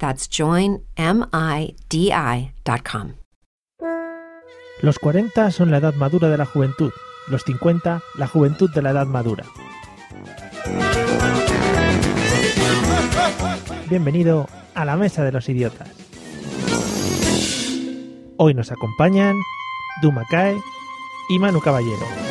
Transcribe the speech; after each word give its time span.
That's 0.00 0.28
joinmidi.com. 0.30 0.80
Los 4.80 4.98
40 4.98 5.50
son 5.50 5.70
la 5.70 5.76
edad 5.76 5.94
madura 5.94 6.30
de 6.30 6.38
la 6.38 6.46
juventud, 6.46 6.90
los 7.28 7.44
50 7.44 8.00
la 8.16 8.26
juventud 8.26 8.70
de 8.74 8.80
la 8.80 8.92
edad 8.92 9.04
madura. 9.06 9.44
Bienvenido 13.90 14.48
a 14.74 14.86
la 14.86 14.96
Mesa 14.96 15.22
de 15.22 15.32
los 15.32 15.46
Idiotas. 15.50 15.90
Hoy 18.38 18.54
nos 18.54 18.72
acompañan 18.72 19.36
Dumakae 20.00 20.56
y 21.28 21.38
Manu 21.38 21.60
Caballero. 21.60 22.29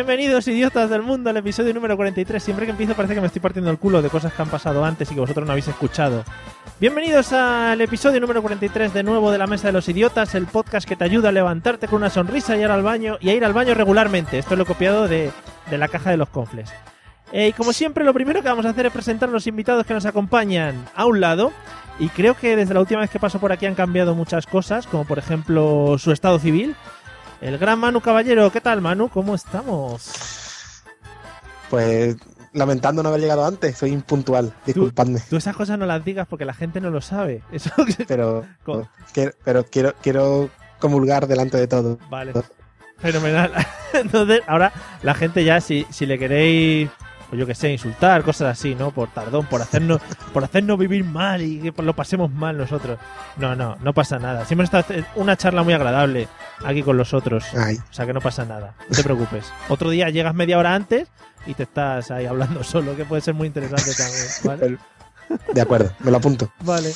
Bienvenidos 0.00 0.48
idiotas 0.48 0.88
del 0.88 1.02
mundo 1.02 1.28
al 1.28 1.36
episodio 1.36 1.74
número 1.74 1.94
43. 1.94 2.42
Siempre 2.42 2.64
que 2.64 2.70
empiezo 2.70 2.94
parece 2.94 3.14
que 3.14 3.20
me 3.20 3.26
estoy 3.26 3.42
partiendo 3.42 3.70
el 3.70 3.76
culo 3.76 4.00
de 4.00 4.08
cosas 4.08 4.32
que 4.32 4.40
han 4.40 4.48
pasado 4.48 4.82
antes 4.82 5.10
y 5.10 5.14
que 5.14 5.20
vosotros 5.20 5.44
no 5.44 5.52
habéis 5.52 5.68
escuchado. 5.68 6.24
Bienvenidos 6.80 7.34
al 7.34 7.78
episodio 7.82 8.18
número 8.18 8.40
43 8.40 8.94
de 8.94 9.02
nuevo 9.02 9.30
de 9.30 9.36
la 9.36 9.46
Mesa 9.46 9.66
de 9.66 9.74
los 9.74 9.86
Idiotas, 9.90 10.34
el 10.34 10.46
podcast 10.46 10.88
que 10.88 10.96
te 10.96 11.04
ayuda 11.04 11.28
a 11.28 11.32
levantarte 11.32 11.86
con 11.86 11.98
una 11.98 12.08
sonrisa 12.08 12.56
y 12.56 12.62
ir 12.62 12.70
al 12.70 12.82
baño 12.82 13.18
y 13.20 13.28
a 13.28 13.34
ir 13.34 13.44
al 13.44 13.52
baño 13.52 13.74
regularmente. 13.74 14.38
Esto 14.38 14.56
lo 14.56 14.62
he 14.62 14.66
copiado 14.66 15.06
de, 15.06 15.32
de 15.68 15.76
la 15.76 15.88
caja 15.88 16.10
de 16.10 16.16
los 16.16 16.30
confles. 16.30 16.72
Eh, 17.30 17.48
y 17.48 17.52
como 17.52 17.74
siempre, 17.74 18.02
lo 18.02 18.14
primero 18.14 18.40
que 18.42 18.48
vamos 18.48 18.64
a 18.64 18.70
hacer 18.70 18.86
es 18.86 18.92
presentar 18.92 19.28
a 19.28 19.32
los 19.32 19.46
invitados 19.46 19.84
que 19.84 19.92
nos 19.92 20.06
acompañan 20.06 20.82
a 20.94 21.04
un 21.04 21.20
lado. 21.20 21.52
Y 21.98 22.08
creo 22.08 22.34
que 22.34 22.56
desde 22.56 22.72
la 22.72 22.80
última 22.80 23.02
vez 23.02 23.10
que 23.10 23.20
paso 23.20 23.38
por 23.38 23.52
aquí 23.52 23.66
han 23.66 23.74
cambiado 23.74 24.14
muchas 24.14 24.46
cosas, 24.46 24.86
como 24.86 25.04
por 25.04 25.18
ejemplo 25.18 25.98
su 25.98 26.10
estado 26.10 26.38
civil. 26.38 26.74
El 27.40 27.56
gran 27.56 27.78
Manu 27.78 28.00
Caballero, 28.00 28.52
¿qué 28.52 28.60
tal 28.60 28.82
Manu? 28.82 29.08
¿Cómo 29.08 29.34
estamos? 29.34 30.82
Pues 31.70 32.16
lamentando 32.52 33.02
no 33.02 33.08
haber 33.08 33.22
llegado 33.22 33.46
antes, 33.46 33.78
soy 33.78 33.92
impuntual, 33.92 34.52
disculpadme. 34.66 35.20
Tú 35.30 35.36
esas 35.36 35.56
cosas 35.56 35.78
no 35.78 35.86
las 35.86 36.04
digas 36.04 36.26
porque 36.28 36.44
la 36.44 36.52
gente 36.52 36.80
no 36.80 36.90
lo 36.90 37.00
sabe. 37.00 37.42
Eso 37.52 37.70
pero, 38.08 38.44
quiero, 39.12 39.32
pero 39.42 39.64
quiero, 39.64 39.94
quiero 40.02 40.50
comulgar 40.78 41.26
delante 41.26 41.56
de 41.56 41.66
todo. 41.66 41.98
Vale. 42.10 42.34
Fenomenal. 42.98 43.52
Entonces, 43.94 44.42
ahora 44.46 44.72
la 45.02 45.14
gente 45.14 45.42
ya, 45.42 45.60
si, 45.62 45.86
si 45.90 46.04
le 46.04 46.18
queréis 46.18 46.90
pues 47.30 47.38
yo 47.38 47.46
que 47.46 47.54
sé, 47.54 47.70
insultar, 47.70 48.24
cosas 48.24 48.58
así, 48.58 48.74
¿no? 48.74 48.90
Por 48.90 49.08
tardón, 49.08 49.46
por 49.46 49.62
hacernos, 49.62 50.00
por 50.34 50.42
hacernos 50.42 50.76
vivir 50.76 51.04
mal 51.04 51.40
y 51.40 51.60
que 51.60 51.82
lo 51.82 51.94
pasemos 51.94 52.30
mal 52.32 52.58
nosotros. 52.58 52.98
No, 53.36 53.54
no, 53.54 53.76
no 53.80 53.94
pasa 53.94 54.18
nada. 54.18 54.44
Siempre 54.44 54.64
está 54.64 54.84
una 55.14 55.36
charla 55.36 55.62
muy 55.62 55.72
agradable 55.72 56.26
aquí 56.64 56.82
con 56.82 56.96
los 56.96 57.14
otros. 57.14 57.44
O 57.54 57.92
sea 57.92 58.04
que 58.04 58.12
no 58.12 58.20
pasa 58.20 58.44
nada. 58.44 58.74
No 58.88 58.96
te 58.96 59.04
preocupes. 59.04 59.50
Otro 59.68 59.90
día 59.90 60.10
llegas 60.10 60.34
media 60.34 60.58
hora 60.58 60.74
antes 60.74 61.08
y 61.46 61.54
te 61.54 61.62
estás 61.62 62.10
ahí 62.10 62.26
hablando 62.26 62.64
solo, 62.64 62.96
que 62.96 63.04
puede 63.04 63.22
ser 63.22 63.34
muy 63.34 63.46
interesante 63.46 63.94
también. 63.94 64.26
¿vale? 64.44 64.78
De 65.54 65.60
acuerdo, 65.60 65.92
me 66.00 66.10
lo 66.10 66.16
apunto. 66.16 66.50
Vale. 66.62 66.92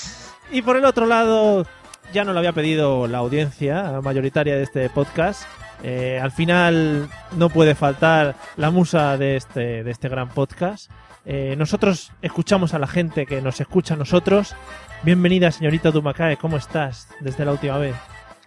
Y 0.50 0.62
por 0.62 0.76
el 0.76 0.84
otro 0.84 1.06
lado, 1.06 1.64
ya 2.12 2.24
no 2.24 2.32
lo 2.32 2.40
había 2.40 2.52
pedido 2.52 3.06
la 3.06 3.18
audiencia 3.18 4.00
mayoritaria 4.02 4.56
de 4.56 4.64
este 4.64 4.90
podcast. 4.90 5.44
Eh, 5.86 6.18
al 6.18 6.32
final 6.32 7.10
no 7.36 7.50
puede 7.50 7.74
faltar 7.74 8.36
la 8.56 8.70
musa 8.70 9.18
de 9.18 9.36
este, 9.36 9.84
de 9.84 9.90
este 9.90 10.08
gran 10.08 10.30
podcast. 10.30 10.90
Eh, 11.26 11.56
nosotros 11.58 12.10
escuchamos 12.22 12.72
a 12.72 12.78
la 12.78 12.86
gente 12.86 13.26
que 13.26 13.42
nos 13.42 13.60
escucha 13.60 13.92
a 13.92 13.98
nosotros. 13.98 14.56
Bienvenida, 15.02 15.50
señorita 15.50 15.90
Dumakae, 15.90 16.38
¿cómo 16.38 16.56
estás 16.56 17.08
desde 17.20 17.44
la 17.44 17.52
última 17.52 17.76
vez? 17.76 17.94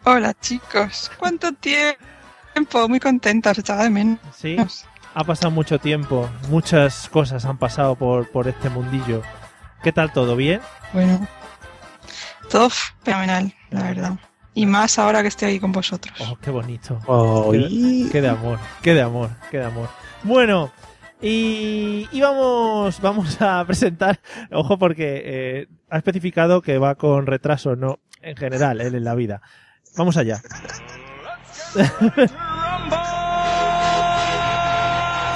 Hola, 0.03 0.33
chicos. 0.33 1.11
¿Cuánto 1.19 1.51
tiempo? 1.53 2.89
Muy 2.89 2.99
contenta, 2.99 3.51
os 3.51 3.59
echaba 3.59 3.83
de 3.83 3.91
menos. 3.91 4.19
Sí, 4.35 4.57
ha 5.13 5.23
pasado 5.23 5.51
mucho 5.51 5.77
tiempo. 5.77 6.27
Muchas 6.49 7.07
cosas 7.07 7.45
han 7.45 7.59
pasado 7.59 7.95
por, 7.95 8.31
por 8.31 8.47
este 8.47 8.71
mundillo. 8.71 9.21
¿Qué 9.83 9.91
tal 9.91 10.11
todo? 10.11 10.35
¿Bien? 10.35 10.59
Bueno, 10.91 11.27
todo 12.49 12.71
fenomenal, 13.03 13.53
la 13.69 13.83
verdad. 13.83 14.13
Y 14.57 14.66
más 14.66 14.97
ahora 14.97 15.22
que 15.22 15.28
estoy 15.28 15.50
ahí 15.50 15.59
con 15.59 15.72
vosotros. 15.72 16.19
Oh, 16.19 16.35
qué 16.41 16.50
bonito. 16.50 17.00
Qué, 18.12 18.22
de 18.22 18.28
amor, 18.28 18.57
qué 18.81 18.95
de 18.95 19.03
amor, 19.03 19.29
qué 19.51 19.59
de 19.59 19.66
amor. 19.66 19.88
Bueno, 20.23 20.72
y, 21.22 22.09
vamos, 22.19 23.00
vamos 23.00 23.40
a 23.40 23.63
presentar, 23.67 24.19
ojo 24.51 24.79
porque 24.79 25.22
eh, 25.23 25.67
ha 25.91 25.97
especificado 25.97 26.63
que 26.63 26.79
va 26.79 26.96
con 26.96 27.28
retraso, 27.28 27.75
no 27.75 28.00
en 28.23 28.35
general, 28.35 28.81
él 28.81 28.96
en 28.96 29.03
la 29.03 29.13
vida. 29.13 29.44
Vamos 29.96 30.17
allá. 30.17 30.41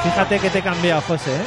Fíjate 0.03 0.39
que 0.39 0.49
te 0.49 0.57
he 0.57 0.63
cambiado, 0.63 0.99
José, 1.01 1.35
¿eh? 1.35 1.45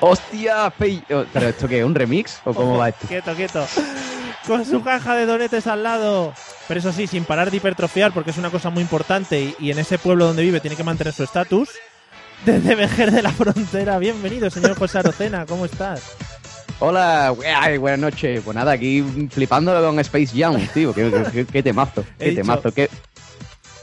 ¡Hostia! 0.00 0.66
Oh, 0.66 1.24
¿Pero 1.32 1.48
esto 1.48 1.66
qué? 1.66 1.82
¿Un 1.82 1.94
remix? 1.94 2.42
¿O 2.44 2.52
cómo 2.52 2.76
va 2.76 2.90
esto? 2.90 3.06
Quieto, 3.08 3.34
quieto. 3.34 3.66
Con 4.48 4.64
su 4.64 4.82
caja 4.82 5.14
de 5.14 5.26
donetes 5.26 5.66
al 5.66 5.82
lado. 5.82 6.32
Pero 6.66 6.80
eso 6.80 6.90
sí, 6.90 7.06
sin 7.06 7.24
parar 7.24 7.50
de 7.50 7.58
hipertrofiar, 7.58 8.12
porque 8.12 8.30
es 8.30 8.38
una 8.38 8.48
cosa 8.48 8.70
muy 8.70 8.82
importante 8.82 9.54
y, 9.58 9.70
en 9.70 9.78
ese 9.78 9.98
pueblo 9.98 10.26
donde 10.26 10.42
vive 10.42 10.58
tiene 10.60 10.74
que 10.74 10.82
mantener 10.82 11.12
su 11.12 11.22
estatus. 11.22 11.68
Desde 12.46 12.74
Vejer 12.74 13.10
de 13.10 13.20
la 13.20 13.30
Frontera, 13.30 13.98
bienvenido, 13.98 14.48
señor 14.48 14.74
José 14.78 15.00
Arocena, 15.00 15.44
¿cómo 15.44 15.66
estás? 15.66 16.02
Hola, 16.78 17.34
buenas 17.78 17.98
noches. 17.98 18.40
Pues 18.42 18.54
nada, 18.54 18.72
aquí 18.72 19.04
flipándolo 19.30 19.84
con 19.86 19.98
Space 20.00 20.32
Jam, 20.34 20.56
tío. 20.72 20.94
Qué, 20.94 21.46
qué, 21.52 21.62
temazo, 21.62 22.04
qué 22.18 22.32
temazo. 22.32 22.72
Qué... 22.74 22.88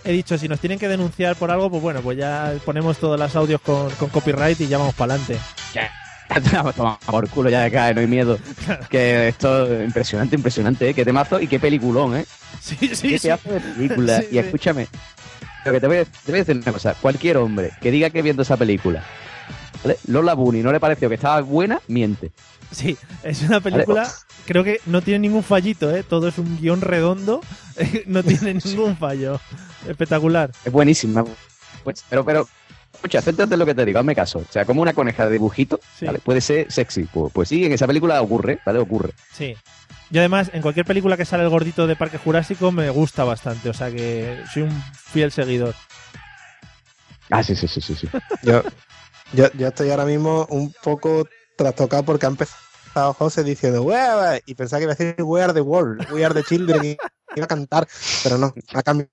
He 0.04 0.14
dicho, 0.14 0.36
si 0.38 0.48
nos 0.48 0.60
tienen 0.60 0.80
que 0.80 0.88
denunciar 0.88 1.36
por 1.36 1.52
algo, 1.52 1.70
pues 1.70 1.84
bueno, 1.84 2.02
pues 2.02 2.18
ya 2.18 2.54
ponemos 2.66 2.98
todos 2.98 3.20
los 3.20 3.36
audios 3.36 3.62
con, 3.62 3.90
copyright 3.92 4.60
y 4.62 4.68
ya 4.68 4.80
vamos 4.80 4.96
para 4.96 5.14
adelante. 5.14 5.40
Toma 6.76 7.00
por 7.06 7.30
culo 7.30 7.50
ya 7.50 7.62
de 7.62 7.72
cae, 7.72 7.94
no 7.94 8.02
hay 8.02 8.08
miedo. 8.08 8.38
Que 8.90 9.30
esto 9.30 9.66
es 9.72 9.86
impresionante, 9.86 10.36
impresionante, 10.36 10.90
¿eh? 10.90 10.94
Qué 10.94 11.06
temazo 11.06 11.40
y 11.40 11.48
qué 11.48 11.60
peliculón, 11.60 12.18
¿eh? 12.18 12.26
Sí, 12.60 12.76
sí, 12.96 13.10
Qué 13.10 13.20
pedazo 13.20 13.52
de 13.52 13.60
película. 13.60 14.24
y 14.32 14.38
escúchame, 14.38 14.88
lo 15.66 15.72
que 15.72 15.80
te 15.80 15.88
voy, 15.88 15.98
a, 15.98 16.06
te 16.06 16.32
voy, 16.32 16.36
a, 16.36 16.44
decir 16.44 16.58
una 16.58 16.72
cosa. 16.72 16.96
Cualquier 16.96 17.38
hombre 17.38 17.72
que 17.82 17.92
diga 17.92 18.10
que 18.10 18.22
viendo 18.22 18.42
esa 18.42 18.58
película 18.58 19.04
Lola 20.08 20.34
Bunny 20.34 20.62
no 20.62 20.72
le 20.72 20.80
pareció 20.80 21.10
que 21.10 21.16
estaba 21.16 21.42
buena, 21.42 21.82
miente. 21.88 22.32
Sí, 22.72 22.98
es 23.24 23.44
una 23.44 23.62
película, 23.62 24.12
creo 24.46 24.64
que 24.64 24.80
no 24.86 25.02
tiene 25.02 25.20
ningún 25.20 25.44
fallito, 25.44 25.96
¿eh? 25.96 26.04
Todo 26.04 26.28
es 26.28 26.38
un 26.38 26.60
guion 26.60 26.82
redondo, 26.82 27.42
no 28.06 28.24
tiene 28.24 28.56
ningún 28.56 28.98
fallo. 28.98 29.40
Espectacular. 29.88 30.52
Es 30.64 30.72
buenísima. 30.72 31.24
Pues, 31.84 32.04
pero, 32.10 32.26
pero, 32.26 32.48
escucha, 32.96 33.22
céntrate 33.22 33.58
lo 33.58 33.66
que 33.66 33.76
te 33.76 33.86
digo, 33.86 34.00
hazme 34.00 34.16
caso. 34.16 34.40
O 34.40 34.52
sea, 34.52 34.66
como 34.66 34.82
una 34.82 34.94
coneja 34.94 35.26
de 35.26 35.34
dibujito, 35.34 35.80
puede 36.24 36.42
ser 36.42 36.72
sexy. 36.72 37.04
Pues, 37.04 37.32
pues, 37.34 37.50
sí, 37.50 37.66
en 37.66 37.74
esa 37.74 37.88
película 37.88 38.22
ocurre, 38.22 38.60
¿vale? 38.66 38.80
Ocurre. 38.80 39.14
Sí. 39.34 39.56
Yo 40.10 40.22
además, 40.22 40.52
en 40.54 40.62
cualquier 40.62 40.86
película 40.86 41.18
que 41.18 41.26
sale 41.26 41.44
el 41.44 41.50
gordito 41.50 41.88
de 41.88 41.96
Parque 41.96 42.18
Jurásico 42.18 42.72
me 42.72 42.90
gusta 42.90 43.24
bastante, 43.24 43.70
o 43.70 43.74
sea 43.74 43.90
que 43.90 44.40
soy 44.54 44.64
un 44.64 44.84
fiel 44.94 45.32
seguidor. 45.32 45.74
Ah, 47.32 47.44
sí, 47.44 47.56
sí, 47.56 47.68
sí, 47.68 47.82
sí. 47.82 47.96
sí. 47.96 48.08
Yo, 48.44 48.62
yo, 49.34 49.52
yo 49.54 49.68
estoy 49.68 49.90
ahora 49.90 50.06
mismo 50.06 50.46
un 50.52 50.72
poco 50.84 51.28
trastocado 51.58 52.04
porque 52.04 52.28
ha 52.28 52.30
empezado 52.30 53.14
José 53.14 53.44
diciendo 53.44 53.82
"Wea, 53.82 54.40
y 54.46 54.54
pensaba 54.54 54.80
que 54.80 54.84
iba 54.84 54.94
a 54.94 54.96
decir 54.96 55.24
We 55.24 55.42
are 55.42 55.54
the 55.54 55.62
world, 55.62 56.06
we 56.12 56.24
are 56.24 56.34
the 56.34 56.44
children 56.44 56.86
y 56.86 56.98
iba 57.36 57.46
a 57.46 57.48
cantar, 57.48 57.88
pero 58.24 58.38
no, 58.38 58.54
ha 58.74 58.84
cambiado 58.84 59.10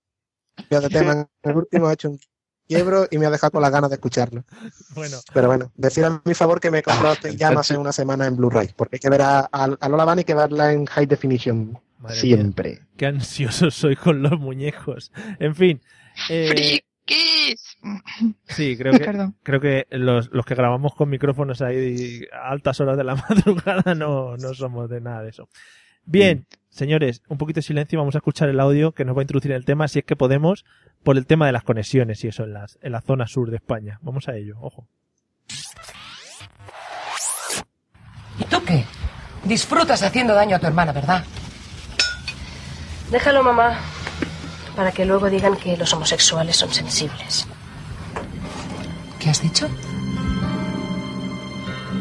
de 0.68 0.88
tema 0.88 1.12
en 1.12 1.50
el 1.50 1.56
último, 1.56 1.88
ha 1.88 1.94
hecho 1.94 2.10
un 2.10 2.20
quiebro 2.68 3.06
y 3.10 3.18
me 3.18 3.26
ha 3.26 3.30
dejado 3.30 3.50
con 3.52 3.62
las 3.62 3.70
ganas 3.72 3.90
de 3.90 3.96
escucharlo. 3.96 4.44
Bueno, 4.94 5.18
Pero 5.32 5.46
bueno, 5.48 5.72
decir 5.76 6.04
a 6.04 6.20
mi 6.24 6.34
favor 6.34 6.60
que 6.60 6.70
me 6.70 6.78
he 6.78 6.82
comprado 6.82 7.14
este 7.14 7.36
llama 7.36 7.60
hace 7.60 7.76
una 7.76 7.92
semana 7.92 8.26
en 8.26 8.36
Blu-ray, 8.36 8.70
porque 8.76 8.96
hay 8.96 9.00
que 9.00 9.10
ver 9.10 9.22
a, 9.22 9.40
a, 9.40 9.64
a 9.80 9.88
Lola 9.88 10.04
Bunny 10.04 10.24
que 10.24 10.34
verla 10.34 10.72
en 10.72 10.86
high 10.86 11.06
definition 11.06 11.78
madre 11.98 12.24
mía, 12.26 12.46
siempre. 12.46 12.86
qué 12.96 13.06
ansioso 13.06 13.70
soy 13.70 13.96
con 13.96 14.22
los 14.22 14.38
muñecos. 14.38 15.12
En 15.38 15.54
fin. 15.54 15.80
eh, 16.28 16.82
¡Frikis! 17.04 17.78
sí, 18.46 18.76
creo 18.76 18.94
que, 18.96 19.12
creo 19.42 19.60
que 19.60 19.86
los, 19.90 20.30
los 20.32 20.44
que 20.46 20.54
grabamos 20.54 20.94
con 20.94 21.08
micrófonos 21.10 21.62
ahí 21.62 22.24
a 22.32 22.50
altas 22.50 22.80
horas 22.80 22.96
de 22.96 23.04
la 23.04 23.14
madrugada 23.28 23.94
no, 23.94 24.36
no 24.36 24.54
somos 24.54 24.88
de 24.90 25.00
nada 25.00 25.22
de 25.22 25.30
eso. 25.30 25.48
Bien, 26.04 26.46
señores, 26.72 27.22
un 27.28 27.38
poquito 27.38 27.58
de 27.58 27.62
silencio 27.62 27.96
y 27.96 28.00
vamos 28.00 28.14
a 28.14 28.18
escuchar 28.18 28.48
el 28.48 28.58
audio 28.58 28.92
que 28.92 29.04
nos 29.04 29.16
va 29.16 29.20
a 29.20 29.22
introducir 29.22 29.52
en 29.52 29.58
el 29.58 29.64
tema, 29.64 29.86
si 29.86 30.00
es 30.00 30.04
que 30.04 30.16
podemos, 30.16 30.64
por 31.04 31.16
el 31.16 31.26
tema 31.26 31.46
de 31.46 31.52
las 31.52 31.62
conexiones 31.62 32.24
y 32.24 32.28
eso 32.28 32.44
en, 32.44 32.54
las, 32.54 32.78
en 32.82 32.92
la 32.92 33.00
zona 33.00 33.26
sur 33.26 33.50
de 33.50 33.56
España. 33.56 33.98
Vamos 34.02 34.28
a 34.28 34.34
ello, 34.34 34.56
ojo. 34.60 34.88
¿Y 38.38 38.44
tú 38.44 38.64
qué? 38.64 38.84
Disfrutas 39.44 40.02
haciendo 40.02 40.34
daño 40.34 40.56
a 40.56 40.58
tu 40.58 40.66
hermana, 40.66 40.92
¿verdad? 40.92 41.24
Déjalo, 43.10 43.42
mamá, 43.42 43.78
para 44.74 44.92
que 44.92 45.04
luego 45.04 45.28
digan 45.28 45.56
que 45.56 45.76
los 45.76 45.92
homosexuales 45.92 46.56
son 46.56 46.72
sensibles. 46.72 47.46
¿Qué 49.20 49.28
has 49.30 49.42
dicho? 49.42 49.68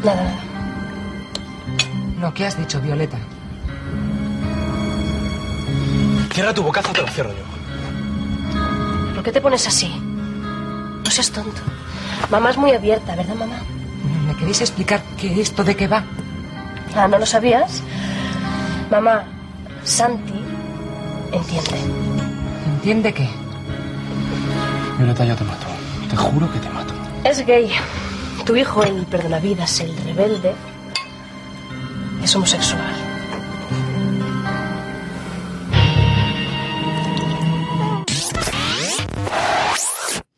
Nada, 0.02 0.24
nada. 0.24 0.44
No, 2.18 2.32
¿qué 2.32 2.46
has 2.46 2.56
dicho, 2.56 2.80
Violeta? 2.80 3.18
Cierra 6.32 6.54
tu 6.54 6.62
bocazo, 6.62 6.92
te 6.92 7.02
lo 7.02 7.08
cierro 7.08 7.30
yo. 7.30 9.14
¿Por 9.14 9.22
qué 9.22 9.32
te 9.32 9.40
pones 9.40 9.66
así? 9.66 9.88
No 11.04 11.10
seas 11.10 11.30
tonto. 11.30 11.60
Mamá 12.30 12.50
es 12.50 12.56
muy 12.56 12.72
abierta, 12.72 13.14
¿verdad, 13.14 13.34
mamá? 13.34 13.56
¿Me 14.26 14.34
queréis 14.36 14.62
explicar 14.62 15.02
qué 15.18 15.40
esto 15.40 15.62
de 15.62 15.76
qué 15.76 15.88
va? 15.88 16.04
Ah, 16.96 17.06
¿no 17.06 17.18
lo 17.18 17.26
sabías? 17.26 17.82
Mamá, 18.90 19.24
Santi 19.84 20.32
entiende. 21.32 21.78
¿Entiende 22.66 23.12
qué? 23.12 23.28
Violeta, 24.98 25.24
yo 25.24 25.36
te 25.36 25.44
mato. 25.44 25.66
Te 26.08 26.16
juro 26.16 26.50
que 26.52 26.58
te 26.58 26.68
mato. 26.70 26.94
Es 27.24 27.44
gay. 27.44 27.70
Tu 28.46 28.56
hijo, 28.56 28.82
el 28.82 29.04
perdonavidas, 29.06 29.80
el 29.80 29.96
rebelde, 29.98 30.54
es 32.22 32.34
homosexual. 32.34 33.11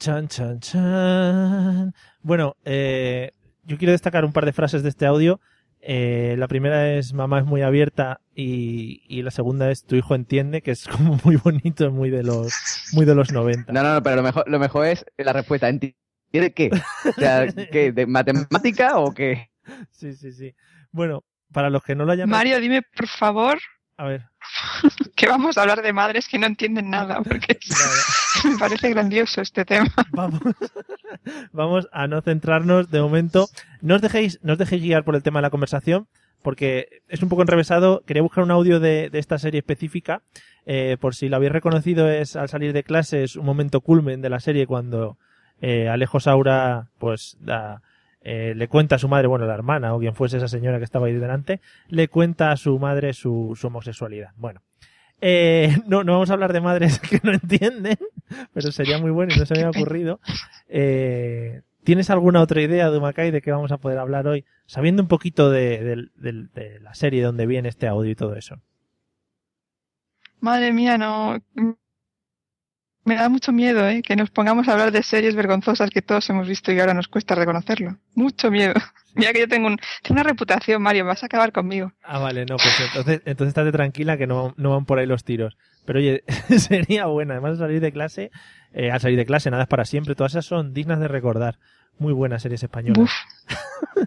Chan, 0.04 0.28
chan, 0.28 0.60
chan. 0.60 1.94
Bueno, 2.20 2.56
eh, 2.66 3.30
yo 3.62 3.78
quiero 3.78 3.92
destacar 3.92 4.26
un 4.26 4.34
par 4.34 4.44
de 4.44 4.52
frases 4.52 4.82
de 4.82 4.90
este 4.90 5.06
audio. 5.06 5.40
Eh, 5.80 6.34
la 6.36 6.46
primera 6.46 6.92
es 6.92 7.14
mamá 7.14 7.38
es 7.38 7.46
muy 7.46 7.62
abierta 7.62 8.20
y, 8.34 9.02
y 9.08 9.22
la 9.22 9.30
segunda 9.30 9.70
es 9.70 9.86
tu 9.86 9.96
hijo 9.96 10.14
entiende, 10.14 10.60
que 10.60 10.72
es 10.72 10.86
como 10.88 11.18
muy 11.24 11.36
bonito, 11.36 11.90
muy 11.90 12.10
de 12.10 12.22
los, 12.22 12.52
muy 12.92 13.06
de 13.06 13.14
los 13.14 13.32
90. 13.32 13.72
No, 13.72 13.82
no, 13.82 13.94
no, 13.94 14.02
pero 14.02 14.16
lo 14.16 14.22
mejor, 14.22 14.44
lo 14.46 14.58
mejor 14.58 14.88
es 14.88 15.06
la 15.16 15.32
respuesta. 15.32 15.70
¿Entiende 15.70 16.52
qué? 16.54 16.68
O 17.08 17.12
sea, 17.12 17.46
¿qué? 17.46 17.90
¿De 17.92 18.04
matemática 18.04 18.98
o 18.98 19.14
qué? 19.14 19.48
Sí, 19.90 20.12
sí, 20.12 20.32
sí. 20.32 20.54
Bueno, 20.92 21.24
para 21.50 21.70
los 21.70 21.82
que 21.82 21.94
no 21.94 22.04
lo 22.04 22.12
hayan... 22.12 22.28
Mario, 22.28 22.60
dime 22.60 22.82
por 22.82 23.08
favor 23.08 23.58
A 23.96 24.04
ver. 24.04 24.26
que 25.16 25.26
vamos 25.26 25.56
a 25.56 25.62
hablar 25.62 25.80
de 25.80 25.94
madres 25.94 26.28
que 26.28 26.38
no 26.38 26.46
entienden 26.46 26.90
nada, 26.90 27.22
porque 27.22 27.58
me 28.54 28.58
parece 28.58 28.90
grandioso 28.90 29.40
este 29.40 29.64
tema. 29.64 29.90
Vamos, 31.52 31.88
a 31.92 32.06
no 32.06 32.20
centrarnos 32.22 32.90
de 32.90 33.00
momento. 33.00 33.48
No 33.80 33.96
os 33.96 34.02
dejéis, 34.02 34.38
no 34.42 34.52
os 34.52 34.58
dejéis 34.58 34.82
guiar 34.82 35.04
por 35.04 35.14
el 35.14 35.22
tema 35.22 35.38
de 35.38 35.42
la 35.42 35.50
conversación, 35.50 36.06
porque 36.42 37.02
es 37.08 37.22
un 37.22 37.28
poco 37.28 37.42
enrevesado. 37.42 38.02
Quería 38.06 38.22
buscar 38.22 38.44
un 38.44 38.50
audio 38.50 38.80
de, 38.80 39.10
esta 39.12 39.38
serie 39.38 39.58
específica. 39.58 40.22
Eh, 40.66 40.96
por 41.00 41.14
si 41.14 41.28
lo 41.28 41.36
habéis 41.36 41.52
reconocido, 41.52 42.08
es 42.08 42.36
al 42.36 42.48
salir 42.48 42.72
de 42.72 42.84
clase, 42.84 43.22
es 43.22 43.36
un 43.36 43.44
momento 43.44 43.80
culmen 43.80 44.22
de 44.22 44.30
la 44.30 44.40
serie 44.40 44.66
cuando 44.66 45.18
eh, 45.60 45.88
Alejo 45.88 46.20
Saura, 46.20 46.88
pues, 46.98 47.36
eh, 48.22 48.54
le 48.56 48.68
cuenta 48.68 48.96
a 48.96 48.98
su 48.98 49.08
madre, 49.08 49.26
bueno, 49.26 49.46
la 49.46 49.54
hermana 49.54 49.94
o 49.94 49.98
quien 49.98 50.14
fuese 50.14 50.38
esa 50.38 50.48
señora 50.48 50.78
que 50.78 50.84
estaba 50.84 51.06
ahí 51.06 51.12
delante, 51.12 51.60
le 51.88 52.08
cuenta 52.08 52.50
a 52.50 52.56
su 52.56 52.78
madre 52.78 53.12
su, 53.12 53.52
su 53.54 53.66
homosexualidad. 53.66 54.30
Bueno. 54.36 54.62
Eh, 55.20 55.76
no, 55.86 56.04
no 56.04 56.12
vamos 56.12 56.30
a 56.30 56.34
hablar 56.34 56.52
de 56.52 56.60
madres 56.60 56.98
que 57.10 57.20
no 57.22 57.32
entienden, 57.32 57.96
pero 58.52 58.72
sería 58.72 58.98
muy 58.98 59.10
bueno 59.10 59.32
y 59.34 59.38
no 59.38 59.46
se 59.46 59.54
me 59.54 59.62
había 59.64 59.80
ocurrido. 59.80 60.20
Eh, 60.68 61.62
¿Tienes 61.84 62.08
alguna 62.08 62.40
otra 62.40 62.62
idea, 62.62 62.88
Dumacay, 62.88 63.30
de 63.30 63.42
qué 63.42 63.50
vamos 63.52 63.70
a 63.70 63.76
poder 63.78 63.98
hablar 63.98 64.26
hoy? 64.26 64.44
Sabiendo 64.66 65.02
un 65.02 65.08
poquito 65.08 65.50
de, 65.50 65.84
de- 65.84 66.08
de- 66.32 66.48
de 66.54 66.80
la 66.80 66.94
serie 66.94 67.22
donde 67.22 67.46
viene 67.46 67.68
este 67.68 67.86
audio 67.86 68.10
y 68.10 68.14
todo 68.14 68.36
eso. 68.36 68.56
Madre 70.40 70.72
mía, 70.72 70.96
no. 70.98 71.38
Me 73.04 73.16
da 73.16 73.28
mucho 73.28 73.52
miedo, 73.52 73.86
¿eh? 73.86 74.02
Que 74.02 74.16
nos 74.16 74.30
pongamos 74.30 74.66
a 74.68 74.72
hablar 74.72 74.90
de 74.90 75.02
series 75.02 75.34
vergonzosas 75.34 75.90
que 75.90 76.02
todos 76.02 76.28
hemos 76.30 76.48
visto 76.48 76.72
y 76.72 76.80
ahora 76.80 76.94
nos 76.94 77.08
cuesta 77.08 77.34
reconocerlo. 77.34 77.98
Mucho 78.14 78.50
miedo. 78.50 78.74
Mira 79.14 79.32
que 79.32 79.40
yo 79.40 79.48
tengo, 79.48 79.68
un, 79.68 79.76
tengo 80.02 80.20
una 80.20 80.22
reputación, 80.22 80.82
Mario, 80.82 81.04
vas 81.04 81.22
a 81.22 81.26
acabar 81.26 81.52
conmigo. 81.52 81.92
Ah, 82.02 82.18
vale, 82.18 82.46
no, 82.46 82.56
pues 82.56 82.80
entonces, 82.80 83.22
entonces 83.26 83.48
estate 83.48 83.72
tranquila 83.72 84.16
que 84.16 84.26
no, 84.26 84.54
no 84.56 84.70
van 84.70 84.86
por 84.86 84.98
ahí 84.98 85.06
los 85.06 85.22
tiros. 85.22 85.56
Pero 85.84 85.98
oye, 85.98 86.24
sería 86.58 87.06
buena. 87.06 87.34
Además 87.34 87.52
de 87.52 87.64
salir 87.64 87.80
de 87.80 87.92
clase, 87.92 88.30
eh, 88.72 88.90
al 88.90 89.00
salir 89.00 89.18
de 89.18 89.26
clase, 89.26 89.50
nada 89.50 89.64
es 89.64 89.68
para 89.68 89.84
siempre. 89.84 90.14
Todas 90.14 90.32
esas 90.32 90.46
son 90.46 90.72
dignas 90.72 90.98
de 90.98 91.08
recordar. 91.08 91.58
Muy 91.98 92.12
buenas 92.12 92.42
series 92.42 92.62
españolas. 92.62 92.98
Uf, 92.98 93.12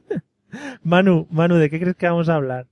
Manu, 0.83 1.27
Manu, 1.29 1.55
¿de 1.55 1.69
qué 1.69 1.79
crees 1.79 1.95
que 1.95 2.07
vamos 2.07 2.29
a 2.29 2.35
hablar? 2.35 2.67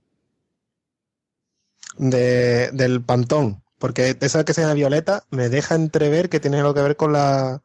de, 1.98 2.70
del 2.72 3.02
pantón, 3.02 3.62
porque 3.78 4.16
esa 4.20 4.44
que 4.44 4.54
se 4.54 4.62
llama 4.62 4.74
Violeta 4.74 5.24
me 5.30 5.48
deja 5.48 5.74
entrever 5.74 6.28
que 6.28 6.40
tiene 6.40 6.58
algo 6.58 6.74
que 6.74 6.82
ver 6.82 6.96
con 6.96 7.12
la 7.12 7.62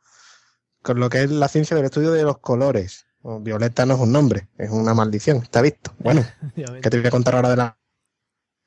con 0.82 1.00
lo 1.00 1.10
que 1.10 1.24
es 1.24 1.32
la 1.32 1.48
ciencia 1.48 1.76
del 1.76 1.86
estudio 1.86 2.12
de 2.12 2.24
los 2.24 2.40
colores. 2.40 3.06
Violeta 3.24 3.86
no 3.86 3.94
es 3.94 4.00
un 4.00 4.12
nombre, 4.12 4.48
es 4.58 4.72
una 4.72 4.94
maldición, 4.94 5.38
está 5.38 5.62
visto. 5.62 5.94
Bueno, 6.00 6.26
que 6.82 6.90
te 6.90 6.98
voy 6.98 7.08
a 7.08 7.12
contar 7.12 7.36
ahora 7.36 7.50
de 7.50 7.58
la, 7.58 7.78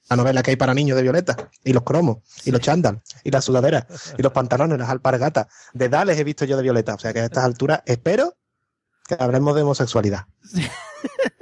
la 0.08 0.16
novela 0.16 0.42
que 0.42 0.52
hay 0.52 0.56
para 0.56 0.74
niños 0.74 0.96
de 0.96 1.02
Violeta, 1.02 1.50
y 1.64 1.72
los 1.72 1.82
cromos, 1.82 2.18
y 2.44 2.52
los 2.52 2.60
chándal, 2.60 3.02
y 3.24 3.30
las 3.30 3.44
sudaderas, 3.44 4.14
y 4.16 4.22
los 4.22 4.32
pantalones, 4.34 4.78
las 4.78 4.90
alpargatas. 4.90 5.48
De 5.72 5.88
Dales 5.88 6.18
he 6.18 6.24
visto 6.24 6.44
yo 6.44 6.56
de 6.56 6.62
Violeta, 6.62 6.94
o 6.94 6.98
sea 6.98 7.12
que 7.12 7.20
a 7.20 7.24
estas 7.24 7.44
alturas 7.44 7.82
espero 7.86 8.36
que 9.06 9.16
hablemos 9.18 9.54
de 9.56 9.62
homosexualidad. 9.62 10.26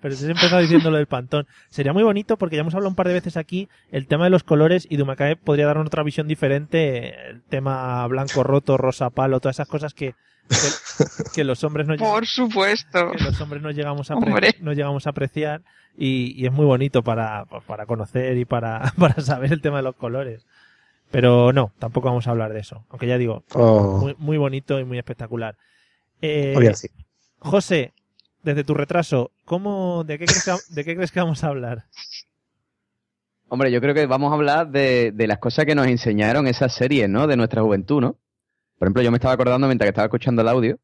Pero 0.00 0.14
si 0.14 0.24
has 0.24 0.30
empezado 0.30 0.60
diciendo 0.62 0.90
lo 0.90 0.96
del 0.96 1.06
pantón. 1.06 1.46
Sería 1.70 1.92
muy 1.92 2.02
bonito 2.02 2.36
porque 2.36 2.56
ya 2.56 2.60
hemos 2.62 2.74
hablado 2.74 2.90
un 2.90 2.94
par 2.96 3.08
de 3.08 3.14
veces 3.14 3.36
aquí 3.36 3.68
el 3.90 4.06
tema 4.06 4.24
de 4.24 4.30
los 4.30 4.44
colores 4.44 4.86
y 4.90 4.96
Dumacae 4.96 5.36
podría 5.36 5.66
darnos 5.66 5.86
otra 5.86 6.02
visión 6.02 6.28
diferente. 6.28 7.28
El 7.30 7.42
tema 7.42 8.06
blanco 8.06 8.42
roto, 8.42 8.76
rosa 8.76 9.10
palo, 9.10 9.40
todas 9.40 9.56
esas 9.56 9.68
cosas 9.68 9.94
que, 9.94 10.14
que, 10.48 10.56
que 11.34 11.44
los 11.44 11.62
hombres 11.64 11.86
no 11.86 11.96
por 11.96 12.26
supuesto. 12.26 13.12
que 13.12 13.24
los 13.24 13.40
hombres 13.40 13.62
no 13.62 13.70
llegamos 13.70 14.10
a, 14.10 14.14
Hombre. 14.16 14.54
no 14.60 14.72
llegamos 14.72 15.06
a 15.06 15.10
apreciar 15.10 15.62
y, 15.96 16.32
y 16.40 16.46
es 16.46 16.52
muy 16.52 16.64
bonito 16.66 17.02
para, 17.02 17.44
para 17.66 17.86
conocer 17.86 18.36
y 18.38 18.44
para, 18.44 18.92
para 18.98 19.20
saber 19.22 19.52
el 19.52 19.60
tema 19.60 19.78
de 19.78 19.82
los 19.84 19.96
colores. 19.96 20.46
Pero 21.10 21.52
no, 21.54 21.72
tampoco 21.78 22.08
vamos 22.08 22.26
a 22.26 22.32
hablar 22.32 22.52
de 22.52 22.60
eso. 22.60 22.84
Aunque 22.90 23.06
ya 23.06 23.16
digo, 23.16 23.42
Oh, 23.54 23.98
muy, 23.98 24.14
muy 24.18 24.36
bonito 24.36 24.78
y 24.78 24.84
muy 24.84 24.98
espectacular. 24.98 25.56
Eh, 26.20 26.52
obvio, 26.56 26.74
sí. 26.74 26.88
José, 27.38 27.94
desde 28.42 28.64
tu 28.64 28.74
retraso, 28.74 29.30
¿cómo, 29.44 30.04
de, 30.04 30.18
qué 30.18 30.26
crees 30.26 30.44
que, 30.44 30.74
¿de 30.74 30.84
qué 30.84 30.94
crees 30.94 31.12
que 31.12 31.20
vamos 31.20 31.42
a 31.44 31.48
hablar? 31.48 31.84
Hombre, 33.48 33.72
yo 33.72 33.80
creo 33.80 33.94
que 33.94 34.06
vamos 34.06 34.30
a 34.30 34.34
hablar 34.34 34.70
de, 34.70 35.10
de 35.12 35.26
las 35.26 35.38
cosas 35.38 35.64
que 35.64 35.74
nos 35.74 35.86
enseñaron 35.86 36.46
esas 36.46 36.74
series, 36.74 37.08
¿no? 37.08 37.26
De 37.26 37.36
nuestra 37.36 37.62
juventud, 37.62 38.00
¿no? 38.00 38.18
Por 38.78 38.86
ejemplo, 38.88 39.02
yo 39.02 39.10
me 39.10 39.16
estaba 39.16 39.34
acordando 39.34 39.66
mientras 39.66 39.86
que 39.86 39.90
estaba 39.90 40.06
escuchando 40.06 40.42
el 40.42 40.48
audio, 40.48 40.78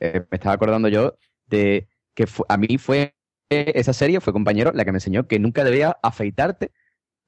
eh, 0.00 0.24
me 0.30 0.36
estaba 0.36 0.54
acordando 0.54 0.88
yo 0.88 1.16
de 1.46 1.88
que 2.14 2.26
fu- 2.26 2.44
a 2.48 2.56
mí 2.56 2.78
fue 2.78 3.14
esa 3.50 3.92
serie, 3.92 4.20
fue 4.20 4.32
compañero, 4.32 4.72
la 4.74 4.84
que 4.84 4.92
me 4.92 4.96
enseñó 4.96 5.28
que 5.28 5.38
nunca 5.38 5.62
debía 5.62 5.96
afeitarte, 6.02 6.72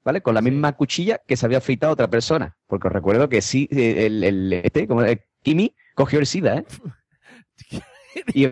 ¿vale? 0.03 0.21
Con 0.21 0.33
la 0.33 0.41
misma 0.41 0.73
cuchilla 0.75 1.21
que 1.25 1.37
se 1.37 1.45
había 1.45 1.59
afeitado 1.59 1.93
otra 1.93 2.09
persona. 2.09 2.57
Porque 2.67 2.87
os 2.87 2.93
recuerdo 2.93 3.29
que 3.29 3.41
sí, 3.41 3.69
eh, 3.71 4.07
el, 4.07 4.23
el- 4.23 4.53
este, 4.53 4.87
como 4.87 5.03
el 5.03 5.21
Kimi 5.43 5.75
cogió 5.95 6.19
el 6.19 6.25
SIDA, 6.25 6.57
¿eh? 6.57 6.65
Y 8.33 8.47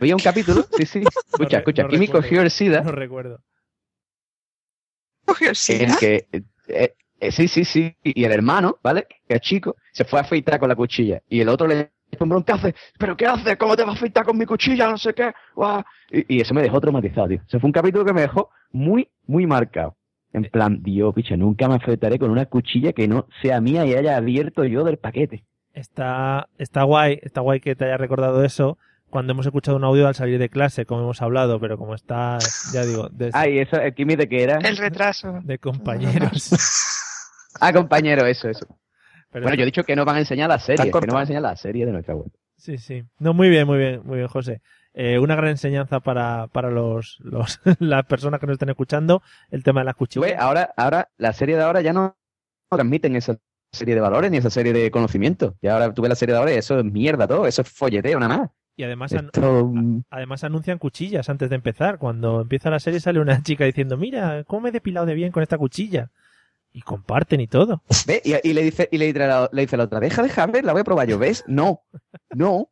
había 0.00 0.16
un 0.16 0.22
capítulo, 0.22 0.66
sí, 0.70 0.86
sí, 0.86 1.02
escucha, 1.32 1.58
escucha, 1.58 1.82
no 1.82 1.88
Kimi 1.88 2.06
recuerdo. 2.06 2.22
cogió 2.22 2.42
el 2.42 2.50
SIDA 2.50 2.82
no 2.82 2.92
recuerdo. 2.92 3.42
Cogió 5.24 5.50
el 5.50 5.56
SIDA. 5.56 5.86
el 5.86 5.96
que 5.96 6.26
eh, 6.68 6.94
eh, 7.20 7.32
sí, 7.32 7.48
sí, 7.48 7.64
sí, 7.64 7.96
y 8.02 8.24
el 8.24 8.32
hermano, 8.32 8.78
¿vale? 8.82 9.06
Que 9.28 9.34
es 9.36 9.40
chico, 9.40 9.76
se 9.92 10.04
fue 10.04 10.18
a 10.20 10.22
afeitar 10.22 10.58
con 10.58 10.68
la 10.68 10.76
cuchilla 10.76 11.22
y 11.28 11.40
el 11.40 11.48
otro 11.48 11.66
le 11.66 11.92
un 12.18 12.28
broncazo, 12.28 12.68
¿pero 12.98 13.16
qué 13.16 13.26
haces? 13.26 13.56
¿Cómo 13.56 13.76
te 13.76 13.82
vas 13.82 13.94
a 13.94 13.96
afeitar 13.96 14.24
con 14.24 14.36
mi 14.36 14.44
cuchilla? 14.44 14.90
No 14.90 14.98
sé 14.98 15.14
qué. 15.14 15.32
Guau. 15.54 15.82
Y, 16.10 16.36
y 16.36 16.40
eso 16.40 16.52
me 16.54 16.62
dejó 16.62 16.80
traumatizado, 16.80 17.28
tío. 17.28 17.38
O 17.38 17.48
sea, 17.48 17.60
fue 17.60 17.68
un 17.68 17.72
capítulo 17.72 18.04
que 18.04 18.12
me 18.12 18.22
dejó 18.22 18.50
muy, 18.72 19.08
muy 19.26 19.46
marcado. 19.46 19.96
En 20.32 20.42
plan, 20.44 20.82
Dios, 20.82 21.14
picha, 21.14 21.36
nunca 21.36 21.68
me 21.68 21.76
afeitaré 21.76 22.18
con 22.18 22.30
una 22.30 22.46
cuchilla 22.46 22.92
que 22.92 23.08
no 23.08 23.26
sea 23.42 23.60
mía 23.60 23.84
y 23.86 23.94
haya 23.94 24.16
abierto 24.16 24.64
yo 24.64 24.84
del 24.84 24.98
paquete. 24.98 25.44
Está, 25.72 26.48
está 26.58 26.82
guay, 26.82 27.18
está 27.22 27.40
guay 27.40 27.60
que 27.60 27.74
te 27.74 27.84
haya 27.84 27.96
recordado 27.96 28.44
eso 28.44 28.78
cuando 29.10 29.32
hemos 29.32 29.46
escuchado 29.46 29.76
un 29.76 29.84
audio 29.84 30.08
al 30.08 30.14
salir 30.14 30.38
de 30.38 30.48
clase, 30.48 30.86
como 30.86 31.02
hemos 31.02 31.20
hablado, 31.20 31.60
pero 31.60 31.76
como 31.76 31.94
está, 31.94 32.38
ya 32.72 32.84
digo, 32.84 33.08
de, 33.10 33.30
Ah, 33.34 33.48
y 33.48 33.58
eso, 33.58 33.76
el 33.76 33.94
Kimi 33.94 34.16
de 34.16 34.28
qué 34.28 34.44
era. 34.44 34.58
El 34.58 34.76
retraso. 34.76 35.40
de 35.42 35.58
compañeros. 35.58 36.50
Ah, 37.62 37.72
compañero, 37.72 38.24
eso, 38.26 38.48
eso. 38.48 38.64
Pero 39.30 39.42
Bueno, 39.42 39.56
yo 39.56 39.62
he 39.64 39.66
dicho 39.66 39.82
que 39.82 39.96
no 39.96 40.04
van 40.04 40.16
a 40.16 40.18
enseñar 40.20 40.48
la 40.48 40.60
serie, 40.60 40.90
que 40.90 41.06
no 41.06 41.12
van 41.12 41.16
a 41.16 41.20
enseñar 41.22 41.42
la 41.42 41.56
serie 41.56 41.84
de 41.84 41.92
nuestra 41.92 42.14
web. 42.14 42.30
Sí, 42.56 42.78
sí. 42.78 43.04
No, 43.18 43.34
muy 43.34 43.50
bien, 43.50 43.66
muy 43.66 43.76
bien, 43.76 44.00
muy 44.04 44.18
bien, 44.18 44.28
José. 44.28 44.62
Eh, 44.94 45.18
una 45.18 45.34
gran 45.34 45.50
enseñanza 45.50 46.00
para, 46.00 46.46
para 46.46 46.70
los, 46.70 47.18
los, 47.20 47.60
las 47.80 48.06
personas 48.06 48.40
que 48.40 48.46
nos 48.46 48.54
estén 48.54 48.70
escuchando, 48.70 49.22
el 49.50 49.62
tema 49.62 49.80
de 49.80 49.86
las 49.86 49.96
cuchillas. 49.96 50.32
ahora, 50.38 50.72
ahora, 50.76 51.10
la 51.18 51.32
serie 51.32 51.56
de 51.56 51.62
ahora 51.62 51.80
ya 51.80 51.92
no 51.92 52.16
transmiten 52.70 53.16
esa 53.16 53.36
serie 53.72 53.94
de 53.94 54.00
valores 54.00 54.30
ni 54.30 54.38
esa 54.38 54.50
serie 54.50 54.72
de 54.72 54.90
conocimientos. 54.90 55.54
Y 55.60 55.68
ahora 55.68 55.92
tú 55.92 56.02
ves 56.02 56.08
la 56.08 56.16
serie 56.16 56.34
de 56.34 56.38
ahora 56.38 56.52
y 56.52 56.56
eso 56.56 56.78
es 56.78 56.84
mierda 56.84 57.26
todo, 57.26 57.46
eso 57.46 57.62
es 57.62 57.68
folleteo 57.68 58.18
nada 58.18 58.38
más. 58.38 58.50
Y 58.80 58.82
además, 58.82 59.12
Esto, 59.12 59.66
mm, 59.66 60.04
además 60.08 60.42
anuncian 60.42 60.78
cuchillas 60.78 61.28
antes 61.28 61.50
de 61.50 61.56
empezar. 61.56 61.98
Cuando 61.98 62.40
empieza 62.40 62.70
la 62.70 62.80
serie 62.80 62.98
sale 62.98 63.20
una 63.20 63.42
chica 63.42 63.66
diciendo, 63.66 63.98
mira, 63.98 64.42
cómo 64.44 64.62
me 64.62 64.68
he 64.70 64.72
depilado 64.72 65.04
de 65.04 65.12
bien 65.12 65.32
con 65.32 65.42
esta 65.42 65.58
cuchilla. 65.58 66.10
Y 66.72 66.80
comparten 66.80 67.42
y 67.42 67.46
todo. 67.46 67.82
¿Ve? 68.06 68.22
Y, 68.24 68.48
y 68.48 68.54
le 68.54 68.62
dice, 68.62 68.88
y 68.90 68.96
le 68.96 69.04
dice, 69.04 69.24
a 69.24 69.26
la, 69.26 69.50
le 69.52 69.60
dice 69.60 69.76
a 69.76 69.78
la 69.78 69.84
otra, 69.84 70.00
deja, 70.00 70.22
deja 70.22 70.46
ver, 70.46 70.64
la 70.64 70.72
voy 70.72 70.80
a 70.80 70.84
probar 70.84 71.06
yo, 71.06 71.18
¿ves? 71.18 71.44
No, 71.46 71.82
no. 72.34 72.70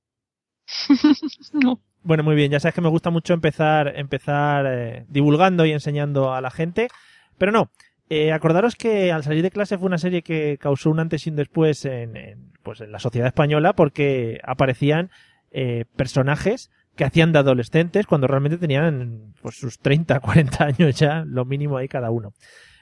No. 1.53 1.83
Bueno, 2.03 2.23
muy 2.23 2.37
bien, 2.37 2.51
ya 2.51 2.61
sabes 2.61 2.75
que 2.75 2.81
me 2.81 2.89
gusta 2.89 3.11
mucho 3.11 3.35
empezar, 3.35 3.93
empezar 3.97 4.65
eh, 4.67 5.05
divulgando 5.09 5.67
y 5.67 5.73
enseñando 5.73 6.33
a 6.33 6.41
la 6.41 6.51
gente, 6.51 6.89
pero 7.37 7.53
no. 7.53 7.71
Eh, 8.09 8.33
acordaros 8.33 8.77
que 8.77 9.13
al 9.13 9.25
salir 9.25 9.43
de 9.43 9.51
clase 9.51 9.77
fue 9.77 9.89
una 9.89 9.99
serie 9.99 10.23
que 10.23 10.57
causó 10.59 10.91
un 10.91 11.01
antes 11.01 11.27
y 11.27 11.31
un 11.31 11.37
después 11.37 11.85
en, 11.85 12.17
en, 12.17 12.53
pues 12.63 12.81
en 12.81 12.93
la 12.93 12.99
sociedad 12.99 13.29
española 13.29 13.75
porque 13.75 14.41
aparecían 14.45 15.11
eh, 15.51 15.85
personajes 15.97 16.71
que 16.97 17.05
hacían 17.05 17.33
de 17.33 17.39
adolescentes 17.39 18.07
cuando 18.07 18.27
realmente 18.27 18.59
tenían 18.59 19.35
pues, 19.41 19.57
sus 19.57 19.79
30, 19.79 20.21
40 20.21 20.65
años 20.65 20.97
ya, 20.97 21.25
lo 21.27 21.45
mínimo 21.45 21.77
ahí 21.77 21.89
cada 21.89 22.11
uno. 22.11 22.33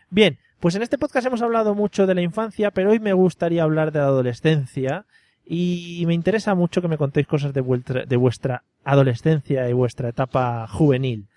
Bien, 0.09 0.39
pues 0.61 0.75
en 0.75 0.83
este 0.83 0.99
podcast 0.99 1.27
hemos 1.27 1.43
hablado 1.43 1.75
mucho 1.75 2.07
de 2.07 2.15
la 2.15 2.23
infancia, 2.23 2.71
pero 2.71 2.91
hoy 2.91 2.99
me 2.99 3.13
gustaría 3.13 3.63
hablar 3.63 3.93
de 3.93 3.99
la 3.99 4.07
adolescencia 4.07 5.05
y 5.45 6.03
me 6.07 6.15
interesa 6.15 6.55
mucho 6.55 6.83
que 6.83 6.89
me 6.89 6.99
contéis 6.99 7.27
cosas 7.27 7.53
de 7.53 7.61
vuestra, 7.61 8.05
de 8.05 8.17
vuestra 8.17 8.65
adolescencia 8.85 9.69
y 9.69 9.73
vuestra 9.73 10.09
etapa 10.09 10.67
juvenil. 10.67 11.29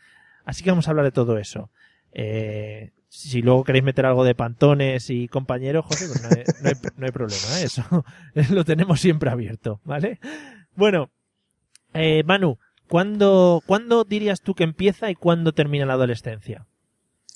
Así 0.45 0.63
que 0.63 0.71
vamos 0.71 0.88
a 0.88 0.91
hablar 0.91 1.05
de 1.05 1.12
todo 1.12 1.38
eso. 1.38 1.69
Eh, 2.12 2.91
si 3.09 3.41
luego 3.41 3.63
queréis 3.63 3.83
meter 3.83 4.05
algo 4.05 4.24
de 4.24 4.36
pantones 4.36 5.09
y 5.09 5.27
compañeros, 5.27 5.86
José, 5.86 6.07
pues 6.07 6.24
no, 6.98 7.05
hay, 7.05 7.12
problema, 7.12 7.59
¿eh? 7.59 7.65
eso 7.65 7.83
lo 8.51 8.63
tenemos 8.63 9.00
siempre 9.00 9.29
abierto, 9.29 9.81
¿vale? 9.83 10.19
Bueno, 10.75 11.12
eh, 11.93 12.24
Manu, 12.25 12.58
¿cuándo, 12.88 13.62
¿cuándo 13.65 14.03
dirías 14.03 14.41
tú 14.41 14.53
que 14.55 14.63
empieza 14.63 15.10
y 15.10 15.15
cuándo 15.15 15.53
termina 15.53 15.86
la 15.86 15.93
adolescencia? 15.93 16.67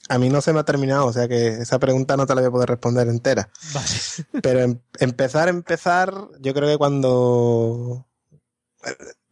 A 0.09 0.17
mí 0.17 0.29
no 0.29 0.41
se 0.41 0.51
me 0.51 0.59
ha 0.59 0.65
terminado, 0.65 1.05
o 1.05 1.13
sea 1.13 1.27
que 1.27 1.47
esa 1.47 1.79
pregunta 1.79 2.17
no 2.17 2.25
te 2.25 2.35
la 2.35 2.41
voy 2.41 2.49
a 2.49 2.51
poder 2.51 2.69
responder 2.69 3.07
entera. 3.07 3.49
Vale. 3.73 3.87
Pero 4.43 4.59
em- 4.59 4.79
empezar, 4.99 5.47
empezar, 5.47 6.13
yo 6.39 6.53
creo 6.53 6.69
que 6.69 6.77
cuando... 6.77 8.05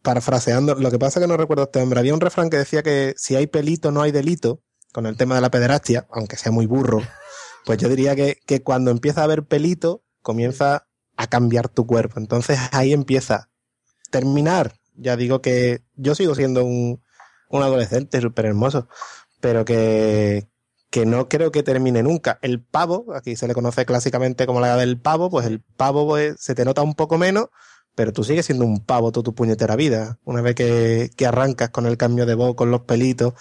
Parafraseando, 0.00 0.74
lo 0.74 0.90
que 0.90 0.98
pasa 0.98 1.20
es 1.20 1.24
que 1.24 1.28
no 1.28 1.36
recuerdo 1.36 1.64
este 1.64 1.80
hombre. 1.80 2.00
Había 2.00 2.14
un 2.14 2.20
refrán 2.20 2.50
que 2.50 2.56
decía 2.56 2.82
que 2.82 3.14
si 3.16 3.36
hay 3.36 3.46
pelito 3.46 3.92
no 3.92 4.02
hay 4.02 4.10
delito, 4.10 4.62
con 4.92 5.06
el 5.06 5.16
tema 5.16 5.34
de 5.36 5.42
la 5.42 5.50
pederastia, 5.50 6.06
aunque 6.10 6.36
sea 6.36 6.52
muy 6.52 6.66
burro. 6.66 7.02
Pues 7.64 7.78
yo 7.78 7.88
diría 7.88 8.16
que, 8.16 8.40
que 8.44 8.64
cuando 8.64 8.90
empieza 8.90 9.20
a 9.20 9.24
haber 9.24 9.44
pelito, 9.44 10.02
comienza 10.20 10.88
a 11.16 11.26
cambiar 11.28 11.68
tu 11.68 11.86
cuerpo. 11.86 12.18
Entonces 12.18 12.58
ahí 12.72 12.92
empieza. 12.92 13.50
Terminar, 14.10 14.74
ya 14.94 15.16
digo 15.16 15.40
que 15.42 15.82
yo 15.94 16.14
sigo 16.14 16.34
siendo 16.34 16.64
un, 16.64 17.02
un 17.48 17.62
adolescente 17.62 18.20
súper 18.20 18.46
hermoso, 18.46 18.88
pero 19.40 19.64
que, 19.64 20.48
que 20.90 21.06
no 21.06 21.28
creo 21.28 21.50
que 21.52 21.62
termine 21.62 22.02
nunca. 22.02 22.38
El 22.42 22.62
pavo, 22.62 23.06
aquí 23.14 23.36
se 23.36 23.48
le 23.48 23.54
conoce 23.54 23.84
clásicamente 23.86 24.46
como 24.46 24.60
la 24.60 24.68
edad 24.68 24.78
del 24.78 25.00
pavo, 25.00 25.30
pues 25.30 25.46
el 25.46 25.60
pavo 25.60 26.06
pues, 26.06 26.36
se 26.40 26.54
te 26.54 26.64
nota 26.64 26.82
un 26.82 26.94
poco 26.94 27.18
menos, 27.18 27.46
pero 27.94 28.12
tú 28.12 28.24
sigues 28.24 28.46
siendo 28.46 28.64
un 28.64 28.84
pavo 28.84 29.12
toda 29.12 29.24
tu 29.24 29.34
puñetera 29.34 29.76
vida. 29.76 30.18
Una 30.24 30.40
vez 30.42 30.54
que, 30.54 31.10
que 31.16 31.26
arrancas 31.26 31.70
con 31.70 31.86
el 31.86 31.96
cambio 31.96 32.24
de 32.26 32.34
voz, 32.34 32.54
con 32.54 32.70
los 32.70 32.82
pelitos 32.82 33.34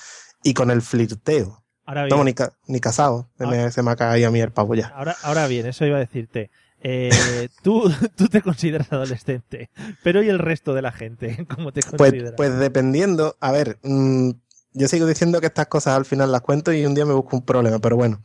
y 0.44 0.54
con 0.54 0.72
el 0.72 0.82
flirteo. 0.82 1.64
Ahora 1.86 2.06
bien, 2.06 2.18
No, 2.18 2.24
ni, 2.24 2.34
ca- 2.34 2.54
ni 2.68 2.80
casado. 2.80 3.30
Se 3.38 3.46
me, 3.48 3.72
se 3.72 3.82
me 3.84 3.92
ha 3.92 3.96
caído 3.96 4.28
a 4.28 4.32
mí 4.32 4.40
el 4.40 4.52
pavo 4.52 4.76
ya. 4.76 4.88
ahora, 4.88 5.16
ahora 5.24 5.48
bien, 5.48 5.66
eso 5.66 5.86
iba 5.86 5.98
a 5.98 6.00
decirte. 6.00 6.52
Eh, 6.84 7.50
tú, 7.64 7.92
tú 8.16 8.28
te 8.28 8.42
consideras 8.42 8.92
adolescente, 8.92 9.70
pero 10.04 10.22
¿y 10.24 10.30
el 10.30 10.40
resto 10.40 10.74
de 10.74 10.82
la 10.82 10.92
gente? 10.92 11.46
¿Cómo 11.56 11.72
te 11.72 11.82
Pues, 11.82 12.12
consideras? 12.12 12.34
pues 12.38 12.58
dependiendo, 12.60 13.36
a 13.40 13.52
ver, 13.52 13.78
mm, 13.84 14.32
yo 14.74 14.88
sigo 14.88 15.06
diciendo 15.06 15.42
que 15.42 15.48
estas 15.48 15.68
cosas 15.68 15.96
al 15.96 16.06
final 16.06 16.32
las 16.32 16.42
cuento 16.42 16.72
y 16.72 16.86
un 16.86 16.96
día 16.96 17.06
me 17.06 17.14
busco 17.14 17.36
un 17.36 17.46
problema, 17.46 17.80
pero 17.80 17.98
bueno. 17.98 18.22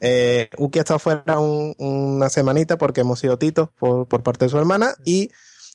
Eh, 0.00 0.48
Uki 0.58 0.78
ha 0.78 0.82
estado 0.82 0.98
fuera 0.98 1.38
un- 1.38 1.74
una 1.78 2.28
semanita 2.30 2.78
porque 2.78 3.02
hemos 3.02 3.18
sido 3.20 3.38
titos 3.38 3.68
por, 3.78 4.08
por 4.08 4.22
parte 4.22 4.46
de 4.46 4.48
su 4.48 4.58
hermana 4.58 4.94
y 5.04 5.30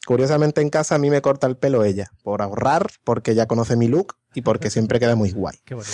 curiosamente 0.05 0.61
en 0.61 0.69
casa 0.69 0.95
a 0.95 0.97
mí 0.97 1.09
me 1.09 1.21
corta 1.21 1.47
el 1.47 1.55
pelo 1.57 1.83
ella, 1.83 2.11
por 2.23 2.41
ahorrar, 2.41 2.87
porque 3.03 3.35
ya 3.35 3.45
conoce 3.45 3.75
mi 3.75 3.87
look 3.87 4.15
y 4.33 4.41
porque 4.41 4.69
siempre 4.71 4.99
queda 4.99 5.15
muy 5.15 5.31
guay. 5.31 5.57
Qué 5.63 5.75
bonito. 5.75 5.91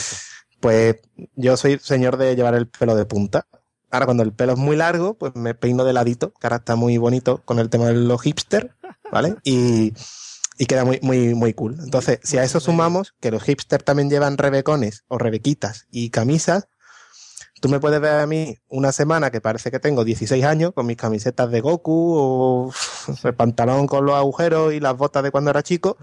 Pues 0.61 0.95
yo 1.35 1.57
soy 1.57 1.77
señor 1.79 2.15
de 2.17 2.35
llevar 2.37 2.55
el 2.55 2.67
pelo 2.67 2.95
de 2.95 3.05
punta. 3.05 3.45
Ahora 3.93 4.07
cuando 4.07 4.23
el 4.23 4.33
pelo 4.33 4.53
es 4.53 4.57
muy 4.57 4.75
largo, 4.75 5.13
pues 5.13 5.35
me 5.35 5.53
peino 5.53 5.85
de 5.85 5.93
ladito, 5.93 6.33
que 6.33 6.47
ahora 6.47 6.55
está 6.55 6.75
muy 6.75 6.97
bonito 6.97 7.43
con 7.45 7.59
el 7.59 7.69
tema 7.69 7.85
de 7.85 7.93
los 7.93 8.23
hipster, 8.23 8.75
¿vale? 9.11 9.35
Y, 9.43 9.93
y 10.57 10.65
queda 10.65 10.83
muy, 10.83 10.99
muy, 11.03 11.35
muy 11.35 11.53
cool. 11.53 11.77
Entonces, 11.79 12.19
si 12.23 12.39
a 12.39 12.43
eso 12.43 12.59
sumamos 12.59 13.13
que 13.21 13.29
los 13.29 13.43
hipster 13.43 13.83
también 13.83 14.09
llevan 14.09 14.39
rebecones 14.39 15.03
o 15.09 15.19
rebequitas 15.19 15.85
y 15.91 16.09
camisas, 16.09 16.69
tú 17.61 17.69
me 17.69 17.79
puedes 17.79 18.01
ver 18.01 18.19
a 18.19 18.25
mí 18.25 18.57
una 18.67 18.91
semana 18.91 19.29
que 19.29 19.41
parece 19.41 19.69
que 19.69 19.79
tengo 19.79 20.03
16 20.03 20.43
años 20.43 20.71
con 20.73 20.87
mis 20.87 20.97
camisetas 20.97 21.51
de 21.51 21.61
Goku 21.61 22.15
o 22.17 22.73
el 23.23 23.35
pantalón 23.35 23.85
con 23.85 24.07
los 24.07 24.15
agujeros 24.15 24.73
y 24.73 24.79
las 24.79 24.97
botas 24.97 25.21
de 25.21 25.29
cuando 25.29 25.51
era 25.51 25.61
chico, 25.61 25.97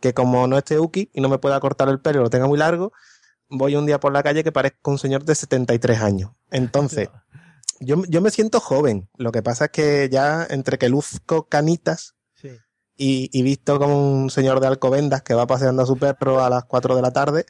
que 0.00 0.14
como 0.14 0.46
no 0.46 0.56
esté 0.56 0.78
Uki 0.78 1.10
y 1.12 1.20
no 1.20 1.28
me 1.28 1.38
pueda 1.38 1.58
cortar 1.58 1.88
el 1.88 1.98
pelo 1.98 2.20
y 2.20 2.22
lo 2.22 2.30
tenga 2.30 2.46
muy 2.46 2.58
largo, 2.58 2.92
voy 3.56 3.76
un 3.76 3.86
día 3.86 4.00
por 4.00 4.12
la 4.12 4.22
calle 4.22 4.44
que 4.44 4.52
parezco 4.52 4.90
un 4.90 4.98
señor 4.98 5.24
de 5.24 5.34
73 5.34 6.00
años. 6.00 6.30
Entonces, 6.50 7.08
yo, 7.80 8.02
yo 8.08 8.20
me 8.20 8.30
siento 8.30 8.60
joven. 8.60 9.08
Lo 9.16 9.32
que 9.32 9.42
pasa 9.42 9.66
es 9.66 9.70
que 9.70 10.08
ya 10.10 10.46
entre 10.48 10.78
que 10.78 10.88
luzco 10.88 11.48
canitas 11.48 12.14
Sí. 12.34 12.50
y, 12.96 13.30
y 13.32 13.42
visto 13.42 13.78
como 13.78 13.96
un 14.22 14.30
señor 14.30 14.60
de 14.60 14.66
Alcobendas 14.66 15.22
que 15.22 15.34
va 15.34 15.46
paseando 15.46 15.82
a 15.82 15.86
su 15.86 15.96
perro 15.96 16.42
a 16.44 16.50
las 16.50 16.64
4 16.64 16.94
de 16.96 17.02
la 17.02 17.12
tarde, 17.12 17.46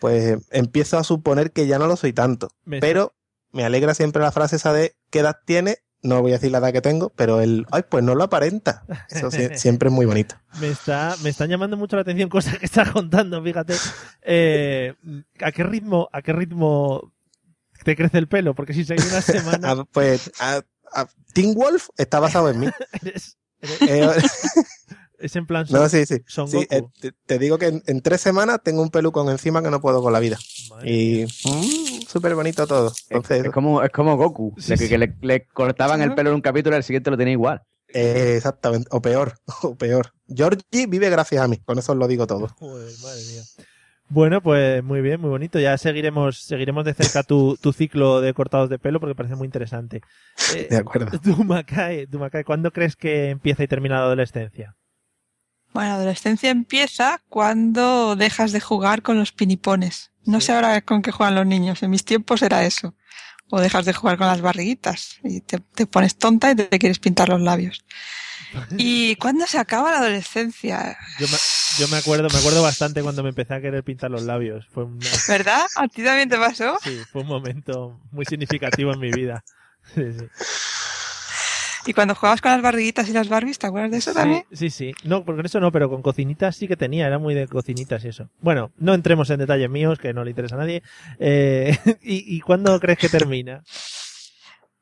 pues 0.00 0.38
empiezo 0.50 0.98
a 0.98 1.04
suponer 1.04 1.52
que 1.52 1.66
ya 1.66 1.78
no 1.78 1.86
lo 1.86 1.96
soy 1.96 2.12
tanto. 2.12 2.48
Me- 2.64 2.80
Pero 2.80 3.14
me 3.50 3.64
alegra 3.64 3.94
siempre 3.94 4.22
la 4.22 4.32
frase 4.32 4.56
esa 4.56 4.72
de 4.72 4.96
¿qué 5.10 5.20
edad 5.20 5.36
tiene? 5.44 5.78
No 6.04 6.20
voy 6.20 6.32
a 6.32 6.34
decir 6.34 6.50
la 6.50 6.58
edad 6.58 6.72
que 6.72 6.80
tengo, 6.80 7.10
pero 7.10 7.40
el, 7.40 7.64
ay, 7.70 7.84
pues 7.88 8.02
no 8.02 8.14
lo 8.16 8.24
aparenta. 8.24 8.84
Eso 9.08 9.30
sie- 9.30 9.54
siempre 9.56 9.88
es 9.88 9.92
muy 9.94 10.04
bonito. 10.04 10.34
Me, 10.60 10.68
está, 10.68 11.14
me 11.22 11.30
están 11.30 11.48
llamando 11.48 11.76
mucho 11.76 11.94
la 11.96 12.02
atención 12.02 12.28
cosas 12.28 12.58
que 12.58 12.66
estás 12.66 12.90
contando, 12.90 13.40
fíjate. 13.42 13.74
Eh, 14.22 14.94
¿A 15.40 15.52
qué 15.52 15.62
ritmo, 15.62 16.08
a 16.12 16.20
qué 16.22 16.32
ritmo 16.32 17.12
te 17.84 17.94
crece 17.96 18.18
el 18.18 18.26
pelo? 18.28 18.54
Porque 18.54 18.74
si 18.74 18.84
seguís 18.84 19.06
una 19.10 19.20
semana, 19.22 19.70
Ah, 19.70 19.84
pues 19.92 20.30
a- 20.40 20.62
a- 20.92 21.06
Teen 21.34 21.54
Wolf 21.54 21.88
está 21.96 22.18
basado 22.18 22.48
en 22.50 22.58
mí. 22.60 22.66
eres, 23.02 23.38
eres- 23.60 23.80
Eh, 23.82 24.10
es 25.20 25.36
en 25.36 25.46
plan 25.46 25.64
no, 25.70 25.78
Son, 25.78 25.90
sí, 25.90 26.04
sí. 26.04 26.16
Son 26.26 26.48
Sí, 26.48 26.56
Goku. 26.56 26.74
eh, 26.74 26.82
te, 27.00 27.12
te 27.12 27.38
digo 27.38 27.56
que 27.58 27.66
en, 27.66 27.82
en 27.86 28.00
tres 28.02 28.20
semanas 28.20 28.58
tengo 28.64 28.82
un 28.82 28.90
pelucón 28.90 29.28
encima 29.30 29.62
que 29.62 29.70
no 29.70 29.80
puedo 29.80 30.02
con 30.02 30.12
la 30.12 30.18
vida. 30.18 30.36
Madre 30.68 30.90
Y 30.90 31.26
súper 32.12 32.34
bonito 32.34 32.66
todo. 32.66 32.88
Es, 32.88 33.06
Entonces, 33.10 33.44
es 33.46 33.50
como, 33.50 33.82
es 33.82 33.90
como 33.90 34.16
Goku, 34.16 34.54
Sí, 34.58 34.70
de 34.72 34.78
que, 34.78 34.84
sí. 34.84 34.88
que 34.90 34.98
le, 34.98 35.14
le 35.22 35.46
cortaban 35.46 36.02
el 36.02 36.14
pelo 36.14 36.30
en 36.30 36.36
un 36.36 36.40
capítulo 36.42 36.76
y 36.76 36.78
al 36.78 36.84
siguiente 36.84 37.10
lo 37.10 37.16
tenía 37.16 37.32
igual. 37.32 37.62
eh, 37.88 38.34
exactamente. 38.36 38.88
O 38.92 39.00
peor, 39.02 39.34
o 39.62 39.74
peor. 39.74 40.12
Georgie 40.28 40.86
vive 40.86 41.10
gracias 41.10 41.42
a 41.42 41.48
mí. 41.48 41.58
Con 41.64 41.78
eso 41.78 41.92
os 41.92 41.98
lo 41.98 42.06
digo 42.08 42.26
todo. 42.26 42.48
Joder, 42.58 42.92
madre 43.02 43.20
mía. 43.32 43.42
Bueno, 44.08 44.42
pues 44.42 44.84
muy 44.84 45.00
bien, 45.00 45.20
muy 45.20 45.30
bonito. 45.30 45.58
Ya 45.58 45.78
seguiremos, 45.78 46.42
seguiremos 46.42 46.84
de 46.84 46.92
cerca 46.92 47.22
tu, 47.22 47.56
tu 47.56 47.72
ciclo 47.72 48.20
de 48.20 48.34
cortados 48.34 48.68
de 48.68 48.78
pelo 48.78 49.00
porque 49.00 49.14
parece 49.14 49.36
muy 49.36 49.46
interesante. 49.46 50.02
Eh, 50.54 50.66
De 50.68 50.76
acuerdo. 50.76 51.18
tú, 51.22 51.44
Macae, 51.44 52.06
¿cuándo 52.44 52.72
crees 52.72 52.94
que 52.94 53.30
empieza 53.30 53.64
y 53.64 53.68
termina 53.68 53.96
la 53.96 54.02
adolescencia? 54.04 54.76
Bueno, 55.72 55.88
la 55.90 55.94
adolescencia 55.96 56.50
empieza 56.50 57.22
cuando 57.28 58.14
dejas 58.16 58.52
de 58.52 58.60
jugar 58.60 59.02
con 59.02 59.18
los 59.18 59.32
pinipones. 59.32 60.10
No 60.24 60.40
Sí. 60.40 60.46
sé 60.46 60.52
ahora 60.52 60.80
con 60.82 61.02
qué 61.02 61.10
juegan 61.12 61.34
los 61.34 61.46
niños. 61.46 61.82
En 61.82 61.90
mis 61.90 62.04
tiempos 62.04 62.42
era 62.42 62.64
eso. 62.64 62.94
O 63.50 63.60
dejas 63.60 63.84
de 63.84 63.92
jugar 63.92 64.16
con 64.16 64.26
las 64.26 64.40
barriguitas 64.40 65.18
y 65.24 65.40
te, 65.42 65.58
te 65.60 65.86
pones 65.86 66.16
tonta 66.16 66.50
y 66.50 66.54
te 66.54 66.78
quieres 66.78 66.98
pintar 66.98 67.28
los 67.28 67.40
labios. 67.40 67.84
¿Y 68.78 69.16
cuándo 69.16 69.46
se 69.46 69.58
acaba 69.58 69.90
la 69.90 69.98
adolescencia? 69.98 70.96
Yo 71.18 71.26
me, 71.28 71.36
yo 71.78 71.88
me 71.88 71.96
acuerdo, 71.98 72.28
me 72.32 72.38
acuerdo 72.38 72.62
bastante 72.62 73.02
cuando 73.02 73.22
me 73.22 73.30
empecé 73.30 73.54
a 73.54 73.60
querer 73.60 73.82
pintar 73.84 74.10
los 74.10 74.22
labios. 74.22 74.66
Fue 74.72 74.84
una- 74.84 74.98
¿Verdad? 75.28 75.62
¿A 75.76 75.88
ti 75.88 76.02
también 76.02 76.28
te 76.28 76.36
pasó? 76.38 76.78
sí, 76.82 76.96
fue 77.10 77.22
un 77.22 77.28
momento 77.28 78.00
muy 78.10 78.24
significativo 78.24 78.92
en 78.92 79.00
mi 79.00 79.10
vida. 79.10 79.42
Sí, 79.96 80.02
sí. 80.16 80.24
¿Y 81.84 81.92
cuando 81.94 82.14
jugabas 82.14 82.40
con 82.40 82.52
las 82.52 82.62
barriguitas 82.62 83.08
y 83.08 83.12
las 83.12 83.28
Barbies, 83.28 83.58
te 83.58 83.66
acuerdas 83.66 83.90
de 83.90 83.98
eso 83.98 84.12
también? 84.12 84.44
Sí, 84.52 84.70
sí. 84.70 84.92
No, 85.04 85.24
porque 85.24 85.46
eso 85.46 85.58
no, 85.60 85.72
pero 85.72 85.90
con 85.90 86.02
cocinitas 86.02 86.56
sí 86.56 86.68
que 86.68 86.76
tenía, 86.76 87.06
era 87.06 87.18
muy 87.18 87.34
de 87.34 87.48
cocinitas 87.48 88.04
y 88.04 88.08
eso. 88.08 88.28
Bueno, 88.40 88.72
no 88.76 88.94
entremos 88.94 89.30
en 89.30 89.40
detalles 89.40 89.68
míos, 89.68 89.98
que 89.98 90.12
no 90.12 90.24
le 90.24 90.30
interesa 90.30 90.54
a 90.54 90.58
nadie. 90.58 90.82
Eh, 91.18 91.76
¿y, 92.02 92.36
¿Y 92.36 92.40
cuándo 92.40 92.78
crees 92.78 92.98
que 92.98 93.08
termina? 93.08 93.62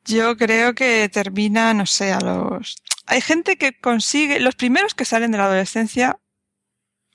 Yo 0.05 0.37
creo 0.37 0.75
que 0.75 1.09
termina, 1.09 1.75
no 1.75 1.87
sé, 1.87 2.13
a 2.13 2.21
los... 2.21 2.77
Hay 3.07 3.21
gente 3.21 3.57
que 3.57 3.79
consigue, 3.79 4.41
los 4.41 4.55
primeros 4.55 4.95
que 4.95 5.05
salen 5.05 5.31
de 5.31 5.39
la 5.39 5.47
adolescencia 5.47 6.19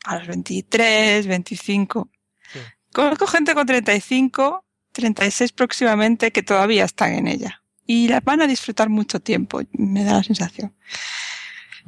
a 0.03 0.17
los 0.17 0.27
23, 0.27 1.27
25. 1.27 2.09
Sí. 2.51 2.59
Conozco 2.93 3.27
gente 3.27 3.53
con 3.53 3.65
35, 3.65 4.65
36 4.91 5.51
próximamente 5.51 6.31
que 6.31 6.43
todavía 6.43 6.85
están 6.85 7.13
en 7.13 7.27
ella. 7.27 7.61
Y 7.85 8.07
las 8.07 8.23
van 8.23 8.41
a 8.41 8.47
disfrutar 8.47 8.89
mucho 8.89 9.19
tiempo, 9.19 9.61
me 9.73 10.03
da 10.03 10.13
la 10.13 10.23
sensación. 10.23 10.75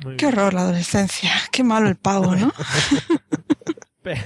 Muy 0.03 0.15
Qué 0.17 0.27
bien. 0.27 0.37
horror 0.37 0.53
la 0.53 0.61
adolescencia, 0.61 1.31
qué 1.51 1.63
malo 1.63 1.87
el 1.87 1.95
pavo, 1.95 2.35
¿no? 2.35 2.53
Pero 4.03 4.21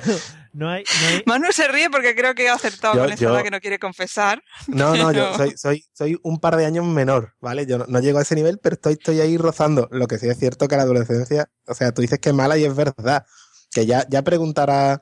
no 0.53 0.69
hay, 0.69 0.83
no 0.83 1.07
hay, 1.07 1.23
Manu 1.25 1.47
se 1.51 1.67
ríe 1.67 1.89
porque 1.89 2.13
creo 2.13 2.35
que 2.35 2.49
ha 2.49 2.53
acertado 2.53 2.95
Yo- 2.95 3.01
con 3.03 3.13
esa 3.13 3.21
yo- 3.23 3.43
que 3.43 3.49
no 3.51 3.59
quiere 3.59 3.79
confesar. 3.79 4.43
No, 4.67 4.95
no, 4.95 5.11
yo 5.11 5.35
soy, 5.35 5.53
soy, 5.57 5.85
soy 5.93 6.19
un 6.23 6.39
par 6.39 6.55
de 6.57 6.65
años 6.65 6.85
menor, 6.85 7.33
¿vale? 7.39 7.65
Yo 7.65 7.77
no, 7.79 7.85
no 7.87 7.99
llego 7.99 8.19
a 8.19 8.23
ese 8.23 8.35
nivel, 8.35 8.59
pero 8.61 8.75
estoy, 8.75 8.93
estoy 8.93 9.21
ahí 9.21 9.37
rozando. 9.37 9.87
Lo 9.91 10.07
que 10.07 10.19
sí 10.19 10.27
es 10.27 10.37
cierto 10.37 10.67
que 10.67 10.75
la 10.75 10.83
adolescencia, 10.83 11.49
o 11.67 11.73
sea, 11.73 11.93
tú 11.93 12.01
dices 12.01 12.19
que 12.19 12.29
es 12.29 12.35
mala 12.35 12.57
y 12.57 12.65
es 12.65 12.75
verdad. 12.75 13.25
Que 13.71 13.85
ya, 13.85 14.05
ya 14.09 14.21
preguntará 14.23 15.01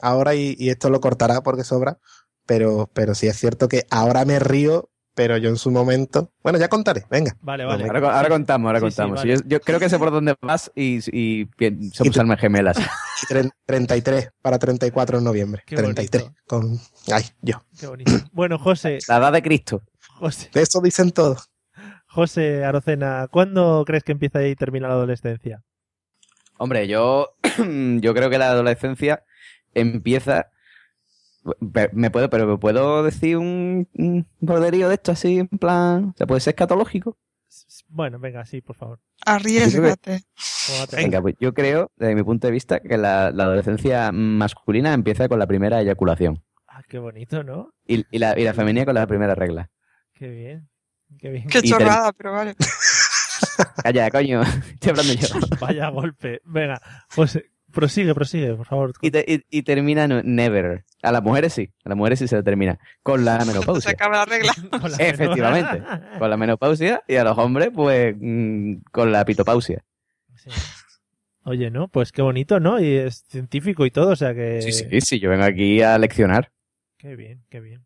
ahora 0.00 0.34
y, 0.34 0.56
y 0.58 0.70
esto 0.70 0.88
lo 0.90 1.00
cortará 1.00 1.42
porque 1.42 1.62
sobra, 1.62 1.98
pero, 2.46 2.90
pero 2.94 3.14
sí 3.14 3.28
es 3.28 3.36
cierto 3.38 3.68
que 3.68 3.86
ahora 3.90 4.24
me 4.24 4.38
río, 4.40 4.90
pero 5.16 5.36
yo 5.38 5.48
en 5.48 5.56
su 5.56 5.70
momento. 5.72 6.30
Bueno, 6.44 6.58
ya 6.58 6.68
contaré, 6.68 7.04
venga. 7.10 7.34
Vale, 7.40 7.64
vale. 7.64 7.84
Ahora, 7.84 8.16
ahora 8.18 8.28
contamos, 8.28 8.68
ahora 8.68 8.78
Sí, 8.80 8.86
sí, 8.90 8.96
contamos. 8.96 9.18
vale. 9.20 9.34
yo, 9.34 9.40
yo 9.46 9.60
creo 9.60 9.80
que 9.80 9.88
sé 9.88 9.98
por 9.98 10.10
dónde 10.12 10.34
vas 10.42 10.70
y, 10.76 11.00
y 11.10 11.48
bien, 11.58 11.90
somos 11.92 12.16
almas 12.18 12.38
gemelas. 12.38 12.76
Y 12.78 13.26
tre- 13.34 13.50
33 13.64 14.30
para 14.42 14.58
34 14.58 15.18
en 15.18 15.24
noviembre. 15.24 15.62
Qué 15.66 15.74
33. 15.74 16.22
bonito. 16.22 16.40
Con... 16.46 16.78
Ay, 17.12 17.24
yo. 17.40 17.64
Qué 17.80 17.86
bonito. 17.88 18.12
Bueno, 18.32 18.58
José, 18.58 18.98
La 19.08 19.16
edad 19.16 19.32
de 19.32 19.42
Cristo. 19.42 19.82
José, 20.18 20.50
De 20.52 20.60
eso 20.62 20.80
dicen 20.80 21.10
todos. 21.10 21.50
José 22.06 22.64
Arocena, 22.64 23.26
¿cuándo 23.30 23.82
crees 23.86 24.04
que 24.04 24.12
empieza 24.12 24.46
y 24.46 24.54
termina 24.54 24.86
la 24.88 24.94
adolescencia? 24.94 25.62
Hombre, 26.58 26.86
yo, 26.88 27.34
yo 27.58 28.14
creo 28.14 28.30
que 28.30 28.38
la 28.38 28.50
adolescencia 28.50 29.24
empieza. 29.74 30.50
Me 31.92 32.10
puedo, 32.10 32.28
pero 32.30 32.46
me 32.46 32.58
puedo 32.58 33.02
decir 33.02 33.36
un, 33.36 33.88
un 33.94 34.26
borderío 34.40 34.88
de 34.88 34.94
esto 34.94 35.12
así, 35.12 35.38
en 35.38 35.48
plan. 35.48 36.14
¿Se 36.16 36.26
puede 36.26 36.40
ser 36.40 36.52
escatológico? 36.52 37.16
Bueno, 37.88 38.18
venga, 38.18 38.44
sí, 38.44 38.60
por 38.60 38.76
favor. 38.76 39.00
Arriesgate. 39.24 40.22
Venga, 40.92 41.22
pues 41.22 41.36
yo 41.40 41.54
creo, 41.54 41.90
desde 41.96 42.14
mi 42.14 42.22
punto 42.22 42.46
de 42.46 42.52
vista, 42.52 42.80
que 42.80 42.98
la, 42.98 43.30
la 43.30 43.44
adolescencia 43.44 44.10
masculina 44.12 44.92
empieza 44.92 45.28
con 45.28 45.38
la 45.38 45.46
primera 45.46 45.80
eyaculación. 45.80 46.42
Ah, 46.68 46.82
qué 46.88 46.98
bonito, 46.98 47.42
¿no? 47.42 47.72
Y, 47.86 48.04
y 48.10 48.18
la, 48.18 48.38
y 48.38 48.44
la 48.44 48.52
femenina 48.52 48.84
con 48.84 48.94
la 48.94 49.06
primera 49.06 49.34
regla. 49.34 49.70
Qué 50.12 50.28
bien. 50.28 50.68
Qué 51.18 51.30
bien. 51.30 51.46
Qué 51.46 51.62
chorrada, 51.62 52.12
pero 52.12 52.32
vale. 52.32 52.56
Calla, 53.82 54.10
coño. 54.10 54.42
Estoy 54.74 54.90
hablando 54.90 55.12
yo. 55.14 55.28
Vaya 55.60 55.88
golpe. 55.90 56.40
Venga, 56.44 56.80
José, 57.14 57.50
prosigue, 57.76 58.12
prosigue, 58.14 58.54
por 58.54 58.66
favor. 58.66 58.92
Y, 59.00 59.12
te- 59.12 59.24
y- 59.28 59.58
y 59.58 59.62
termina 59.62 60.04
en 60.04 60.34
never. 60.34 60.84
A 61.02 61.12
las 61.12 61.22
mujeres 61.22 61.52
sí. 61.52 61.70
A 61.84 61.90
las 61.90 61.96
mujeres 61.96 62.18
sí 62.18 62.26
se 62.26 62.42
termina. 62.42 62.80
Con 63.04 63.24
la 63.24 63.38
Se 63.40 63.46
menopausia. 63.46 63.90
acaba 63.92 64.16
la 64.16 64.24
regla. 64.24 64.52
Con 64.80 64.90
la 64.90 64.96
Efectivamente. 64.96 65.82
Con 66.18 66.28
la 66.30 66.36
menopausia. 66.36 67.02
Y 67.06 67.14
a 67.14 67.22
los 67.24 67.38
hombres, 67.38 67.70
pues, 67.72 68.16
mm, 68.18 68.74
con 68.90 69.12
la 69.12 69.24
pitopausia. 69.24 69.84
Sí. 70.34 70.50
Oye, 71.44 71.70
¿no? 71.70 71.86
Pues 71.86 72.10
qué 72.10 72.22
bonito, 72.22 72.58
¿no? 72.58 72.80
Y 72.80 72.96
es 72.96 73.24
científico 73.28 73.86
y 73.86 73.92
todo, 73.92 74.10
o 74.10 74.16
sea 74.16 74.34
que... 74.34 74.60
Sí, 74.62 74.72
sí, 74.72 75.00
sí. 75.00 75.20
Yo 75.20 75.30
vengo 75.30 75.44
aquí 75.44 75.80
a 75.80 75.96
leccionar. 75.98 76.50
Qué 76.98 77.14
bien, 77.14 77.44
qué 77.50 77.60
bien. 77.60 77.84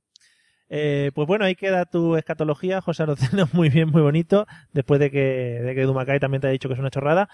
Eh, 0.73 1.11
pues 1.15 1.27
bueno, 1.27 1.45
ahí 1.45 1.57
queda 1.57 1.85
tu 1.85 2.15
escatología, 2.17 2.81
José 2.81 3.03
Arocena, 3.03 3.49
muy 3.53 3.69
bien, 3.69 3.89
muy 3.91 4.01
bonito, 4.03 4.47
después 4.73 5.01
de 5.01 5.11
que, 5.11 5.19
de 5.63 5.75
que 5.75 5.83
Dumacay 5.83 6.21
también 6.21 6.41
te 6.41 6.47
ha 6.47 6.51
dicho 6.51 6.69
que 6.69 6.75
es 6.75 6.81
una 6.81 6.91
chorrada. 6.91 7.29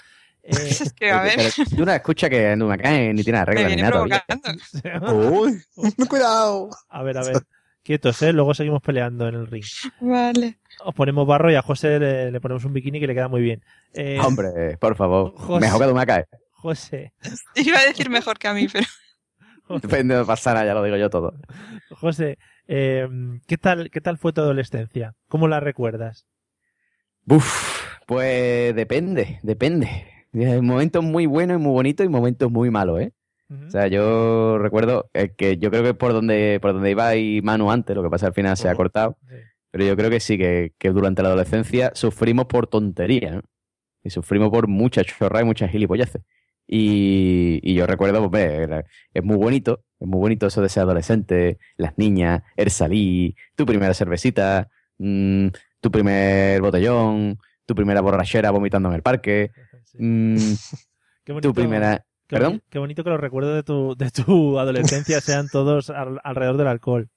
Eh, 0.47 0.53
Es 0.81 0.93
que, 0.93 1.11
a 1.11 1.23
ver, 1.23 1.39
Pero 1.71 1.85
no 1.85 1.93
escucha 1.93 2.31
que 2.31 2.55
no 2.57 2.67
me 2.69 2.79
cae 2.79 3.13
ni 3.13 3.23
tiene 3.25 3.45
regla 3.45 3.69
ni 3.69 3.77
nada. 3.83 4.03
Uy, 5.13 5.63
cuidado. 6.09 6.71
a 6.89 7.03
ver, 7.03 7.19
a 7.19 7.23
ver, 7.23 7.37
quietos, 7.83 8.21
¿eh? 8.23 8.33
Luego 8.33 8.55
seguimos 8.55 8.81
peleando 8.83 9.29
en 9.29 9.35
el 9.35 9.47
ring. 9.47 9.65
Vale. 10.01 10.59
Os 10.85 10.95
ponemos 10.95 11.27
barro 11.27 11.51
y 11.51 11.57
a 11.57 11.63
José 11.63 11.99
le, 11.99 12.31
le 12.31 12.41
ponemos 12.41 12.65
un 12.65 12.73
bikini 12.73 13.01
que 13.01 13.07
le 13.07 13.15
queda 13.15 13.29
muy 13.29 13.41
bien. 13.43 13.63
Eh, 13.93 14.19
Hombre, 14.23 14.77
por 14.79 14.95
favor. 14.97 15.33
José. 15.37 15.61
Mejor 15.61 15.81
que 15.81 15.89
tú 15.89 15.95
me 15.95 16.07
caes. 16.07 16.27
José, 16.53 17.13
Iba 17.55 17.79
a 17.79 17.85
decir 17.85 18.09
mejor 18.11 18.39
que 18.39 18.49
a 18.49 18.55
mí, 18.55 18.67
pero 18.73 18.87
Depende 19.81 20.17
de 20.17 20.25
pasar, 20.25 20.65
ya 20.65 20.75
lo 20.75 20.83
digo 20.83 20.97
yo 20.97 21.11
todo. 21.11 21.35
José, 21.91 22.39
eh, 22.69 23.09
¿qué 23.47 23.59
tal, 23.59 23.91
qué 23.91 24.01
tal 24.01 24.17
fue 24.17 24.33
tu 24.33 24.41
adolescencia? 24.41 25.15
¿Cómo 25.29 25.49
la 25.49 25.61
recuerdas? 25.61 26.27
Uf, 27.27 27.97
pues 28.07 28.75
depende, 28.77 29.41
depende. 29.43 30.07
Hay 30.45 30.61
momentos 30.61 31.03
muy 31.05 31.27
buenos 31.27 31.59
y 31.59 31.63
muy 31.63 31.73
bonitos 31.73 32.05
y 32.05 32.09
momentos 32.09 32.51
muy 32.51 32.71
malos, 32.71 33.01
¿eh? 33.01 33.13
O 33.69 33.71
sea, 33.71 33.87
yo 33.87 34.59
recuerdo 34.59 35.09
eh, 35.15 35.33
que 35.37 35.57
yo 35.59 35.71
creo 35.71 35.85
que 35.85 35.95
por 35.95 36.13
donde, 36.13 36.59
por 36.61 36.73
donde 36.73 36.91
iba 36.91 37.15
y 37.15 37.41
Manu 37.43 37.71
antes, 37.71 37.95
lo 37.95 38.03
que 38.03 38.11
pasa 38.11 38.27
al 38.27 38.35
final 38.35 38.57
se 38.57 38.69
ha 38.69 38.75
cortado, 38.75 39.17
Sí. 39.29 39.37
pero 39.71 39.85
yo 39.85 39.97
creo 39.97 40.11
que 40.11 40.19
sí, 40.21 40.37
que, 40.37 40.73
que 40.79 40.91
durante 40.91 41.23
la 41.23 41.29
adolescencia 41.29 41.93
sufrimos 41.95 42.47
por 42.47 42.67
tonterías, 42.67 43.37
¿no? 43.37 43.43
Y 44.03 44.11
sufrimos 44.11 44.51
por 44.51 44.67
muchas 44.69 45.07
chorras 45.07 45.43
y 45.43 45.45
muchas 45.45 45.71
gilipolleces. 45.71 46.23
Y, 46.67 47.61
y 47.63 47.75
yo 47.75 47.87
recuerdo, 47.87 48.29
pues, 48.29 48.69
ve, 48.69 48.85
es 49.15 49.23
muy 49.23 49.37
bonito, 49.37 49.85
es 50.01 50.09
muy 50.09 50.19
bonito 50.19 50.49
eso 50.49 50.61
de 50.61 50.69
ser 50.69 50.83
adolescente, 50.83 51.59
las 51.77 51.97
niñas, 51.99 52.43
el 52.57 52.71
salir, 52.71 53.35
tu 53.55 53.65
primera 53.65 53.95
cervecita, 53.95 54.69
mm, 54.99 55.47
tu 55.81 55.91
primer 55.93 56.61
botellón, 56.61 57.39
tu 57.65 57.75
primera 57.77 58.01
borrachera 58.01 58.51
vomitando 58.51 58.89
en 58.89 58.97
el 58.97 59.03
parque, 59.03 59.53
Sí. 59.97 60.03
mm, 60.05 60.37
Qué 61.25 61.33
bonito, 61.33 61.49
tu 61.49 61.55
primera... 61.55 61.99
qué 62.29 62.37
¿Perdón? 62.37 62.63
Qué 62.71 62.79
bonito 62.79 63.03
que 63.05 63.11
los 63.11 63.21
recuerdos 63.21 63.55
de 63.55 63.63
tu, 63.63 63.95
de 63.97 64.11
tu 64.11 64.59
adolescencia 64.59 65.21
sean 65.21 65.49
todos 65.49 65.91
al- 65.91 66.21
alrededor 66.25 66.57
del 66.57 66.69
alcohol. 66.69 67.09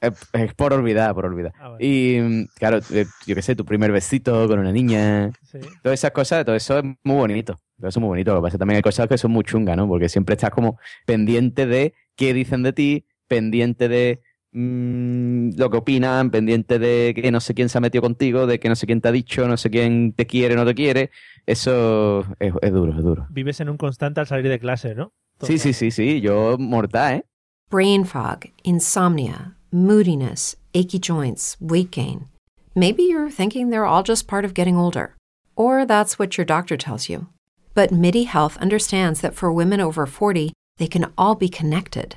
Es, 0.00 0.12
es 0.34 0.54
por 0.54 0.74
olvidar, 0.74 1.14
por 1.14 1.24
olvidar. 1.24 1.52
Ah. 1.58 1.76
Y 1.78 2.18
mm, 2.20 2.46
claro, 2.54 2.80
eh, 2.90 3.06
yo 3.26 3.34
qué 3.34 3.42
sé, 3.42 3.56
tu 3.56 3.64
primer 3.64 3.92
besito 3.92 4.46
con 4.46 4.58
una 4.58 4.72
niña, 4.72 5.30
Sí. 5.42 5.58
todas 5.82 5.98
esas 5.98 6.10
cosas, 6.12 6.44
todo 6.44 6.54
eso 6.54 6.78
es 6.78 6.84
muy 7.02 7.16
bonito. 7.16 7.56
Todo 7.78 7.88
eso 7.88 7.98
es 7.98 8.00
muy 8.00 8.08
bonito. 8.08 8.32
Lo 8.34 8.40
que 8.40 8.46
pasa 8.46 8.58
también 8.58 8.76
hay 8.76 8.82
cosas 8.82 9.08
que 9.08 9.18
son 9.18 9.30
muy 9.30 9.44
chungas, 9.44 9.76
¿no? 9.76 9.88
Porque 9.88 10.08
siempre 10.08 10.34
estás 10.34 10.50
como 10.50 10.78
pendiente 11.06 11.66
de 11.66 11.94
qué 12.14 12.32
dicen 12.34 12.62
de 12.62 12.72
ti, 12.74 13.06
pendiente 13.26 13.88
de 13.88 14.20
mm, 14.56 15.50
lo 15.56 15.70
que 15.70 15.76
opinan, 15.76 16.30
pendiente 16.30 16.78
de 16.78 17.14
que 17.14 17.30
no 17.30 17.40
sé 17.40 17.54
quién 17.54 17.68
se 17.68 17.78
ha 17.78 17.80
metido 17.80 18.02
contigo, 18.02 18.46
de 18.46 18.58
que 18.58 18.68
no 18.68 18.74
sé 18.74 18.86
quién 18.86 19.00
te 19.00 19.08
ha 19.08 19.12
dicho, 19.12 19.46
no 19.46 19.56
sé 19.56 19.70
quién 19.70 20.12
te 20.12 20.26
quiere 20.26 20.54
o 20.54 20.56
no 20.56 20.64
te 20.64 20.74
quiere. 20.74 21.10
Eso 21.44 22.24
es, 22.40 22.52
es 22.62 22.72
duro, 22.72 22.92
es 22.92 23.02
duro. 23.02 23.26
Vives 23.30 23.60
en 23.60 23.68
un 23.68 23.76
constante 23.76 24.20
al 24.20 24.26
salir 24.26 24.48
de 24.48 24.58
clase, 24.58 24.94
¿no? 24.94 25.12
Todo. 25.38 25.48
Sí, 25.48 25.58
sí, 25.58 25.72
sí, 25.72 25.90
sí. 25.90 26.20
Yo 26.20 26.56
mortal, 26.58 27.16
¿eh? 27.16 27.24
Brain 27.70 28.04
fog, 28.04 28.46
insomnia, 28.64 29.56
moodiness, 29.70 30.56
achy 30.74 30.98
joints, 30.98 31.56
weight 31.60 31.90
gain. 31.90 32.28
Maybe 32.74 33.04
you're 33.04 33.30
thinking 33.30 33.70
they're 33.70 33.86
all 33.86 34.02
just 34.02 34.26
part 34.26 34.44
of 34.44 34.54
getting 34.54 34.76
older, 34.76 35.14
or 35.56 35.84
that's 35.84 36.18
what 36.18 36.36
your 36.36 36.44
doctor 36.44 36.76
tells 36.76 37.08
you. 37.08 37.28
But 37.74 37.90
MIDI 37.90 38.24
Health 38.24 38.56
understands 38.58 39.20
that 39.20 39.34
for 39.34 39.52
women 39.52 39.80
over 39.80 40.06
40, 40.06 40.52
they 40.78 40.86
can 40.86 41.12
all 41.18 41.34
be 41.34 41.48
connected. 41.48 42.16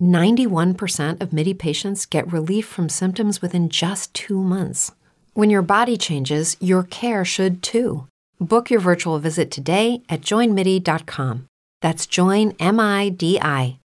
91% 0.00 1.20
of 1.20 1.32
MIDI 1.32 1.54
patients 1.54 2.06
get 2.06 2.32
relief 2.32 2.66
from 2.66 2.88
symptoms 2.88 3.42
within 3.42 3.68
just 3.68 4.14
two 4.14 4.42
months. 4.42 4.92
When 5.34 5.50
your 5.50 5.62
body 5.62 5.96
changes, 5.96 6.56
your 6.60 6.82
care 6.84 7.24
should 7.24 7.62
too. 7.62 8.06
Book 8.40 8.70
your 8.70 8.80
virtual 8.80 9.18
visit 9.18 9.50
today 9.50 10.02
at 10.08 10.22
joinmidi.com. 10.22 11.46
That's 11.82 12.06
joinmidi.com. 12.06 13.78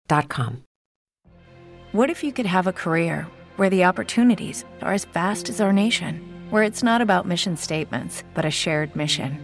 What 1.92 2.10
if 2.10 2.24
you 2.24 2.32
could 2.32 2.46
have 2.46 2.66
a 2.66 2.72
career 2.72 3.26
where 3.56 3.70
the 3.70 3.84
opportunities 3.84 4.64
are 4.82 4.92
as 4.92 5.04
vast 5.04 5.48
as 5.48 5.60
our 5.60 5.72
nation, 5.72 6.20
where 6.50 6.62
it's 6.64 6.82
not 6.82 7.00
about 7.00 7.26
mission 7.26 7.56
statements, 7.56 8.24
but 8.34 8.44
a 8.44 8.50
shared 8.50 8.94
mission? 8.96 9.38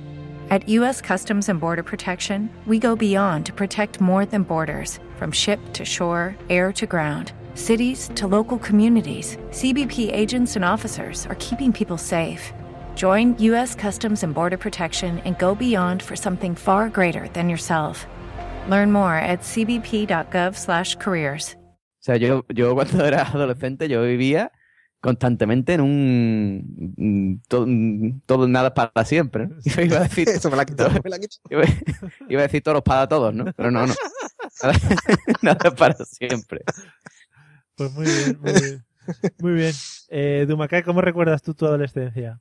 At 0.51 0.69
U.S. 0.69 1.01
Customs 1.01 1.49
and 1.49 1.61
Border 1.61 1.85
Protection, 1.85 2.51
we 2.67 2.81
go 2.81 2.97
beyond 2.97 3.47
to 3.47 3.53
protect 3.53 4.01
more 4.01 4.27
than 4.27 4.43
borders 4.43 4.99
from 5.21 5.31
ship 5.31 5.61
to 5.75 5.85
shore, 5.85 6.35
air 6.49 6.73
to 6.73 6.87
ground, 6.87 7.33
cities 7.55 8.11
to 8.17 8.27
local 8.27 8.59
communities. 8.59 9.37
CBP 9.51 10.13
agents 10.13 10.57
and 10.57 10.65
officers 10.65 11.27
are 11.27 11.37
keeping 11.39 11.73
people 11.73 11.99
safe. 11.99 12.53
Join 12.97 13.37
U.S. 13.39 13.77
Customs 13.77 14.25
and 14.25 14.35
Border 14.35 14.57
Protection 14.57 15.21
and 15.27 15.39
go 15.39 15.55
beyond 15.55 16.03
for 16.03 16.17
something 16.17 16.55
far 16.57 16.89
greater 16.89 17.29
than 17.35 17.49
yourself. 17.51 18.07
Learn 18.69 18.91
more 18.91 19.15
at 19.15 19.43
cbp.gov/careers. 19.43 21.55
O 21.55 22.03
sea, 22.03 22.17
yo, 22.17 22.45
yo 22.49 22.75
cuando 22.75 23.05
era 23.05 23.29
adolescente 23.29 23.87
yo 23.87 24.03
vivía 24.03 24.51
constantemente 25.01 25.75
en 25.75 25.81
un, 25.81 26.95
un 26.97 27.43
todo, 27.49 27.67
todo 28.27 28.49
nada 28.49 28.73
para 28.73 29.05
siempre. 29.05 29.49
¿no? 29.49 29.57
Yo 29.65 29.83
iba 29.83 29.99
a 29.99 30.03
decir, 30.05 30.29
Eso 30.29 30.51
me 30.51 30.57
la 30.57 30.65
quitó, 30.65 30.89
me 31.03 31.11
la 31.11 31.19
quitó. 31.19 31.37
iba, 31.51 31.63
iba 32.29 32.41
a 32.41 32.45
decir 32.45 32.63
toros 32.63 32.83
para 32.83 33.09
todos, 33.09 33.35
¿no? 33.35 33.47
Pero 33.57 33.71
no, 33.71 33.87
no. 33.87 33.95
Nada, 35.43 35.75
para 35.75 35.95
siempre. 36.05 36.61
Pues 37.77 37.93
muy 37.93 38.07
bien, 38.07 38.39
muy 38.41 38.53
bien. 38.53 38.85
Muy 39.39 39.53
bien. 39.53 39.73
Eh, 40.09 40.45
Dumacay, 40.49 40.83
¿cómo 40.83 41.01
recuerdas 41.01 41.43
tú 41.43 41.55
tu 41.55 41.67
adolescencia? 41.67 42.41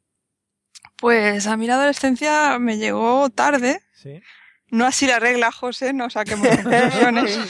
Pues 0.97 1.47
a 1.47 1.55
mí 1.57 1.65
la 1.67 1.75
adolescencia 1.75 2.59
me 2.59 2.77
llegó 2.77 3.29
tarde. 3.29 3.81
¿Sí? 3.93 4.21
No 4.69 4.85
así 4.85 5.07
la 5.07 5.19
regla, 5.19 5.51
José, 5.51 5.93
no 5.93 6.09
saquemos 6.09 6.47
conclusiones. 6.47 7.39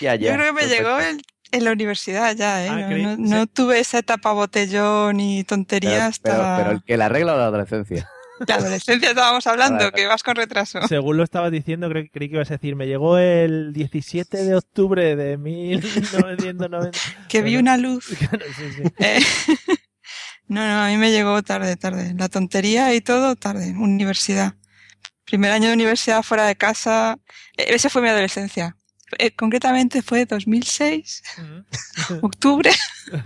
Ya, 0.00 0.16
ya. 0.16 0.30
Yo 0.30 0.34
creo 0.34 0.46
que 0.46 0.52
me 0.52 0.60
perfecto. 0.62 0.82
llegó 0.98 1.00
en, 1.00 1.22
en 1.52 1.64
la 1.64 1.72
universidad 1.72 2.34
ya, 2.34 2.64
¿eh? 2.64 2.68
Ah, 2.70 2.76
no, 2.80 2.88
creí- 2.88 3.02
no- 3.04 3.16
no 3.18 3.46
tuve 3.46 3.78
esa 3.78 3.98
etapa 3.98 4.32
botellón 4.32 5.20
y 5.20 5.44
tontería 5.44 5.90
Pero, 5.90 6.02
hasta 6.04 6.22
pero, 6.22 6.56
pero 6.56 6.70
el 6.72 6.82
que 6.82 6.96
la 6.96 7.08
regla 7.08 7.34
o 7.34 7.36
la 7.36 7.44
adolescencia. 7.44 8.08
La 8.46 8.54
adolescencia 8.56 9.10
estábamos 9.10 9.46
hablando, 9.46 9.78
Vale, 9.84 9.92
que 9.92 10.06
vas 10.06 10.22
con 10.22 10.36
retraso. 10.36 10.80
Según 10.88 11.16
lo 11.16 11.22
estabas 11.24 11.50
diciendo, 11.52 11.88
creí, 11.88 12.08
creí 12.08 12.28
que 12.28 12.36
ibas 12.36 12.50
a 12.50 12.54
decir, 12.54 12.76
me 12.76 12.86
llegó 12.86 13.18
el 13.18 13.72
17 13.72 14.44
de 14.44 14.54
octubre 14.56 15.16
de 15.16 15.36
1990. 15.36 16.98
Que 17.28 17.42
vi 17.42 17.56
una 17.56 17.76
luz. 17.76 18.06
claro, 18.18 18.44
sí, 18.56 18.64
sí. 18.76 18.82
Eh, 18.98 19.20
no, 20.48 20.66
no, 20.66 20.82
a 20.84 20.88
mí 20.88 20.96
me 20.96 21.12
llegó 21.12 21.42
tarde, 21.42 21.76
tarde. 21.76 22.14
La 22.18 22.28
tontería 22.28 22.92
y 22.94 23.00
todo 23.00 23.36
tarde. 23.36 23.72
Universidad. 23.78 24.54
Primer 25.24 25.52
año 25.52 25.68
de 25.68 25.74
universidad 25.74 26.22
fuera 26.24 26.44
de 26.46 26.56
casa. 26.56 27.18
Eh, 27.56 27.66
Ese 27.68 27.88
fue 27.88 28.02
mi 28.02 28.08
adolescencia. 28.08 28.76
Eh, 29.18 29.32
concretamente 29.34 30.02
fue 30.02 30.24
2006, 30.24 31.22
Ujú. 31.38 32.26
octubre, 32.26 32.70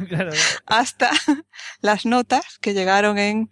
Claro, 0.09 0.33
hasta 0.65 1.11
las 1.83 2.07
notas 2.07 2.59
que 2.63 2.73
llegaron 2.73 3.19
en, 3.19 3.51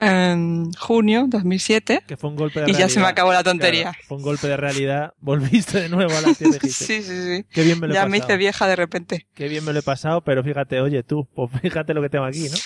em, 0.00 0.70
junio 0.78 1.26
2007. 1.28 2.04
que 2.06 2.16
fue 2.16 2.30
un 2.30 2.36
golpe 2.36 2.60
de 2.60 2.64
Y 2.64 2.72
realidad. 2.72 2.88
ya 2.88 2.92
se 2.94 3.00
me 3.00 3.06
acabó 3.06 3.32
la 3.32 3.42
tontería. 3.42 3.82
Claro, 3.82 3.98
fue 4.06 4.16
un 4.16 4.22
golpe 4.22 4.46
de 4.48 4.56
realidad. 4.56 5.12
Volviste 5.20 5.80
de 5.80 5.88
nuevo 5.88 6.12
a 6.16 6.20
la 6.20 6.34
tierra 6.34 6.58
Sí, 6.62 7.02
sí, 7.02 7.02
sí. 7.02 7.44
Qué 7.52 7.62
bien 7.62 7.80
me 7.80 7.86
lo 7.88 7.92
he 7.92 7.96
Ya 7.96 8.06
me 8.06 8.18
pasado. 8.18 8.32
hice 8.32 8.36
vieja 8.38 8.66
de 8.66 8.76
repente. 8.76 9.26
Qué 9.34 9.48
bien 9.48 9.64
me 9.64 9.72
lo 9.72 9.78
he 9.78 9.82
pasado, 9.82 10.22
pero 10.24 10.42
fíjate, 10.42 10.80
oye 10.80 11.02
tú, 11.02 11.28
pues 11.34 11.50
fíjate 11.62 11.92
lo 11.94 12.02
que 12.02 12.08
tengo 12.08 12.24
aquí, 12.24 12.44
¿no? 12.50 12.56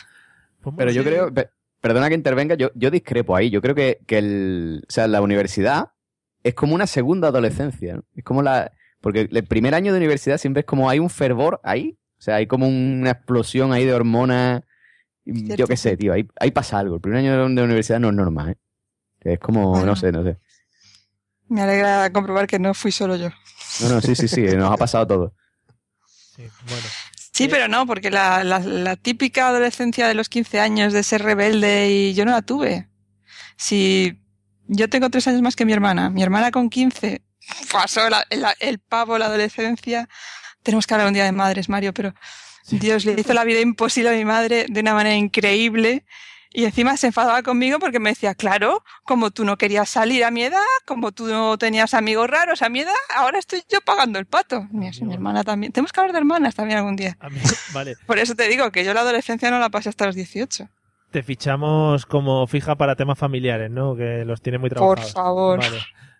Pues 0.63 0.75
Pero 0.79 0.91
yo 0.91 1.05
creo, 1.05 1.33
pe- 1.33 1.49
perdona 1.81 2.09
que 2.09 2.15
intervenga, 2.15 2.55
yo, 2.57 2.71
yo 2.75 2.91
discrepo 2.91 3.37
ahí. 3.37 3.51
Yo 3.51 3.63
creo 3.63 3.75
que, 3.75 3.99
que 4.07 4.19
el, 4.19 4.85
o 4.89 4.93
sea, 4.93 5.07
la 5.09 5.21
universidad 5.21 5.89
es 6.43 6.55
como 6.55 6.75
una 6.75 6.87
segunda 6.87 7.29
adolescencia. 7.29 7.97
¿no? 7.97 8.05
Es 8.15 8.25
como 8.25 8.43
la. 8.43 8.73
Porque 9.01 9.29
el 9.31 9.45
primer 9.45 9.75
año 9.75 9.93
de 9.93 9.99
universidad 9.99 10.39
siempre 10.39 10.61
es 10.61 10.67
como 10.67 10.91
hay 10.91 10.99
un 10.99 11.11
fervor 11.11 11.61
ahí. 11.63 11.97
O 12.19 12.21
sea, 12.23 12.37
hay 12.37 12.49
como 12.49 12.67
una 12.67 13.11
explosión 13.11 13.73
ahí 13.73 13.85
de 13.85 13.95
hormonas. 13.95 14.63
Yo 15.33 15.67
qué 15.67 15.77
sé, 15.77 15.97
tío. 15.97 16.13
Ahí, 16.13 16.27
ahí 16.41 16.51
pasa 16.51 16.79
algo. 16.79 16.97
El 16.97 17.01
primer 17.01 17.19
año 17.21 17.49
de, 17.49 17.63
universidad 17.63 18.01
no 18.01 18.09
es 18.09 18.15
normal, 18.15 18.51
¿eh? 18.51 18.57
Es 19.21 19.39
como, 19.39 19.71
Bueno. 19.71 19.87
no 19.87 19.97
sé, 19.97 20.11
no 20.13 20.23
sé. 20.23 20.39
Me 21.49 21.63
alegra 21.63 22.11
comprobar 22.13 22.47
que 22.47 22.59
no 22.59 22.73
fui 22.75 22.93
solo 22.93 23.17
yo. 23.17 23.31
No, 23.81 23.89
no, 23.89 24.01
sí, 24.01 24.15
sí, 24.15 24.29
sí. 24.29 24.43
Nos 24.43 24.73
ha 24.73 24.77
pasado 24.77 25.07
todo. 25.07 25.35
Sí, 26.07 26.43
bueno. 26.69 26.87
Sí, 27.33 27.45
Eh, 27.45 27.49
pero 27.51 27.69
no, 27.69 27.87
porque 27.87 28.11
la, 28.11 28.43
la, 28.45 28.59
la 28.61 28.97
típica 28.97 29.49
adolescencia 29.49 30.09
de 30.09 30.15
los 30.15 30.29
15 30.29 30.61
años 30.61 30.93
de 30.93 31.03
ser 31.03 31.23
rebelde 31.23 31.91
y 31.91 32.15
yo 32.15 32.25
no 32.25 32.33
la 32.33 32.43
tuve. 32.43 32.89
Si 33.57 34.21
yo 34.67 34.89
tengo 34.89 35.09
tres 35.11 35.27
años 35.29 35.43
más 35.43 35.57
que 35.57 35.65
mi 35.65 35.73
hermana, 35.73 36.11
mi 36.11 36.23
hermana 36.23 36.51
con 36.51 36.69
15 36.71 37.23
pasó 37.73 38.09
la- 38.11 38.27
la- 38.31 38.57
el 38.61 38.79
pavo, 38.79 39.19
la 39.19 39.27
adolescencia. 39.27 40.09
Tenemos 40.63 40.87
que 40.87 40.95
hablar 40.95 41.09
un 41.09 41.15
día 41.15 41.25
de 41.25 41.33
madres, 41.33 41.69
Mario, 41.69 41.95
pero 41.95 42.13
Sí. 42.69 42.79
Dios 42.79 43.05
le 43.05 43.15
hizo 43.19 43.33
la 43.33 43.45
vida 43.45 43.61
imposible 43.61 44.11
a 44.11 44.13
mi 44.13 44.25
madre 44.25 44.67
de 44.69 44.81
una 44.81 44.93
manera 44.95 45.17
increíble. 45.17 46.05
Y 46.51 46.65
encima 46.65 46.97
se 46.97 47.09
enfadaba 47.09 47.43
conmigo 47.43 47.79
porque 47.79 47.99
me 48.01 48.09
decía, 48.11 48.35
claro, 48.35 48.83
como 49.05 49.31
tú 49.31 49.45
no 49.45 49.59
querías 49.59 49.89
salir 49.91 50.25
a 50.25 50.31
mi 50.31 50.43
edad, 50.45 50.63
como 50.87 51.13
tú 51.13 51.27
no 51.27 51.59
tenías 51.59 51.93
amigos 51.93 52.29
raros 52.29 52.63
a 52.63 52.71
mi 52.71 52.81
edad, 52.81 52.95
ahora 53.15 53.39
estoy 53.39 53.63
yo 53.71 53.81
pagando 53.83 54.19
el 54.19 54.25
pato. 54.27 54.67
Mi, 54.71 54.91
mi 55.03 55.15
hermana 55.15 55.45
también. 55.45 55.73
Tenemos 55.73 55.93
que 55.93 56.01
hablar 56.01 56.13
de 56.15 56.19
hermanas 56.21 56.55
también 56.55 56.79
algún 56.79 56.97
día. 56.97 57.19
Vale, 57.75 57.97
Por 58.07 58.19
eso 58.19 58.35
te 58.35 58.49
digo 58.49 58.71
que 58.73 58.83
yo 58.85 58.95
la 58.95 59.01
adolescencia 59.03 59.51
no 59.51 59.59
la 59.59 59.69
pasé 59.69 59.91
hasta 59.91 60.07
los 60.07 60.15
18. 60.15 60.69
te 61.11 61.23
fichamos 61.23 62.07
como 62.07 62.47
fija 62.47 62.77
para 62.77 62.97
temas 62.97 63.19
familiares, 63.19 63.71
¿no? 63.71 63.95
Que 63.95 64.25
los 64.25 64.41
tiene 64.41 64.57
muy 64.59 64.71
Por 64.71 64.79
trabajados. 64.79 65.13
favor. 65.13 65.59
Vale. 65.59 65.79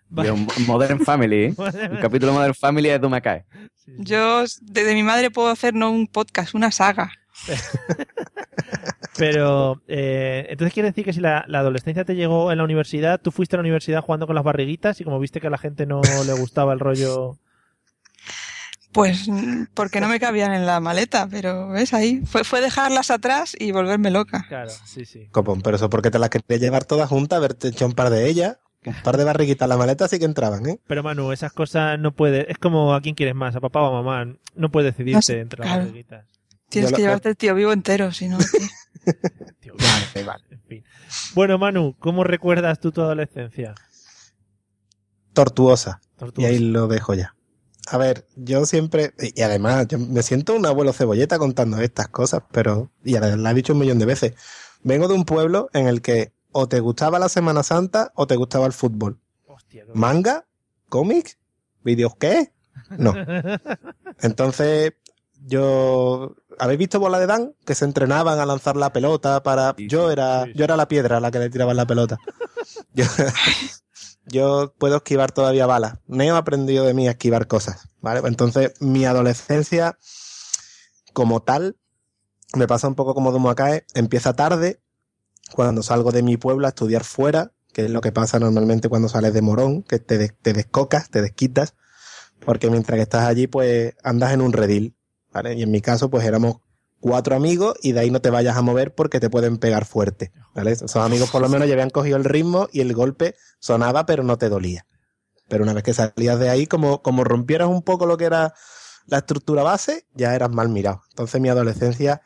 Modern 0.09 0.99
Family, 0.99 1.43
¿eh? 1.45 1.53
Un 1.91 1.97
capítulo 1.97 2.33
Modern 2.33 2.53
Family 2.53 2.89
de 2.89 2.99
Dumacae. 2.99 3.45
Sí, 3.75 3.91
sí. 3.95 3.95
Yo 3.99 4.43
desde 4.61 4.93
mi 4.93 5.03
madre 5.03 5.31
puedo 5.31 5.49
hacer 5.49 5.73
no 5.73 5.91
un 5.91 6.07
podcast, 6.07 6.55
una 6.55 6.71
saga. 6.71 7.11
Pero, 9.17 9.81
eh, 9.87 10.47
entonces 10.49 10.73
quiere 10.73 10.89
decir 10.89 11.03
que 11.03 11.13
si 11.13 11.19
la, 11.19 11.43
la 11.47 11.59
adolescencia 11.59 12.05
te 12.05 12.15
llegó 12.15 12.51
en 12.51 12.57
la 12.57 12.63
universidad, 12.63 13.19
tú 13.19 13.31
fuiste 13.31 13.55
a 13.55 13.57
la 13.57 13.61
universidad 13.61 14.01
jugando 14.01 14.27
con 14.27 14.35
las 14.35 14.43
barriguitas 14.43 15.01
y 15.01 15.03
como 15.03 15.19
viste 15.19 15.41
que 15.41 15.47
a 15.47 15.49
la 15.49 15.57
gente 15.57 15.85
no 15.85 16.01
le 16.25 16.33
gustaba 16.33 16.73
el 16.73 16.79
rollo... 16.79 17.37
Pues 18.91 19.29
porque 19.75 20.01
no 20.01 20.07
me 20.07 20.19
cabían 20.19 20.51
en 20.51 20.65
la 20.65 20.79
maleta, 20.79 21.27
pero 21.29 21.69
ves 21.69 21.93
ahí, 21.93 22.23
fue, 22.25 22.43
fue 22.43 22.59
dejarlas 22.59 23.11
atrás 23.11 23.55
y 23.59 23.71
volverme 23.71 24.09
loca. 24.09 24.45
Claro, 24.47 24.71
sí, 24.85 25.05
sí. 25.05 25.27
Copón, 25.29 25.61
pero 25.61 25.75
eso 25.75 25.91
porque 25.91 26.09
te 26.09 26.17
las 26.17 26.31
quería 26.31 26.57
llevar 26.57 26.85
todas 26.85 27.07
juntas, 27.07 27.37
haberte 27.37 27.67
hecho 27.67 27.85
un 27.85 27.93
par 27.93 28.09
de 28.09 28.27
ellas, 28.27 28.57
un 28.85 28.95
par 29.03 29.17
de 29.17 29.23
barriguitas 29.23 29.67
la 29.67 29.77
maleta, 29.77 30.07
sí 30.07 30.19
que 30.19 30.25
entraban, 30.25 30.65
¿eh? 30.67 30.79
Pero 30.87 31.03
Manu, 31.03 31.31
esas 31.31 31.51
cosas 31.53 31.99
no 31.99 32.11
puedes... 32.13 32.47
Es 32.49 32.57
como 32.57 32.93
a 32.93 33.01
quién 33.01 33.15
quieres 33.15 33.35
más, 33.35 33.55
a 33.55 33.59
papá 33.59 33.81
o 33.81 33.97
a 33.97 34.01
mamá. 34.03 34.33
No 34.55 34.69
puedes 34.71 34.93
decidirte 34.93 35.17
No 35.17 35.21
sé, 35.21 35.39
entre 35.41 35.65
las 35.65 35.77
barriguitas. 35.77 36.25
Tienes 36.69 36.91
Yo 36.91 36.95
que 36.95 37.01
lo- 37.01 37.07
llevarte 37.07 37.29
el 37.29 37.37
tío 37.37 37.55
vivo 37.55 37.73
entero, 37.73 38.11
si 38.11 38.27
no. 38.29 38.37
tío. 38.37 38.47
Tío, 39.59 39.73
En 40.51 40.61
fin. 40.67 40.83
Bueno, 41.33 41.57
Manu, 41.57 41.95
¿cómo 41.99 42.23
recuerdas 42.23 42.79
tú 42.79 42.91
tu 42.91 43.01
adolescencia? 43.01 43.73
Tortuosa. 45.33 46.01
Y 46.37 46.45
ahí 46.45 46.59
lo 46.59 46.87
dejo 46.87 47.13
ya. 47.13 47.35
A 47.91 47.97
ver, 47.97 48.27
yo 48.35 48.65
siempre, 48.65 49.13
y 49.19 49.41
además, 49.41 49.87
yo 49.87 49.97
me 49.97 50.21
siento 50.21 50.53
un 50.55 50.65
abuelo 50.65 50.93
cebolleta 50.93 51.39
contando 51.39 51.79
estas 51.79 52.07
cosas, 52.09 52.43
pero, 52.51 52.91
y 53.03 53.13
la 53.17 53.51
he 53.51 53.53
dicho 53.53 53.73
un 53.73 53.79
millón 53.79 53.97
de 53.99 54.05
veces, 54.05 54.33
vengo 54.83 55.07
de 55.07 55.15
un 55.15 55.25
pueblo 55.25 55.69
en 55.73 55.87
el 55.87 56.01
que 56.01 56.31
o 56.51 56.67
te 56.67 56.79
gustaba 56.79 57.19
la 57.19 57.29
Semana 57.29 57.63
Santa 57.63 58.11
o 58.15 58.27
te 58.27 58.35
gustaba 58.35 58.65
el 58.65 58.73
fútbol. 58.73 59.19
Hostia, 59.47 59.85
qué- 59.85 59.91
¿Manga? 59.93 60.45
¿Cómics? 60.89 61.37
¿Vídeos 61.83 62.15
qué? 62.17 62.51
No. 62.97 63.13
Entonces, 64.21 64.93
yo, 65.45 66.35
¿habéis 66.57 66.79
visto 66.79 66.99
Bola 66.99 67.19
de 67.19 67.27
Dan? 67.27 67.53
Que 67.65 67.75
se 67.75 67.85
entrenaban 67.85 68.39
a 68.39 68.45
lanzar 68.45 68.75
la 68.75 68.91
pelota 68.91 69.43
para, 69.43 69.73
Sí, 69.77 69.87
yo 69.87 70.11
era, 70.11 70.43
sí, 70.45 70.51
sí. 70.53 70.57
yo 70.57 70.65
era 70.65 70.75
la 70.77 70.87
piedra 70.87 71.17
a 71.17 71.19
la 71.19 71.31
que 71.31 71.39
le 71.39 71.49
tiraban 71.49 71.77
la 71.77 71.85
pelota. 71.85 72.17
Yo, 72.93 73.05
yo 74.25 74.73
puedo 74.77 74.97
esquivar 74.97 75.31
todavía 75.31 75.65
balas. 75.65 75.99
Neo 76.07 76.35
ha 76.35 76.39
aprendido 76.39 76.85
de 76.85 76.93
mí 76.93 77.07
a 77.07 77.11
esquivar 77.11 77.47
cosas, 77.47 77.89
¿vale? 78.01 78.21
Entonces, 78.27 78.73
mi 78.79 79.05
adolescencia, 79.05 79.97
como 81.13 81.41
tal, 81.41 81.77
me 82.55 82.67
pasa 82.67 82.87
un 82.87 82.95
poco 82.95 83.13
como 83.13 83.31
Domo 83.31 83.49
Acae, 83.49 83.85
empieza 83.93 84.33
tarde, 84.33 84.81
cuando 85.53 85.83
salgo 85.83 86.11
de 86.11 86.23
mi 86.23 86.37
pueblo 86.37 86.65
a 86.65 86.69
estudiar 86.69 87.03
fuera, 87.03 87.51
que 87.73 87.85
es 87.85 87.91
lo 87.91 88.01
que 88.01 88.11
pasa 88.11 88.39
normalmente 88.39 88.89
cuando 88.89 89.09
sales 89.09 89.33
de 89.33 89.41
Morón, 89.41 89.83
que 89.83 89.99
te, 89.99 90.29
te 90.29 90.53
descocas, 90.53 91.09
te 91.09 91.21
desquitas, 91.21 91.75
porque 92.39 92.69
mientras 92.69 92.97
que 92.97 93.03
estás 93.03 93.25
allí, 93.25 93.47
pues 93.47 93.95
andas 94.03 94.33
en 94.33 94.41
un 94.41 94.53
redil, 94.53 94.95
¿vale? 95.31 95.53
Y 95.53 95.63
en 95.63 95.71
mi 95.71 95.81
caso, 95.81 96.09
pues 96.09 96.25
éramos 96.25 96.57
cuatro 96.99 97.35
amigos 97.35 97.75
y 97.81 97.93
de 97.93 98.01
ahí 98.01 98.11
no 98.11 98.21
te 98.21 98.29
vayas 98.29 98.57
a 98.57 98.61
mover 98.61 98.93
porque 98.93 99.19
te 99.19 99.29
pueden 99.29 99.57
pegar 99.57 99.85
fuerte, 99.85 100.31
¿vale? 100.53 100.71
Esos 100.71 100.95
amigos 100.97 101.29
por 101.29 101.41
lo 101.41 101.49
menos 101.49 101.67
ya 101.67 101.73
habían 101.73 101.89
cogido 101.89 102.17
el 102.17 102.25
ritmo 102.25 102.67
y 102.71 102.81
el 102.81 102.93
golpe 102.93 103.35
sonaba 103.59 104.05
pero 104.05 104.23
no 104.23 104.37
te 104.37 104.49
dolía. 104.49 104.85
Pero 105.47 105.63
una 105.63 105.73
vez 105.73 105.83
que 105.83 105.93
salías 105.93 106.39
de 106.39 106.49
ahí, 106.49 106.67
como, 106.67 107.01
como 107.01 107.23
rompieras 107.23 107.67
un 107.67 107.81
poco 107.81 108.05
lo 108.05 108.17
que 108.17 108.25
era 108.25 108.53
la 109.07 109.17
estructura 109.19 109.63
base, 109.63 110.05
ya 110.13 110.35
eras 110.35 110.51
mal 110.51 110.69
mirado. 110.69 111.01
Entonces 111.09 111.41
mi 111.41 111.49
adolescencia, 111.49 112.21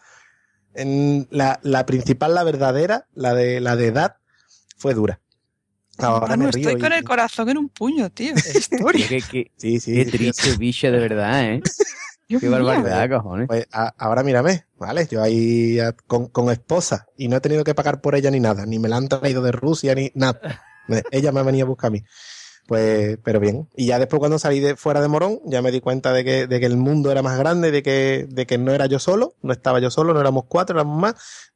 en 0.75 1.27
la, 1.31 1.59
la 1.63 1.85
principal, 1.85 2.33
la 2.35 2.43
verdadera, 2.43 3.07
la 3.13 3.33
de, 3.33 3.59
la 3.59 3.75
de 3.75 3.87
edad, 3.87 4.15
fue 4.77 4.93
dura. 4.93 5.19
Ahora 5.99 6.27
Manu, 6.27 6.45
me 6.45 6.51
río. 6.51 6.69
estoy 6.69 6.79
y- 6.79 6.81
con 6.83 6.93
el 6.93 7.03
corazón 7.03 7.49
en 7.49 7.57
un 7.57 7.69
puño, 7.69 8.09
tío. 8.09 8.33
Qué 8.51 8.57
historia. 8.57 9.07
Qué, 9.07 9.21
qué- 9.21 9.51
Sí, 9.57 9.79
sí. 9.79 9.93
qué 9.93 10.05
sí, 10.05 10.11
triste 10.11 10.55
bicho, 10.57 10.91
de 10.91 10.99
verdad, 10.99 11.43
¿eh? 11.53 11.61
Dios 12.27 12.41
Qué 12.41 12.49
barbaridad, 12.49 13.09
cojones. 13.09 13.47
Pues 13.47 13.67
a- 13.71 13.93
ahora 13.97 14.23
mírame, 14.23 14.65
¿vale? 14.77 15.07
Yo 15.11 15.21
ahí 15.21 15.79
a- 15.79 15.91
con, 15.91 16.27
con 16.27 16.49
esposa 16.51 17.07
y 17.17 17.27
no 17.27 17.35
he 17.37 17.41
tenido 17.41 17.63
que 17.63 17.75
pagar 17.75 18.01
por 18.01 18.15
ella 18.15 18.31
ni 18.31 18.39
nada, 18.39 18.65
ni 18.65 18.79
me 18.79 18.87
la 18.89 18.97
han 18.97 19.07
traído 19.09 19.41
de 19.43 19.51
Rusia 19.51 19.93
ni 19.93 20.11
nada. 20.15 20.63
Ella 21.11 21.31
me 21.31 21.41
ha 21.41 21.43
venido 21.43 21.65
a 21.65 21.67
buscar 21.69 21.89
a 21.89 21.91
mí. 21.91 22.03
Pues, 22.67 23.17
pero 23.23 23.39
bien. 23.39 23.67
Y 23.75 23.87
ya 23.87 23.99
después 23.99 24.19
cuando 24.19 24.39
salí 24.39 24.59
de 24.59 24.75
fuera 24.75 25.01
de 25.01 25.07
Morón, 25.09 25.39
ya 25.45 25.61
me 25.61 25.71
di 25.71 25.81
cuenta 25.81 26.13
de 26.13 26.23
que, 26.23 26.47
de 26.47 26.59
que 26.59 26.65
el 26.65 26.77
mundo 26.77 27.11
era 27.11 27.21
más 27.21 27.37
grande, 27.37 27.71
de 27.71 27.83
que, 27.83 28.25
de 28.29 28.45
que 28.45 28.57
no 28.57 28.71
era 28.71 28.85
yo 28.85 28.99
solo, 28.99 29.35
no 29.41 29.51
estaba 29.53 29.79
yo 29.79 29.91
solo, 29.91 30.13
no 30.13 30.21
éramos 30.21 30.45
cuatro, 30.47 30.75
éramos 30.77 30.97
más. 30.99 31.15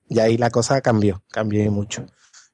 Y 0.09 0.19
ahí 0.19 0.37
la 0.37 0.49
cosa 0.49 0.81
cambió, 0.81 1.23
cambió 1.31 1.69
mucho. 1.71 2.05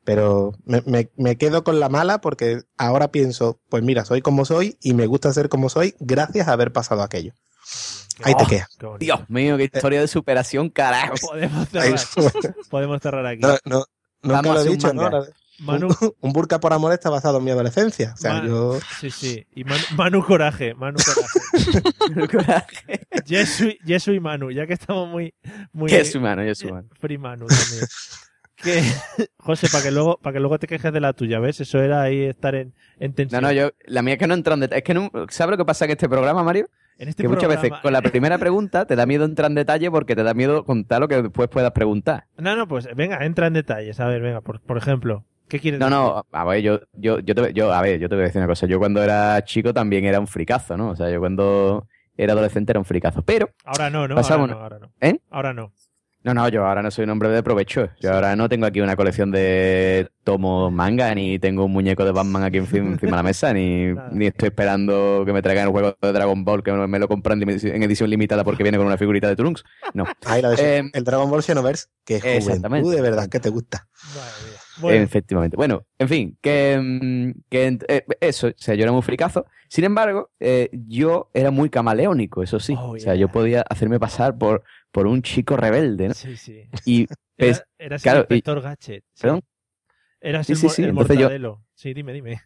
Pero 0.04 0.54
me, 0.66 0.84
me, 0.86 1.10
me 1.16 1.38
quedo 1.38 1.64
con 1.64 1.80
la 1.80 1.90
mala 1.90 2.20
porque 2.20 2.62
ahora 2.78 3.08
pienso, 3.10 3.60
pues 3.70 3.84
mira, 3.84 4.06
soy 4.06 4.22
como 4.22 4.46
soy 4.46 4.78
y 4.82 4.94
me 4.94 5.08
gusta 5.08 5.32
ser 5.34 5.50
como 5.50 5.70
soy 5.70 5.96
gracias 6.00 6.48
a 6.48 6.54
haber 6.54 6.72
pasado 6.74 7.02
aquello. 7.04 7.34
Ahí 8.22 8.36
te 8.36 8.44
Oh, 8.44 8.48
quedas. 8.48 8.68
Qué 8.78 8.86
bonito. 8.86 9.06
Dios 9.06 9.30
mío, 9.30 9.58
qué 9.58 9.64
historia 9.64 10.02
de 10.02 10.08
superación, 10.08 10.70
carajo. 10.70 11.16
Podemos 11.22 11.70
cerrar, 11.70 12.00
podemos 12.70 13.02
cerrar 13.02 13.26
aquí. 13.26 13.42
No, 13.42 13.58
no, 13.66 13.86
nunca 14.22 14.42
Vamos 14.42 14.56
lo 14.56 14.62
he 14.62 14.70
dicho, 14.70 14.94
¿no? 14.94 15.10
Manu, 15.60 15.88
Un, 15.88 16.12
un 16.22 16.34
burka 16.34 16.60
por 16.60 16.74
amor 16.74 16.92
está 16.94 17.10
basado 17.10 17.38
en 17.38 17.44
mi 17.44 17.52
adolescencia. 17.52 18.14
O 18.14 18.18
sea, 18.18 18.34
Ma- 18.42 18.46
yo. 18.48 18.80
sí, 19.00 19.10
sí. 19.10 19.46
Y 19.56 19.64
Manu, 19.64 19.84
Manu 19.96 20.24
Coraje, 20.26 20.74
Manu 20.74 20.98
Coraje. 22.32 23.06
Yesu, 23.26 23.70
Yesu 23.86 24.12
y 24.14 24.20
Manu, 24.20 24.52
ya 24.52 24.66
que 24.68 24.74
estamos 24.74 25.10
muy... 25.10 25.34
muy 25.72 25.92
es 25.92 26.16
humano, 26.16 26.44
yo 26.44 26.56
soy 26.56 26.72
humano. 26.72 26.90
Free 27.00 27.18
Manu 27.18 27.46
también. 27.48 27.86
que, 28.58 28.82
José, 29.38 29.68
para 29.72 29.84
que 29.84 29.92
luego 29.92 30.18
para 30.22 30.34
que 30.34 30.40
luego 30.40 30.58
te 30.60 30.68
quejes 30.68 30.92
de 30.94 31.00
la 31.02 31.14
tuya, 31.14 31.40
¿ves? 31.40 31.60
Eso 31.62 31.80
era 31.80 32.02
ahí 32.02 32.24
estar 32.24 32.56
en, 32.56 32.74
en 33.00 33.12
No, 33.12 33.16
tensión. 33.16 33.42
no, 33.44 33.52
yo, 33.52 33.72
la 33.86 34.02
mía 34.02 34.14
es 34.16 34.20
que 34.20 34.28
no 34.28 34.34
entra 34.34 34.54
en 34.56 34.62
detalle. 34.62 34.80
Es 34.80 34.84
que 34.84 34.94
no, 34.94 35.12
¿sabes 35.30 35.52
lo 35.52 35.58
que 35.58 35.66
pasa 35.66 35.86
en 35.86 35.92
este 35.92 36.10
programa, 36.10 36.44
Mario? 36.44 36.68
en 37.00 37.10
este 37.10 37.24
que 37.24 37.28
muchas 37.30 37.50
veces 37.50 37.72
con 37.82 37.92
la 37.92 38.04
primera 38.04 38.38
pregunta 38.38 38.86
te 38.86 38.96
da 38.96 39.08
miedo 39.08 39.26
entrar 39.26 39.50
en 39.50 39.56
detalle 39.56 39.90
porque 39.90 40.16
te 40.16 40.22
da 40.22 40.36
miedo 40.36 40.64
contar 40.64 41.02
lo 41.02 41.08
que 41.08 41.24
después 41.24 41.50
puedas 41.50 41.72
preguntar. 41.72 42.28
No, 42.38 42.56
no, 42.56 42.68
pues 42.68 42.88
venga, 42.96 43.26
entra 43.26 43.48
en 43.48 43.54
detalles. 43.54 44.00
A 44.00 44.06
ver, 44.08 44.22
venga, 44.22 44.42
por, 44.42 44.62
por 44.62 44.78
ejemplo, 44.78 45.26
¿qué 45.54 45.60
quieres 45.60 45.80
No, 45.80 45.86
decir? 45.86 46.00
no, 46.00 46.26
a 46.32 46.46
ver, 46.46 46.62
yo, 46.64 46.80
yo, 46.94 47.20
yo, 47.20 47.36
te, 47.36 47.54
yo, 47.54 47.72
a 47.72 47.82
ver, 47.82 48.00
yo 48.00 48.10
te 48.10 48.16
voy 48.16 48.24
a 48.24 48.26
decir 48.28 48.40
una 48.40 48.48
cosa. 48.48 48.66
Yo 48.66 48.80
cuando 48.80 49.04
era 49.04 49.44
chico 49.46 49.74
también 49.74 50.04
era 50.06 50.20
un 50.20 50.28
fricazo, 50.28 50.76
¿no? 50.76 50.90
O 50.90 50.96
sea, 50.96 51.10
yo 51.12 51.20
cuando 51.20 51.88
era 52.18 52.34
adolescente 52.34 52.72
era 52.72 52.80
un 52.80 52.86
fricazo. 52.86 53.22
Pero, 53.22 53.50
Ahora 53.64 53.90
no, 53.92 54.08
¿no? 54.08 54.16
Pasamos, 54.16 54.50
Ahora 54.52 54.56
no, 54.58 54.64
ahora 54.64 54.80
no. 54.80 54.92
¿eh? 55.08 55.20
Ahora 55.30 55.54
no. 55.54 55.72
no, 56.24 56.34
no, 56.34 56.48
yo 56.50 56.66
ahora 56.66 56.82
no 56.82 56.90
soy 56.90 57.04
un 57.04 57.10
hombre 57.12 57.30
de 57.30 57.44
provecho. 57.44 57.90
Yo 58.00 58.14
ahora 58.14 58.36
no 58.36 58.48
tengo 58.50 58.66
aquí 58.66 58.82
una 58.82 58.96
colección 58.96 59.30
de 59.32 60.10
tomos 60.24 60.72
manga, 60.72 61.14
ni 61.14 61.38
tengo 61.38 61.66
un 61.66 61.72
muñeco 61.74 62.06
de 62.06 62.12
Batman 62.14 62.44
aquí 62.44 62.58
encima, 62.60 62.88
encima 62.92 63.12
de 63.12 63.18
la 63.18 63.24
mesa, 63.24 63.52
ni, 63.54 63.88
ni 64.12 64.28
estoy 64.28 64.48
esperando 64.48 65.24
que 65.26 65.34
me 65.34 65.42
traigan 65.42 65.66
el 65.66 65.72
juego 65.72 65.96
de 66.02 66.14
Dragon 66.14 66.46
Ball 66.46 66.64
que 66.64 66.72
me 66.72 66.98
lo 67.00 67.08
compran 67.10 67.42
en 67.42 67.50
edición- 67.50 68.10
limitada 68.10 68.44
porque 68.46 68.64
viene 68.64 68.78
con 68.78 68.88
una 68.88 68.98
figurita 68.98 69.28
de 69.28 69.36
Trunks. 69.36 69.64
No. 69.94 70.06
Ahí 70.26 70.42
la 70.42 70.52
de 70.52 70.78
Eh, 70.78 70.84
el 70.94 71.04
Dragon 71.04 71.30
Ball 71.30 71.44
Xenoverse, 71.44 71.88
que 72.06 72.16
es 72.18 72.24
exactamente. 72.26 72.84
juventud 72.84 72.96
de 72.96 73.02
verdad 73.02 73.28
que 73.30 73.40
te 73.42 73.50
gusta. 73.50 73.88
Bueno, 74.80 75.04
Efectivamente. 75.04 75.56
Bueno, 75.58 75.86
en 76.00 76.10
fin, 76.10 76.38
que, 76.42 76.80
mm, 76.82 77.42
que 77.50 77.80
eh, 77.88 78.06
eso, 78.20 78.48
o 78.48 78.54
sea, 78.58 78.76
yo 78.76 78.84
era 78.84 78.92
muy 78.92 79.02
fricazo. 79.02 79.46
Sin 79.70 79.84
embargo, 79.84 80.32
eh, 80.40 80.70
yo 80.72 81.30
era 81.34 81.52
muy 81.52 81.70
camaleónico, 81.70 82.44
eso 82.44 82.60
sí. 82.60 82.76
Oh, 82.78 82.92
O 82.92 83.00
sea, 83.00 83.16
yo 83.16 83.30
podía 83.30 83.62
hacerme 83.62 84.00
pasar 84.00 84.38
por, 84.38 84.64
por 84.92 85.08
un 85.08 85.22
chico 85.22 85.58
rebelde, 85.58 86.10
¿no? 86.10 86.14
sí, 86.14 86.36
sí. 86.38 86.64
Y 86.86 87.02
Era, 87.04 87.16
pues, 87.38 87.64
eras 87.78 88.02
claro, 88.04 88.20
el 88.20 88.24
inspector 88.24 88.62
Gadget. 88.62 89.04
sí. 89.14 89.22
¿Perdón? 89.22 89.42
Eras 90.22 90.48
Sí, 90.48 90.54
el, 90.54 90.58
sí, 90.58 90.70
sí, 90.70 90.84
el 90.84 90.96
yo-. 91.42 91.62
Sí, 91.76 91.94
dime, 91.94 92.14
dime. 92.14 92.42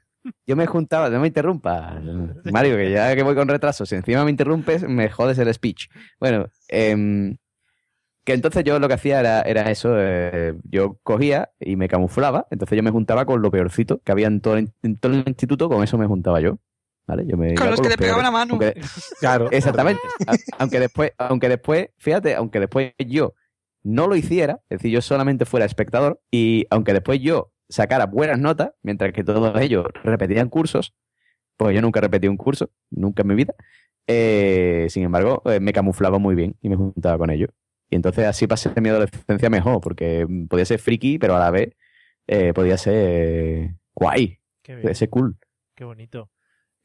yo 0.48 0.56
me 0.56 0.66
juntaba, 0.66 1.10
no 1.10 1.20
me 1.20 1.28
interrumpa, 1.28 2.02
Mario, 2.52 2.76
que 2.76 2.92
ya 2.92 3.16
que 3.16 3.24
voy 3.24 3.36
con 3.36 3.48
retraso, 3.48 3.86
si 3.86 3.96
encima 3.96 4.26
me 4.26 4.32
interrumpes, 4.32 4.84
me 4.88 5.10
jodes 5.10 5.38
el 5.38 5.54
speech. 5.54 5.88
Bueno, 6.20 6.50
em, 6.68 7.38
que 8.28 8.34
entonces 8.34 8.66
yo 8.66 8.78
lo 8.78 8.90
que 8.90 8.96
hacía 8.96 9.22
era, 9.22 9.42
era 9.44 9.72
eso, 9.72 9.96
eh, 9.98 10.54
yo 10.70 10.98
cogía 11.02 11.50
y 11.62 11.78
me 11.78 11.88
camuflaba, 11.88 12.46
entonces 12.52 12.76
yo 12.76 12.84
me 12.84 12.92
juntaba 12.92 13.26
con 13.26 13.42
lo 13.42 13.50
peorcito 13.50 14.02
que 14.04 14.12
había 14.12 14.28
en 14.28 14.42
todo 14.42 14.58
el, 14.58 14.74
en 14.84 14.98
todo 14.98 15.13
el 15.13 15.24
instituto, 15.26 15.70
con 15.70 15.82
eso 15.82 15.98
me 15.98 16.08
juntaba 16.08 16.42
yo. 16.42 16.60
¿Vale? 17.08 17.26
Yo 17.26 17.38
me 17.38 17.56
Con 17.56 17.70
los 17.70 17.80
que 17.80 17.88
le 17.88 17.96
pegaban 17.98 18.24
peores. 18.24 18.28
a 18.28 18.32
Manu. 18.32 18.54
Aunque- 18.56 18.82
Claro. 19.22 19.50
Exactamente. 19.50 20.02
Aunque 20.60 20.78
después, 20.82 21.12
aunque 21.18 21.48
después, 21.48 21.88
fíjate, 21.98 22.36
aunque 22.36 22.60
después 22.60 22.92
yo 23.00 23.34
no 23.84 24.08
lo 24.08 24.18
hiciera, 24.18 24.60
es 24.70 24.80
decir, 24.80 24.92
yo 24.92 25.02
solamente 25.02 25.46
fuera 25.46 25.66
espectador, 25.66 26.20
y 26.30 26.68
aunque 26.70 26.92
después 26.92 27.22
yo 27.22 27.54
sacara 27.70 28.08
buenas 28.08 28.40
notas, 28.40 28.72
mientras 28.84 29.13
que 29.13 29.24
todos 29.24 29.58
ellos 29.62 29.86
repetían 30.04 30.50
cursos, 30.50 30.94
pues 31.56 31.74
yo 31.74 31.82
nunca 31.82 32.02
repetí 32.02 32.28
un 32.28 32.36
curso, 32.36 32.72
nunca 32.92 33.22
en 33.22 33.28
mi 33.30 33.36
vida. 33.36 33.54
eh, 34.06 34.88
sin 34.90 35.04
embargo, 35.04 35.42
eh, 35.46 35.62
me 35.62 35.72
camuflaba 35.72 36.18
muy 36.20 36.36
bien 36.36 36.58
y 36.62 36.68
me 36.68 36.76
juntaba 36.76 37.18
con 37.18 37.30
ellos. 37.30 37.52
Y 37.89 37.95
entonces 37.95 38.26
así 38.26 38.47
pasé 38.47 38.69
mi 38.82 38.89
adolescencia 38.89 39.50
mejor, 39.50 39.80
porque 39.82 40.28
podía 40.50 40.65
ser 40.65 40.80
friki, 40.80 41.19
pero 41.19 41.36
a 41.36 41.39
la 41.39 41.52
vez 41.52 41.76
eh, 42.28 42.54
podía 42.54 42.78
ser 42.78 43.76
guay, 43.95 44.39
podía 44.63 44.93
ser 44.95 45.10
cool. 45.10 45.38
Qué 45.76 45.86
bonito. 45.86 46.30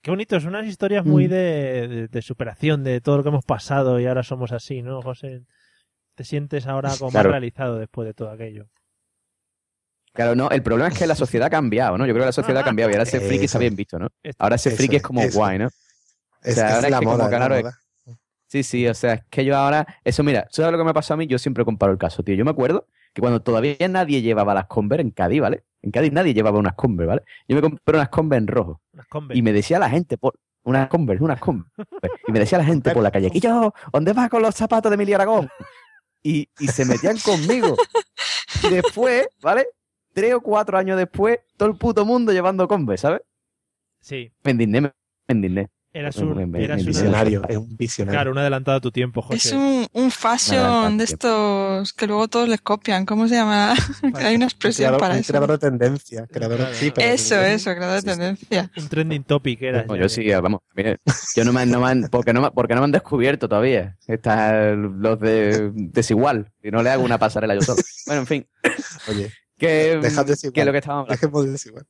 Qué 0.00 0.10
bonito, 0.10 0.38
son 0.40 0.50
unas 0.50 0.66
historias 0.66 1.04
muy 1.04 1.26
Mm. 1.26 1.30
de, 1.30 1.88
de- 1.88 2.08
de 2.08 2.22
superación 2.22 2.82
de 2.84 3.00
todo 3.00 3.16
lo 3.18 3.22
que 3.22 3.28
hemos 3.28 3.44
pasado 3.44 4.00
y 4.00 4.06
ahora 4.06 4.22
somos 4.24 4.50
así, 4.52 4.82
¿no, 4.82 5.00
José? 5.02 5.42
Te 6.14 6.24
sientes 6.24 6.66
ahora 6.66 6.90
como 6.98 7.10
Claro. 7.10 7.28
más 7.28 7.32
realizado 7.32 7.78
después 7.78 8.06
de 8.06 8.14
todo 8.14 8.30
aquello. 8.30 8.66
Claro, 10.12 10.34
no, 10.34 10.50
el 10.50 10.62
problema 10.62 10.88
es 10.88 10.98
que 10.98 11.06
la 11.06 11.14
sociedad 11.14 11.46
ha 11.46 11.50
cambiado, 11.50 11.96
¿no? 11.96 12.04
Yo 12.06 12.12
creo 12.12 12.24
que 12.24 12.26
la 12.26 12.32
sociedad 12.32 12.60
ha 12.60 12.64
cambiado 12.64 12.90
y 12.90 12.94
ahora 12.94 13.06
ser 13.06 13.22
friki 13.22 13.46
está 13.46 13.58
bien 13.58 13.74
visto, 13.74 13.98
¿no? 13.98 14.08
Ahora 14.38 14.56
Eso 14.56 14.70
friki 14.70 14.96
es 14.96 15.02
como 15.02 15.22
eso. 15.22 15.38
guay, 15.38 15.58
¿no? 15.58 15.68
Es, 16.42 16.54
sea, 16.56 16.68
es 16.68 16.74
ahora 16.74 16.88
es 16.88 16.94
que 16.94 16.98
como 16.98 17.10
moda, 17.12 17.24
la 17.30 17.36
claro, 17.36 17.54
moda. 17.62 17.78
Sí, 18.52 18.62
sí, 18.62 18.86
o 18.86 18.92
sea, 18.92 19.14
es 19.14 19.22
que 19.30 19.46
yo 19.46 19.56
ahora, 19.56 19.86
eso 20.04 20.22
mira, 20.22 20.46
¿sabes 20.50 20.72
lo 20.72 20.76
que 20.76 20.84
me 20.84 20.92
pasó 20.92 21.14
a 21.14 21.16
mí? 21.16 21.26
Yo 21.26 21.38
siempre 21.38 21.64
comparo 21.64 21.90
el 21.90 21.96
caso, 21.96 22.22
tío. 22.22 22.34
Yo 22.34 22.44
me 22.44 22.50
acuerdo 22.50 22.86
que 23.14 23.22
cuando 23.22 23.40
todavía 23.40 23.76
nadie 23.88 24.20
llevaba 24.20 24.52
las 24.52 24.66
Converse 24.66 25.00
en 25.00 25.10
Cádiz, 25.10 25.40
¿vale? 25.40 25.64
En 25.80 25.90
Cádiz 25.90 26.12
nadie 26.12 26.34
llevaba 26.34 26.58
unas 26.58 26.74
Converse, 26.74 27.08
¿vale? 27.08 27.22
Yo 27.48 27.56
me 27.56 27.62
compré 27.62 27.96
unas 27.96 28.10
Converse 28.10 28.42
en 28.42 28.46
rojo 28.48 28.82
Unas 28.92 29.06
Converse. 29.06 29.38
y 29.38 29.42
me 29.42 29.54
decía 29.54 29.78
la 29.78 29.88
gente 29.88 30.18
por 30.18 30.38
unas 30.64 30.88
Converse, 30.88 31.24
unas 31.24 31.40
Converse. 31.40 31.72
Y 32.28 32.32
me 32.32 32.40
decía 32.40 32.58
la 32.58 32.64
gente 32.66 32.90
por 32.92 33.02
la 33.02 33.10
calle, 33.10 33.30
yo, 33.30 33.72
¿dónde 33.90 34.12
vas 34.12 34.28
con 34.28 34.42
los 34.42 34.54
zapatos 34.54 34.90
de 34.90 34.96
Emilio 34.96 35.14
Aragón? 35.14 35.48
Y, 36.22 36.46
y 36.60 36.68
se 36.68 36.84
metían 36.84 37.16
conmigo. 37.24 37.74
Y 38.64 38.68
después, 38.68 39.28
¿vale? 39.40 39.66
Tres 40.12 40.34
o 40.34 40.42
cuatro 40.42 40.76
años 40.76 40.98
después, 40.98 41.38
todo 41.56 41.70
el 41.70 41.76
puto 41.78 42.04
mundo 42.04 42.32
llevando 42.32 42.68
Converse, 42.68 43.00
¿sabes? 43.00 43.22
Sí, 43.98 44.30
Me 44.44 44.50
indigné, 44.50 44.82
me 44.82 44.92
indigné. 45.28 45.70
Eras 45.92 46.16
un, 46.16 46.34
me- 46.36 46.46
me- 46.46 46.64
eras 46.64 46.78
me 46.78 46.82
una- 46.84 46.88
Visionario, 46.90 47.42
es 47.48 47.56
un 47.56 47.76
visionario. 47.76 48.16
Claro, 48.18 48.30
un 48.32 48.38
adelantado 48.38 48.78
a 48.78 48.80
tu 48.80 48.90
tiempo, 48.90 49.20
José. 49.22 49.36
Es 49.48 49.52
un, 49.52 49.86
un 49.92 50.10
fashion 50.10 50.96
de 50.98 51.04
estos 51.04 51.92
que 51.92 52.06
luego 52.06 52.28
todos 52.28 52.48
les 52.48 52.60
copian. 52.60 53.04
¿Cómo 53.06 53.28
se 53.28 53.34
llama? 53.34 53.74
Hay 54.14 54.34
una 54.36 54.44
Un 54.46 54.50
expresión 54.50 54.86
creador, 54.88 55.00
para 55.00 55.14
un 55.14 55.20
eso. 55.20 55.32
creador 55.32 55.50
de 55.52 55.58
tendencia. 55.58 56.26
Creador, 56.26 56.56
Claro. 56.58 56.74
sí, 56.74 56.92
pero 56.94 57.06
Eso, 57.08 57.40
eso, 57.40 57.74
creador 57.74 58.02
de 58.02 58.10
tendencia. 58.10 58.70
Un 58.76 58.88
trending 58.88 59.24
topic 59.24 59.62
era. 59.62 59.84
No, 59.84 59.96
yo 59.96 60.08
sí, 60.08 60.28
vamos. 60.30 60.60
mire, 60.74 60.98
yo 61.36 61.44
no 61.44 61.52
me, 61.52 61.60
han- 61.62 61.70
no 61.70 61.80
me 61.80 61.88
han- 61.88 62.08
porque, 62.10 62.32
no, 62.32 62.40
me- 62.42 62.50
porque 62.50 62.74
no 62.74 62.80
me 62.80 62.84
han 62.86 62.92
descubierto 62.92 63.48
todavía. 63.48 63.96
Están 64.06 65.00
los 65.02 65.20
de 65.20 65.70
desigual. 65.74 66.52
Y 66.62 66.70
no 66.70 66.82
le 66.82 66.90
hago 66.90 67.04
una 67.04 67.18
pasarela 67.18 67.54
yo 67.54 67.62
solo. 67.62 67.82
Bueno, 68.06 68.20
en 68.22 68.26
fin. 68.26 68.46
Oye, 69.08 69.30
Que, 69.58 69.98
Dejad 70.02 70.26
desigual. 70.26 70.52
que 70.54 70.64
lo 70.64 70.72
que 70.72 70.78
estábamos 70.78 71.04
hablando. 71.04 71.12
dejemos 71.40 71.64
de 71.64 71.70
bueno. 71.70 71.86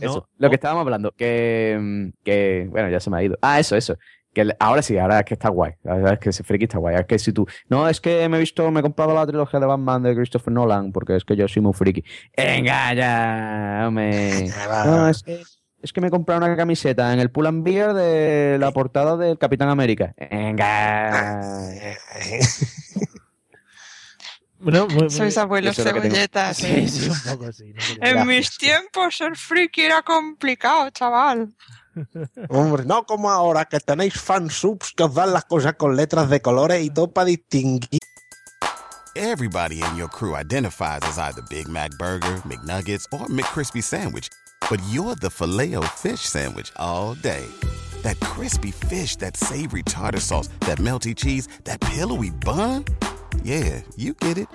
Eso, 0.00 0.14
No, 0.14 0.28
lo 0.38 0.46
no. 0.46 0.48
que 0.50 0.54
estábamos 0.56 0.82
hablando. 0.82 1.12
Que, 1.12 1.78
mm, 1.80 2.08
que, 2.24 2.66
bueno, 2.70 2.88
ya 2.90 3.00
se 3.00 3.10
me 3.10 3.18
ha 3.18 3.22
ido. 3.22 3.38
Ah, 3.42 3.58
eso, 3.60 3.76
eso. 3.76 3.96
Que 4.34 4.54
ahora 4.60 4.82
sí, 4.82 4.98
ahora 4.98 5.20
es 5.20 5.24
que 5.24 5.32
está 5.34 5.48
guay. 5.48 5.72
La 5.82 5.94
verdad 5.94 6.12
es 6.14 6.18
que 6.18 6.28
ese 6.28 6.44
friki 6.44 6.64
está 6.64 6.76
guay. 6.78 6.96
Es 6.96 7.06
que 7.06 7.18
si 7.18 7.32
tú. 7.32 7.46
No, 7.70 7.88
es 7.88 8.00
que 8.02 8.28
me 8.28 8.36
he 8.36 8.40
visto, 8.40 8.70
me 8.70 8.80
he 8.80 8.82
comprado 8.82 9.14
la 9.14 9.26
trilogía 9.26 9.58
de 9.60 9.64
Batman 9.66 10.02
de 10.02 10.14
Christopher 10.14 10.52
Nolan, 10.52 10.92
porque 10.92 11.16
es 11.16 11.24
que 11.24 11.36
yo 11.36 11.48
soy 11.48 11.62
muy 11.62 11.72
friki. 11.72 12.04
Venga, 12.36 12.92
ya, 12.92 13.84
hombre. 13.88 14.48
No, 14.84 15.08
es 15.08 15.22
que, 15.22 15.40
es 15.80 15.92
que 15.92 16.00
me 16.02 16.08
he 16.08 16.10
comprado 16.10 16.44
una 16.44 16.54
camiseta 16.54 17.14
en 17.14 17.20
el 17.20 17.30
Pull 17.30 17.46
and 17.46 17.64
Beer 17.64 17.94
de 17.94 18.58
la 18.60 18.72
portada 18.72 19.16
del 19.16 19.38
Capitán 19.38 19.70
América. 19.70 20.12
Venga. 20.30 21.40
Bueno, 24.66 24.86
muy- 24.88 25.02
muy- 25.02 25.10
Sois 25.10 25.38
abuelos 25.38 25.76
cebolletas. 25.76 26.56
Sí, 26.56 26.66
¿eh? 26.66 26.88
sí, 26.88 27.08
un 27.08 27.20
poco 27.38 27.52
sí. 27.52 27.66
no 27.72 27.80
En 27.94 27.98
Gracias. 28.00 28.26
mis 28.26 28.58
tiempos 28.58 29.16
ser 29.16 29.36
friki 29.36 29.82
era 29.82 30.02
complicado, 30.02 30.90
chaval. 30.90 31.54
Hombre, 32.50 32.84
no 32.84 33.04
como 33.06 33.30
ahora 33.30 33.64
que 33.66 33.78
tenéis 33.78 34.14
fansubs 34.20 34.92
que 34.96 35.04
os 35.04 35.14
dan 35.14 35.32
las 35.32 35.44
cosas 35.44 35.74
con 35.74 35.94
letras 35.94 36.28
de 36.28 36.40
colores 36.42 36.82
y 36.84 36.90
todo 36.90 37.12
para 37.12 37.26
distinguir. 37.26 38.00
Everybody 39.14 39.80
in 39.80 39.96
your 39.96 40.08
crew 40.10 40.34
identifies 40.36 41.00
as 41.04 41.16
either 41.16 41.42
Big 41.48 41.68
Mac 41.68 41.90
Burger, 41.98 42.42
McNuggets, 42.44 43.06
or 43.12 43.26
McCrispy 43.28 43.80
Sandwich. 43.82 44.28
But 44.68 44.80
you're 44.90 45.14
the 45.14 45.30
filet 45.30 45.74
fish 45.94 46.20
Sandwich 46.22 46.72
all 46.76 47.14
day. 47.14 47.46
That 48.02 48.18
crispy 48.20 48.72
fish, 48.72 49.14
that 49.16 49.36
savory 49.36 49.84
tartar 49.84 50.20
sauce, 50.20 50.48
that 50.66 50.78
melty 50.78 51.14
cheese, 51.14 51.46
that 51.64 51.80
pillowy 51.80 52.30
bun. 52.44 52.84
Yeah, 53.42 53.82
you 53.96 54.14
get 54.14 54.38
it. 54.38 54.48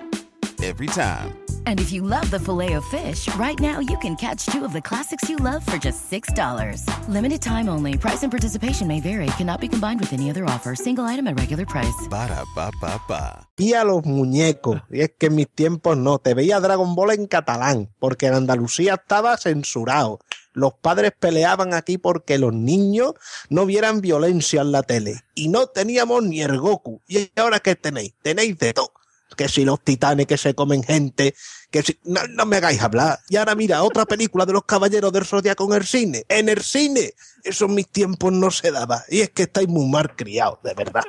Every 0.62 0.86
time. 0.86 1.42
And 1.66 1.80
if 1.80 1.92
you 1.92 2.02
love 2.02 2.30
the 2.30 2.38
filet 2.38 2.74
of 2.74 2.84
fish, 2.84 3.26
right 3.34 3.58
now 3.58 3.80
you 3.80 3.98
can 3.98 4.14
catch 4.14 4.46
two 4.46 4.64
of 4.64 4.72
the 4.72 4.80
classics 4.80 5.28
you 5.28 5.36
love 5.36 5.66
for 5.66 5.76
just 5.76 6.08
$6. 6.10 6.86
Limited 7.08 7.42
time 7.42 7.68
only. 7.68 7.98
Price 7.98 8.22
and 8.22 8.30
participation 8.30 8.86
may 8.86 9.00
vary. 9.00 9.26
Cannot 9.38 9.60
be 9.60 9.68
combined 9.68 9.98
with 9.98 10.12
any 10.12 10.30
other 10.30 10.44
offer. 10.44 10.76
Single 10.76 11.04
item 11.04 11.26
at 11.26 11.36
regular 11.38 11.66
price. 11.66 12.06
Ba-da-ba-ba-ba. 12.08 13.48
Y 13.58 13.74
a 13.74 13.84
los 13.84 14.04
muñecos. 14.04 14.82
Y 14.90 15.00
es 15.00 15.12
que 15.18 15.26
en 15.26 15.34
mis 15.34 15.48
tiempos 15.48 15.96
no. 15.96 16.18
Te 16.18 16.34
veía 16.34 16.60
Dragon 16.60 16.94
Ball 16.94 17.10
en 17.10 17.26
catalán, 17.26 17.90
porque 17.98 18.26
en 18.26 18.34
Andalucía 18.34 18.94
estaba 18.94 19.36
censurado. 19.36 20.20
Los 20.52 20.74
padres 20.74 21.12
peleaban 21.18 21.74
aquí 21.74 21.98
porque 21.98 22.38
los 22.38 22.52
niños 22.52 23.14
no 23.48 23.66
vieran 23.66 24.00
violencia 24.00 24.60
en 24.60 24.72
la 24.72 24.82
tele. 24.82 25.24
Y 25.34 25.48
no 25.48 25.66
teníamos 25.66 26.22
ni 26.22 26.42
el 26.42 26.58
Goku. 26.58 27.00
¿Y 27.08 27.30
ahora 27.36 27.60
qué 27.60 27.74
tenéis? 27.74 28.12
Tenéis 28.22 28.58
de 28.58 28.72
todo. 28.74 28.92
Que 29.36 29.48
si 29.48 29.64
los 29.64 29.80
titanes 29.80 30.26
que 30.26 30.36
se 30.36 30.54
comen 30.54 30.82
gente, 30.82 31.34
que 31.70 31.82
si... 31.82 31.98
No, 32.04 32.20
no 32.28 32.44
me 32.44 32.56
hagáis 32.58 32.82
hablar. 32.82 33.18
Y 33.30 33.36
ahora 33.36 33.54
mira, 33.54 33.82
otra 33.82 34.04
película 34.04 34.44
de 34.44 34.52
los 34.52 34.64
caballeros 34.64 35.10
del 35.10 35.24
Zodiaco 35.24 35.64
en 35.64 35.80
el 35.80 35.86
cine. 35.86 36.24
¡En 36.28 36.50
el 36.50 36.60
cine! 36.60 37.14
Eso 37.42 37.64
en 37.64 37.74
mis 37.74 37.88
tiempos 37.88 38.30
no 38.30 38.50
se 38.50 38.70
daba. 38.70 39.04
Y 39.08 39.20
es 39.20 39.30
que 39.30 39.44
estáis 39.44 39.68
muy 39.68 39.88
mal 39.88 40.14
criados, 40.14 40.58
de 40.62 40.74
verdad. 40.74 41.04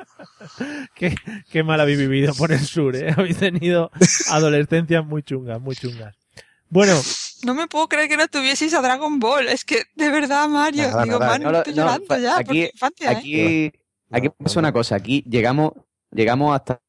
qué, 0.94 1.14
qué 1.50 1.62
mal 1.62 1.80
habéis 1.80 1.98
vivido 1.98 2.32
por 2.34 2.50
el 2.50 2.64
sur, 2.64 2.96
¿eh? 2.96 3.14
Habéis 3.14 3.36
tenido 3.36 3.90
adolescencias 4.30 5.04
muy 5.04 5.22
chungas, 5.22 5.60
muy 5.60 5.76
chungas. 5.76 6.16
Bueno, 6.70 7.00
No 7.44 7.54
me 7.54 7.66
puedo 7.68 7.88
creer 7.88 8.08
que 8.08 8.16
no 8.16 8.26
tuvieseis 8.28 8.72
a 8.74 8.82
Dragon 8.82 9.18
Ball. 9.18 9.48
Es 9.48 9.64
que, 9.64 9.82
de 9.94 10.10
verdad, 10.10 10.48
Mario. 10.48 10.84
Nada, 10.88 11.04
digo, 11.04 11.18
nada. 11.18 11.32
Manu, 11.32 11.50
No, 11.50 11.58
estoy 11.58 11.74
no, 11.74 11.82
llorando 11.82 12.16
ya. 12.18 12.32
por 12.34 12.40
aquí, 12.40 12.60
tu 12.66 12.70
infancia, 12.74 13.12
¿eh? 13.12 13.16
aquí, 13.16 13.72
aquí 14.10 14.28
pasa 14.30 14.58
una 14.60 14.72
cosa. 14.72 14.96
Aquí 14.96 15.24
llegamos, 15.28 15.72
llegamos 16.10 16.54
hasta 16.54 16.80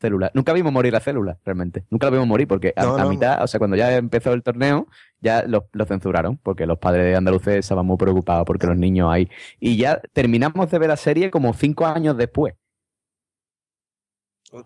células. 0.00 0.30
Nunca 0.34 0.52
vimos 0.52 0.72
morir 0.72 0.92
las 0.92 1.04
células, 1.04 1.38
realmente. 1.44 1.84
Nunca 1.88 2.06
la 2.06 2.10
vimos 2.10 2.26
morir 2.26 2.48
porque 2.48 2.72
a, 2.76 2.82
No, 2.82 2.96
a 2.96 3.04
mitad, 3.08 3.42
o 3.42 3.46
sea, 3.46 3.58
cuando 3.58 3.76
ya 3.76 3.94
empezó 3.96 4.32
el 4.32 4.42
torneo, 4.42 4.88
ya 5.20 5.44
lo, 5.44 5.68
lo 5.72 5.84
censuraron 5.86 6.36
porque 6.38 6.66
los 6.66 6.78
padres 6.78 7.16
andaluces 7.16 7.56
estaban 7.56 7.86
muy 7.86 7.96
preocupados 7.96 8.44
porque 8.44 8.66
los 8.66 8.76
niños 8.76 9.10
ahí. 9.12 9.28
Y 9.60 9.76
ya 9.76 10.00
terminamos 10.12 10.70
de 10.70 10.78
ver 10.78 10.88
la 10.88 10.96
serie 10.96 11.30
como 11.30 11.54
cinco 11.54 11.86
años 11.86 12.16
después. 12.16 12.54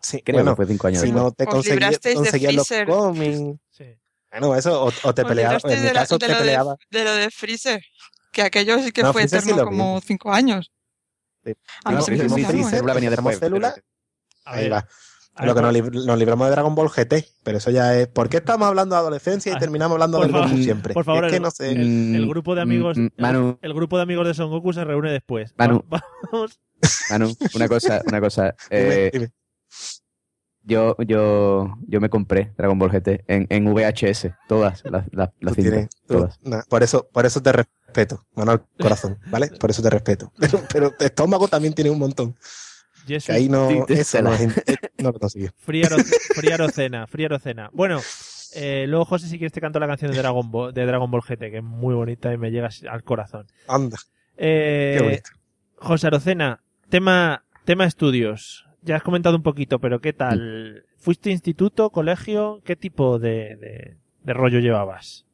Sí, 0.02 0.20
Creo 0.22 0.38
bueno, 0.38 0.52
que 0.52 0.56
fue 0.56 0.66
cinco 0.66 0.86
años 0.88 1.00
si 1.00 1.06
después. 1.06 1.24
no 1.24 1.32
te 1.32 1.46
conseguías, 1.46 2.00
de 2.00 2.14
conseguías 2.14 2.54
los 2.54 2.68
cómics. 2.86 3.40
Bueno, 4.30 4.54
eso, 4.54 4.84
o, 4.84 4.92
o 5.02 5.14
te 5.14 5.22
librasteis 5.22 5.74
En 5.76 5.80
mi 5.82 5.88
de, 5.88 5.94
la- 5.94 6.00
caso, 6.00 6.18
de 6.18 6.26
te 6.26 6.32
lo 6.32 6.42
de, 6.42 6.76
de 6.90 7.04
lo 7.04 7.12
de 7.14 7.30
Freezer. 7.30 7.82
Que 8.32 8.42
aquello 8.42 8.78
sí 8.82 8.92
que 8.92 9.02
No, 9.02 9.12
fue 9.12 9.22
Freezer 9.22 9.40
sí 9.42 9.50
eterno 9.50 9.70
vi. 9.70 9.76
como 9.76 10.00
cinco 10.00 10.32
años. 10.32 10.70
A 11.84 11.90
mí 11.90 11.96
No, 11.96 12.02
se 12.02 12.10
me 12.10 12.16
hizo 12.16 12.34
sí, 12.34 12.44
sí, 12.44 12.64
sí. 12.64 12.64
Célula 12.64 12.92
venía 12.94 13.10
después, 13.10 13.38
célula. 13.38 13.74
Ahí 14.44 14.68
va. 14.68 14.86
Lo 15.42 15.54
que 15.54 15.60
nos, 15.60 15.72
lib- 15.74 16.04
nos 16.06 16.18
libramos 16.18 16.46
de 16.46 16.50
Dragon 16.52 16.74
Ball 16.74 16.88
GT, 16.88 17.28
pero 17.42 17.58
eso 17.58 17.70
ya 17.70 17.94
es. 17.94 18.08
¿Por 18.08 18.28
qué 18.30 18.38
estamos 18.38 18.66
hablando 18.66 18.94
de 18.94 19.00
adolescencia 19.00 19.52
y 19.52 19.54
Ah, 19.54 19.58
terminamos 19.58 19.94
hablando 19.94 20.20
del 20.20 20.32
Goku 20.32 20.56
siempre? 20.56 20.94
por 20.94 21.04
favor, 21.04 21.26
es 21.26 21.30
que 21.30 21.36
el- 21.36 21.42
no 21.42 21.50
sé. 21.50 21.72
el, 21.72 21.78
el 22.14 22.26
Mm, 22.26 22.28
grupo 22.28 22.54
de 22.54 22.62
amigos, 22.62 22.96
mm, 22.96 23.06
Manu. 23.18 23.58
el, 23.60 23.68
el 23.70 23.74
grupo 23.74 23.96
de 23.98 24.02
amigos 24.04 24.26
de 24.26 24.32
Son 24.34 24.48
Goku 24.50 24.72
se 24.72 24.82
reúne 24.84 25.12
después. 25.12 25.52
Manu. 25.58 25.84
Va- 25.92 26.02
Vamos. 26.32 26.58
Manu, 27.10 27.36
una 27.54 27.68
cosa, 27.68 28.02
una 28.06 28.20
cosa. 28.20 28.54
Dime, 28.70 28.94
eh, 29.06 29.10
dime. 29.12 29.30
Yo, 30.66 30.96
yo, 30.98 31.78
yo 31.86 32.00
me 32.00 32.10
compré 32.10 32.52
Dragon 32.58 32.78
Ball 32.78 32.90
GT 32.90 33.24
en, 33.28 33.46
en 33.48 33.72
VHS, 33.72 34.30
todas 34.48 34.82
las, 34.84 35.06
las, 35.12 35.30
las 35.40 35.54
cintas, 35.54 35.72
tienes- 35.72 35.88
tú- 36.06 36.14
todas. 36.18 36.38
nah, 36.42 36.62
por 36.68 36.82
eso, 36.82 37.08
por 37.12 37.24
eso 37.24 37.40
te 37.40 37.52
respeto, 37.52 38.24
Manuel 38.34 38.60
Corazón, 38.78 39.18
¿vale? 39.30 39.48
Por 39.48 39.70
eso 39.70 39.80
te 39.82 39.90
respeto. 39.90 40.32
Pero, 40.40 40.60
pero 40.70 40.92
estómago 40.98 41.48
también 41.48 41.72
tiene 41.72 41.90
un 41.90 41.98
montón. 41.98 42.36
Jesús, 43.06 43.26
Que 43.26 43.32
ahí 43.32 43.48
no, 43.48 43.68
te- 43.86 43.94
eso 44.00 44.20
la- 44.20 44.34
eh, 44.36 44.50
no 44.98 45.12
lo 45.12 45.18
consiguió. 45.20 45.50
Friaro, 45.58 45.96
Friaro 46.34 46.68
Cena, 46.68 47.06
Friaro 47.06 47.38
Cena. 47.38 47.70
Bueno, 47.72 48.00
eh, 48.54 48.86
luego 48.88 49.04
José 49.04 49.28
si 49.28 49.38
quieres 49.38 49.52
te 49.52 49.60
canto 49.60 49.78
la 49.78 49.86
canción 49.86 50.10
de 50.10 50.18
Dragon 50.18 50.50
Ball, 50.50 50.74
de 50.74 50.84
Dragon 50.84 51.08
Ball 51.10 51.22
GT, 51.22 51.38
que 51.50 51.58
es 51.58 51.62
muy 51.62 51.94
bonita 51.94 52.32
y 52.32 52.38
me 52.38 52.50
llega 52.50 52.68
al 52.90 53.04
corazón. 53.04 53.46
Anda, 53.68 53.96
Eh, 54.36 54.94
qué 54.98 55.04
bonito. 55.04 55.30
José 55.76 56.08
Arocena, 56.08 56.60
tema, 56.88 57.44
tema 57.64 57.84
estudios. 57.84 58.65
Ya 58.86 58.94
has 58.96 59.02
comentado 59.02 59.34
un 59.36 59.42
poquito, 59.42 59.80
pero 59.80 60.00
¿qué 60.00 60.12
tal? 60.12 60.84
¿Fuiste 60.96 61.30
instituto, 61.32 61.90
colegio? 61.90 62.60
¿Qué 62.64 62.76
tipo 62.76 63.18
de, 63.18 63.56
de, 63.56 63.96
de 64.22 64.32
rollo 64.32 64.60
llevabas? 64.60 65.24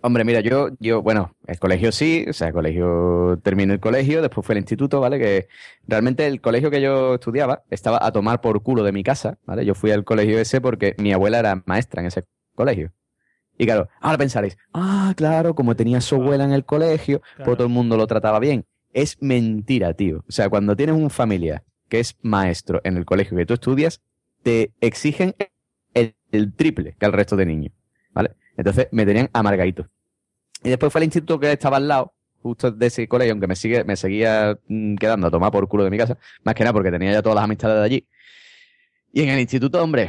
Hombre, 0.00 0.24
mira, 0.24 0.40
yo, 0.40 0.70
yo, 0.80 1.00
bueno, 1.02 1.36
el 1.46 1.60
colegio 1.60 1.92
sí, 1.92 2.26
o 2.28 2.32
sea, 2.32 2.48
el 2.48 2.52
colegio, 2.52 3.38
terminé 3.44 3.74
el 3.74 3.78
colegio, 3.80 4.20
después 4.20 4.44
fue 4.44 4.54
el 4.56 4.58
instituto, 4.62 5.00
¿vale? 5.00 5.20
Que 5.20 5.46
realmente 5.86 6.26
el 6.26 6.40
colegio 6.40 6.72
que 6.72 6.80
yo 6.82 7.14
estudiaba 7.14 7.62
estaba 7.70 8.04
a 8.04 8.10
tomar 8.10 8.40
por 8.40 8.60
culo 8.64 8.82
de 8.82 8.90
mi 8.90 9.04
casa, 9.04 9.38
¿vale? 9.46 9.64
Yo 9.64 9.76
fui 9.76 9.92
al 9.92 10.02
colegio 10.02 10.40
ese 10.40 10.60
porque 10.60 10.96
mi 10.98 11.12
abuela 11.12 11.38
era 11.38 11.62
maestra 11.66 12.00
en 12.00 12.08
ese 12.08 12.24
colegio. 12.56 12.90
Y 13.56 13.64
claro, 13.66 13.88
ahora 14.00 14.18
pensaréis, 14.18 14.56
ah, 14.74 15.12
claro, 15.16 15.54
como 15.54 15.76
tenía 15.76 16.00
su 16.00 16.16
abuela 16.16 16.42
en 16.42 16.52
el 16.52 16.64
colegio, 16.64 17.20
Claro. 17.20 17.44
pues 17.44 17.56
todo 17.58 17.66
el 17.68 17.72
mundo 17.72 17.96
lo 17.96 18.08
trataba 18.08 18.40
bien. 18.40 18.64
Es 18.92 19.22
mentira, 19.22 19.94
tío. 19.94 20.24
O 20.28 20.32
sea, 20.32 20.48
cuando 20.48 20.74
tienes 20.74 20.96
un 20.96 21.10
familia 21.10 21.62
que 21.92 22.00
es 22.00 22.16
maestro 22.22 22.80
en 22.84 22.96
el 22.96 23.04
colegio 23.04 23.36
que 23.36 23.44
tú 23.44 23.52
estudias, 23.52 24.00
te 24.42 24.72
exigen 24.80 25.34
el, 25.92 26.14
el 26.30 26.54
triple 26.54 26.96
que 26.98 27.04
al 27.04 27.12
resto 27.12 27.36
de 27.36 27.44
niños, 27.44 27.74
¿vale? 28.14 28.30
Entonces 28.56 28.88
me 28.92 29.04
tenían 29.04 29.28
amargadito. 29.34 29.86
Y 30.64 30.70
después 30.70 30.90
fue 30.90 31.00
el 31.00 31.04
instituto 31.04 31.38
que 31.38 31.52
estaba 31.52 31.76
al 31.76 31.88
lado, 31.88 32.14
justo 32.40 32.70
de 32.70 32.86
ese 32.86 33.06
colegio, 33.08 33.32
aunque 33.32 33.46
me, 33.46 33.56
sigue, 33.56 33.84
me 33.84 33.96
seguía 33.96 34.58
mm, 34.68 34.94
quedando 34.94 35.26
a 35.26 35.30
tomar 35.30 35.52
por 35.52 35.68
culo 35.68 35.84
de 35.84 35.90
mi 35.90 35.98
casa, 35.98 36.16
más 36.44 36.54
que 36.54 36.64
nada 36.64 36.72
porque 36.72 36.90
tenía 36.90 37.12
ya 37.12 37.20
todas 37.20 37.36
las 37.36 37.44
amistades 37.44 37.76
de 37.76 37.84
allí. 37.84 38.08
Y 39.12 39.24
en 39.24 39.28
el 39.28 39.40
instituto, 39.40 39.82
hombre, 39.82 40.08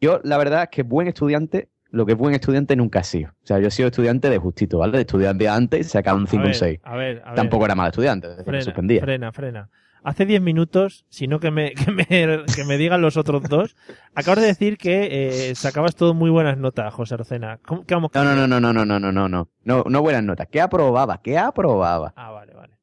yo 0.00 0.20
la 0.22 0.38
verdad 0.38 0.62
es 0.62 0.68
que 0.68 0.84
buen 0.84 1.08
estudiante, 1.08 1.70
lo 1.90 2.06
que 2.06 2.12
es 2.12 2.18
buen 2.18 2.36
estudiante 2.36 2.76
nunca 2.76 3.00
he 3.00 3.04
sido. 3.04 3.30
O 3.42 3.46
sea, 3.46 3.58
yo 3.58 3.66
he 3.66 3.72
sido 3.72 3.88
estudiante 3.88 4.30
de 4.30 4.38
justito, 4.38 4.78
¿vale? 4.78 4.92
De 4.92 5.00
estudiante 5.00 5.48
antes, 5.48 5.88
sacaba 5.88 6.16
un 6.16 6.28
5 6.28 6.40
a 6.40 6.44
un 6.44 6.50
ver, 6.50 6.54
6. 6.54 6.80
A 6.84 6.96
ver, 6.96 7.22
a 7.24 7.30
ver. 7.30 7.34
Tampoco 7.34 7.64
era 7.64 7.74
mal 7.74 7.88
estudiante, 7.88 8.28
es 8.28 8.36
decir, 8.36 8.46
me 8.46 8.58
frena, 8.58 8.64
suspendía. 8.64 9.00
frena, 9.00 9.32
frena. 9.32 9.70
Hace 10.04 10.26
10 10.26 10.40
minutos, 10.42 11.06
sino 11.08 11.40
que 11.40 11.50
me, 11.50 11.72
que 11.74 11.90
me, 11.90 12.06
que 12.06 12.64
me 12.64 12.76
digan 12.78 13.00
los 13.00 13.16
otros 13.16 13.42
dos, 13.48 13.74
acabas 14.14 14.40
de 14.42 14.46
decir 14.48 14.76
que 14.78 15.48
eh, 15.50 15.54
sacabas 15.54 15.96
todo 15.96 16.14
muy 16.14 16.30
buenas 16.30 16.58
notas, 16.58 16.92
José 16.94 17.14
Arocena. 17.14 17.58
¿Cómo, 17.66 17.84
qué 17.84 17.94
vamos 17.94 18.10
No, 18.14 18.22
no, 18.22 18.34
no, 18.36 18.46
no, 18.46 18.60
no, 18.60 18.72
no, 18.72 18.84
no, 18.84 19.00
no, 19.00 19.10
no, 19.12 19.28
no, 19.28 19.48
no, 19.64 19.84
no 19.88 20.02
buenas 20.02 20.22
notas. 20.22 20.46
¿Qué 20.48 20.60
aprobaba? 20.60 21.20
¿Qué 21.22 21.38
aprobaba? 21.38 22.12
Ah, 22.16 22.30
vale, 22.30 22.52
vale. 22.54 22.78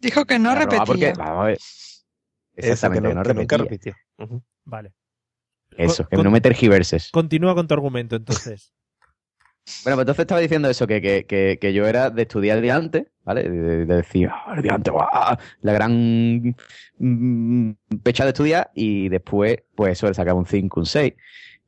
Dijo 0.00 0.24
que 0.24 0.38
no 0.38 0.54
repetía. 0.54 0.84
Porque, 0.84 1.12
vamos 1.18 1.42
a 1.42 1.44
ver. 1.46 1.58
Eso, 1.58 2.72
Exactamente, 2.72 3.08
que 3.08 3.14
no, 3.14 3.22
que 3.22 3.34
nunca 3.34 3.56
repetía. 3.56 3.92
repitió. 4.16 4.26
Ujú. 4.36 4.42
Vale. 4.64 4.92
Eso, 5.76 6.06
que 6.08 6.16
con- 6.16 6.24
no 6.24 6.30
me 6.30 6.40
tergiverses. 6.40 7.10
Continúa 7.10 7.54
con 7.54 7.66
tu 7.66 7.74
argumento, 7.74 8.16
entonces. 8.16 8.72
Bueno, 9.82 9.96
pues 9.96 10.04
entonces 10.04 10.20
estaba 10.20 10.40
diciendo 10.40 10.70
eso, 10.70 10.86
que, 10.86 11.02
que, 11.02 11.26
que, 11.26 11.58
que 11.60 11.72
yo 11.72 11.86
era 11.86 12.10
de 12.10 12.22
estudiar 12.22 12.60
de 12.60 12.70
antes, 12.70 13.06
¿vale? 13.24 13.42
De, 13.42 13.84
de 13.84 13.96
decir, 13.96 14.28
ah, 14.30 14.54
el 14.56 14.62
guau, 14.92 15.36
la 15.62 15.72
gran 15.72 16.54
mm, 16.98 17.70
pecha 18.02 18.24
de 18.24 18.30
estudiar, 18.30 18.70
y 18.74 19.08
después, 19.08 19.58
pues 19.74 19.92
eso, 19.92 20.06
le 20.06 20.14
sacaba 20.14 20.38
un 20.38 20.46
5, 20.46 20.80
un 20.80 20.86
6. 20.86 21.14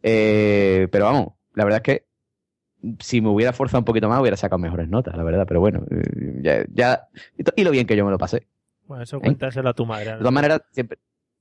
Eh, 0.02 0.86
pero 0.92 1.06
vamos, 1.06 1.28
la 1.54 1.64
verdad 1.64 1.78
es 1.78 1.82
que 1.82 2.08
si 3.00 3.20
me 3.20 3.30
hubiera 3.30 3.52
forzado 3.52 3.80
un 3.80 3.84
poquito 3.84 4.08
más, 4.08 4.20
hubiera 4.20 4.36
sacado 4.36 4.60
mejores 4.60 4.88
notas, 4.88 5.16
la 5.16 5.24
verdad, 5.24 5.44
pero 5.48 5.58
bueno, 5.58 5.84
eh, 5.90 6.38
ya, 6.40 6.64
ya 6.72 7.08
y 7.56 7.64
lo 7.64 7.72
bien 7.72 7.86
que 7.86 7.96
yo 7.96 8.04
me 8.04 8.12
lo 8.12 8.18
pasé. 8.18 8.46
Bueno, 8.86 9.02
eso 9.02 9.20
cuéntaselo 9.20 9.68
a 9.68 9.74
tu 9.74 9.84
madre. 9.84 10.12
De 10.12 10.18
todas 10.18 10.32
maneras, 10.32 10.62
siempre... 10.70 10.98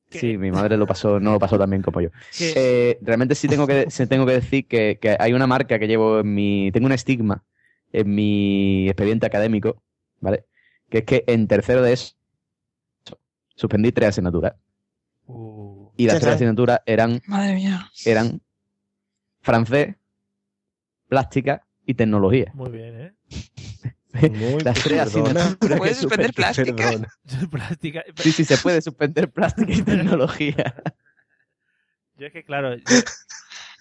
¿Qué? 0.10 0.20
Sí, 0.20 0.38
mi 0.38 0.52
madre 0.52 0.78
lo 0.78 0.88
pasó, 0.88 1.20
no 1.20 1.34
lo 1.34 1.40
pasó 1.40 1.58
tan 1.60 1.70
bien 1.70 1.82
como 1.82 2.00
yo. 2.02 2.10
Eh, 2.40 2.98
realmente 3.02 3.36
sí 3.36 3.48
tengo 3.48 3.68
que, 3.68 3.90
sí 3.92 4.08
tengo 4.08 4.26
que 4.26 4.34
decir 4.34 4.66
que, 4.66 4.98
que 5.02 5.18
hay 5.20 5.34
una 5.34 5.48
marca 5.48 5.78
que 5.80 5.88
llevo 5.88 6.20
en 6.20 6.34
mi. 6.34 6.72
Tengo 6.72 6.86
un 6.86 6.94
estigma 6.94 7.44
en 7.92 8.16
mi 8.16 8.88
expediente 8.88 9.26
académico, 9.26 9.82
¿vale? 10.22 10.46
Que 10.90 11.00
es 11.00 11.04
que 11.04 11.24
en 11.28 11.48
tercero 11.48 11.82
de 11.82 11.94
eso 11.94 12.16
suspendí 13.56 13.92
tres 13.92 14.10
asignaturas. 14.10 14.54
Uh, 15.26 15.90
Y 15.98 16.06
las 16.06 16.20
tres 16.20 16.36
asignaturas 16.36 16.80
eran, 16.86 17.22
Madre 17.26 17.56
mía. 17.56 17.90
eran 18.06 18.40
francés, 19.42 19.96
plástica 21.10 21.66
y 21.86 21.94
tecnología. 21.96 22.52
muy 22.54 22.70
bien, 22.72 23.02
¿eh? 23.02 23.14
Muy 24.22 24.62
Las 24.62 24.84
tres 24.84 25.14
que 25.14 25.76
¿Puedes 25.76 25.98
suspender 25.98 26.34
plástica? 26.34 26.92
Sí, 28.16 28.32
sí, 28.32 28.44
se 28.44 28.58
puede 28.58 28.82
suspender 28.82 29.30
plástica 29.30 29.72
y 29.72 29.82
tecnología. 29.82 30.76
Yo 32.18 32.28
es 32.28 32.34
que, 32.34 32.44
claro, 32.44 32.76
yo, 32.76 32.84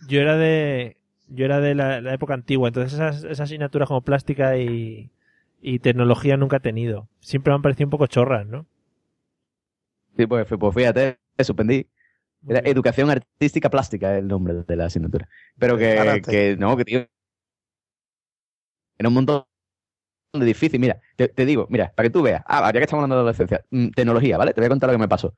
yo 0.09 0.21
era 0.21 0.37
de 0.37 0.97
yo 1.29 1.45
era 1.45 1.61
de 1.61 1.75
la, 1.75 2.01
la 2.01 2.15
época 2.15 2.35
antigua, 2.35 2.69
entonces 2.69 2.93
esas, 2.93 3.25
esas 3.25 3.41
asignaturas 3.41 3.89
como 3.89 4.03
plástica 4.03 4.57
y, 4.59 5.11
y 5.61 5.79
tecnología 5.81 6.37
nunca 6.37 6.59
he 6.59 6.61
tenido. 6.61 7.09
Siempre 7.21 7.51
me 7.51 7.57
han 7.57 7.63
parecido 7.63 7.87
un 7.87 7.91
poco 7.91 8.07
chorras, 8.07 8.47
¿no? 8.47 8.67
Sí, 10.17 10.27
pues, 10.27 10.47
pues 10.47 10.75
fíjate, 10.75 11.19
suspendí. 11.41 11.87
Era 12.49 12.61
educación 12.61 13.11
artística 13.11 13.69
plástica 13.69 14.17
el 14.17 14.29
nombre 14.29 14.55
de 14.55 14.77
la 14.77 14.87
asignatura. 14.87 15.29
Pero 15.59 15.77
que, 15.77 16.57
no, 16.59 16.77
que 16.77 16.85
tío. 16.85 17.07
Era 18.99 19.09
un 19.09 19.15
montón 19.15 19.39
de 19.41 19.45
difícil. 20.45 20.81
Mira, 20.81 21.01
te, 21.17 21.47
digo, 21.47 21.67
mira, 21.71 21.93
para 21.95 22.09
que 22.09 22.13
tú 22.13 22.23
veas. 22.23 22.43
Ah, 22.47 22.67
ya 22.73 22.81
que 22.81 22.85
estamos 22.85 23.03
hablando 23.03 23.17
de 23.17 23.21
adolescencia. 23.21 23.65
mm, 23.71 23.89
tecnología, 23.91 24.37
¿vale? 24.39 24.53
Te 24.53 24.61
voy 24.61 24.67
a 24.67 24.69
contar 24.71 24.89
lo 24.91 24.95
que 24.95 24.99
me 24.99 25.09
pasó. 25.09 25.35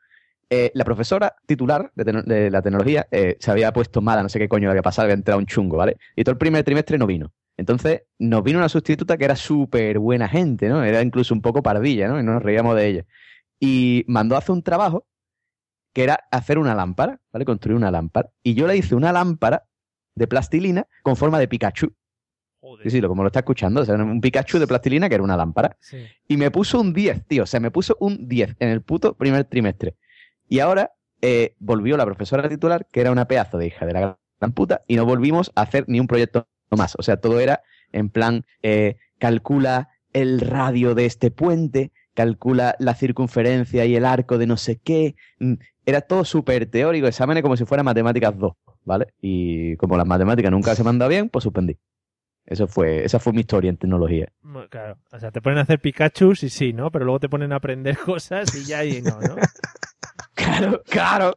eh, 0.51 0.71
la 0.75 0.85
profesora 0.85 1.37
titular 1.47 1.93
de, 1.95 2.05
de 2.23 2.51
la 2.51 2.63
tecnología 2.63 3.07
eh, 3.11 3.37
se 3.41 3.51
había 3.51 3.73
puesto 3.73 4.01
mala, 4.01 4.23
no 4.23 4.29
sé 4.31 4.39
qué 4.39 4.49
coño 4.49 4.71
había 4.71 4.83
pasado, 4.83 5.05
había 5.07 5.15
entrado 5.15 5.39
un 5.41 5.47
chungo, 5.47 5.77
¿vale? 5.77 5.99
Y 6.17 6.25
todo 6.25 6.33
el 6.33 6.39
primer 6.39 6.65
trimestre 6.65 6.99
no 6.99 7.07
vino. 7.07 7.33
Entonces 7.59 8.03
nos 8.19 8.43
vino 8.45 8.59
una 8.59 8.69
sustituta 8.69 9.17
que 9.19 9.25
era 9.27 9.37
súper 9.37 9.99
buena 9.99 10.29
gente, 10.29 10.69
¿no? 10.69 10.83
Era 10.85 11.03
incluso 11.03 11.35
un 11.35 11.43
poco 11.43 11.63
pardilla, 11.63 12.09
¿no? 12.09 12.19
Y 12.21 12.23
no 12.23 12.33
nos 12.35 12.43
reíamos 12.43 12.77
de 12.77 12.87
ella. 12.89 13.05
Y 13.61 14.05
mandó 14.09 14.37
a 14.37 14.39
hacer 14.39 14.53
un 14.53 14.63
trabajo 14.63 15.07
que 15.93 16.05
era 16.05 16.21
hacer 16.31 16.59
una 16.59 16.75
lámpara, 16.75 17.21
¿vale? 17.33 17.45
Construir 17.45 17.77
una 17.77 17.91
lámpara. 17.91 18.31
Y 18.43 18.55
yo 18.55 18.67
le 18.67 18.77
hice 18.77 18.95
una 18.95 19.13
lámpara 19.13 19.65
de 20.15 20.27
plastilina 20.29 20.87
con 21.03 21.17
forma 21.17 21.39
de 21.39 21.49
Pikachu. 21.49 21.95
Sí, 22.83 22.91
sí, 22.91 23.01
lo, 23.01 23.09
como 23.09 23.23
lo 23.23 23.29
está 23.29 23.41
escuchando. 23.41 23.81
O 23.81 23.85
sea, 23.85 23.95
un 23.95 24.21
Pikachu 24.21 24.59
de 24.59 24.67
plastilina 24.67 25.09
que 25.09 25.15
era 25.15 25.25
una 25.25 25.37
lámpara. 25.37 25.77
Sí. 25.81 25.99
Y 26.27 26.37
me 26.37 26.51
puso 26.51 26.81
un 26.81 26.93
10, 26.93 27.27
tío. 27.27 27.45
O 27.45 27.47
sea, 27.47 27.61
me 27.61 27.71
puso 27.71 27.97
un 28.01 28.29
10 28.29 28.57
en 28.59 28.69
el 28.69 28.83
puto 28.83 29.15
primer 29.15 29.45
trimestre. 29.45 29.97
Y 30.49 30.61
ahora 30.61 30.93
eh, 31.21 31.55
volvió 31.59 31.97
la 31.97 32.05
profesora 32.05 32.49
titular, 32.49 32.87
que 32.91 33.01
era 33.01 33.11
una 33.11 33.27
pedazo 33.27 33.59
de 33.59 33.67
hija 33.67 33.87
de 33.87 33.93
la 33.93 34.19
gran 34.41 34.53
puta, 34.53 34.83
y 34.87 34.97
no 34.97 35.05
volvimos 35.05 35.51
a 35.55 35.63
hacer 35.63 35.85
ni 35.89 36.01
un 36.01 36.07
proyecto 36.07 36.47
más. 36.71 36.95
O 36.99 37.03
sea, 37.03 37.19
todo 37.19 37.41
era 37.41 37.63
en 37.93 38.11
plan, 38.11 38.45
eh, 38.63 38.97
calcula 39.19 39.89
el 40.13 40.41
radio 40.41 40.95
de 40.95 41.07
este 41.07 41.31
puente, 41.31 41.93
calcula 42.15 42.77
la 42.79 42.95
circunferencia 42.95 43.85
y 43.85 43.97
el 43.97 44.05
arco 44.05 44.39
de 44.39 44.47
no 44.47 44.57
sé 44.57 44.79
qué. 44.79 45.17
Mm, 45.39 45.55
Era 45.87 46.03
todo 46.03 46.25
súper 46.25 46.67
teórico, 46.67 47.07
exámenes 47.07 47.43
como 47.43 47.57
si 47.57 47.65
fuera 47.65 47.83
matemáticas 47.83 48.37
2, 48.37 48.53
¿vale? 48.85 49.07
Y 49.21 49.77
como 49.77 49.97
las 49.97 50.07
matemáticas 50.07 50.51
nunca 50.51 50.75
se 50.75 50.85
manda 50.85 51.09
bien, 51.09 51.29
pues 51.31 51.45
suspendí. 51.45 51.79
Eso 52.51 52.67
fue, 52.67 53.05
esa 53.05 53.19
fue 53.19 53.35
mi 53.35 53.41
historia 53.41 53.69
en 53.69 53.77
tecnología. 53.77 54.27
Claro, 54.71 54.97
o 55.13 55.19
sea, 55.21 55.31
te 55.31 55.43
ponen 55.43 55.59
a 55.59 55.63
hacer 55.63 55.81
Pikachu 55.81 56.33
y 56.33 56.49
sí, 56.49 56.73
¿no? 56.73 56.91
Pero 56.91 57.05
luego 57.05 57.21
te 57.21 57.29
ponen 57.29 57.53
a 57.53 57.57
aprender 57.57 57.97
cosas 58.05 58.55
y 58.55 58.65
ya 58.65 58.85
y 58.85 59.03
no, 59.03 59.21
¿no? 59.21 59.37
Claro, 60.35 60.83
claro. 60.89 61.37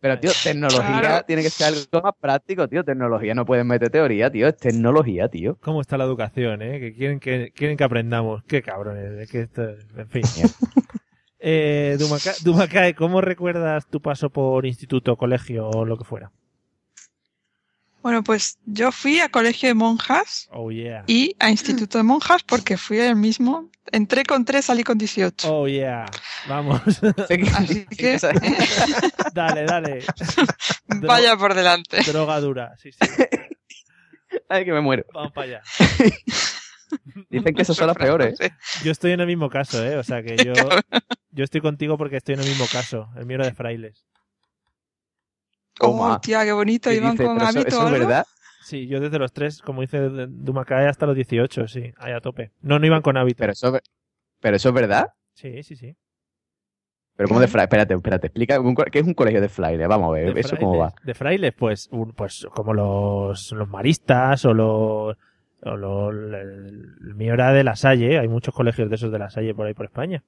Pero, 0.00 0.18
tío, 0.18 0.30
tecnología 0.42 1.00
Claro. 1.00 1.24
tiene 1.26 1.42
que 1.42 1.50
ser 1.50 1.68
algo 1.68 2.02
más 2.02 2.14
práctico, 2.20 2.66
tío. 2.68 2.82
Tecnología 2.84 3.34
no 3.34 3.44
puedes 3.44 3.64
meter 3.66 3.90
teoría, 3.90 4.30
tío. 4.30 4.48
Es 4.48 4.56
tecnología, 4.56 5.28
tío. 5.28 5.56
¿Cómo 5.60 5.80
está 5.82 5.96
la 5.98 6.04
educación, 6.04 6.62
eh? 6.62 6.80
Que 6.80 6.94
quieren 6.94 7.20
que, 7.20 7.52
quieren 7.54 7.76
que 7.76 7.84
aprendamos. 7.84 8.42
Qué 8.44 8.62
cabrones, 8.62 9.12
es 9.18 9.30
que 9.30 9.40
esto, 9.42 9.62
en 9.96 10.08
fin. 10.08 10.22
eh, 11.38 11.98
Dumakae, 12.44 12.94
¿cómo 12.94 13.20
recuerdas 13.20 13.86
tu 13.88 14.00
paso 14.00 14.30
por 14.30 14.66
instituto, 14.66 15.16
colegio 15.16 15.68
o 15.68 15.84
lo 15.84 15.96
que 15.96 16.04
fuera? 16.04 16.30
Bueno, 18.02 18.22
pues 18.24 18.58
yo 18.64 18.92
fui 18.92 19.20
a 19.20 19.28
colegio 19.28 19.68
de 19.68 19.74
monjas 19.74 20.48
Oh, 20.52 20.70
yeah. 20.70 21.04
y 21.06 21.36
a 21.38 21.50
instituto 21.50 21.98
de 21.98 22.04
monjas 22.04 22.42
porque 22.42 22.76
fui 22.76 22.98
el 22.98 23.16
mismo. 23.16 23.70
Entré 23.92 24.24
con 24.24 24.44
3, 24.44 24.64
salí 24.64 24.84
con 24.84 24.96
18. 24.96 25.52
Oh, 25.52 25.66
yeah. 25.68 26.06
Vamos. 26.48 26.80
Así 27.56 27.84
que 27.96 28.18
dale, 29.34 29.64
dale. 29.64 30.04
vaya 30.86 31.36
por 31.36 31.54
delante. 31.54 32.02
Droga 32.06 32.40
dura, 32.40 32.74
sí, 32.78 32.90
sí. 32.92 32.98
Ay, 34.48 34.64
que 34.64 34.72
me 34.72 34.80
muero. 34.80 35.04
Vamos 35.12 35.32
para 35.32 35.46
allá. 35.46 35.62
Dicen 37.28 37.54
que 37.54 37.62
esas 37.62 37.76
son 37.76 37.86
las 37.88 37.96
peores. 37.96 38.40
¿eh? 38.40 38.50
Yo 38.82 38.92
estoy 38.92 39.12
en 39.12 39.20
el 39.20 39.26
mismo 39.26 39.48
caso, 39.50 39.84
¿eh? 39.84 39.96
O 39.96 40.02
sea 40.02 40.22
que 40.22 40.36
yo, 40.36 40.52
yo 41.30 41.44
estoy 41.44 41.60
contigo 41.60 41.96
porque 41.98 42.16
estoy 42.16 42.34
en 42.34 42.40
el 42.40 42.48
mismo 42.48 42.66
caso. 42.70 43.08
El 43.16 43.26
mío 43.26 43.36
era 43.36 43.46
de 43.46 43.54
frailes. 43.54 44.06
Oh, 45.80 46.20
tía, 46.20 46.44
qué 46.44 46.52
bonito. 46.52 46.90
¿Qué 46.90 46.96
Iban 46.96 47.12
dices? 47.12 47.26
con 47.26 47.40
hábito 47.40 47.68
eso 47.68 47.86
es 47.86 47.92
verdad. 47.92 48.26
Sí, 48.62 48.86
yo 48.86 49.00
desde 49.00 49.18
los 49.18 49.32
tres, 49.32 49.62
como 49.62 49.80
dice 49.80 49.98
Dumakae, 50.28 50.86
hasta 50.86 51.06
los 51.06 51.16
18, 51.16 51.66
sí, 51.66 51.92
ahí 51.96 52.12
a 52.12 52.20
tope. 52.20 52.52
No, 52.60 52.78
no 52.78 52.86
iban 52.86 53.02
con 53.02 53.16
hábito. 53.16 53.38
Pero 53.38 53.52
eso, 53.52 53.78
pero 54.40 54.56
eso 54.56 54.68
es 54.68 54.74
verdad. 54.74 55.08
Sí, 55.34 55.62
sí, 55.62 55.74
sí. 55.76 55.96
Pero 57.16 57.28
como 57.28 57.40
de 57.40 57.48
fraile. 57.48 57.64
Espérate, 57.64 57.94
espérate. 57.94 58.26
Explica 58.28 58.58
qué 58.90 58.98
es 59.00 59.06
un 59.06 59.14
colegio 59.14 59.40
de 59.40 59.48
fraile. 59.48 59.86
Vamos 59.86 60.08
a 60.08 60.12
ver. 60.12 60.32
De 60.34 60.40
¿Eso 60.40 60.56
cómo 60.56 60.78
va? 60.78 60.90
frailes- 60.90 61.04
De 61.04 61.14
frailes, 61.14 61.52
pues, 61.54 61.88
un- 61.90 62.12
pues 62.12 62.46
como 62.54 62.72
los, 62.74 63.52
los 63.52 63.68
maristas 63.68 64.44
o 64.44 64.54
los... 64.54 65.16
O 65.62 65.76
los 65.76 66.14
el, 66.14 66.34
el 67.02 67.14
mío 67.16 67.34
era 67.34 67.52
de 67.52 67.62
La 67.64 67.76
Salle, 67.76 68.18
hay 68.18 68.28
muchos 68.28 68.54
colegios 68.54 68.88
de 68.88 68.94
esos 68.94 69.12
de 69.12 69.18
La 69.18 69.28
Salle 69.28 69.54
por 69.54 69.66
ahí 69.66 69.74
por 69.74 69.84
España. 69.84 70.22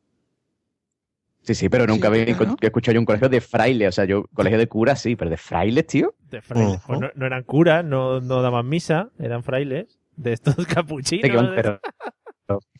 Sí, 1.43 1.55
sí, 1.55 1.68
pero 1.68 1.86
nunca 1.86 2.09
Sí, 2.09 2.20
había 2.20 2.36
claro. 2.36 2.57
escuchado 2.61 2.95
yo 2.95 3.01
un 3.01 3.07
colegio 3.07 3.28
de 3.28 3.40
fraile. 3.40 3.88
O 3.88 3.93
sea, 3.93 4.05
yo, 4.05 4.24
colegio 4.34 4.59
de 4.59 4.68
curas 4.68 5.01
sí, 5.03 5.16
pero 5.16 5.28
de 5.30 5.36
frailes, 5.36 5.86
tío. 5.86 6.14
De 6.30 6.40
frailes. 6.40 6.80
Pues 6.86 7.01
no, 7.01 7.11
no 7.14 7.26
eran 7.26 7.43
curas, 7.43 7.84
no, 7.84 8.20
no 8.20 8.43
daban 8.43 8.68
misa, 8.68 9.11
eran 9.18 9.43
frailes. 9.43 9.99
De 10.16 10.32
estos 10.34 10.55
capuchinos. 10.66 11.34
Van- 11.34 11.55
pero- 11.57 11.80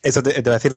Eso 0.01 0.21
te, 0.23 0.31
te 0.33 0.41
voy 0.41 0.51
a 0.51 0.53
decir. 0.53 0.75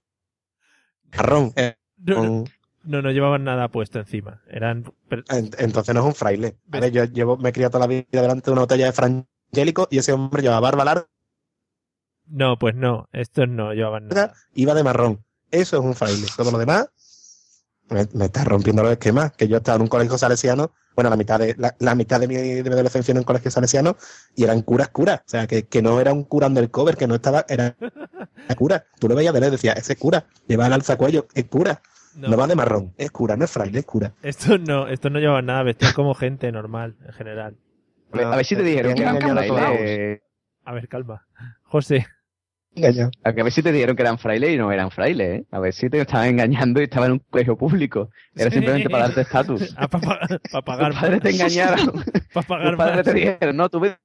Marrón. 1.16 1.53
eh, 1.57 1.76
No, 1.99 2.14
no. 2.14 2.20
con- 2.20 2.45
No, 2.84 3.03
no 3.03 3.11
llevaban 3.11 3.45
nada 3.45 3.68
puesto 3.68 3.99
encima. 3.99 4.43
Eran. 4.49 4.84
pero- 5.09 5.22
en- 5.30 5.51
Entonces 5.59 5.95
no 5.95 6.01
es 6.01 6.07
un 6.07 6.14
fraile. 6.14 6.57
¿vale? 6.66 6.91
Yo 6.91 7.05
llevo, 7.05 7.37
me 7.37 7.49
he 7.51 7.53
criado 7.53 7.70
toda 7.72 7.87
la 7.87 7.89
vida 7.89 8.05
delante 8.11 8.47
de 8.47 8.53
una 8.53 8.61
botella 8.62 8.87
de 8.87 8.93
frangélico 8.93 9.89
y 9.91 9.99
ese 9.99 10.12
hombre 10.12 10.43
llevaba 10.43 10.61
barba 10.61 10.84
larga, 10.84 11.07
No, 12.26 12.59
pues 12.59 12.74
no, 12.74 13.09
estos 13.12 13.49
no 13.49 13.72
llevaban 13.72 14.09
nada. 14.09 14.34
iba 14.55 14.74
de 14.74 14.82
marrón. 14.84 15.24
Eso 15.51 15.78
es 15.78 15.84
un 15.84 15.95
fraile. 15.95 16.26
Todo 16.37 16.51
lo 16.51 16.59
demás 16.59 16.89
me, 17.89 18.07
me 18.12 18.24
está 18.26 18.45
rompiendo 18.45 18.82
los 18.82 18.93
esquemas. 18.93 19.32
Que 19.32 19.49
yo 19.49 19.59
estaba 19.59 19.76
en 19.76 19.82
un 19.82 19.89
colegio 19.89 20.18
salesiano, 20.18 20.72
bueno, 20.95 21.11
la 21.11 21.16
mitad 21.16 21.39
de 21.39 21.55
la, 21.59 21.74
la 21.78 21.95
mitad 21.95 22.20
de 22.20 22.28
mi, 22.28 22.34
de 22.34 22.62
mi 22.62 22.70
adolescencia 22.70 23.12
en 23.12 23.18
un 23.18 23.24
colegio 23.24 23.51
salesiano 23.51 23.97
y 24.34 24.45
eran 24.45 24.62
curas 24.62 24.89
curas. 24.89 25.20
O 25.20 25.28
sea, 25.28 25.47
que, 25.47 25.64
que 25.66 25.82
no 25.82 26.01
era 26.01 26.12
un 26.12 26.24
cura 26.24 26.47
undercover, 26.47 26.97
que 26.97 27.07
no 27.07 27.14
estaba, 27.14 27.45
era, 27.49 27.76
cura. 28.57 28.87
Tú 28.99 29.09
lo 29.09 29.14
veías 29.14 29.34
de 29.34 29.41
lejos 29.41 29.55
y 29.55 29.57
decías, 29.57 29.76
ese 29.76 29.93
es 29.95 29.99
cura. 29.99 30.26
Lleva 30.47 30.66
el 30.66 30.72
alzacuello, 30.72 31.26
es 31.34 31.45
cura. 31.45 31.82
No. 32.14 32.28
No. 32.28 32.37
va 32.39 32.47
de 32.47 32.55
marrón, 32.55 32.95
es 32.97 33.11
cura, 33.11 33.37
no 33.37 33.45
es 33.45 33.51
fraile, 33.51 33.80
es 33.80 33.84
cura. 33.84 34.14
Estos 34.22 34.59
no, 34.59 34.89
estos 34.89 35.12
no 35.12 35.18
llevaban 35.18 35.45
nada, 35.45 35.62
vestían 35.64 35.93
como 35.93 36.14
gente 36.14 36.51
normal, 36.51 36.97
en 37.05 37.12
general. 37.12 37.57
A 38.12 38.37
ver 38.37 38.45
si 38.47 38.57
te 38.57 38.62
dijeron 38.62 38.95
que 38.95 39.03
eran. 39.03 40.20
A 40.64 40.72
ver, 40.72 40.89
calma. 40.89 41.26
José. 41.62 42.07
A 43.24 43.32
ver 43.32 43.52
si 43.52 43.62
te 43.62 43.72
dijeron 43.72 43.96
que 43.96 44.02
eran 44.02 44.18
frailes 44.18 44.50
y 44.50 44.56
no 44.58 44.70
eran 44.70 44.90
frailes, 44.90 45.40
¿eh? 45.40 45.44
A 45.50 45.58
ver 45.60 45.72
si 45.72 45.88
te 45.88 46.00
estaban 46.00 46.28
engañando 46.28 46.80
y 46.80 46.84
estaban 46.84 47.06
en 47.06 47.12
un 47.14 47.18
colegio 47.30 47.56
público. 47.56 48.10
Era 48.34 48.50
simplemente 48.50 48.90
para 48.90 49.04
darte 49.04 49.22
estatus. 49.22 49.74
Ah, 49.76 49.88
para 49.88 50.62
pagar. 50.62 50.92
Tus 50.92 51.00
padres 51.00 51.22
te 51.22 51.30
engañaron. 51.30 52.04
Para 52.32 52.46
pagar 52.46 52.68
Tus 52.68 52.76
padres 52.76 53.04
te 53.04 53.12
dijeron, 53.14 53.56
no, 53.56 53.68
tú 53.70 53.80
ves 53.80 53.96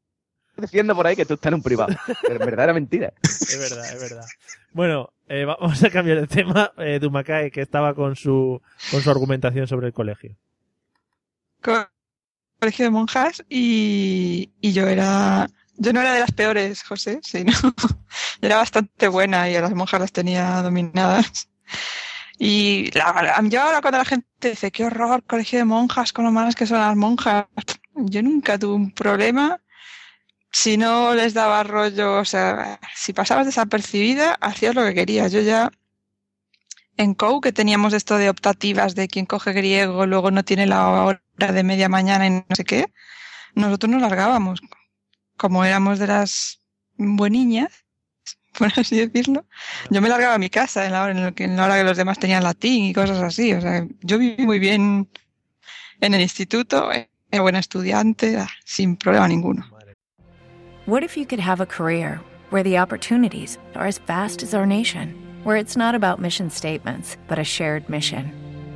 diciendo 0.57 0.95
por 0.95 1.07
ahí 1.07 1.15
que 1.15 1.26
tú 1.26 1.34
estás 1.34 1.49
en 1.49 1.55
un 1.55 1.63
privado. 1.63 1.93
Pero 2.22 2.36
en 2.39 2.45
verdad 2.45 2.65
era 2.65 2.74
mentira. 2.74 3.13
Es 3.24 3.59
verdad, 3.59 3.93
es 3.93 3.99
verdad. 3.99 4.26
Bueno, 4.74 5.09
eh, 5.28 5.43
vamos 5.45 5.84
a 5.84 5.89
cambiar 5.89 6.22
de 6.22 6.28
tema. 6.28 6.72
Eh, 6.78 6.99
Dumakae, 6.99 7.51
que 7.51 7.61
estaba 7.61 7.93
con 7.93 8.15
su, 8.15 8.61
con 8.89 9.01
su 9.01 9.09
argumentación 9.11 9.67
sobre 9.67 9.88
el 9.88 9.93
colegio. 9.93 10.36
co- 11.61 11.89
colegio 12.59 12.86
de 12.86 12.91
monjas 12.91 13.43
y, 13.49 14.51
y 14.61 14.72
yo 14.72 14.88
era 14.88 15.49
yo 15.78 15.93
no 15.93 16.01
era 16.01 16.13
de 16.13 16.19
las 16.22 16.32
peores, 16.32 16.84
José, 16.84 17.19
sino 17.24 17.53
era 18.41 18.57
bastante 18.57 19.07
buena 19.07 19.49
y 19.49 19.55
a 19.55 19.61
las 19.61 19.74
monjas 19.74 20.01
las 20.01 20.11
tenía 20.11 20.61
dominadas. 20.61 21.49
Y 22.39 22.91
la- 22.97 23.39
yo 23.43 23.61
ahora 23.61 23.82
cuando 23.82 23.99
la 23.99 24.05
gente 24.05 24.28
dice, 24.49 24.72
qué 24.72 24.86
horror, 24.86 25.24
colegio 25.24 25.59
de 25.59 25.65
monjas, 25.65 26.13
con 26.13 26.26
lo 26.26 26.32
malas 26.32 26.55
que 26.55 26.65
son 26.67 26.80
las 26.80 26.95
monjas, 26.95 27.45
yo 27.95 28.24
nunca 28.24 28.57
tuve 28.57 28.74
un 28.76 28.91
problema 28.91 29.61
si 30.51 30.78
no 30.78 31.13
les 31.15 31.34
daba 31.34 31.63
rollo, 31.63 32.19
o 32.19 32.26
sea, 32.26 32.80
si 32.95 33.13
pasabas 33.13 33.45
desapercibida, 33.45 34.34
hacías 34.41 34.76
lo 34.76 34.84
que 34.84 34.93
querías. 34.93 35.32
Yo 35.32 35.41
ya 35.41 35.72
en 36.97 37.13
COU 37.15 37.41
que 37.41 37.51
teníamos 37.53 37.93
esto 37.93 38.17
de 38.17 38.30
optativas 38.30 38.95
de 38.95 39.07
quien 39.07 39.26
coge 39.26 39.53
griego, 39.53 40.05
luego 40.05 40.32
no 40.32 40.43
tiene 40.43 40.67
la 40.67 40.88
hora 40.89 41.22
de 41.51 41.63
media 41.63 41.89
mañana 41.89 42.28
y 42.28 42.30
no 42.32 42.45
sé 42.55 42.63
qué, 42.63 42.93
nosotros 43.55 43.91
nos 43.91 44.01
largábamos. 44.01 44.61
Como 45.42 45.66
éramos 45.66 45.98
de 45.98 46.06
las 46.06 46.62
bueniñas, 46.98 47.72
por 48.60 48.68
así 48.78 48.96
decirlo, 48.96 49.44
yo 49.89 50.00
me 50.00 50.08
largaba 50.08 50.36
a 50.36 50.38
mi 50.38 50.52
casa 50.52 50.86
en 50.86 50.92
la 50.92 51.02
hora 51.02 51.12
en, 51.14 51.24
la 51.24 51.32
que, 51.32 51.46
en 51.46 51.56
la 51.56 51.66
hora 51.66 51.78
que 51.78 51.84
los 51.84 51.98
demás 51.98 52.20
tenían 52.20 52.44
latín 52.44 52.86
y 52.86 52.94
cosas 52.94 53.20
así. 53.24 53.52
O 53.54 53.60
sea, 53.60 53.88
yo 54.02 54.20
viví 54.20 54.46
muy 54.46 54.60
bien 54.60 55.10
en 56.00 56.14
el 56.14 56.22
instituto, 56.22 56.92
era 56.92 57.42
buena 57.42 57.58
estudiante, 57.58 58.38
sin 58.66 58.96
problema 58.98 59.28
ninguno. 59.28 59.66
What 60.86 61.02
if 61.02 61.18
you 61.18 61.26
could 61.26 61.39
have 61.39 61.60
a 61.60 61.66
career 61.66 62.22
where 62.52 62.64
the 62.64 62.78
opportunities 62.78 63.58
are 63.74 63.88
as 63.88 63.98
vast 63.98 64.44
as 64.44 64.54
our 64.54 64.68
nation, 64.68 65.16
where 65.44 65.58
it's 65.58 65.76
not 65.76 65.96
about 65.96 66.20
mission 66.20 66.52
statements, 66.52 67.18
but 67.28 67.39
a 67.39 67.44
shared 67.44 67.89
mission? 67.89 68.41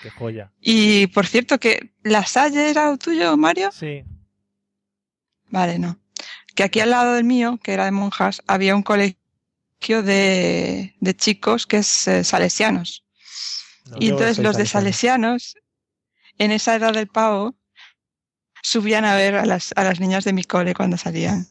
qué 0.00 0.10
joya. 0.10 0.52
Y 0.60 1.06
por 1.08 1.26
cierto, 1.26 1.58
que 1.58 1.94
¿La 2.02 2.24
Salle 2.24 2.70
era 2.70 2.96
tuyo, 2.96 3.36
Mario? 3.36 3.70
Sí. 3.72 4.04
Vale, 5.48 5.78
no. 5.78 5.98
Que 6.54 6.64
aquí 6.64 6.80
al 6.80 6.90
lado 6.90 7.14
del 7.14 7.24
mío, 7.24 7.58
que 7.62 7.72
era 7.72 7.84
de 7.84 7.90
monjas, 7.90 8.42
había 8.46 8.74
un 8.74 8.82
colegio 8.82 10.02
de, 10.02 10.94
de 11.00 11.16
chicos 11.16 11.66
que 11.66 11.78
es 11.78 12.08
eh, 12.08 12.24
salesianos. 12.24 13.04
y 13.98 14.10
entonces 14.10 14.38
los 14.38 14.56
de 14.56 14.66
salesiano. 14.66 15.38
salesianos, 15.38 15.56
en 16.38 16.52
esa 16.52 16.74
edad 16.74 16.92
del 16.94 17.08
pavo, 17.08 17.54
subían 18.62 19.04
a 19.04 19.14
ver 19.14 19.36
a 19.36 19.46
las, 19.46 19.72
a 19.76 19.84
las 19.84 20.00
niñas 20.00 20.24
de 20.24 20.32
mi 20.32 20.44
cole 20.44 20.74
cuando 20.74 20.96
salían. 20.96 21.48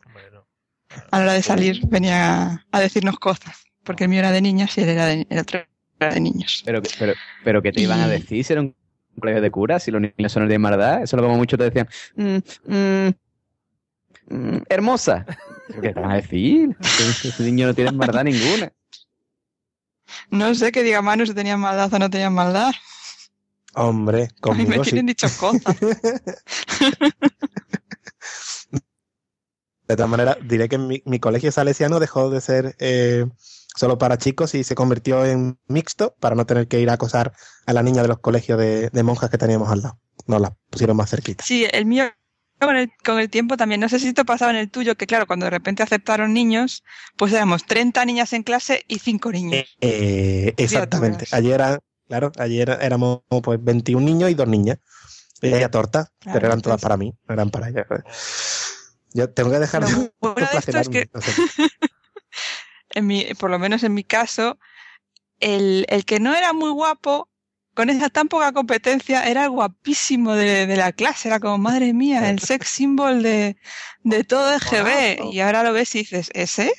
A 1.12 1.18
la 1.18 1.24
hora 1.24 1.34
de 1.34 1.44
salir 1.44 1.82
venía 1.88 2.44
a, 2.44 2.66
a 2.72 2.80
decirnos 2.80 3.20
cosas, 3.20 3.66
porque 3.84 4.06
el 4.06 4.10
mío 4.10 4.20
era 4.20 4.32
de 4.32 4.42
niñas 4.42 4.76
y 4.78 4.82
él 4.82 4.90
era 4.90 5.06
de, 5.06 5.28
el 5.30 5.40
otro 5.40 5.60
de 6.00 6.20
niños. 6.20 6.62
Pero, 6.66 6.82
que- 6.82 6.90
pero, 6.98 7.14
pero 7.44 7.62
¿qué 7.62 7.72
te 7.72 7.82
iban 7.82 8.00
a 8.00 8.08
decir 8.08 8.44
si 8.44 8.54
era 8.54 8.62
un 8.62 8.74
colegio 9.20 9.42
de 9.42 9.52
curas? 9.52 9.84
Si 9.84 9.92
los 9.92 10.02
niños 10.02 10.32
son 10.32 10.48
de 10.48 10.58
maldad, 10.60 11.04
eso 11.04 11.18
lo 11.18 11.24
como 11.24 11.36
mucho 11.38 11.58
te 11.58 11.66
decían, 11.70 11.88
"Mm, 12.16 12.38
mm, 12.66 13.10
mm, 14.36 14.58
hermosa. 14.70 15.26
¿Pero 15.68 15.82
¿Qué 15.82 15.94
te 15.94 16.00
van 16.00 16.12
a 16.12 16.16
decir? 16.16 16.76
Ese 16.80 17.44
niño 17.44 17.68
no 17.68 17.74
tiene 17.76 17.92
maldad 17.92 18.24
ninguna. 18.24 18.72
No 20.32 20.56
sé 20.56 20.72
qué 20.72 20.82
diga 20.84 21.02
Manu 21.02 21.26
si 21.26 21.34
tenían 21.34 21.60
maldad 21.60 21.94
o 21.94 22.00
no 22.00 22.10
tenían 22.10 22.34
maldad. 22.34 22.72
Hombre, 23.76 24.24
A 24.24 24.26
mí 24.26 24.30
me 24.32 24.40
conmigo 24.66 24.84
sí. 24.84 24.90
tienen 24.92 25.06
dicho 25.06 25.28
cosas. 25.38 25.76
De 29.88 29.96
todas 29.96 30.10
maneras, 30.10 30.38
diré 30.44 30.70
que 30.70 30.78
mi, 30.78 31.02
mi 31.06 31.20
colegio 31.20 31.52
salesiano 31.52 32.00
dejó 32.00 32.30
de 32.30 32.42
ser 32.42 32.76
eh, 32.80 33.26
solo 33.76 33.98
para 33.98 34.18
chicos 34.18 34.56
y 34.56 34.64
se 34.64 34.76
convirtió 34.76 35.26
en 35.26 35.58
mixto 35.68 36.16
para 36.20 36.36
no 36.36 36.46
tener 36.46 36.68
que 36.68 36.80
ir 36.80 36.90
a 36.90 36.94
acosar 36.94 37.34
a 37.66 37.74
la 37.74 37.84
niña 37.84 38.02
de 38.02 38.08
los 38.08 38.20
colegios 38.20 38.58
de, 38.60 38.90
de 38.90 39.04
monjas 39.04 39.30
que 39.30 39.38
teníamos 39.38 39.70
al 39.70 39.82
lado. 39.82 40.00
Nos 40.28 40.42
la 40.42 40.56
pusieron 40.70 40.98
más 40.98 41.10
cerquita. 41.10 41.44
Sí, 41.46 41.66
el 41.72 41.86
mío 41.86 42.06
con 42.60 42.76
el, 42.76 42.92
con 43.06 43.20
el 43.20 43.30
tiempo 43.30 43.56
también. 43.56 43.80
No 43.80 43.88
sé 43.88 44.00
si 44.00 44.10
esto 44.10 44.26
pasaba 44.26 44.52
en 44.52 44.58
el 44.58 44.70
tuyo, 44.70 44.96
que 44.96 45.08
claro, 45.08 45.28
cuando 45.28 45.46
de 45.46 45.50
repente 45.52 45.82
aceptaron 45.82 46.34
niños, 46.34 46.84
pues 47.16 47.32
éramos 47.32 47.66
30 47.66 48.04
niñas 48.06 48.34
en 48.34 48.44
clase 48.44 48.84
y 48.88 49.00
5 49.00 49.32
niños. 49.32 49.66
Eh, 49.80 50.54
exactamente. 50.58 51.26
Criaturas. 51.26 51.34
Ayer, 51.40 51.54
era- 51.54 51.80
claro, 52.08 52.32
ayer 52.38 52.78
éramos 52.82 53.22
pues 53.44 53.64
21 53.64 54.04
niños 54.06 54.30
y 54.30 54.34
dos 54.34 54.48
niñas. 54.48 54.80
Y 55.42 55.54
había 55.54 55.72
torta, 55.72 56.12
Claro, 56.20 56.34
pero 56.38 56.48
eran 56.48 56.62
todas 56.62 56.82
para 56.82 56.98
mí, 56.98 57.14
no 57.28 57.34
eran 57.34 57.50
para 57.50 57.70
ellas. 57.70 57.86
Yo 59.14 59.30
tengo 59.30 59.52
que 59.52 59.60
dejar 59.60 59.86
de 59.86 60.12
bueno 60.20 60.36
de 60.36 60.44
esto 60.44 60.58
es 60.58 60.66
que- 60.90 61.08
flagelarme, 61.08 61.10
no 61.14 61.22
sé. 61.22 61.32
En 62.92 63.08
mi, 63.08 63.26
por 63.40 63.50
lo 63.52 63.60
menos 63.60 63.84
en 63.84 63.94
mi 63.94 64.04
caso, 64.04 64.60
el, 65.40 65.86
el 65.90 66.06
que 66.06 66.20
no 66.20 66.36
era 66.36 66.54
muy 66.54 66.72
guapo, 66.72 67.30
con 67.76 67.90
esa 67.90 68.10
tan 68.10 68.28
poca 68.28 68.52
competencia, 68.52 69.24
era 69.30 69.44
el 69.46 69.52
guapísimo 69.52 70.34
de, 70.36 70.68
de 70.68 70.76
la 70.78 70.92
clase. 70.92 71.30
Era 71.30 71.40
como, 71.40 71.58
madre 71.58 71.94
mía, 71.94 72.30
el 72.30 72.40
sex 72.40 72.68
symbol 72.68 73.24
de, 73.24 73.58
de 74.04 74.24
todo 74.24 74.54
EGB. 74.56 75.24
Y 75.32 75.40
ahora 75.40 75.64
lo 75.64 75.72
ves 75.74 75.96
y 75.96 76.00
dices, 76.00 76.30
¿ese? 76.34 76.74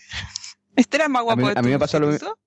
Este 0.76 0.96
era 0.96 1.06
el 1.06 1.10
más 1.12 1.20
A 1.20 1.24
guapo 1.24 1.46
mí, 1.46 1.48
de 1.48 1.54
a 1.56 1.62
mí 1.62 1.70
me 1.70 1.78
pasó 1.78 1.98
lo, 2.00 2.10
instituto? 2.10 2.38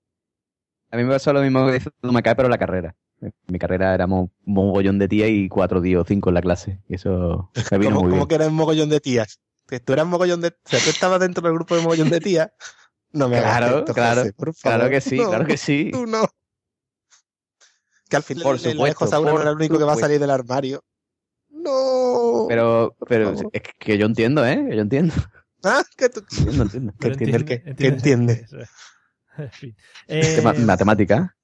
a 0.90 0.96
mí 0.96 1.04
me 1.04 1.10
pasó 1.12 1.32
lo 1.32 1.42
mismo 1.42 1.66
que 1.66 1.72
dice 1.74 1.90
Macay, 2.02 2.34
pero 2.34 2.48
la 2.48 2.58
carrera. 2.58 2.96
En 3.20 3.32
mi 3.46 3.58
carrera 3.58 3.94
éramos 3.94 4.30
un 4.44 4.54
mogollón 4.54 4.98
de 4.98 5.08
tías 5.08 5.28
y 5.30 5.48
cuatro 5.48 5.80
tíos 5.82 6.02
o 6.02 6.06
cinco 6.06 6.30
en 6.30 6.34
la 6.34 6.42
clase. 6.42 6.80
Y 6.88 6.96
eso 6.96 7.50
me 7.70 7.78
vino 7.78 7.96
¿Cómo, 7.96 8.02
muy 8.02 8.10
cómo 8.10 8.22
bien. 8.22 8.28
que 8.28 8.34
eras 8.36 8.48
un 8.48 8.54
mogollón 8.54 8.88
de 8.90 9.00
tías? 9.00 9.40
Que 9.66 9.80
tú 9.80 9.94
eras 9.94 10.06
mogollón 10.06 10.40
de... 10.42 10.48
O 10.48 10.52
sea, 10.64 10.80
tú 10.80 10.90
estabas 10.90 11.20
dentro 11.20 11.42
del 11.42 11.54
grupo 11.54 11.74
de 11.74 11.82
mogollón 11.82 12.10
de 12.10 12.20
tías. 12.20 12.50
No 13.14 13.28
me 13.28 13.38
hagas 13.38 13.58
Claro, 13.58 13.78
esto, 13.78 13.94
claro, 13.94 14.20
José, 14.22 14.32
por 14.34 14.54
claro 14.56 14.90
que 14.90 15.00
sí, 15.00 15.16
No, 15.16 15.28
claro 15.28 15.46
que 15.46 15.56
sí. 15.56 15.90
Tú 15.92 16.06
no. 16.06 16.26
Que 18.08 18.16
al 18.16 18.22
final 18.22 18.42
Por 18.42 18.56
el- 18.56 18.64
el 18.66 18.72
supuesto, 18.72 19.04
no 19.06 19.22
por 19.30 19.40
era 19.40 19.50
el 19.50 19.56
único 19.56 19.78
que 19.78 19.84
va 19.84 19.92
a 19.94 19.96
salir 19.96 20.20
del 20.20 20.30
armario. 20.30 20.84
No. 21.48 22.46
Pero, 22.48 22.94
pero 23.08 23.32
es 23.52 23.62
que 23.78 23.96
yo 23.96 24.06
entiendo, 24.06 24.44
¿eh? 24.46 24.62
Yo 24.70 24.80
entiendo. 24.80 25.14
Ah, 25.64 25.82
que 25.96 26.08
tú... 26.10 26.20
Entiendo, 26.30 26.62
entiendo. 26.64 26.92
Que 27.00 27.08
entiende 27.08 27.36
el 27.36 27.44
qué. 27.44 27.62
Que 27.62 27.70
entiende- 27.70 27.92
entiende. 28.12 28.32
eso 28.44 28.58
es. 28.60 28.70
En 29.38 29.50
fin. 29.50 29.76
Tema- 30.06 30.54
Eh, 30.54 30.58
Matemática. 30.60 31.36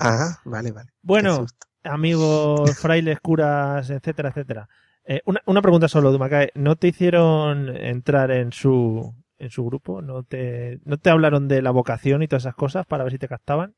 Ah, 0.00 0.38
vale, 0.44 0.72
vale. 0.72 0.90
Bueno, 1.02 1.46
amigos, 1.82 2.76
frailes, 2.78 3.18
curas, 3.20 3.90
etcétera, 3.90 4.30
etcétera. 4.30 4.68
Eh, 5.04 5.20
una, 5.26 5.42
una 5.46 5.60
pregunta 5.60 5.88
solo, 5.88 6.10
Dumacae. 6.12 6.50
¿No 6.54 6.76
te 6.76 6.88
hicieron 6.88 7.68
entrar 7.76 8.30
en 8.30 8.52
su 8.52 9.14
en 9.44 9.50
su 9.50 9.64
grupo? 9.64 10.02
¿No 10.02 10.22
te, 10.22 10.80
¿No 10.84 10.96
te 10.98 11.10
hablaron 11.10 11.48
de 11.48 11.62
la 11.62 11.70
vocación 11.70 12.22
y 12.22 12.28
todas 12.28 12.42
esas 12.44 12.54
cosas 12.54 12.86
para 12.86 13.04
ver 13.04 13.12
si 13.12 13.18
te 13.18 13.28
captaban? 13.28 13.74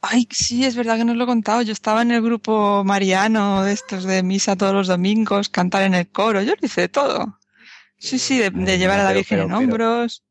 Ay, 0.00 0.28
sí, 0.30 0.64
es 0.64 0.76
verdad 0.76 0.96
que 0.96 1.04
no 1.04 1.12
os 1.12 1.18
lo 1.18 1.24
he 1.24 1.26
contado. 1.26 1.62
Yo 1.62 1.72
estaba 1.72 2.02
en 2.02 2.12
el 2.12 2.22
grupo 2.22 2.84
mariano 2.84 3.64
de 3.64 3.72
estos 3.72 4.04
de 4.04 4.22
misa 4.22 4.54
todos 4.56 4.72
los 4.72 4.86
domingos, 4.86 5.48
cantar 5.48 5.82
en 5.82 5.94
el 5.94 6.08
coro. 6.10 6.40
Yo 6.42 6.52
lo 6.60 6.66
hice 6.66 6.82
de 6.82 6.88
todo. 6.88 7.38
Sí, 7.96 8.18
sí, 8.18 8.38
de, 8.38 8.50
de 8.50 8.78
llevar 8.78 9.00
a 9.00 9.02
la 9.04 9.08
pero- 9.08 9.18
Virgen 9.18 9.38
pero- 9.38 9.48
en 9.48 9.54
hombros. 9.54 10.22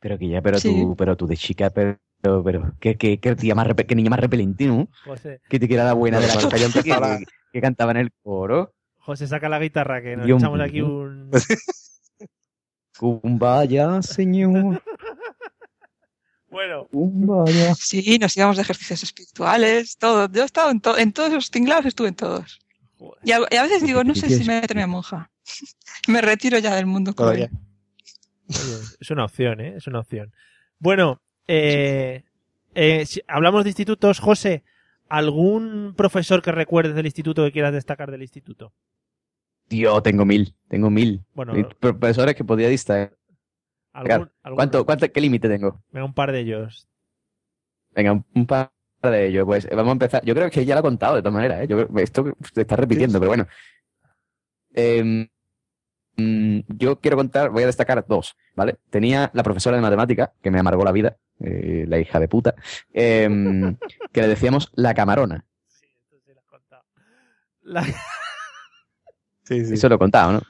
Pero 0.00 0.18
que 0.18 0.28
ya, 0.28 0.42
pero 0.42 0.58
Sí. 0.58 0.68
tú, 0.68 0.96
pero 0.96 1.16
tú 1.16 1.26
de 1.26 1.36
chica, 1.36 1.70
pero, 1.70 1.96
pero, 2.44 2.72
qué, 2.80 2.96
qué, 2.96 3.18
qué 3.20 3.36
tía 3.36 3.54
más, 3.54 3.68
qué 3.86 3.94
niña 3.94 4.10
más 4.10 4.18
repelente, 4.20 4.66
¿no? 4.66 4.88
José, 5.04 5.40
Que 5.48 5.58
te 5.60 5.68
quiera 5.68 5.84
la 5.84 5.92
buena 5.94 6.18
de 6.20 6.26
la 6.26 6.32
Cuando 6.34 6.50
que, 6.50 6.82
que- 6.82 7.24
que 7.52 7.60
cantaba 7.60 7.92
en 7.92 7.98
el 7.98 8.10
coro. 8.22 8.74
José, 8.98 9.26
saca 9.28 9.48
la 9.48 9.58
guitarra 9.60 10.02
que 10.02 10.16
nos 10.16 10.26
Dios 10.26 10.40
echamos 10.42 10.58
mío. 10.58 10.66
aquí 10.66 10.80
un... 10.82 11.30
Kumbaya, 13.02 14.00
señor. 14.00 14.80
Bueno. 16.48 16.86
Sí, 17.74 18.16
nos 18.20 18.36
íbamos 18.36 18.56
de 18.56 18.62
ejercicios 18.62 19.02
espirituales, 19.02 19.96
todo. 19.98 20.28
Yo 20.30 20.42
he 20.42 20.44
estado 20.44 20.70
en, 20.70 20.80
to- 20.80 20.96
en 20.96 21.12
todos 21.12 21.30
esos 21.30 21.50
tinglados, 21.50 21.86
estuve 21.86 22.08
en 22.08 22.14
todos. 22.14 22.60
Y 23.24 23.32
a, 23.32 23.40
y 23.50 23.56
a 23.56 23.62
veces 23.64 23.82
digo, 23.82 24.04
no 24.04 24.14
sé 24.14 24.28
si 24.28 24.44
me 24.44 24.60
meterme 24.60 24.82
a 24.84 24.86
monja. 24.86 25.30
Me 26.06 26.20
retiro 26.20 26.58
ya 26.58 26.76
del 26.76 26.86
mundo. 26.86 27.12
Oye, 27.18 27.50
es 29.00 29.10
una 29.10 29.24
opción, 29.24 29.60
¿eh? 29.60 29.74
Es 29.76 29.86
una 29.88 29.98
opción. 30.00 30.32
Bueno, 30.78 31.20
eh, 31.48 32.22
eh, 32.74 33.04
si 33.06 33.20
hablamos 33.26 33.64
de 33.64 33.70
institutos, 33.70 34.20
José, 34.20 34.62
¿algún 35.08 35.94
profesor 35.96 36.40
que 36.42 36.52
recuerdes 36.52 36.94
del 36.94 37.06
instituto 37.06 37.44
que 37.44 37.50
quieras 37.52 37.72
destacar 37.72 38.10
del 38.12 38.22
instituto? 38.22 38.72
Tío, 39.72 40.02
tengo 40.02 40.26
mil, 40.26 40.54
tengo 40.68 40.90
mil. 40.90 41.24
Bueno, 41.32 41.54
profesores 41.80 42.34
que 42.34 42.44
podía 42.44 42.68
distraer. 42.68 43.16
¿Algún- 43.94 44.30
algún- 44.42 44.56
¿Cuánto, 44.56 44.84
cuánto, 44.84 45.10
¿Qué 45.10 45.18
límite 45.18 45.48
tengo? 45.48 45.82
Venga, 45.90 46.04
un 46.04 46.12
par 46.12 46.30
de 46.30 46.40
ellos. 46.40 46.86
Venga, 47.92 48.12
un, 48.12 48.26
un 48.34 48.46
par 48.46 48.70
de 49.02 49.28
ellos. 49.28 49.46
Pues 49.46 49.66
vamos 49.70 49.88
a 49.88 49.92
empezar. 49.92 50.22
Yo 50.26 50.34
creo 50.34 50.50
que 50.50 50.66
ya 50.66 50.74
lo 50.74 50.80
he 50.80 50.82
contado 50.82 51.14
de 51.14 51.22
todas 51.22 51.32
maneras. 51.32 51.62
¿eh? 51.62 51.68
Yo, 51.68 51.86
esto 51.96 52.36
se 52.52 52.60
está 52.60 52.76
repitiendo, 52.76 53.18
pero 53.18 53.30
bueno. 53.30 53.46
Em, 54.74 55.26
mm, 56.18 56.60
yo 56.76 57.00
quiero 57.00 57.16
contar, 57.16 57.48
voy 57.48 57.62
a 57.62 57.66
destacar 57.66 58.04
dos, 58.06 58.36
¿vale? 58.54 58.76
Tenía 58.90 59.30
la 59.32 59.42
profesora 59.42 59.76
de 59.76 59.82
matemática, 59.82 60.34
que 60.42 60.50
me 60.50 60.58
amargó 60.58 60.84
la 60.84 60.92
vida, 60.92 61.16
eh, 61.40 61.86
la 61.88 61.98
hija 61.98 62.20
de 62.20 62.28
puta, 62.28 62.54
em, 62.92 63.74
que 64.12 64.20
le 64.20 64.28
decíamos 64.28 64.70
la 64.74 64.92
camarona. 64.92 65.46
La- 67.62 67.86
Sí, 69.44 69.64
sí. 69.64 69.74
Eso 69.74 69.88
lo 69.88 69.96
he 69.96 69.98
contado, 69.98 70.32
¿no? 70.32 70.40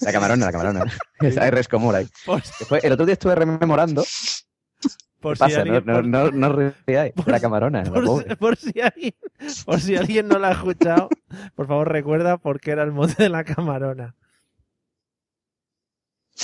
La 0.00 0.12
camarona, 0.12 0.46
la 0.46 0.52
camarona. 0.52 0.84
Esa 1.20 1.46
es 1.46 1.50
Rescomora. 1.54 1.98
ahí. 1.98 2.08
Por, 2.26 2.42
Después, 2.42 2.82
el 2.84 2.92
otro 2.92 3.06
día 3.06 3.12
estuve 3.14 3.34
rememorando. 3.34 4.04
por 5.20 5.34
¿Qué 5.34 5.36
si 5.36 5.50
pasa? 5.50 5.60
alguien, 5.62 5.82
no, 5.86 5.92
por- 5.94 6.06
no, 6.06 6.30
no, 6.30 6.48
no 6.48 6.72
reíais. 6.86 7.12
La 7.26 7.40
camarona, 7.40 7.84
la 7.84 7.90
por, 7.92 8.04
pobre. 8.04 8.36
por 8.36 8.56
si 8.56 8.80
alguien, 8.80 9.12
por 9.64 9.80
si 9.80 9.96
alguien 9.96 10.26
no 10.28 10.38
la 10.38 10.48
ha 10.48 10.52
escuchado, 10.52 11.08
por 11.54 11.66
favor 11.66 11.90
recuerda 11.92 12.38
por 12.38 12.58
qué 12.60 12.70
era 12.72 12.82
el 12.82 12.90
mote 12.92 13.22
de 13.22 13.28
la 13.28 13.44
camarona. 13.44 14.14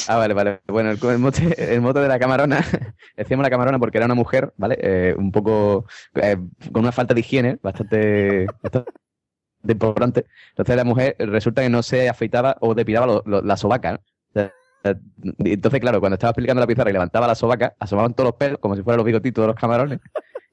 Ah, 0.09 0.17
vale, 0.19 0.35
vale. 0.35 0.61
Bueno, 0.67 0.91
el, 0.91 0.99
el 1.03 1.19
mote, 1.19 1.75
el 1.75 1.81
mote 1.81 2.01
de 2.01 2.09
la 2.09 2.19
camarona, 2.19 2.63
decíamos 3.17 3.43
la 3.45 3.51
camarona 3.51 3.79
porque 3.79 3.97
era 3.97 4.05
una 4.05 4.15
mujer, 4.15 4.53
¿vale? 4.59 4.77
Eh, 4.81 5.15
un 5.17 5.33
poco 5.33 5.87
eh, 6.15 6.37
con 6.71 6.83
una 6.83 6.93
falta 6.93 7.15
de 7.15 7.21
higiene 7.21 7.59
bastante, 7.63 8.45
bastante 8.63 8.93
importante. 9.73 10.27
Entonces 10.51 10.77
la 10.77 10.85
mujer 10.85 11.17
resulta 11.19 11.63
que 11.63 11.69
no 11.71 11.83
se 11.83 12.09
afeitaba 12.09 12.57
o 12.61 12.75
depilaba 12.75 13.07
lo- 13.07 13.23
lo- 13.27 13.43
la 13.43 13.57
sobaca. 13.57 13.93
¿no? 13.93 13.99
O 13.99 14.33
sea, 14.35 14.53
y 15.39 15.53
Entonces, 15.55 15.81
claro, 15.81 15.99
cuando 16.01 16.15
estaba 16.15 16.31
explicando 16.31 16.61
la 16.61 16.67
pizarra 16.67 16.91
y 16.91 16.93
levantaba 16.93 17.27
la 17.27 17.35
sobaca, 17.35 17.75
asomaban 17.81 18.15
todos 18.15 18.29
los 18.31 18.37
pelos 18.37 18.59
como 18.61 18.77
si 18.77 18.83
fueran 18.83 18.99
los 18.99 19.07
bigotitos 19.07 19.43
de 19.43 19.47
los 19.49 19.57
camarones. 19.57 20.01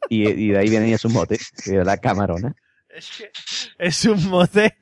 Y, 0.09 0.27
y 0.29 0.47
de 0.49 0.57
ahí 0.57 0.69
venía 0.69 0.97
su 0.97 1.09
mote, 1.09 1.37
la 1.65 1.97
camarona. 1.97 2.53
Es 2.95 3.09
que 3.17 3.31
es 3.79 4.05
un 4.05 4.29
mote 4.29 4.77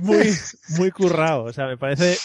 muy, 0.00 0.30
muy 0.78 0.90
currado. 0.90 1.44
O 1.44 1.52
sea, 1.52 1.66
me 1.66 1.76
parece 1.76 2.16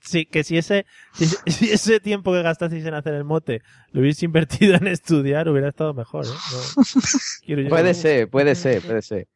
sí, 0.00 0.26
que 0.26 0.44
si 0.44 0.58
ese, 0.58 0.84
si, 1.14 1.24
si 1.50 1.70
ese 1.70 2.00
tiempo 2.00 2.32
que 2.32 2.42
gastasteis 2.42 2.84
en 2.84 2.92
hacer 2.94 3.14
el 3.14 3.24
mote 3.24 3.62
lo 3.92 4.00
hubierais 4.00 4.22
invertido 4.22 4.74
en 4.76 4.88
estudiar, 4.88 5.48
hubiera 5.48 5.68
estado 5.68 5.94
mejor. 5.94 6.26
¿eh? 6.26 6.28
No, 6.28 6.82
Puede 7.70 7.94
ser, 7.94 8.28
puede 8.28 8.54
ser, 8.54 8.82
puede 8.82 9.02
ser. 9.02 9.26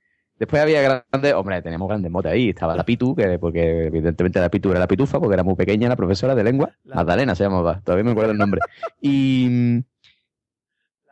Después 0.42 0.60
había 0.60 0.82
grandes, 0.82 1.34
hombre, 1.34 1.62
teníamos 1.62 1.86
grandes 1.88 2.10
motes 2.10 2.32
ahí. 2.32 2.48
Estaba 2.48 2.74
la 2.74 2.84
Pitu, 2.84 3.14
que 3.14 3.38
porque 3.38 3.86
evidentemente 3.86 4.40
la 4.40 4.48
Pitu 4.48 4.72
era 4.72 4.80
la 4.80 4.88
pitufa, 4.88 5.20
porque 5.20 5.34
era 5.34 5.44
muy 5.44 5.54
pequeña 5.54 5.88
la 5.88 5.94
profesora 5.94 6.34
de 6.34 6.42
lengua. 6.42 6.72
Magdalena 6.82 7.36
se 7.36 7.44
llamaba, 7.44 7.80
todavía 7.84 8.02
me 8.02 8.10
acuerdo 8.10 8.32
el 8.32 8.38
nombre. 8.38 8.60
Y, 9.00 9.84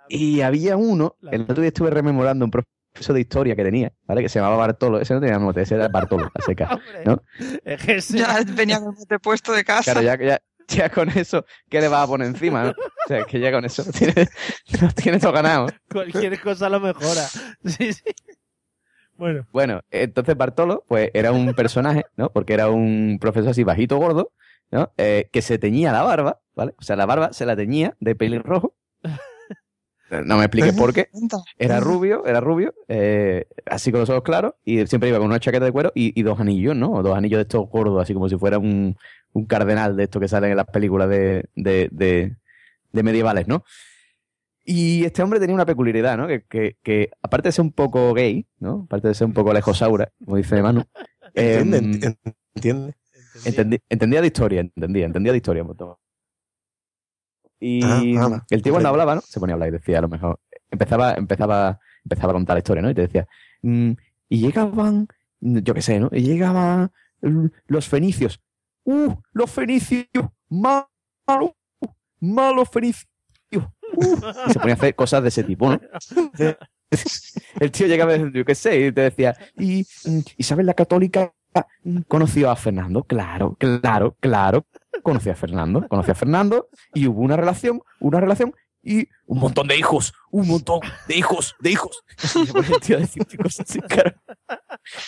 y 0.08 0.40
había 0.40 0.76
uno, 0.76 1.14
el 1.30 1.42
otro 1.42 1.60
día 1.60 1.68
estuve 1.68 1.90
rememorando 1.90 2.44
un 2.44 2.50
profesor 2.50 3.14
de 3.14 3.20
historia 3.20 3.54
que 3.54 3.62
tenía, 3.62 3.92
¿vale? 4.04 4.22
Que 4.22 4.28
se 4.28 4.40
llamaba 4.40 4.56
Bartolo. 4.56 5.00
Ese 5.00 5.14
no 5.14 5.20
tenía 5.20 5.38
mote, 5.38 5.62
ese 5.62 5.76
era 5.76 5.86
Bartolo, 5.86 6.28
a 6.34 6.42
seca, 6.42 6.68
¿no? 7.04 7.22
Ya 8.08 8.42
venía 8.52 8.80
con 8.80 8.96
el 9.08 9.20
puesto 9.20 9.52
de 9.52 9.62
casa. 9.62 9.92
Claro, 9.92 10.02
ya, 10.02 10.18
ya, 10.18 10.40
ya 10.66 10.90
con 10.90 11.08
eso, 11.08 11.44
¿qué 11.68 11.80
le 11.80 11.86
vas 11.86 12.02
a 12.02 12.08
poner 12.08 12.26
encima? 12.26 12.64
no? 12.64 12.70
O 12.70 12.74
sea, 13.06 13.20
es 13.20 13.26
que 13.26 13.38
ya 13.38 13.52
con 13.52 13.64
eso 13.64 13.84
tiene, 13.96 14.28
lo 14.80 14.88
tiene 14.88 15.20
todo 15.20 15.30
ganado. 15.30 15.68
Cualquier 15.88 16.40
cosa 16.40 16.68
lo 16.68 16.80
mejora. 16.80 17.28
Sí, 17.64 17.92
sí. 17.92 18.02
Bueno, 19.20 19.46
Bueno, 19.52 19.82
entonces 19.90 20.34
Bartolo, 20.34 20.82
pues 20.88 21.10
era 21.12 21.30
un 21.30 21.52
personaje, 21.52 22.06
¿no? 22.16 22.32
Porque 22.32 22.54
era 22.54 22.70
un 22.70 23.18
profesor 23.20 23.50
así 23.50 23.64
bajito, 23.64 23.98
gordo, 23.98 24.32
¿no? 24.70 24.92
Eh, 24.96 25.28
que 25.30 25.42
se 25.42 25.58
teñía 25.58 25.92
la 25.92 26.02
barba, 26.02 26.40
¿vale? 26.54 26.74
O 26.78 26.82
sea, 26.82 26.96
la 26.96 27.04
barba 27.04 27.34
se 27.34 27.44
la 27.44 27.54
teñía 27.54 27.94
de 28.00 28.14
pelirrojo. 28.14 28.74
No 30.24 30.38
me 30.38 30.44
expliques 30.44 30.72
por 30.72 30.92
qué. 30.92 31.08
Era 31.58 31.78
rubio, 31.78 32.26
era 32.26 32.40
rubio, 32.40 32.74
eh, 32.88 33.46
así 33.66 33.92
con 33.92 34.00
los 34.00 34.10
ojos 34.10 34.22
claros, 34.24 34.54
y 34.64 34.84
siempre 34.86 35.08
iba 35.08 35.18
con 35.18 35.28
una 35.28 35.38
chaqueta 35.38 35.66
de 35.66 35.70
cuero 35.70 35.92
y, 35.94 36.20
dos 36.22 36.40
anillos, 36.40 36.74
¿no? 36.74 37.00
Dos 37.02 37.16
anillos 37.16 37.36
de 37.38 37.42
estos 37.42 37.68
gordos, 37.68 38.02
así 38.02 38.12
como 38.12 38.28
si 38.28 38.36
fuera 38.36 38.58
un, 38.58 38.96
cardenal 39.46 39.96
de 39.96 40.04
estos 40.04 40.20
que 40.20 40.26
salen 40.26 40.50
en 40.50 40.56
las 40.56 40.66
películas 40.66 41.08
de 41.08 42.34
medievales, 42.92 43.46
¿no? 43.46 43.64
Y 44.64 45.04
este 45.04 45.22
hombre 45.22 45.40
tenía 45.40 45.54
una 45.54 45.66
peculiaridad, 45.66 46.16
¿no? 46.18 46.26
Que, 46.26 46.42
que, 46.44 46.76
que 46.82 47.11
aparte 47.22 47.48
de 47.48 47.52
ser 47.52 47.64
un 47.64 47.72
poco 47.72 48.12
gay, 48.14 48.46
¿no? 48.58 48.82
Aparte 48.84 49.08
de 49.08 49.14
ser 49.14 49.26
un 49.26 49.32
poco 49.32 49.52
lejosaura, 49.52 50.12
como 50.24 50.36
dice 50.36 50.62
Manu. 50.62 50.84
Entiende, 51.34 51.78
em, 51.78 51.92
enti- 51.92 52.34
entiende. 52.54 53.80
Entendía 53.88 54.20
de 54.20 54.26
historia, 54.26 54.61
entendía, 54.61 55.06
entendía 55.06 55.32
de 55.32 55.38
historia 55.38 55.62
un 55.62 55.68
montón. 55.68 55.94
Y 57.58 57.82
Ah, 57.84 58.00
ah, 58.18 58.46
el 58.50 58.62
tío 58.62 58.72
cuando 58.72 58.88
hablaba, 58.88 59.14
¿no? 59.16 59.20
Se 59.22 59.38
ponía 59.40 59.54
a 59.54 59.56
hablar 59.56 59.68
y 59.68 59.72
decía 59.72 59.98
a 59.98 60.02
lo 60.02 60.08
mejor, 60.08 60.40
empezaba, 60.70 61.14
empezaba, 61.14 61.78
empezaba 62.04 62.32
a 62.32 62.34
contar 62.34 62.54
la 62.54 62.58
historia, 62.61 62.82
¿no? 62.82 62.90
Y 62.90 62.94
te 62.94 63.02
decía, 63.02 63.28
mm, 63.62 63.90
y 64.28 64.38
llegaban, 64.40 65.08
yo 65.40 65.74
qué 65.74 65.82
sé, 65.82 66.00
¿no? 66.00 66.08
Y 66.12 66.22
llegaban 66.22 66.90
mm, 67.22 67.46
los 67.66 67.88
fenicios. 67.88 68.40
¡Uh! 68.84 69.14
Los 69.32 69.50
fenicios, 69.50 70.06
malos, 70.48 71.52
malos 72.20 72.68
fenicios. 72.70 73.09
Y 73.97 74.53
se 74.53 74.59
ponía 74.59 74.74
a 74.74 74.76
hacer 74.76 74.95
cosas 74.95 75.22
de 75.22 75.28
ese 75.28 75.45
tipo, 75.45 75.70
¿no? 75.70 75.80
El 77.61 77.70
tío 77.70 77.86
llegaba, 77.86 78.16
yo 78.16 78.45
qué 78.45 78.55
sé, 78.55 78.86
y 78.86 78.93
te 78.93 79.03
decía, 79.03 79.36
y 79.57 79.86
mm, 80.05 80.18
Isabel 80.38 80.66
la 80.66 80.74
Católica 80.74 81.32
mm, 81.84 82.01
conoció 82.09 82.51
a 82.51 82.57
Fernando, 82.57 83.05
claro, 83.05 83.57
claro, 83.59 84.16
claro, 84.18 84.66
conoció 85.03 85.32
a 85.32 85.36
Fernando, 85.36 85.86
conoció 85.88 86.12
a 86.12 86.16
Fernando, 86.16 86.68
y 86.93 87.07
hubo 87.07 87.20
una 87.20 87.36
relación, 87.36 87.80
una 88.01 88.20
relación, 88.20 88.55
y 88.82 89.09
un 89.26 89.38
montón 89.38 89.68
de 89.68 89.76
hijos, 89.76 90.14
un 90.30 90.49
montón 90.49 90.80
de 91.07 91.16
hijos, 91.16 91.55
de 91.61 91.70
hijos. 91.70 92.03
Y 92.22 92.26
se 92.26 92.53
ponía 92.53 92.74
el 92.74 92.80
tío 92.80 92.97
a 92.97 93.01
decir 93.01 93.24
cosas 93.36 93.68
así, 93.68 93.80
claro. 93.80 94.14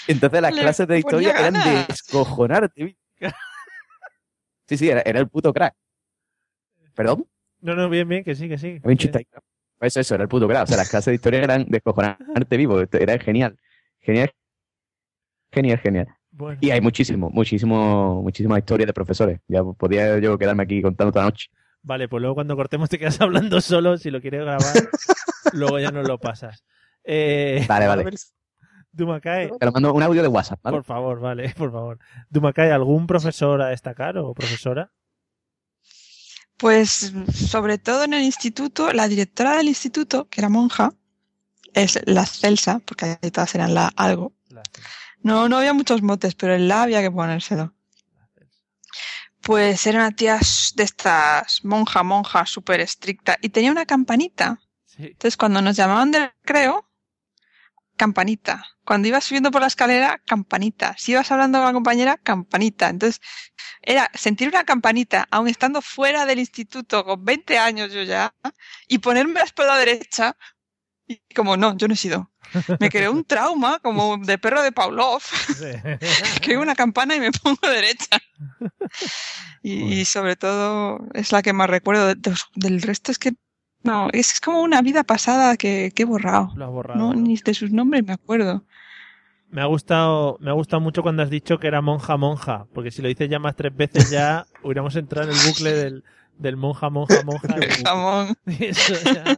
Entonces 0.07 0.43
las 0.43 0.55
Le 0.55 0.61
clases 0.61 0.87
de 0.87 0.99
historia 0.99 1.31
eran 1.31 1.55
de 1.55 1.59
ganas. 1.59 1.89
descojonarte. 1.89 2.97
Sí, 4.69 4.77
sí, 4.77 4.89
era, 4.89 5.01
era 5.01 5.21
el 5.21 5.29
puto 5.29 5.53
crack. 5.53 5.75
¿Perdón? 6.95 7.27
No, 7.63 7.75
no, 7.75 7.89
bien, 7.89 8.09
bien, 8.09 8.23
que 8.25 8.35
sí, 8.35 8.49
que 8.49 8.59
sí. 8.59 8.79
Había 8.83 8.93
un 8.93 8.97
chiste 8.97 9.19
ahí. 9.19 9.27
Pues 9.79 9.97
eso, 9.97 10.15
era 10.15 10.23
el 10.23 10.29
puto 10.29 10.47
crack. 10.47 10.65
O 10.65 10.67
sea, 10.67 10.77
las 10.77 10.89
clases 10.89 11.07
de 11.07 11.15
historia 11.17 11.41
eran 11.43 11.65
descojonarte 11.69 12.57
vivo. 12.57 12.81
Esto 12.81 12.99
Era 12.99 13.19
genial. 13.19 13.57
Genial. 14.01 14.31
Genial, 15.51 15.79
genial. 15.79 16.09
Bueno. 16.31 16.59
Y 16.63 16.71
hay 16.71 16.81
muchísimo, 16.81 17.31
muchísimo, 17.31 18.23
muchísimas 18.23 18.59
historias 18.59 18.87
de 18.87 18.93
profesores. 18.93 19.41
Ya 19.49 19.63
podía 19.65 20.19
yo 20.19 20.39
quedarme 20.39 20.63
aquí 20.63 20.81
contando 20.81 21.13
toda 21.13 21.25
la 21.25 21.31
noche. 21.31 21.49
Vale, 21.83 22.09
pues 22.09 22.21
luego 22.21 22.35
cuando 22.37 22.55
cortemos 22.57 22.89
te 22.89 22.99
quedas 22.99 23.21
hablando 23.21 23.61
solo. 23.61 23.99
Si 23.99 24.11
lo 24.11 24.21
quieres 24.21 24.43
grabar, 24.43 24.63
luego 25.53 25.79
ya 25.79 25.91
nos 25.91 26.07
lo 26.07 26.19
pasas. 26.19 26.65
Eh, 27.05 27.65
Vale, 27.69 27.87
vale. 27.87 28.05
Dumacay, 28.93 29.51
Te 29.59 29.67
lo 29.67 29.73
mando 29.73 29.95
un 29.95 30.03
audio 30.03 30.23
de 30.23 30.29
WhatsApp, 30.29 30.61
¿vale? 30.63 30.77
por 30.77 30.85
favor, 30.85 31.19
vale, 31.19 31.55
por 31.57 31.73
favor. 31.73 31.99
Dumacay, 32.29 32.71
¿algún 32.71 33.07
profesor 33.07 33.63
a 33.63 33.69
destacar 33.69 34.19
o 34.19 34.35
profesora? 34.35 34.93
Pues 36.63 37.13
sobre 37.35 37.77
todo 37.77 38.05
en 38.05 38.15
el 38.15 38.23
instituto, 38.23 38.93
la 38.93 39.09
directora 39.09 39.57
del 39.57 39.67
instituto, 39.67 40.29
que 40.29 40.41
era 40.41 40.49
monja, 40.49 40.95
es 41.75 41.99
la 42.05 42.25
Celsa, 42.25 42.79
porque 42.79 43.19
ahí 43.21 43.33
todas 43.33 43.53
eran 43.57 43.75
la 43.75 43.89
algo. 43.97 44.33
No, 45.25 45.49
no 45.49 45.57
había 45.57 45.73
muchos 45.73 46.03
motes, 46.03 46.37
pero 46.37 46.55
el 46.55 46.69
la 46.69 46.83
había 46.83 47.01
que 47.01 47.11
ponérselo. 47.11 47.75
Pues 49.41 49.85
era 49.89 49.99
una 49.99 50.13
tía 50.13 50.39
de 50.77 50.85
estas 50.85 51.65
monja, 51.65 52.05
monja, 52.05 52.47
súper 52.47 52.79
estricta. 52.79 53.37
Y 53.43 53.49
tenía 53.49 53.73
una 53.73 53.85
campanita. 53.85 54.61
Entonces 54.99 55.37
cuando 55.37 55.63
nos 55.63 55.75
llamaban 55.75 56.13
del 56.13 56.31
creo, 56.43 56.89
campanita. 58.03 58.67
Cuando 58.85 59.07
ibas 59.07 59.23
subiendo 59.23 59.53
por 59.53 59.61
la 59.61 59.69
escalera, 59.69 60.21
campanita. 60.27 60.97
Si 60.99 61.13
ibas 61.13 61.31
hablando 61.31 61.59
con 61.59 61.69
la 61.69 61.73
compañera, 61.73 62.17
campanita. 62.17 62.89
Entonces 62.89 63.21
era 63.81 64.11
sentir 64.13 64.49
una 64.49 64.65
campanita, 64.65 65.29
aun 65.31 65.47
estando 65.47 65.81
fuera 65.81 66.27
del 66.27 66.41
instituto, 66.41 67.05
con 67.05 67.25
20 67.25 67.59
años 67.59 67.93
yo 67.93 68.03
ya, 68.03 68.35
y 68.89 68.99
ponerme 68.99 69.35
la 69.35 69.45
espalda 69.45 69.79
derecha, 69.79 70.37
y 71.07 71.21
como 71.33 71.57
no, 71.57 71.77
yo 71.77 71.87
no 71.87 71.95
he 71.95 71.97
sido. 71.97 72.33
Me 72.81 72.91
creó 72.91 73.13
un 73.13 73.25
trauma, 73.25 73.79
como 73.79 74.19
de 74.19 74.37
perro 74.37 74.65
de 74.65 74.73
Pavlov, 74.73 75.23
que 76.43 76.59
una 76.59 76.75
campana 76.75 77.15
y 77.15 77.21
me 77.21 77.31
pongo 77.31 77.69
derecha. 77.69 78.19
Y, 79.65 80.07
sobre 80.07 80.35
todo 80.35 80.99
es 81.15 81.31
la 81.31 81.41
que 81.41 81.53
más 81.53 81.71
recuerdo. 81.71 82.13
Del 82.57 82.83
resto 82.83 83.13
es 83.13 83.21
que 83.21 83.35
no, 83.83 84.09
es 84.13 84.41
como 84.41 84.63
una 84.63 84.83
vida 84.83 85.05
pasada 85.05 85.57
que, 85.57 85.93
que 85.95 86.03
he 86.03 86.07
borrado. 86.07 86.53
Lo 86.57 86.65
has 86.65 86.71
borrado. 86.71 86.99
No, 86.99 87.15
ni 87.15 87.37
de 87.37 87.55
sus 87.55 87.71
nombres 87.71 88.05
me 88.05 88.13
acuerdo. 88.13 88.65
Me 89.51 89.61
ha 89.61 89.67
gustado, 89.67 90.39
me 90.41 90.51
ha 90.51 90.55
gustado 90.55 90.81
mucho 90.81 91.03
cuando 91.03 91.23
has 91.23 91.31
dicho 91.31 91.59
que 91.59 91.67
era 91.67 91.83
monja 91.83 92.17
monja, 92.17 92.67
porque 92.73 92.91
si 92.91 93.03
lo 93.03 93.09
dices 93.09 93.29
ya 93.29 93.39
más 93.39 93.55
tres 93.55 93.77
veces 93.77 94.11
ya 94.11 94.47
hubiéramos 94.63 94.97
entrado 94.97 95.31
en 95.31 95.37
el 95.37 95.47
bucle 95.47 95.73
del, 95.73 96.05
del 96.39 96.57
monja 96.57 96.89
monja 96.89 97.23
monja. 97.25 97.49
Jamón. 97.85 98.35
Y 98.47 98.65
eso 98.67 98.95
ya 99.05 99.37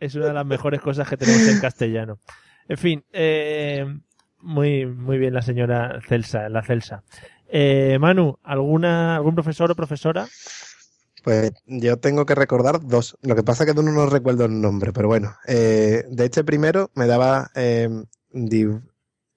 es 0.00 0.14
una 0.14 0.26
de 0.26 0.34
las 0.34 0.46
mejores 0.46 0.80
cosas 0.80 1.08
que 1.08 1.16
tenemos 1.16 1.48
en 1.48 1.60
castellano. 1.60 2.18
En 2.68 2.78
fin, 2.78 3.04
eh, 3.12 3.84
muy, 4.38 4.86
muy 4.86 5.18
bien 5.18 5.34
la 5.34 5.42
señora 5.42 6.00
Celsa, 6.06 6.48
la 6.48 6.62
Celsa. 6.62 7.02
Eh, 7.48 7.98
Manu, 8.00 8.38
¿alguna, 8.44 9.16
algún 9.16 9.34
profesor 9.34 9.70
o 9.70 9.74
profesora? 9.74 10.28
Pues 11.22 11.52
yo 11.66 11.98
tengo 11.98 12.24
que 12.26 12.34
recordar 12.34 12.80
dos. 12.86 13.16
Lo 13.22 13.34
que 13.36 13.42
pasa 13.42 13.64
es 13.64 13.68
que 13.68 13.74
de 13.74 13.80
uno 13.80 13.92
no 13.92 14.06
recuerdo 14.06 14.46
el 14.46 14.60
nombre, 14.60 14.92
pero 14.92 15.08
bueno. 15.08 15.36
Eh, 15.46 16.04
de 16.08 16.24
este 16.24 16.44
primero 16.44 16.90
me 16.94 17.06
daba 17.06 17.50
eh, 17.54 17.88
div- 18.32 18.82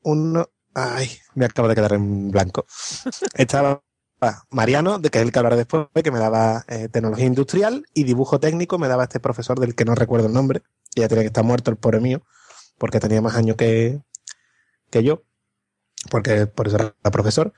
uno. 0.04 0.50
Ay, 0.74 1.10
me 1.36 1.46
acabo 1.46 1.68
de 1.68 1.76
quedar 1.76 1.94
en 1.94 2.32
blanco. 2.32 2.66
Estaba 3.36 3.84
Mariano, 4.52 5.00
de 5.00 5.10
que 5.10 5.20
es 5.20 5.26
el 5.26 5.32
que 5.34 5.40
hablaré 5.40 5.58
después, 5.58 5.88
que 6.02 6.12
me 6.12 6.20
daba 6.20 6.64
eh, 6.70 6.88
tecnología 6.90 7.26
industrial 7.26 7.86
y 7.94 8.06
dibujo 8.06 8.40
técnico, 8.40 8.80
me 8.80 8.88
daba 8.88 9.04
este 9.04 9.20
profesor 9.20 9.60
del 9.60 9.76
que 9.76 9.84
no 9.86 9.96
recuerdo 9.96 10.28
el 10.28 10.34
nombre. 10.34 10.62
que 10.96 11.02
ya 11.02 11.08
tenía 11.10 11.24
que 11.24 11.28
estar 11.28 11.44
muerto 11.44 11.72
el 11.72 11.78
pobre 11.78 12.00
mío, 12.00 12.22
porque 12.78 13.00
tenía 13.02 13.22
más 13.22 13.36
años 13.36 13.58
que, 13.58 14.02
que 14.92 15.04
yo, 15.04 15.24
porque 16.12 16.48
por 16.48 16.68
eso 16.68 16.78
era 16.78 16.96
profesor. 17.12 17.54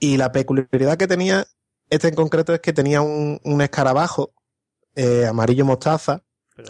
Y 0.00 0.16
la 0.16 0.32
peculiaridad 0.32 0.98
que 0.98 1.08
tenía 1.08 1.46
este 1.90 2.08
en 2.08 2.14
concreto 2.14 2.54
es 2.54 2.60
que 2.60 2.72
tenía 2.72 3.02
un, 3.02 3.40
un 3.44 3.60
escarabajo 3.62 4.32
eh, 4.94 5.26
amarillo 5.26 5.64
mostaza 5.64 6.22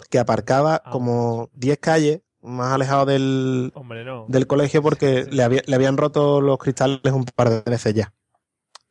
que 0.09 0.19
aparcaba 0.19 0.79
como 0.91 1.49
10 1.53 1.77
calles 1.79 2.21
más 2.41 2.73
alejado 2.73 3.05
del, 3.05 3.71
Hombre, 3.75 4.03
no. 4.03 4.25
del 4.27 4.47
colegio 4.47 4.81
porque 4.81 5.25
le, 5.29 5.43
había- 5.43 5.61
le 5.65 5.75
habían 5.75 5.97
roto 5.97 6.41
los 6.41 6.57
cristales 6.57 6.99
un 7.13 7.25
par 7.25 7.49
de 7.49 7.61
veces 7.69 7.93
ya. 7.93 8.13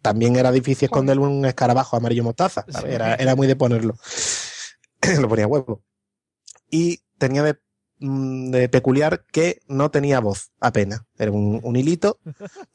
También 0.02 0.36
era 0.36 0.50
difícil 0.52 0.86
esconder 0.86 1.18
un 1.18 1.44
escarabajo 1.44 1.96
amarillo 1.96 2.24
mostaza. 2.24 2.64
Era, 2.86 3.14
era 3.16 3.34
muy 3.36 3.46
de 3.46 3.56
ponerlo. 3.56 3.96
Lo 5.20 5.28
ponía 5.28 5.44
a 5.44 5.48
huevo. 5.48 5.82
Y 6.70 7.00
tenía 7.18 7.42
de, 7.42 7.58
mm, 8.00 8.50
de 8.50 8.68
peculiar 8.68 9.24
que 9.30 9.60
no 9.68 9.90
tenía 9.90 10.20
voz 10.20 10.50
apenas. 10.60 11.02
Era 11.18 11.30
un, 11.30 11.60
un 11.62 11.76
hilito 11.76 12.18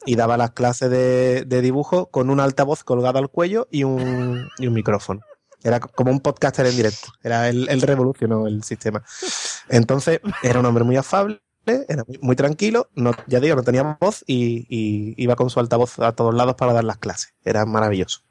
y 0.06 0.16
daba 0.16 0.38
las 0.38 0.52
clases 0.52 0.90
de, 0.90 1.46
de 1.46 1.62
dibujo 1.62 2.08
con 2.08 2.30
un 2.30 2.40
altavoz 2.40 2.84
colgado 2.84 3.20
al 3.20 3.30
cuello 3.30 3.68
y 3.72 3.84
un, 3.84 4.48
y 4.58 4.68
un 4.68 4.74
micrófono. 4.74 5.22
Era 5.64 5.80
como 5.80 6.12
un 6.12 6.20
podcaster 6.20 6.66
en 6.68 6.76
directo. 6.76 7.08
Era 7.24 7.50
él, 7.50 7.68
él 7.70 7.82
revolucionó 7.82 8.46
el 8.46 8.64
sistema. 8.64 9.04
Entonces, 9.68 10.22
era 10.44 10.60
un 10.60 10.66
hombre 10.68 10.84
muy 10.84 10.96
afable, 10.96 11.42
era 11.66 12.04
muy, 12.08 12.20
muy 12.22 12.36
tranquilo, 12.36 12.90
no, 12.94 13.12
ya 13.26 13.40
digo, 13.40 13.56
no 13.56 13.64
tenía 13.64 13.98
voz 14.00 14.24
y, 14.28 14.68
y 14.70 15.16
iba 15.18 15.36
con 15.36 15.50
su 15.50 15.60
altavoz 15.60 15.98
a 16.00 16.12
todos 16.12 16.36
lados 16.36 16.56
para 16.56 16.74
dar 16.74 16.84
las 16.84 17.00
clases. 17.00 17.34
Era 17.44 17.66
maravilloso. 17.66 18.22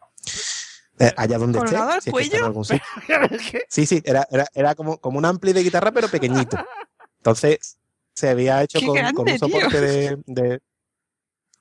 Eh, 0.98 1.12
allá 1.16 1.38
donde 1.38 1.58
esté, 1.58 1.70
¿Colgado 1.70 1.90
al 1.90 2.02
si 2.02 2.10
es 2.10 2.16
que 2.16 2.22
está 2.22 2.36
en 2.36 2.44
algún 2.44 2.64
sitio. 2.64 2.86
Sí, 3.68 3.84
sí, 3.84 4.00
era, 4.04 4.26
era, 4.30 4.46
era 4.54 4.74
como, 4.76 4.98
como 4.98 5.18
un 5.18 5.24
ampli 5.24 5.52
de 5.52 5.62
guitarra, 5.62 5.90
pero 5.90 6.08
pequeñito. 6.08 6.56
Entonces, 7.24 7.78
se 8.14 8.28
había 8.28 8.62
hecho 8.62 8.80
¡Qué 8.80 8.84
con, 8.86 8.96
grande, 8.96 9.14
con 9.14 9.32
un 9.32 9.38
soporte 9.38 9.80
de, 9.80 10.18
de, 10.26 10.60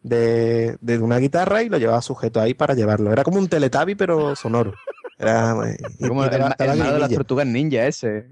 de, 0.02 0.78
de 0.82 0.98
una 1.00 1.20
guitarra 1.20 1.64
y 1.64 1.70
lo 1.70 1.78
llevaba 1.78 2.02
sujeto 2.02 2.42
ahí 2.42 2.54
para 2.54 2.74
llevarlo. 2.74 3.14
Era 3.14 3.24
como 3.24 3.38
un 3.40 3.48
teletabi, 3.48 3.96
pero 3.96 4.36
sonoro. 4.36 4.74
Era, 5.18 5.56
eh, 5.70 5.78
Como 6.06 6.26
y 6.26 6.28
el, 6.28 6.34
el 6.34 6.78
de 6.78 7.00
las 7.00 7.14
tortugas 7.14 7.48
ninja 7.48 7.88
ese. 7.88 8.30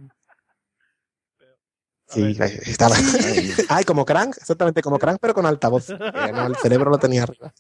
Sí, 2.10 2.38
estaba. 2.66 2.98
Ay, 3.70 3.86
como 3.86 4.04
Crank, 4.04 4.36
exactamente 4.36 4.82
como 4.82 5.00
Crank, 5.00 5.20
pero 5.22 5.34
con 5.34 5.46
altavoz. 5.46 5.88
No, 5.90 6.48
el 6.48 6.58
cerebro 6.58 6.90
lo 6.92 6.98
tenía 6.98 7.24
arriba. 7.24 7.54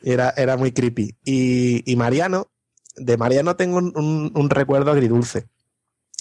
Y 0.00 0.12
Era, 0.12 0.32
era 0.36 0.56
muy 0.56 0.70
creepy. 0.70 1.16
Y, 1.24 1.90
y 1.90 1.96
Mariano, 1.96 2.52
de 2.94 3.16
Mariano 3.16 3.56
tengo 3.56 3.78
un, 3.78 3.92
un- 3.96 4.30
un 4.32 4.48
recuerdo 4.50 4.92
agridulce. 4.92 5.48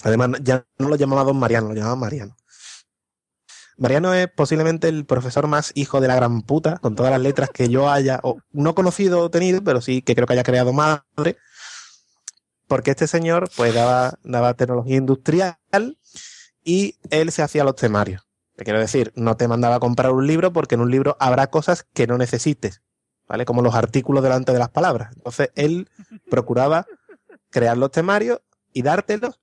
Además, 0.03 0.31
ya 0.43 0.65
no 0.77 0.89
lo 0.89 0.95
llamaba 0.95 1.23
Don 1.23 1.37
Mariano, 1.37 1.69
lo 1.69 1.73
llamaba 1.75 1.95
Mariano. 1.95 2.35
Mariano 3.77 4.13
es 4.13 4.29
posiblemente 4.29 4.87
el 4.87 5.05
profesor 5.05 5.47
más 5.47 5.71
hijo 5.75 5.99
de 5.99 6.07
la 6.07 6.15
gran 6.15 6.41
puta, 6.41 6.77
con 6.77 6.95
todas 6.95 7.11
las 7.11 7.21
letras 7.21 7.49
que 7.49 7.67
yo 7.69 7.89
haya, 7.89 8.19
o 8.23 8.37
no 8.51 8.73
conocido 8.73 9.19
o 9.19 9.29
tenido, 9.29 9.63
pero 9.63 9.81
sí 9.81 10.01
que 10.01 10.15
creo 10.15 10.27
que 10.27 10.33
haya 10.33 10.43
creado 10.43 10.71
madre. 10.71 11.37
Porque 12.67 12.91
este 12.91 13.07
señor, 13.07 13.49
pues, 13.55 13.73
daba, 13.73 14.17
daba 14.23 14.53
tecnología 14.53 14.97
industrial 14.97 15.57
y 16.63 16.97
él 17.09 17.31
se 17.31 17.43
hacía 17.43 17.63
los 17.63 17.75
temarios. 17.75 18.23
Te 18.55 18.63
quiero 18.63 18.79
decir, 18.79 19.11
no 19.15 19.35
te 19.35 19.47
mandaba 19.47 19.75
a 19.75 19.79
comprar 19.79 20.13
un 20.13 20.25
libro 20.25 20.53
porque 20.53 20.75
en 20.75 20.81
un 20.81 20.89
libro 20.89 21.17
habrá 21.19 21.47
cosas 21.47 21.85
que 21.93 22.07
no 22.07 22.17
necesites, 22.17 22.81
¿vale? 23.27 23.45
Como 23.45 23.61
los 23.61 23.75
artículos 23.75 24.23
delante 24.23 24.53
de 24.53 24.59
las 24.59 24.69
palabras. 24.69 25.11
Entonces, 25.15 25.51
él 25.55 25.89
procuraba 26.29 26.85
crear 27.49 27.77
los 27.77 27.91
temarios 27.91 28.41
y 28.71 28.81
dártelos 28.81 29.39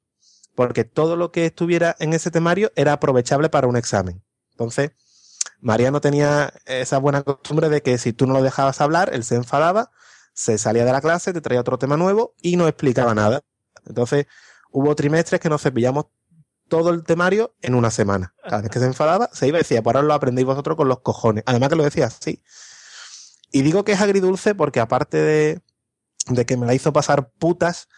porque 0.55 0.85
todo 0.85 1.17
lo 1.17 1.33
que 1.33 1.47
estuviera 1.47 1.97
en 1.99 2.13
ese 2.13 2.31
temario 2.31 2.73
era 2.77 2.93
aprovechable 2.93 3.49
para 3.49 3.67
un 3.67 3.77
examen. 3.77 4.23
Entonces, 4.51 4.93
Mariano 5.61 6.01
tenía 6.01 6.53
esa 6.67 6.99
buena 6.99 7.23
costumbre 7.23 7.69
de 7.69 7.83
que 7.83 7.99
si 7.99 8.13
tú 8.13 8.27
no 8.27 8.35
lo 8.35 8.43
dejabas 8.43 8.81
hablar, 8.81 9.11
él 9.13 9.25
se 9.25 9.37
enfadaba, 9.37 9.91
se 10.35 10.59
salía 10.59 10.85
de 10.85 10.93
la 10.93 11.01
clase, 11.01 11.33
te 11.33 11.41
traía 11.41 11.61
otro 11.61 11.79
tema 11.79 11.97
nuevo 11.97 12.35
y 12.43 12.57
no 12.57 12.69
explicaba 12.69 13.15
nada. 13.15 13.43
Entonces, 13.87 14.27
hubo 14.71 14.95
trimestres 14.95 15.41
que 15.41 15.49
nos 15.49 15.63
cepillamos 15.63 16.07
todo 16.69 16.91
el 16.91 17.05
temario 17.05 17.55
en 17.61 17.75
una 17.75 17.91
semana. 17.91 18.35
Cada 18.43 18.63
vez 18.63 18.71
que 18.71 18.79
se 18.79 18.87
enfadaba, 18.87 19.29
se 19.33 19.47
iba 19.47 19.59
y 19.59 19.63
decía, 19.63 19.83
pues 19.83 19.95
ahora 19.95 20.07
lo 20.07 20.15
aprendéis 20.15 20.47
vosotros 20.47 20.77
con 20.77 20.89
los 20.89 21.01
cojones. 21.01 21.45
Además 21.47 21.69
que 21.69 21.77
lo 21.77 21.85
decía 21.85 22.07
así. 22.07 22.43
Y 23.51 23.63
digo 23.63 23.85
que 23.85 23.93
es 23.93 24.01
agridulce 24.01 24.55
porque 24.55 24.81
aparte 24.81 25.19
de, 25.19 25.61
de 26.29 26.47
que 26.47 26.57
me 26.57 26.65
la 26.67 26.75
hizo 26.75 26.93
pasar 26.93 27.31
putas, 27.33 27.89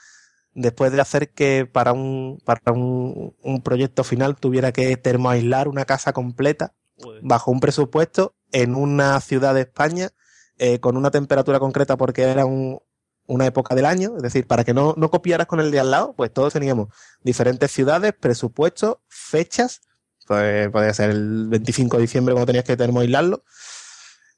después 0.54 0.92
de 0.92 1.00
hacer 1.00 1.30
que 1.30 1.66
para 1.66 1.92
un, 1.92 2.38
para 2.44 2.72
un, 2.72 3.34
un 3.42 3.62
proyecto 3.62 4.04
final 4.04 4.36
tuviera 4.36 4.72
que 4.72 4.96
termoaislar 4.96 5.68
una 5.68 5.84
casa 5.84 6.12
completa 6.12 6.74
bajo 7.22 7.50
un 7.50 7.60
presupuesto 7.60 8.34
en 8.52 8.74
una 8.76 9.20
ciudad 9.20 9.54
de 9.54 9.62
España 9.62 10.10
eh, 10.58 10.78
con 10.78 10.96
una 10.96 11.10
temperatura 11.10 11.58
concreta 11.58 11.96
porque 11.96 12.22
era 12.22 12.46
un- 12.46 12.78
una 13.26 13.46
época 13.46 13.74
del 13.74 13.86
año, 13.86 14.12
es 14.18 14.22
decir, 14.22 14.46
para 14.46 14.64
que 14.64 14.74
no, 14.74 14.94
no 14.98 15.10
copiaras 15.10 15.46
con 15.46 15.58
el 15.58 15.70
de 15.70 15.80
al 15.80 15.90
lado, 15.90 16.12
pues 16.14 16.32
todos 16.32 16.52
teníamos 16.52 16.88
diferentes 17.22 17.70
ciudades, 17.72 18.12
presupuestos, 18.12 18.98
fechas, 19.08 19.80
pues 20.26 20.68
podía 20.70 20.92
ser 20.92 21.10
el 21.10 21.48
25 21.48 21.96
de 21.96 22.02
diciembre 22.02 22.34
cuando 22.34 22.46
tenías 22.46 22.64
que 22.66 22.76
termoaislarlo, 22.76 23.42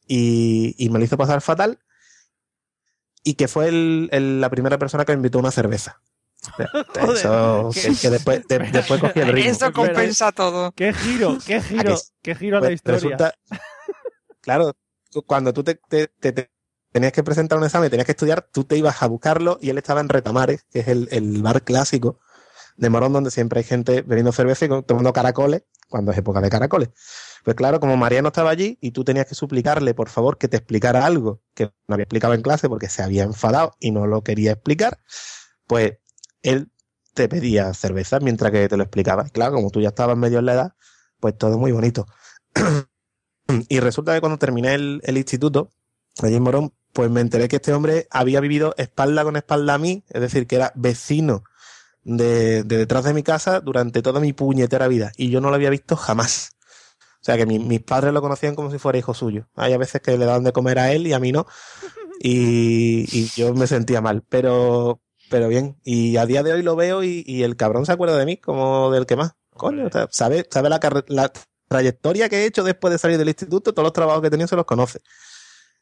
y, 0.07 0.75
y 0.79 0.89
me 0.91 0.99
lo 0.99 1.05
hizo 1.05 1.17
pasar 1.17 1.41
fatal, 1.41 1.79
y 3.27 3.35
que 3.35 3.49
fue 3.49 3.66
el- 3.68 4.09
el- 4.12 4.41
la 4.41 4.49
primera 4.51 4.79
persona 4.79 5.05
que 5.05 5.11
me 5.12 5.16
invitó 5.16 5.39
a 5.39 5.41
una 5.41 5.51
cerveza. 5.51 6.01
Eso, 6.95 7.70
que, 7.74 7.97
que 8.01 8.11
después, 8.11 8.47
de- 8.47 8.59
después 8.61 9.01
cogí 9.01 9.18
el 9.18 9.33
ritmo. 9.33 9.51
Eso 9.51 9.72
compensa 9.72 10.31
todo. 10.31 10.70
¡Qué 10.72 10.93
giro! 10.93 11.37
¡Qué 11.45 11.61
giro! 11.61 11.91
que 11.91 11.97
sí? 11.97 12.12
¡Qué 12.22 12.35
giro 12.37 12.59
a 12.59 12.61
la 12.61 12.66
Pues 12.68 12.74
historia! 12.77 13.01
resulta- 13.01 13.35
claro, 14.41 14.77
cuando 15.27 15.53
tú 15.53 15.64
te, 15.64 15.74
te- 15.74 16.07
te- 16.07 16.33
te 16.33 16.51
tenías 16.93 17.12
que 17.12 17.24
presentar 17.24 17.59
un 17.59 17.64
examen, 17.64 17.91
tenías 17.91 18.07
que 18.07 18.12
estudiar, 18.12 18.49
tú 18.53 18.62
te 18.62 18.77
ibas 18.77 19.03
a 19.03 19.09
buscarlo 19.09 19.59
y 19.61 19.70
él 19.70 19.79
estaba 19.79 20.01
en 20.01 20.09
Retamares, 20.09 20.64
que 20.70 20.81
es 20.81 20.89
el, 20.89 21.09
el 21.11 21.43
bar 21.43 21.62
clásico 21.62 22.20
de 22.77 22.91
Morón, 22.91 23.12
donde 23.12 23.33
siempre 23.33 23.59
hay 23.59 23.64
gente 23.64 24.03
bebiendo 24.03 24.31
cerveza 24.31 24.66
y 24.66 24.68
tomando 24.85 25.12
caracoles, 25.12 25.62
cuando 25.89 26.12
es 26.12 26.18
época 26.18 26.41
de 26.41 26.49
caracoles. 26.51 26.91
Pues 27.47 27.55
claro, 27.55 27.78
como 27.78 27.97
Mariano 27.97 28.26
estaba 28.26 28.51
allí 28.51 28.76
y 28.80 28.90
tú 28.90 29.05
tenías 29.05 29.26
que 29.26 29.36
suplicarle, 29.36 29.94
por 29.94 30.09
favor, 30.09 30.36
que 30.36 30.49
te 30.49 30.57
explicara 30.57 31.07
algo 31.07 31.42
que 31.55 31.66
no 31.86 31.94
había 31.94 32.03
explicado 32.03 32.34
en 32.34 32.42
clase 32.42 32.68
porque 32.68 32.88
se 32.88 33.05
había 33.05 33.22
enfadado 33.22 33.76
y 33.78 33.92
no 33.92 34.09
lo 34.09 34.24
quería 34.24 34.51
explicar, 34.51 34.99
pues 35.68 35.92
él 36.42 36.72
te 37.14 37.28
pedía 37.28 37.72
cerveza 37.72 38.18
mientras 38.18 38.51
que 38.51 38.68
te 38.68 38.76
lo 38.76 38.82
explicaba. 38.82 39.28
Y 39.28 39.30
claro, 39.30 39.55
como 39.55 39.70
tú 39.70 39.80
ya 39.80 39.90
estabas 39.90 40.16
medio 40.16 40.40
en 40.40 40.47
la 40.47 40.55
edad, 40.55 40.72
pues 41.20 41.38
todo 41.38 41.57
muy 41.57 41.70
bonito. 41.70 42.09
y 43.68 43.78
resulta 43.78 44.12
que 44.12 44.20
cuando 44.20 44.38
terminé 44.38 44.74
el, 44.74 45.16
instituto, 45.16 45.70
allí 46.24 46.34
en 46.34 46.42
Morón, 46.42 46.74
pues 46.92 47.12
me 47.12 47.20
enteré 47.20 47.47
que 47.47 47.57
este 47.57 47.72
hombre 47.72 48.09
había 48.11 48.40
vivido 48.40 48.74
espalda 48.76 49.22
con 49.22 49.36
espalda 49.36 49.74
a 49.74 49.78
mí, 49.78 50.03
es 50.09 50.20
decir, 50.20 50.49
que 50.49 50.57
era 50.57 50.72
vecino 50.74 51.44
de 52.03 52.64
detrás 52.64 53.05
de 53.05 53.14
mi 53.14 53.22
casa 53.22 53.61
durante 53.61 54.03
toda 54.03 54.18
mi 54.18 54.32
puñetera 54.32 54.88
vida. 54.88 55.12
Y 55.16 55.30
yo 55.30 55.40
no 55.40 55.51
lo 55.51 55.55
había 55.55 55.70
visto 55.70 55.94
jamás. 55.94 56.55
O 57.27 57.29
sea 57.29 57.37
que 57.37 57.45
mi- 57.45 57.59
mis 57.59 57.81
padres 57.81 58.12
lo 58.14 58.22
conocían 58.22 58.55
como 58.55 58.70
si 58.70 58.79
fuera 58.79 58.99
hijo 58.99 59.12
suyo. 59.12 59.49
Hay 59.57 59.72
a 59.72 59.79
veces 59.79 60.01
que 60.01 60.16
le 60.16 60.24
daban 60.27 60.45
de 60.45 60.53
comer 60.53 60.79
a 60.79 60.93
él 60.93 61.09
y 61.09 61.12
a 61.12 61.18
mí 61.18 61.33
no. 61.33 61.45
Y, 62.20 63.07
y 63.11 63.27
yo 63.37 63.53
me 63.53 63.66
sentía 63.66 64.01
mal. 64.01 64.22
Pero, 64.29 65.01
pero 65.29 65.49
bien. 65.49 65.77
Y 65.83 66.16
a 66.18 66.27
día 66.27 66.43
de 66.45 66.53
hoy 66.53 66.62
lo 66.62 66.77
veo 66.77 67.03
y, 67.03 67.24
y 67.27 67.43
el 67.43 67.57
cabrón 67.57 67.85
se 67.85 67.91
acuerda 67.93 68.16
de 68.16 68.27
mí 68.27 68.37
como 68.37 68.93
del 68.93 69.07
que 69.07 69.16
más. 69.16 69.33
Coño, 69.51 69.89
sabe, 70.11 70.47
sabe 70.49 70.68
la, 70.68 70.79
la 71.09 71.33
trayectoria 71.66 72.29
que 72.29 72.43
he 72.43 72.47
hecho 72.47 72.62
después 72.62 72.93
de 72.93 72.99
salir 72.99 73.18
del 73.18 73.27
instituto, 73.29 73.72
todos 73.72 73.85
los 73.87 73.93
trabajos 73.93 74.20
que 74.20 74.29
he 74.29 74.31
tenido 74.31 74.47
se 74.47 74.55
los 74.57 74.64
conoce. 74.64 75.01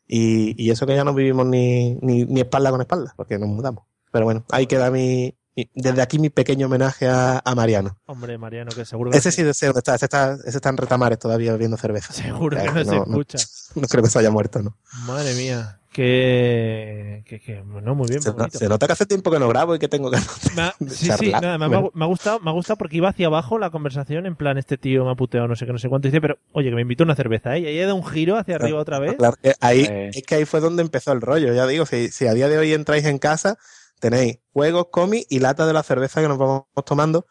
Y, 0.07 0.55
y 0.63 0.71
eso 0.71 0.87
que 0.87 0.95
ya 0.95 1.05
no 1.05 1.13
vivimos 1.13 1.47
ni, 1.47 1.95
ni, 1.97 2.25
ni 2.25 2.41
espalda 2.41 2.71
con 2.71 2.81
espalda, 2.81 3.13
porque 3.17 3.39
nos 3.39 3.49
mudamos. 3.51 3.85
Pero 4.13 4.25
bueno, 4.25 4.45
ahí 4.51 4.67
queda 4.67 4.91
mi- 4.91 5.37
desde 5.75 6.03
aquí 6.03 6.19
mi 6.19 6.31
pequeño 6.31 6.67
homenaje 6.67 7.07
a, 7.09 7.41
a 7.45 7.55
Mariano. 7.55 7.97
Hombre, 8.07 8.37
Mariano, 8.39 8.71
que 8.75 8.85
seguro 8.85 9.11
que 9.11 9.19
Ese 9.19 9.31
sí 9.31 9.43
dónde 9.43 9.79
está, 9.79 9.95
ese 9.95 10.07
está, 10.07 10.35
ese 10.45 10.57
está 10.59 10.69
en 10.69 10.77
retamares 10.77 11.19
todavía 11.19 11.53
bebiendo 11.53 11.77
cerveza. 11.77 12.13
Seguro 12.13 12.57
que 12.57 12.65
no 12.71 12.85
se 12.85 12.97
escucha. 12.97 13.39
No, 13.75 13.89
creo 13.89 14.05
que 14.05 14.11
se 14.11 14.21
haya 14.21 14.31
muerto, 14.31 14.63
¿no? 14.63 14.77
Madre 15.05 15.35
mía, 15.35 15.81
que, 15.91 17.23
que, 17.27 17.41
que 17.41 17.63
no, 17.65 17.95
muy 17.97 18.07
bien, 18.09 18.23
Se, 18.23 18.29
muy 18.31 18.37
no- 18.39 18.43
bonito. 18.45 18.59
se 18.59 18.69
nota 18.69 18.87
que 18.87 18.93
hace 18.93 19.05
tiempo 19.07 19.31
que 19.33 19.39
no 19.41 19.49
grabo 19.49 19.75
y 19.75 19.79
que 19.81 19.89
tengo 19.89 20.11
ganas 20.11 20.29
Me 20.55 20.89
sí, 20.91 21.11
sí, 21.19 21.31
nada, 21.33 21.59
me, 21.59 21.65
ha- 21.65 21.69
Bueno, 21.69 21.91
me 21.93 22.05
ha 22.05 22.09
gustado, 22.09 22.39
me 22.41 22.51
ha 22.51 22.53
gustado 22.53 22.77
porque 22.77 22.97
iba 22.99 23.09
hacia 23.09 23.27
abajo 23.27 23.59
la 23.59 23.71
conversación, 23.71 24.27
en 24.27 24.37
plan, 24.37 24.59
este 24.59 24.79
tío 24.79 25.05
me 25.05 25.11
ha 25.11 25.15
puteado 25.17 25.49
no 25.49 25.57
sé 25.57 25.67
qué, 25.67 25.73
no 25.73 25.79
sé 25.79 25.89
cuánto, 25.89 26.07
y 26.09 26.11
dice, 26.13 26.21
pero, 26.21 26.39
oye, 26.53 26.71
que 26.71 26.77
me 26.77 26.83
invitó 26.83 27.03
a 27.03 27.07
una 27.07 27.17
cerveza, 27.17 27.57
¿eh? 27.57 27.61
Y 27.61 27.67
ahí 27.67 27.79
he 27.79 27.83
dado 27.83 27.97
un 27.97 28.07
giro 28.07 28.37
hacia 28.37 28.55
arriba 28.57 28.79
otra 28.79 29.01
vez. 29.01 29.17
Claro, 29.17 29.37
que 29.43 29.55
ahí, 29.61 29.87
Eh. 29.91 30.11
es 30.15 30.23
que 30.23 30.37
ahí 30.37 30.45
fue 30.45 30.61
donde 30.61 30.83
empezó 30.83 31.13
el 31.13 31.21
rollo. 31.21 31.53
Ya 31.53 31.67
digo, 31.67 31.85
si, 31.87 32.09
si 32.11 32.27
a 32.29 32.35
día 32.35 32.49
de 32.49 32.59
hoy 32.59 32.73
entráis 32.75 33.05
en 33.07 33.19
casa, 33.19 33.57
tenéis 34.01 34.39
juegos, 34.53 34.87
cómics 34.91 35.27
y 35.31 35.39
latas 35.41 35.67
de 35.67 35.73
la 35.73 35.83
cerveza 35.83 36.21
que 36.21 36.29
nos 36.29 36.39
vamos 36.39 36.65
tomando. 36.87 37.27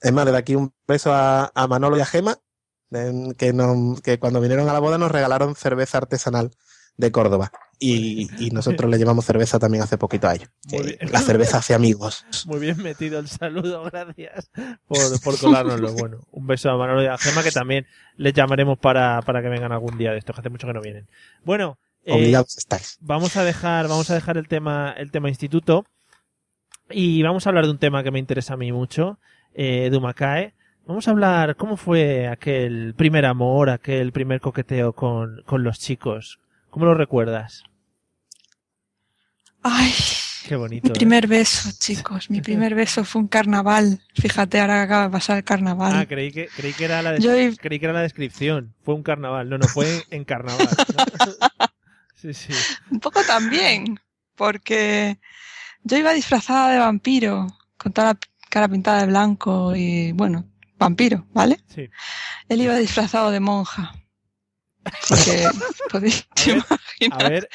Es 0.00 0.12
más, 0.12 0.24
desde 0.26 0.38
aquí 0.38 0.54
un 0.54 0.72
beso 0.86 1.12
a, 1.12 1.50
a 1.54 1.66
Manolo 1.66 1.96
y 1.96 2.00
a 2.00 2.06
Gema, 2.06 2.38
em, 2.90 3.32
que, 3.32 3.52
nos- 3.52 4.00
que 4.00 4.18
cuando 4.18 4.40
vinieron 4.40 4.68
a 4.68 4.72
la 4.72 4.78
boda 4.78 4.98
nos 4.98 5.10
regalaron 5.10 5.54
cerveza 5.54 5.98
artesanal 5.98 6.50
de 6.96 7.12
Córdoba. 7.12 7.52
Y, 7.80 8.28
y 8.44 8.50
nosotros 8.50 8.90
le 8.90 8.98
llevamos 8.98 9.24
cerveza 9.24 9.60
también 9.60 9.84
hace 9.84 9.96
poquito 9.98 10.26
a 10.26 10.34
ellos. 10.34 10.48
La 11.12 11.20
cerveza 11.20 11.58
hace 11.58 11.74
amigos. 11.74 12.24
Muy 12.46 12.58
bien 12.58 12.76
metido 12.82 13.20
el 13.20 13.28
saludo, 13.28 13.84
gracias 13.92 14.50
por, 14.88 15.20
por 15.20 15.38
colárnoslo. 15.38 15.92
Bueno, 15.92 16.18
un 16.32 16.46
beso 16.48 16.70
a 16.70 16.76
Manolo 16.76 17.04
y 17.04 17.06
a 17.06 17.16
Gema, 17.16 17.44
que 17.44 17.52
también 17.52 17.86
les 18.16 18.34
llamaremos 18.34 18.78
para, 18.80 19.22
para 19.22 19.42
que 19.42 19.48
vengan 19.48 19.70
algún 19.70 19.96
día 19.96 20.10
de 20.10 20.18
esto, 20.18 20.32
que 20.32 20.40
hace 20.40 20.48
mucho 20.50 20.66
que 20.66 20.72
no 20.72 20.80
vienen. 20.80 21.08
Bueno, 21.44 21.78
eh, 22.04 22.14
Obligados 22.14 22.58
estáis. 22.58 22.96
vamos 23.00 23.36
a 23.36 23.44
dejar, 23.44 23.86
vamos 23.86 24.10
a 24.10 24.14
dejar 24.14 24.36
el 24.38 24.48
tema, 24.48 24.92
el 24.96 25.12
tema 25.12 25.28
instituto 25.28 25.84
y 26.90 27.22
vamos 27.22 27.46
a 27.46 27.50
hablar 27.50 27.64
de 27.64 27.70
un 27.70 27.78
tema 27.78 28.02
que 28.02 28.10
me 28.10 28.18
interesa 28.18 28.54
a 28.54 28.56
mí 28.56 28.72
mucho, 28.72 29.18
eh, 29.54 29.88
de 29.90 29.96
Humacae. 29.96 30.54
Vamos 30.86 31.06
a 31.06 31.10
hablar 31.10 31.56
cómo 31.56 31.76
fue 31.76 32.28
aquel 32.28 32.94
primer 32.96 33.26
amor, 33.26 33.70
aquel 33.70 34.12
primer 34.12 34.40
coqueteo 34.40 34.94
con, 34.94 35.42
con 35.44 35.62
los 35.62 35.78
chicos. 35.78 36.40
¿Cómo 36.70 36.86
lo 36.86 36.94
recuerdas? 36.94 37.64
Ay, 39.62 39.92
Qué 40.48 40.56
bonito. 40.56 40.86
mi 40.86 40.90
¿eh? 40.92 40.94
primer 40.94 41.26
beso, 41.26 41.70
chicos. 41.78 42.30
Mi 42.30 42.40
primer 42.40 42.74
beso 42.74 43.04
fue 43.04 43.20
un 43.20 43.28
carnaval. 43.28 44.00
Fíjate, 44.14 44.58
ahora 44.60 44.80
acaba 44.80 45.04
de 45.04 45.10
pasar 45.10 45.36
el 45.36 45.44
carnaval. 45.44 45.92
Ah, 45.94 46.06
creí 46.06 46.32
que, 46.32 46.48
creí 46.56 46.72
que 46.72 46.86
era 46.86 47.02
la 47.02 47.18
Yo 47.18 47.32
creí 47.60 47.78
que 47.78 47.84
era 47.84 47.92
la 47.92 48.00
descripción. 48.00 48.74
Fue 48.82 48.94
un 48.94 49.02
carnaval. 49.02 49.50
No, 49.50 49.58
no, 49.58 49.68
fue 49.68 50.04
en 50.10 50.24
carnaval. 50.24 50.68
¿no? 50.96 51.66
Sí, 52.14 52.34
sí. 52.34 52.52
Un 52.90 52.98
poco 52.98 53.22
también, 53.22 54.00
porque 54.34 55.18
yo 55.88 55.96
iba 55.96 56.12
disfrazada 56.12 56.70
de 56.70 56.78
vampiro, 56.78 57.46
con 57.76 57.92
toda 57.92 58.12
la 58.12 58.18
cara 58.50 58.68
pintada 58.68 59.00
de 59.00 59.06
blanco 59.06 59.74
y 59.74 60.12
bueno, 60.12 60.46
vampiro, 60.78 61.26
¿vale? 61.32 61.58
Sí. 61.74 61.88
Él 62.48 62.60
iba 62.60 62.76
disfrazado 62.76 63.30
de 63.30 63.40
monja. 63.40 63.94
Porque 65.08 65.48
podéis 65.90 66.28
imaginar. 66.46 67.24
A 67.24 67.28
ver, 67.28 67.48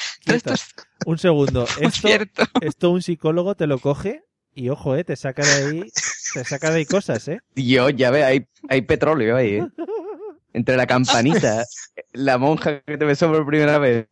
un 1.05 1.17
segundo. 1.17 1.65
Esto, 1.79 2.07
cierto. 2.07 2.43
esto 2.61 2.91
un 2.91 3.01
psicólogo 3.01 3.55
te 3.55 3.67
lo 3.67 3.79
coge 3.79 4.23
y 4.55 4.69
ojo, 4.69 4.95
eh, 4.95 5.03
te 5.03 5.15
saca 5.15 5.43
de 5.43 5.53
ahí, 5.53 5.91
te 6.34 6.43
saca 6.43 6.69
de 6.71 6.77
ahí 6.77 6.86
cosas, 6.86 7.27
eh. 7.27 7.39
Dios, 7.55 7.93
ya 7.95 8.11
ves, 8.11 8.23
hay, 8.23 8.47
hay 8.69 8.81
petróleo 8.84 9.36
ahí, 9.36 9.55
¿eh? 9.55 9.67
Entre 10.53 10.77
la 10.77 10.86
campanita, 10.86 11.65
la 12.11 12.38
monja 12.38 12.81
que 12.81 12.97
te 12.97 13.05
besó 13.05 13.31
por 13.31 13.45
primera 13.47 13.79
vez. 13.79 14.07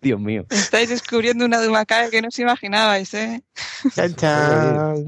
Dios 0.00 0.20
mío. 0.20 0.46
Estáis 0.50 0.88
descubriendo 0.88 1.44
una 1.44 1.60
Dumacaya 1.60 2.10
que 2.10 2.22
no 2.22 2.28
os 2.28 2.38
imaginabais, 2.38 3.12
¿eh? 3.14 3.42
Chan, 3.94 4.14
chan. 4.16 5.04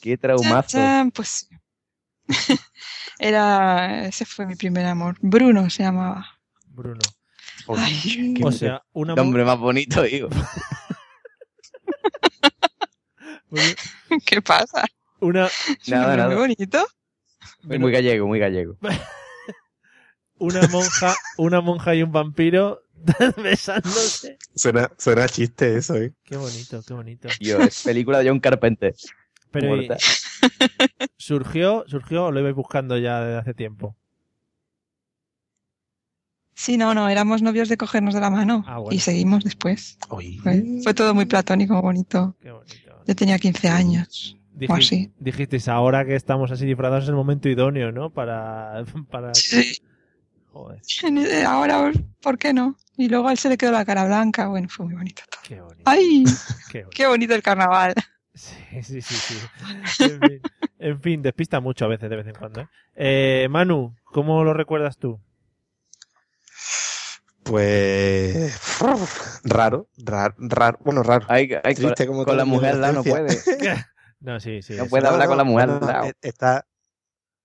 Qué 0.00 0.16
traumazo. 0.16 0.78
Chan, 0.78 1.10
Pues 1.10 1.28
sí. 1.28 1.48
Era. 3.18 4.06
Ese 4.06 4.24
fue 4.24 4.46
mi 4.46 4.54
primer 4.56 4.86
amor. 4.86 5.16
Bruno 5.20 5.68
se 5.68 5.82
llamaba. 5.82 6.38
Bruno. 6.68 7.00
Ay, 7.76 8.34
O 8.42 8.50
sea, 8.50 8.82
una 8.92 9.14
Qué 9.14 9.20
hombre 9.20 9.44
más 9.44 9.58
bonito, 9.58 10.02
digo. 10.02 10.28
¿Qué 14.26 14.40
pasa? 14.42 14.84
Una, 15.20 15.48
Nada, 15.86 16.08
Muy 16.08 16.16
nada. 16.16 16.34
bonito. 16.36 16.86
Muy, 17.62 17.78
muy 17.78 17.92
gallego, 17.92 18.26
muy 18.26 18.38
gallego. 18.38 18.76
una 20.38 20.66
monja, 20.68 21.14
una 21.36 21.60
monja 21.60 21.94
y 21.94 22.02
un 22.02 22.12
vampiro 22.12 22.82
besándose. 23.42 24.38
Suena, 24.54 24.90
suena 24.98 25.28
chiste 25.28 25.76
eso, 25.76 25.96
¿eh? 25.96 26.12
Qué 26.24 26.36
bonito, 26.36 26.82
qué 26.86 26.94
bonito. 26.94 27.28
Dios, 27.38 27.60
es 27.66 27.82
película 27.82 28.18
de 28.20 28.28
John 28.28 28.40
Carpenter. 28.40 28.94
Pero 29.50 29.82
y- 29.82 29.88
surgió, 31.16 31.84
surgió 31.88 32.26
o 32.26 32.32
lo 32.32 32.40
ibais 32.40 32.54
buscando 32.54 32.96
ya 32.98 33.20
desde 33.20 33.38
hace 33.38 33.54
tiempo. 33.54 33.96
Sí, 36.54 36.76
no, 36.76 36.92
no, 36.94 37.08
éramos 37.08 37.40
novios 37.40 37.68
de 37.70 37.76
cogernos 37.78 38.12
de 38.14 38.20
la 38.20 38.28
mano. 38.30 38.64
Ah, 38.66 38.78
bueno. 38.78 38.94
Y 38.94 38.98
seguimos 39.00 39.44
después. 39.44 39.96
Fue, 40.42 40.62
fue 40.82 40.94
todo 40.94 41.14
muy 41.14 41.24
platónico, 41.24 41.80
bonito. 41.80 42.36
Yo 43.06 43.16
tenía 43.16 43.38
15 43.38 43.68
años. 43.68 44.36
O 44.68 44.74
así. 44.74 45.06
Diji- 45.06 45.12
Dijisteis, 45.18 45.68
ahora 45.68 46.04
que 46.04 46.14
estamos 46.14 46.50
así 46.50 46.66
disfrazados 46.66 47.04
es 47.04 47.08
el 47.08 47.14
momento 47.16 47.48
idóneo, 47.48 47.92
¿no? 47.92 48.10
Para... 48.10 48.84
para... 49.10 49.34
Sí. 49.34 49.72
Joder, 50.52 50.80
Ahora, 51.46 51.92
¿por 52.20 52.36
qué 52.36 52.52
no? 52.52 52.76
Y 53.00 53.08
luego 53.08 53.28
a 53.28 53.32
él 53.32 53.38
se 53.38 53.48
le 53.48 53.56
quedó 53.56 53.72
la 53.72 53.86
cara 53.86 54.04
blanca. 54.04 54.48
Bueno, 54.48 54.68
fue 54.68 54.84
muy 54.84 54.94
bonito 54.94 55.22
todo. 55.30 55.40
qué 55.42 55.58
bonito. 55.58 55.82
¡Ay! 55.86 56.24
Qué 56.70 56.80
bonito. 56.80 56.90
¡Qué 56.90 57.06
bonito 57.06 57.34
el 57.34 57.42
carnaval! 57.42 57.94
Sí, 58.34 58.54
sí, 58.82 59.00
sí. 59.00 59.14
sí. 59.14 60.04
En, 60.04 60.20
fin, 60.20 60.42
en 60.78 61.00
fin, 61.00 61.22
despista 61.22 61.60
mucho 61.60 61.86
a 61.86 61.88
veces, 61.88 62.10
de 62.10 62.16
vez 62.16 62.26
en 62.26 62.34
cuando. 62.34 62.60
¿eh? 62.60 62.68
Eh, 62.96 63.48
Manu, 63.48 63.96
¿cómo 64.04 64.44
lo 64.44 64.52
recuerdas 64.52 64.98
tú? 64.98 65.18
Pues. 67.42 68.78
Raro, 69.44 69.88
raro, 69.96 70.34
raro. 70.38 70.78
Bueno, 70.84 71.02
raro. 71.02 71.24
Ay, 71.30 71.50
ay, 71.64 71.74
Triste 71.74 72.06
con, 72.06 72.16
como 72.16 72.18
con 72.18 72.24
toda 72.26 72.36
la 72.36 72.44
mujer 72.44 72.76
la 72.76 72.92
no 72.92 73.02
puede. 73.02 73.28
No, 74.20 74.38
sí, 74.40 74.60
sí. 74.60 74.74
No 74.74 74.84
puede 74.84 75.08
hablar 75.08 75.26
con 75.26 75.38
la 75.38 75.44
mujer 75.44 75.68
no, 75.68 75.80
Está. 76.20 76.66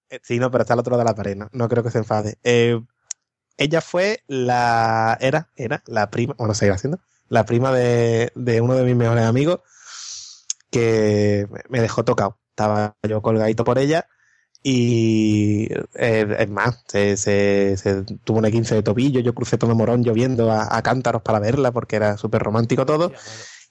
eh, 0.09 0.19
Sí, 0.21 0.37
no, 0.37 0.51
pero 0.51 0.63
está 0.63 0.73
al 0.73 0.79
otro 0.81 0.91
lado 0.91 1.03
de 1.05 1.09
la 1.09 1.15
pared. 1.15 1.37
No, 1.37 1.47
no 1.53 1.69
creo 1.69 1.81
que 1.81 1.91
se 1.91 1.99
enfade. 1.99 2.35
Eh, 2.43 2.77
ella 3.57 3.81
fue 3.81 4.23
la. 4.27 5.17
Era, 5.21 5.49
era 5.55 5.83
la 5.87 6.09
prima. 6.09 6.35
Bueno, 6.37 6.53
seguirá 6.53 6.77
siendo. 6.77 6.99
La 7.29 7.45
prima 7.45 7.71
de, 7.71 8.31
de 8.35 8.61
uno 8.61 8.75
de 8.75 8.83
mis 8.83 8.95
mejores 8.95 9.25
amigos. 9.25 9.59
Que 10.71 11.47
me 11.69 11.81
dejó 11.81 12.03
tocado. 12.03 12.37
Estaba 12.49 12.95
yo 13.07 13.21
colgadito 13.21 13.63
por 13.63 13.77
ella. 13.79 14.07
Y 14.63 15.67
eh, 15.93 16.35
es 16.39 16.49
más, 16.49 16.83
se, 16.87 17.17
se- 17.17 17.77
se 17.77 18.01
tuvo 18.23 18.39
una 18.39 18.49
15 18.51 18.75
de 18.75 18.83
tobillo. 18.83 19.19
Yo 19.21 19.35
crucé 19.35 19.57
todo 19.57 19.75
morón 19.75 20.03
lloviendo 20.03 20.51
a, 20.51 20.75
a 20.75 20.81
cántaros 20.81 21.21
para 21.21 21.39
verla 21.39 21.71
porque 21.71 21.95
era 21.97 22.17
súper 22.17 22.41
romántico 22.41 22.85
todo. 22.85 23.11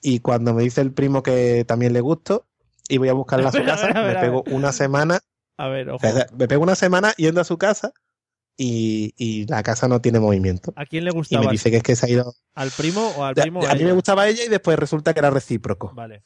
Y 0.01 0.19
cuando 0.19 0.53
me 0.53 0.63
dice 0.63 0.81
el 0.81 0.93
primo 0.93 1.21
que 1.21 1.65
también 1.67 1.91
le 1.93 1.99
gustó, 2.01 2.45
y 2.87 2.97
voy 2.97 3.09
a 3.09 3.13
buscarla 3.13 3.49
a 3.49 3.51
su 3.51 3.57
a 3.61 3.65
casa, 3.65 3.87
ver, 3.87 3.97
a 3.97 4.01
ver, 4.03 4.15
me 4.15 4.21
pego 4.21 4.43
una 4.51 4.71
semana, 4.71 5.19
A 5.57 5.67
ver, 5.67 5.89
ojo. 5.89 6.07
o 6.07 6.11
sea, 6.11 6.27
me 6.37 6.47
pego 6.47 6.63
una 6.63 6.75
semana 6.75 7.13
yendo 7.17 7.41
a 7.41 7.43
su 7.45 7.57
casa 7.57 7.91
y, 8.57 9.13
y 9.17 9.45
la 9.47 9.63
casa 9.63 9.87
no 9.87 10.01
tiene 10.01 10.19
movimiento. 10.19 10.73
¿A 10.75 10.85
quién 10.85 11.03
le 11.03 11.11
Y 11.11 11.13
gustaba? 11.13 11.45
me 11.45 11.51
dice 11.51 11.71
que 11.71 11.77
es 11.77 11.83
que 11.83 11.95
se 11.95 12.05
ha 12.05 12.09
ido. 12.09 12.33
¿Al 12.53 12.71
primo 12.71 13.07
o 13.17 13.23
al 13.23 13.35
primo? 13.35 13.65
a 13.65 13.75
mí 13.75 13.83
me 13.83 13.91
gustaba 13.93 14.27
ella 14.27 14.43
y 14.45 14.49
después 14.49 14.77
resulta 14.79 15.13
que 15.13 15.19
era 15.19 15.29
recíproco. 15.29 15.93
Vale. 15.93 16.23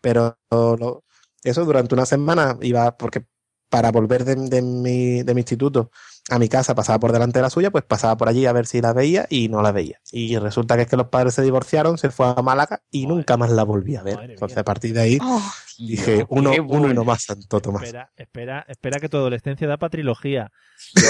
Pero 0.00 0.38
lo- 0.50 1.04
eso 1.42 1.64
durante 1.64 1.94
una 1.94 2.06
semana 2.06 2.56
iba, 2.62 2.96
porque 2.96 3.24
para 3.68 3.90
volver 3.90 4.24
de, 4.24 4.36
de 4.36 4.62
mi, 4.62 5.22
de 5.22 5.34
mi 5.34 5.40
instituto 5.40 5.90
a 6.30 6.38
mi 6.38 6.48
casa 6.48 6.74
pasaba 6.74 7.00
por 7.00 7.12
delante 7.12 7.38
de 7.40 7.42
la 7.42 7.50
suya, 7.50 7.70
pues 7.70 7.84
pasaba 7.84 8.16
por 8.16 8.28
allí 8.28 8.46
a 8.46 8.52
ver 8.52 8.66
si 8.66 8.80
la 8.80 8.92
veía 8.92 9.26
y 9.28 9.48
no 9.48 9.60
la 9.60 9.72
veía. 9.72 9.98
Y 10.12 10.36
resulta 10.38 10.76
que 10.76 10.82
es 10.82 10.88
que 10.88 10.96
los 10.96 11.08
padres 11.08 11.34
se 11.34 11.42
divorciaron, 11.42 11.98
se 11.98 12.10
fue 12.10 12.26
a 12.28 12.40
Málaga 12.42 12.82
y 12.90 13.06
nunca 13.06 13.36
más 13.36 13.50
la 13.50 13.64
volví 13.64 13.96
a 13.96 14.02
ver. 14.02 14.18
Entonces 14.30 14.56
a 14.58 14.64
partir 14.64 14.94
de 14.94 15.00
ahí 15.00 15.18
Oh, 15.20 15.42
dije, 15.78 16.14
Dios, 16.16 16.26
uno, 16.30 16.52
uno 16.68 16.90
y 16.90 16.94
no 16.94 17.04
más, 17.04 17.24
Santo 17.24 17.60
Tomás. 17.60 17.82
Espera, 17.82 18.12
espera, 18.16 18.64
espera 18.68 19.00
que 19.00 19.08
tu 19.08 19.16
adolescencia 19.16 19.66
da 19.66 19.76
para 19.78 19.90
trilogía. 19.90 20.50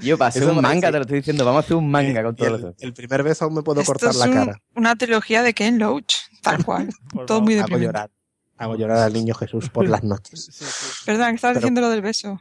Yo 0.00 0.16
hacer 0.22 0.42
Eso 0.42 0.52
un 0.52 0.60
manga, 0.60 0.88
te 0.90 0.96
lo 0.98 1.02
estoy 1.02 1.18
diciendo, 1.18 1.44
vamos 1.44 1.62
a 1.62 1.64
hacer 1.64 1.76
un 1.76 1.90
manga 1.90 2.22
con 2.24 2.34
todo 2.34 2.48
el, 2.48 2.54
eso. 2.56 2.74
el 2.80 2.92
primer 2.92 3.22
beso 3.22 3.44
aún 3.44 3.54
me 3.54 3.62
puedo 3.62 3.80
Esto 3.80 3.92
cortar 3.92 4.10
es 4.10 4.16
la 4.16 4.26
un- 4.26 4.32
cara. 4.32 4.58
una 4.74 4.96
trilogía 4.96 5.42
de 5.42 5.54
Ken 5.54 5.78
Loach, 5.78 6.14
tal 6.42 6.64
cual. 6.64 6.88
todo 7.26 7.40
muy 7.40 7.54
Hago 7.54 7.62
deprimente. 7.62 7.86
llorar. 7.86 8.10
Hago 8.58 8.76
llorar 8.76 8.98
al 8.98 9.12
niño 9.12 9.34
Jesús 9.34 9.68
por 9.70 9.88
las 9.88 10.02
noches. 10.02 11.02
Perdón, 11.06 11.30
que 11.30 11.34
estabas 11.36 11.54
Pero- 11.54 11.60
diciendo 11.60 11.80
lo 11.80 11.90
del 11.90 12.02
beso. 12.02 12.40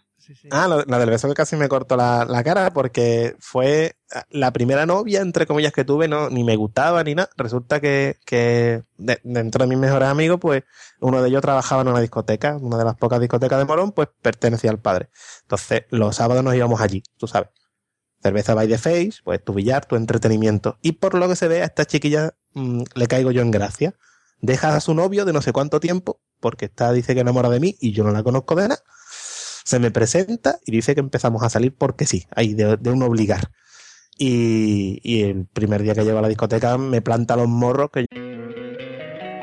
Ah, 0.51 0.67
la 0.87 0.99
del 0.99 1.09
beso 1.09 1.27
que 1.27 1.33
casi 1.33 1.55
me 1.55 1.67
cortó 1.69 1.95
la, 1.97 2.25
la 2.25 2.43
cara 2.43 2.71
porque 2.73 3.35
fue 3.39 3.95
la 4.29 4.51
primera 4.51 4.85
novia, 4.85 5.21
entre 5.21 5.45
comillas, 5.45 5.71
que 5.73 5.83
tuve, 5.85 6.07
no, 6.07 6.29
ni 6.29 6.43
me 6.43 6.55
gustaba 6.55 7.03
ni 7.03 7.15
nada. 7.15 7.29
Resulta 7.37 7.79
que, 7.79 8.17
que 8.25 8.83
de- 8.97 9.19
dentro 9.23 9.63
de 9.63 9.69
mis 9.69 9.77
mejores 9.77 10.07
amigos, 10.09 10.39
pues 10.39 10.63
uno 10.99 11.21
de 11.21 11.29
ellos 11.29 11.41
trabajaba 11.41 11.81
en 11.81 11.87
una 11.89 11.99
discoteca, 12.01 12.57
una 12.57 12.77
de 12.77 12.85
las 12.85 12.95
pocas 12.97 13.19
discotecas 13.19 13.59
de 13.59 13.65
Morón, 13.65 13.91
pues 13.91 14.09
pertenecía 14.21 14.69
al 14.71 14.79
padre. 14.79 15.09
Entonces, 15.43 15.83
los 15.89 16.15
sábados 16.15 16.43
nos 16.43 16.55
íbamos 16.55 16.81
allí, 16.81 17.03
tú 17.17 17.27
sabes. 17.27 17.49
Cerveza 18.21 18.53
by 18.53 18.67
the 18.67 18.77
face, 18.77 19.13
pues 19.23 19.43
tu 19.43 19.53
billar, 19.53 19.85
tu 19.85 19.95
entretenimiento. 19.95 20.77
Y 20.81 20.93
por 20.93 21.15
lo 21.15 21.27
que 21.27 21.35
se 21.35 21.47
ve, 21.47 21.61
a 21.61 21.65
esta 21.65 21.85
chiquilla 21.85 22.35
mm, 22.53 22.83
le 22.95 23.07
caigo 23.07 23.31
yo 23.31 23.41
en 23.41 23.49
gracia. 23.51 23.95
Deja 24.41 24.75
a 24.75 24.79
su 24.79 24.93
novio 24.93 25.25
de 25.25 25.33
no 25.33 25.41
sé 25.41 25.53
cuánto 25.53 25.79
tiempo, 25.79 26.19
porque 26.39 26.65
está, 26.65 26.91
dice 26.93 27.13
que 27.15 27.21
enamora 27.21 27.49
de 27.49 27.59
mí 27.59 27.75
y 27.79 27.93
yo 27.93 28.03
no 28.03 28.11
la 28.11 28.23
conozco 28.23 28.55
de 28.55 28.67
nada 28.67 28.83
se 29.63 29.79
me 29.79 29.91
presenta 29.91 30.59
y 30.65 30.71
dice 30.71 30.93
que 30.93 31.01
empezamos 31.01 31.43
a 31.43 31.49
salir 31.49 31.73
porque 31.75 32.05
sí, 32.05 32.25
ahí 32.35 32.53
de, 32.53 32.77
un 32.89 33.03
obligar. 33.03 33.51
Y, 34.17 34.99
y 35.03 35.23
el 35.23 35.45
primer 35.47 35.81
día 35.81 35.95
que 35.95 36.03
llego 36.03 36.19
a 36.19 36.21
la 36.21 36.27
discoteca 36.27 36.77
me 36.77 37.01
planta 37.01 37.35
los 37.35 37.47
morros 37.47 37.89
que 37.91 38.05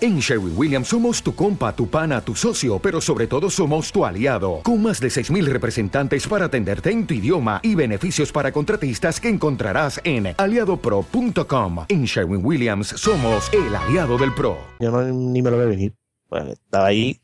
En 0.00 0.18
Sherwin 0.18 0.56
Williams 0.56 0.88
somos 0.88 1.22
tu 1.22 1.34
compa, 1.34 1.74
tu 1.74 1.88
pana, 1.88 2.22
tu 2.22 2.34
socio, 2.34 2.78
pero 2.78 3.00
sobre 3.00 3.26
todo 3.26 3.50
somos 3.50 3.92
tu 3.92 4.04
aliado, 4.04 4.60
con 4.62 4.82
más 4.82 4.98
de 5.00 5.08
6.000 5.08 5.44
representantes 5.46 6.26
para 6.26 6.46
atenderte 6.46 6.90
en 6.90 7.06
tu 7.06 7.14
idioma 7.14 7.60
y 7.62 7.74
beneficios 7.74 8.32
para 8.32 8.50
contratistas 8.52 9.20
que 9.20 9.28
encontrarás 9.28 10.00
en 10.04 10.34
aliadopro.com. 10.38 11.84
En 11.88 12.04
Sherwin 12.04 12.44
Williams 12.44 12.88
somos 12.88 13.50
el 13.52 13.74
aliado 13.74 14.16
del 14.16 14.32
PRO. 14.34 14.56
yo 14.78 14.90
no, 14.90 15.02
ni 15.02 15.42
me 15.42 15.50
lo 15.50 15.58
veo 15.58 15.68
venir. 15.68 15.94
Pues 16.28 16.48
estaba 16.48 16.86
ahí 16.86 17.20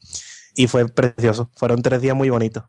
y 0.55 0.67
fue 0.67 0.87
precioso. 0.89 1.51
Fueron 1.57 1.81
tres 1.81 2.03
días 2.03 2.17
muy 2.17 2.29
bonitos. 2.29 2.65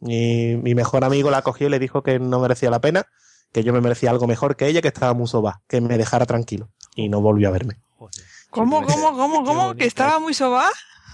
Y 0.00 0.56
mi 0.62 0.74
mejor 0.74 1.04
amigo 1.04 1.30
la 1.30 1.42
cogió 1.42 1.66
y 1.66 1.70
le 1.70 1.78
dijo 1.78 2.02
que 2.02 2.18
no 2.18 2.40
merecía 2.40 2.70
la 2.70 2.80
pena, 2.80 3.04
que 3.52 3.62
yo 3.62 3.74
me 3.74 3.82
merecía 3.82 4.10
algo 4.10 4.26
mejor 4.26 4.56
que 4.56 4.68
ella, 4.68 4.80
que 4.80 4.88
estaba 4.88 5.12
muy 5.12 5.26
soba, 5.26 5.60
que 5.68 5.82
me 5.82 5.98
dejara 5.98 6.24
tranquilo. 6.24 6.70
Y 6.94 7.10
no 7.10 7.20
volvió 7.20 7.48
a 7.48 7.50
verme. 7.50 7.80
¿Cómo, 8.50 8.82
cómo, 8.84 9.12
cómo, 9.16 9.44
cómo? 9.44 9.74
¿Que 9.74 9.86
estaba 9.86 10.18
muy 10.18 10.34
soba? 10.34 10.66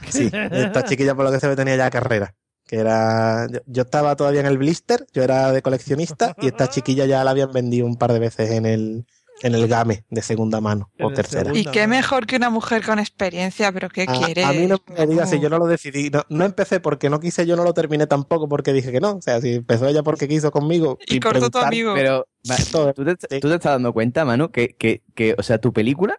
Sí, 0.09 0.31
esta 0.33 0.85
chiquilla 0.85 1.15
por 1.15 1.25
lo 1.25 1.33
que 1.33 1.41
se 1.41 1.49
ve 1.49 1.57
tenía 1.57 1.77
ya 1.77 1.91
carrera. 1.91 2.35
Que 2.67 2.77
era. 2.77 3.47
Yo, 3.51 3.61
yo 3.67 3.83
estaba 3.83 4.17
todavía 4.17 4.41
en 4.41 4.47
el 4.47 4.59
blister, 4.59 5.07
yo 5.13 5.23
era 5.23 5.53
de 5.53 5.63
coleccionista, 5.63 6.35
y 6.41 6.49
esta 6.49 6.69
chiquilla 6.69 7.07
ya 7.07 7.23
la 7.23 7.31
habían 7.31 7.53
vendido 7.53 7.87
un 7.87 7.97
par 7.97 8.13
de 8.13 8.19
veces 8.19 8.51
en 8.51 8.67
el, 8.67 9.07
en 9.43 9.55
el 9.55 9.69
game 9.69 10.05
de 10.11 10.23
segunda 10.23 10.61
mano 10.61 10.91
o 10.99 11.13
tercera. 11.13 11.53
Y 11.55 11.65
qué 11.67 11.87
mejor 11.87 12.27
que 12.27 12.37
una 12.37 12.51
mujer 12.51 12.85
con 12.85 12.99
experiencia, 12.99 13.71
pero 13.71 13.89
¿qué 13.89 14.03
A, 14.09 14.13
quiere? 14.13 14.45
a 14.45 14.53
mí 14.53 14.67
no 14.67 14.79
me 14.97 15.07
digas 15.07 15.31
si 15.31 15.39
yo 15.39 15.49
no 15.49 15.59
lo 15.59 15.67
decidí. 15.67 16.11
No, 16.11 16.23
no 16.29 16.45
empecé 16.45 16.81
porque 16.81 17.11
no 17.11 17.21
quise, 17.21 17.47
yo 17.47 17.57
no 17.57 17.65
lo 17.65 17.73
terminé 17.73 18.07
tampoco 18.07 18.49
porque 18.49 18.73
dije 18.73 18.91
que 18.91 19.01
no. 19.01 19.13
O 19.17 19.23
sea, 19.23 19.41
si 19.41 19.55
empezó 19.55 19.87
ella 19.87 20.03
porque 20.03 20.27
quiso 20.27 20.51
conmigo. 20.51 20.99
Y 21.07 21.21
cortó 21.21 21.51
tu 21.51 21.59
amigo. 21.59 21.95
Pero, 21.95 22.27
va, 22.51 22.93
¿tú, 22.93 23.05
te, 23.05 23.15
tú 23.15 23.49
te 23.49 23.55
estás 23.55 23.73
dando 23.73 23.93
cuenta, 23.93 24.25
Manu, 24.25 24.51
que, 24.51 24.75
que, 24.75 25.03
que, 25.15 25.35
o 25.39 25.43
sea, 25.43 25.59
tu 25.59 25.73
película 25.73 26.19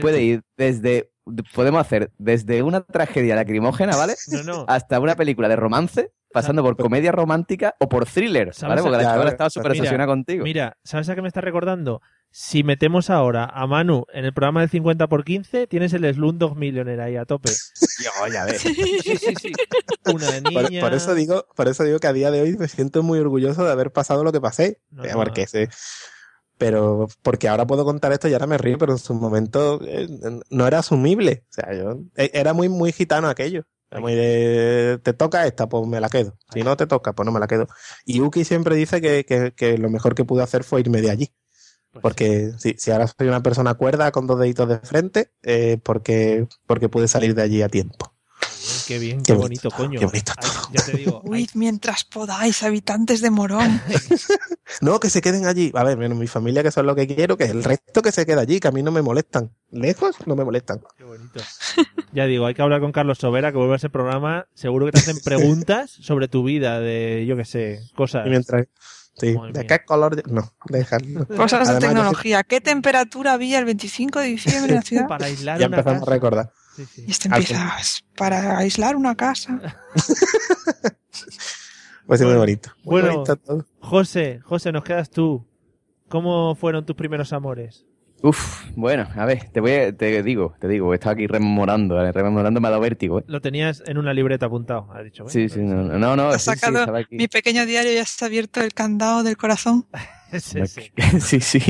Puede 0.00 0.22
ir 0.22 0.42
desde, 0.56 1.10
podemos 1.54 1.80
hacer 1.80 2.10
desde 2.18 2.62
una 2.62 2.80
tragedia 2.82 3.36
lacrimógena, 3.36 3.96
¿vale? 3.96 4.14
No, 4.28 4.42
no. 4.42 4.64
Hasta 4.68 5.00
una 5.00 5.14
película 5.16 5.48
de 5.48 5.56
romance, 5.56 6.12
pasando 6.32 6.62
por 6.62 6.76
comedia 6.76 7.12
romántica 7.12 7.74
o 7.80 7.88
por 7.88 8.04
thriller, 8.06 8.52
¿Sabes 8.54 8.68
¿vale? 8.68 8.80
a- 8.80 8.84
Porque 8.84 8.96
la 9.04 9.10
chavala 9.12 9.30
estaba 9.30 9.50
súper 9.50 9.70
obsesionada 9.72 10.06
contigo. 10.06 10.44
Mira, 10.44 10.76
¿sabes 10.84 11.08
a 11.08 11.14
qué 11.14 11.22
me 11.22 11.28
está 11.28 11.40
recordando? 11.40 12.02
Si 12.30 12.64
metemos 12.64 13.08
ahora 13.08 13.44
a 13.46 13.66
Manu 13.66 14.04
en 14.12 14.26
el 14.26 14.34
programa 14.34 14.60
del 14.60 14.68
50 14.68 15.06
por 15.06 15.24
15, 15.24 15.66
tienes 15.68 15.94
el 15.94 16.12
Slumdog 16.12 16.54
Millionaire 16.56 17.00
ahí 17.02 17.16
a 17.16 17.24
tope. 17.24 17.48
Yo, 18.04 18.10
ya 18.30 18.44
ves. 18.44 18.60
Sí, 18.60 18.74
sí, 18.74 19.16
sí. 19.40 19.52
Una 20.12 20.30
de 20.32 20.40
niña. 20.42 20.80
por 20.82 20.92
eso 20.92 21.14
digo, 21.14 21.46
por 21.56 21.68
eso 21.68 21.84
digo 21.84 21.98
que 21.98 22.08
a 22.08 22.12
día 22.12 22.30
de 22.30 22.42
hoy 22.42 22.56
me 22.58 22.68
siento 22.68 23.02
muy 23.02 23.18
orgulloso 23.20 23.64
de 23.64 23.72
haber 23.72 23.90
pasado 23.90 24.22
lo 24.22 24.32
que 24.32 24.40
pasé. 24.40 24.82
No, 24.90 25.04
Eh, 25.04 25.12
no. 25.12 25.14
porque 25.14 25.46
sé- 25.46 25.70
pero 26.58 27.08
porque 27.22 27.48
ahora 27.48 27.66
puedo 27.66 27.84
contar 27.84 28.12
esto 28.12 28.28
y 28.28 28.32
ahora 28.32 28.46
me 28.46 28.58
río, 28.58 28.78
pero 28.78 28.92
en 28.92 28.98
su 28.98 29.14
momento 29.14 29.80
eh, 29.84 30.08
no 30.50 30.66
era 30.66 30.78
asumible. 30.80 31.44
O 31.50 31.52
sea, 31.52 31.74
yo 31.74 32.00
eh, 32.16 32.30
era 32.34 32.52
muy 32.54 32.68
muy 32.68 32.92
gitano 32.92 33.28
aquello. 33.28 33.64
Era 33.90 34.00
muy 34.00 34.14
de 34.14 34.98
te 35.02 35.12
toca 35.12 35.46
esta, 35.46 35.68
pues 35.68 35.86
me 35.86 36.00
la 36.00 36.08
quedo. 36.08 36.36
Si 36.52 36.62
no 36.62 36.76
te 36.76 36.86
toca, 36.86 37.12
pues 37.12 37.24
no 37.24 37.32
me 37.32 37.38
la 37.40 37.46
quedo. 37.46 37.68
Y 38.04 38.20
Uki 38.20 38.44
siempre 38.44 38.74
dice 38.76 39.00
que, 39.00 39.24
que- 39.24 39.52
que 39.54 39.78
lo 39.78 39.90
mejor 39.90 40.14
que 40.14 40.24
pude 40.24 40.42
hacer 40.42 40.64
fue 40.64 40.80
irme 40.80 41.00
de 41.02 41.10
allí. 41.10 41.32
Pues 41.92 42.02
Porque 42.02 42.52
si, 42.58 42.74
si 42.78 42.90
ahora 42.90 43.06
soy 43.06 43.28
una 43.28 43.42
persona 43.42 43.74
cuerda 43.74 44.10
con 44.12 44.26
dos 44.26 44.38
deditos 44.40 44.68
de 44.68 44.78
frente, 44.80 45.30
eh, 45.42 45.78
porque, 45.82 46.46
porque 46.66 46.88
pude 46.88 47.08
salir 47.08 47.34
de 47.34 47.42
allí 47.42 47.62
a 47.62 47.68
tiempo. 47.68 48.12
Qué 48.86 48.98
bien, 48.98 49.18
Qué 49.18 49.24
qué 49.24 49.32
bonito, 49.34 49.68
bonito, 49.70 49.70
coño. 49.70 50.00
qué 50.00 50.06
bonito 50.06 50.32
Ay, 50.36 50.48
ya 50.72 50.84
te 50.84 50.92
digo. 50.96 51.20
Huid 51.24 51.50
mientras 51.54 52.04
podáis, 52.04 52.62
habitantes 52.62 53.20
de 53.20 53.30
Morón. 53.30 53.80
No, 54.80 54.98
que 55.00 55.10
se 55.10 55.20
queden 55.22 55.46
allí. 55.46 55.70
A 55.74 55.84
ver, 55.84 55.96
menos 55.96 56.18
mi 56.18 56.26
familia, 56.26 56.62
que 56.62 56.70
son 56.72 56.86
lo 56.86 56.94
que 56.96 57.06
quiero, 57.06 57.36
que 57.36 57.44
el 57.44 57.62
resto 57.62 58.02
que 58.02 58.10
se 58.12 58.26
queda 58.26 58.40
allí, 58.42 58.58
que 58.58 58.66
a 58.68 58.72
mí 58.72 58.82
no 58.82 58.90
me 58.90 59.00
molestan. 59.00 59.52
Lejos 59.70 60.16
no 60.26 60.34
me 60.34 60.44
molestan. 60.44 60.80
Qué 60.96 61.04
bonito. 61.04 61.40
Ya 62.12 62.24
digo, 62.24 62.46
hay 62.46 62.54
que 62.54 62.62
hablar 62.62 62.80
con 62.80 62.92
Carlos 62.92 63.18
Sobera, 63.18 63.52
que 63.52 63.58
vuelve 63.58 63.74
a 63.74 63.76
ese 63.76 63.90
programa. 63.90 64.46
Seguro 64.54 64.86
que 64.86 64.92
te 64.92 65.00
hacen 65.00 65.18
preguntas 65.20 65.90
sobre 65.90 66.28
tu 66.28 66.42
vida, 66.44 66.80
de, 66.80 67.26
yo 67.28 67.36
qué 67.36 67.44
sé, 67.44 67.80
cosas. 67.94 68.26
Y 68.26 68.30
mientras. 68.30 68.66
Sí, 69.18 69.34
Madre 69.34 69.52
¿de 69.52 69.58
mía. 69.60 69.66
qué 69.68 69.84
color? 69.84 70.22
No, 70.30 70.52
déjalo. 70.66 71.26
Cosas 71.26 71.68
de 71.68 71.74
Además, 71.74 71.80
tecnología. 71.80 72.42
¿Qué 72.42 72.60
temperatura 72.62 73.34
había 73.34 73.58
el 73.58 73.66
25 73.66 74.20
de 74.20 74.26
diciembre 74.28 74.70
en 74.72 74.76
la 74.76 74.82
ciudad? 74.82 75.08
Para 75.08 75.26
aislar 75.26 75.58
Ya 75.60 75.66
una 75.66 75.76
empezamos 75.76 76.00
casa. 76.00 76.10
a 76.10 76.14
recordar. 76.14 76.52
Y 77.06 77.10
este 77.10 77.28
Al 77.28 77.34
empieza 77.40 77.76
para 78.16 78.58
aislar 78.58 78.96
una 78.96 79.14
casa. 79.14 79.60
Pues 82.06 82.20
sí, 82.20 82.26
muy 82.26 82.36
bonito. 82.36 82.70
Muy 82.84 83.00
Bueno, 83.00 83.08
bonito 83.14 83.36
todo. 83.36 83.66
José, 83.80 84.38
José, 84.44 84.70
nos 84.70 84.84
quedas 84.84 85.10
tú. 85.10 85.44
¿Cómo 86.08 86.54
fueron 86.54 86.86
tus 86.86 86.94
primeros 86.94 87.32
amores? 87.32 87.84
Uf, 88.22 88.62
bueno, 88.76 89.08
a 89.16 89.24
ver, 89.26 89.50
te 89.50 89.60
voy 89.60 89.72
a- 89.72 89.92
te 89.96 90.22
digo, 90.22 90.54
te 90.60 90.68
digo, 90.68 90.92
he 90.92 90.96
estado 90.96 91.14
aquí 91.14 91.26
rememorando, 91.26 92.00
rememorando 92.12 92.60
me 92.60 92.68
ha 92.68 92.70
dado 92.70 92.80
vértigo, 92.82 93.18
¿eh? 93.18 93.24
Lo 93.26 93.40
tenías 93.40 93.82
en 93.86 93.98
una 93.98 94.14
libreta 94.14 94.46
apuntado, 94.46 94.88
has 94.92 95.04
dicho. 95.04 95.24
bueno, 95.24 95.32
Sí, 95.32 95.48
sí, 95.48 95.60
no, 95.60 95.82
no, 95.98 96.16
no, 96.16 96.28
Has 96.28 96.42
sí, 96.42 96.50
sacado 96.50 96.78
estaba 96.78 96.98
aquí. 97.00 97.16
mi 97.16 97.26
pequeño 97.28 97.66
diario 97.66 97.92
y 97.92 97.96
has 97.98 98.22
abierto 98.22 98.60
el 98.62 98.72
candado 98.72 99.22
del 99.24 99.36
corazón. 99.36 99.86
Sí, 100.40 100.66
sí. 100.66 100.90
sí, 101.20 101.40
sí, 101.40 101.60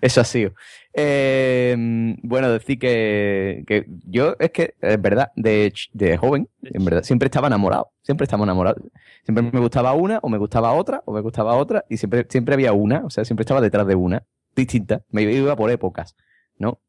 eso 0.00 0.20
ha 0.22 0.24
sido. 0.24 0.54
Eh, 0.94 1.74
bueno, 2.22 2.50
decir 2.50 2.78
que, 2.78 3.64
que 3.66 3.86
yo 4.06 4.36
es 4.38 4.50
que, 4.50 4.74
es 4.80 5.00
verdad, 5.00 5.32
de, 5.36 5.72
de 5.92 6.16
joven, 6.16 6.48
en 6.62 6.84
verdad, 6.84 7.02
siempre 7.02 7.26
estaba 7.26 7.46
enamorado, 7.46 7.92
siempre 8.02 8.24
estaba 8.24 8.44
enamorado. 8.44 8.76
Siempre 9.24 9.50
me 9.50 9.60
gustaba 9.60 9.94
una, 9.94 10.18
o 10.22 10.28
me 10.28 10.38
gustaba 10.38 10.72
otra, 10.72 11.02
o 11.06 11.12
me 11.12 11.20
gustaba 11.20 11.54
otra, 11.56 11.84
y 11.88 11.96
siempre, 11.96 12.26
siempre 12.28 12.54
había 12.54 12.72
una, 12.72 13.04
o 13.04 13.10
sea, 13.10 13.24
siempre 13.24 13.42
estaba 13.42 13.60
detrás 13.60 13.86
de 13.86 13.94
una, 13.94 14.24
distinta. 14.54 15.02
Me 15.10 15.22
iba 15.22 15.56
por 15.56 15.70
épocas, 15.70 16.14
¿no? 16.58 16.80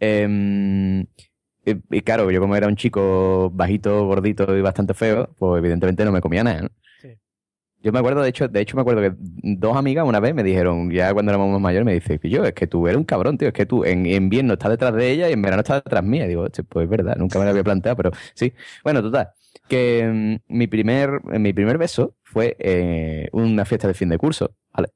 Em, 0.00 1.02
y, 1.64 1.76
y 1.90 2.02
claro, 2.02 2.30
yo 2.30 2.40
como 2.40 2.56
era 2.56 2.66
un 2.68 2.76
chico 2.76 3.50
bajito, 3.50 4.06
gordito 4.06 4.56
y 4.56 4.62
bastante 4.62 4.94
feo, 4.94 5.34
pues 5.38 5.58
evidentemente 5.58 6.04
no 6.04 6.12
me 6.12 6.20
comía 6.20 6.44
nada, 6.44 6.62
¿no? 6.62 6.68
Yo 7.84 7.92
me 7.92 7.98
acuerdo, 7.98 8.22
de 8.22 8.30
hecho, 8.30 8.48
de 8.48 8.60
hecho 8.62 8.76
me 8.76 8.80
acuerdo 8.80 9.02
que 9.02 9.14
dos 9.18 9.76
amigas 9.76 10.06
una 10.06 10.18
vez 10.18 10.34
me 10.34 10.42
dijeron, 10.42 10.90
ya 10.90 11.12
cuando 11.12 11.30
éramos 11.32 11.50
más 11.52 11.60
mayores, 11.60 11.84
me 11.84 11.92
dice, 11.92 12.18
yo, 12.24 12.42
es 12.44 12.54
que 12.54 12.66
tú 12.66 12.88
eres 12.88 12.96
un 12.96 13.04
cabrón, 13.04 13.36
tío, 13.36 13.48
es 13.48 13.54
que 13.54 13.66
tú 13.66 13.84
en 13.84 14.06
en 14.06 14.22
invierno 14.24 14.54
estás 14.54 14.70
detrás 14.70 14.94
de 14.94 15.10
ella 15.10 15.28
y 15.28 15.34
en 15.34 15.42
verano 15.42 15.60
estás 15.60 15.84
detrás 15.84 16.02
mía. 16.02 16.24
Y 16.24 16.28
digo, 16.28 16.42
"Hostia, 16.44 16.64
pues 16.66 16.84
es 16.84 16.90
verdad, 16.90 17.16
nunca 17.16 17.38
me 17.38 17.44
lo 17.44 17.50
había 17.50 17.62
planteado, 17.62 17.96
pero 17.96 18.10
sí. 18.34 18.54
Bueno, 18.82 19.02
total, 19.02 19.28
que 19.68 20.40
mm, 20.48 20.54
mi 20.56 20.66
primer, 20.66 21.22
mi 21.38 21.52
primer 21.52 21.76
beso 21.76 22.14
fue 22.22 22.56
eh, 22.58 23.28
una 23.32 23.66
fiesta 23.66 23.86
de 23.86 23.94
fin 23.94 24.08
de 24.08 24.16
curso, 24.18 24.54
¿vale? 24.72 24.88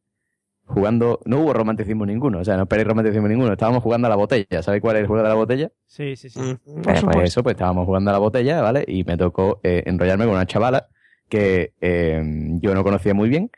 Jugando, 0.66 1.20
no 1.26 1.40
hubo 1.40 1.52
romanticismo 1.54 2.06
ninguno, 2.06 2.40
o 2.40 2.44
sea, 2.44 2.56
no 2.56 2.62
esperé 2.64 2.84
romanticismo 2.84 3.28
ninguno, 3.28 3.52
estábamos 3.52 3.82
jugando 3.82 4.06
a 4.06 4.10
la 4.10 4.16
botella, 4.16 4.62
¿sabes 4.62 4.80
cuál 4.82 4.96
es 4.96 5.00
el 5.02 5.06
juego 5.08 5.22
de 5.22 5.28
la 5.28 5.34
botella? 5.34 5.70
Sí, 5.86 6.16
sí, 6.16 6.28
sí. 6.30 6.40
Eh, 6.40 7.00
pues 7.04 7.28
eso, 7.28 7.42
pues 7.42 7.54
estábamos 7.54 7.86
jugando 7.86 8.10
a 8.10 8.12
la 8.12 8.18
botella, 8.18 8.60
¿vale? 8.60 8.84
Y 8.86 9.04
me 9.04 9.16
tocó 9.16 9.60
eh, 9.62 9.82
enrollarme 9.86 10.24
con 10.26 10.34
una 10.34 10.46
chavala 10.46 10.88
que 11.28 11.72
eh, 11.80 12.22
yo 12.60 12.74
no 12.74 12.82
conocía 12.84 13.14
muy 13.14 13.28
bien, 13.28 13.50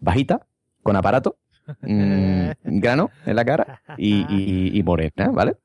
bajita, 0.00 0.46
con 0.82 0.96
aparato, 0.96 1.38
mm, 1.82 2.50
grano 2.64 3.10
en 3.26 3.36
la 3.36 3.44
cara 3.44 3.82
y, 3.96 4.26
y- 4.28 4.78
y 4.78 4.82
morena, 4.82 5.30
¿vale? 5.32 5.56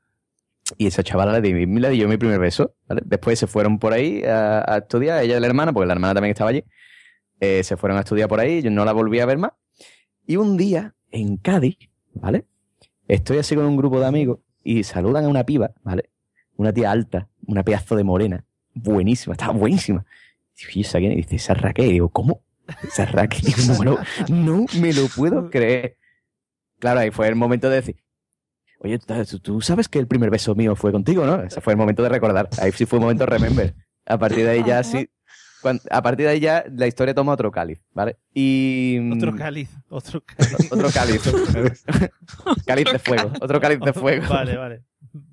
Y 0.77 0.87
esa 0.87 1.01
chavala 1.03 1.33
le 1.39 1.41
di, 1.41 1.65
le 1.65 1.89
di 1.89 1.97
yo 1.97 2.07
mi 2.07 2.17
primer 2.17 2.39
beso, 2.39 2.75
¿vale? 2.87 3.01
Después 3.05 3.39
se 3.39 3.47
fueron 3.47 3.79
por 3.79 3.91
ahí 3.93 4.23
a, 4.23 4.59
a 4.73 4.77
estudiar, 4.79 5.23
ella 5.23 5.37
y 5.37 5.39
la 5.39 5.47
hermana, 5.47 5.73
porque 5.73 5.87
la 5.87 5.93
hermana 5.93 6.13
también 6.13 6.31
estaba 6.31 6.51
allí, 6.51 6.63
eh, 7.39 7.63
se 7.63 7.75
fueron 7.75 7.97
a 7.97 8.01
estudiar 8.01 8.29
por 8.29 8.39
ahí, 8.39 8.61
yo 8.61 8.69
no 8.69 8.85
la 8.85 8.91
volví 8.93 9.19
a 9.19 9.25
ver 9.25 9.37
más. 9.37 9.51
Y 10.27 10.35
un 10.35 10.57
día, 10.57 10.93
en 11.11 11.37
Cádiz, 11.37 11.77
¿vale? 12.13 12.45
Estoy 13.07 13.39
así 13.39 13.55
con 13.55 13.65
un 13.65 13.77
grupo 13.77 13.99
de 13.99 14.05
amigos 14.05 14.39
y 14.63 14.83
saludan 14.83 15.25
a 15.25 15.27
una 15.27 15.43
piba, 15.43 15.71
¿vale? 15.83 16.09
Una 16.55 16.71
tía 16.71 16.91
alta, 16.91 17.27
una 17.47 17.63
pedazo 17.63 17.95
de 17.95 18.03
morena, 18.03 18.45
buenísima, 18.75 19.33
estaba 19.33 19.53
buenísima. 19.53 20.05
Dice, 20.73 20.99
esa. 21.35 21.55
Y 21.77 21.83
digo, 21.91 22.09
¿cómo? 22.09 22.43
Esa 22.83 23.05
no, 23.05 23.79
me 23.79 23.85
lo- 23.85 23.99
no 24.29 24.65
me 24.79 24.93
lo 24.93 25.07
puedo 25.07 25.49
creer. 25.51 25.97
Claro, 26.79 26.99
ahí 27.01 27.11
fue 27.11 27.27
el 27.27 27.35
momento 27.35 27.69
de 27.69 27.77
decir, 27.77 27.95
oye, 28.79 28.99
¿tú, 28.99 29.39
tú 29.39 29.61
sabes 29.61 29.87
que 29.89 29.99
el 29.99 30.07
primer 30.07 30.29
beso 30.29 30.55
mío 30.55 30.75
fue 30.75 30.91
contigo, 30.91 31.25
¿no? 31.25 31.41
Ese 31.41 31.61
fue 31.61 31.73
el 31.73 31.77
momento 31.77 32.03
de 32.03 32.09
recordar. 32.09 32.49
Ahí 32.61 32.71
sí 32.71 32.85
fue 32.85 32.99
un 32.99 33.03
momento 33.03 33.25
de 33.25 33.29
remember. 33.31 33.75
A 34.05 34.17
partir 34.17 34.45
de 34.45 34.51
ahí 34.51 34.63
ya 34.65 34.83
sí. 34.83 35.09
a 35.89 36.01
partir 36.01 36.25
de 36.25 36.31
ahí 36.31 36.39
ya 36.39 36.63
la 36.71 36.87
historia 36.87 37.13
toma 37.13 37.33
otro 37.33 37.51
cáliz, 37.51 37.81
¿vale? 37.91 38.17
Y. 38.33 38.97
Otro 39.11 39.35
cáliz, 39.35 39.69
otro 39.89 40.23
cáliz. 40.23 40.71
Otro 40.71 40.89
cáliz. 40.91 41.21
cáliz 42.65 42.85
de 42.91 42.99
fuego. 42.99 43.31
Otro 43.41 43.59
cáliz 43.59 43.79
de 43.79 43.93
fuego. 43.93 44.27
Vale, 44.29 44.57
vale. 44.57 44.83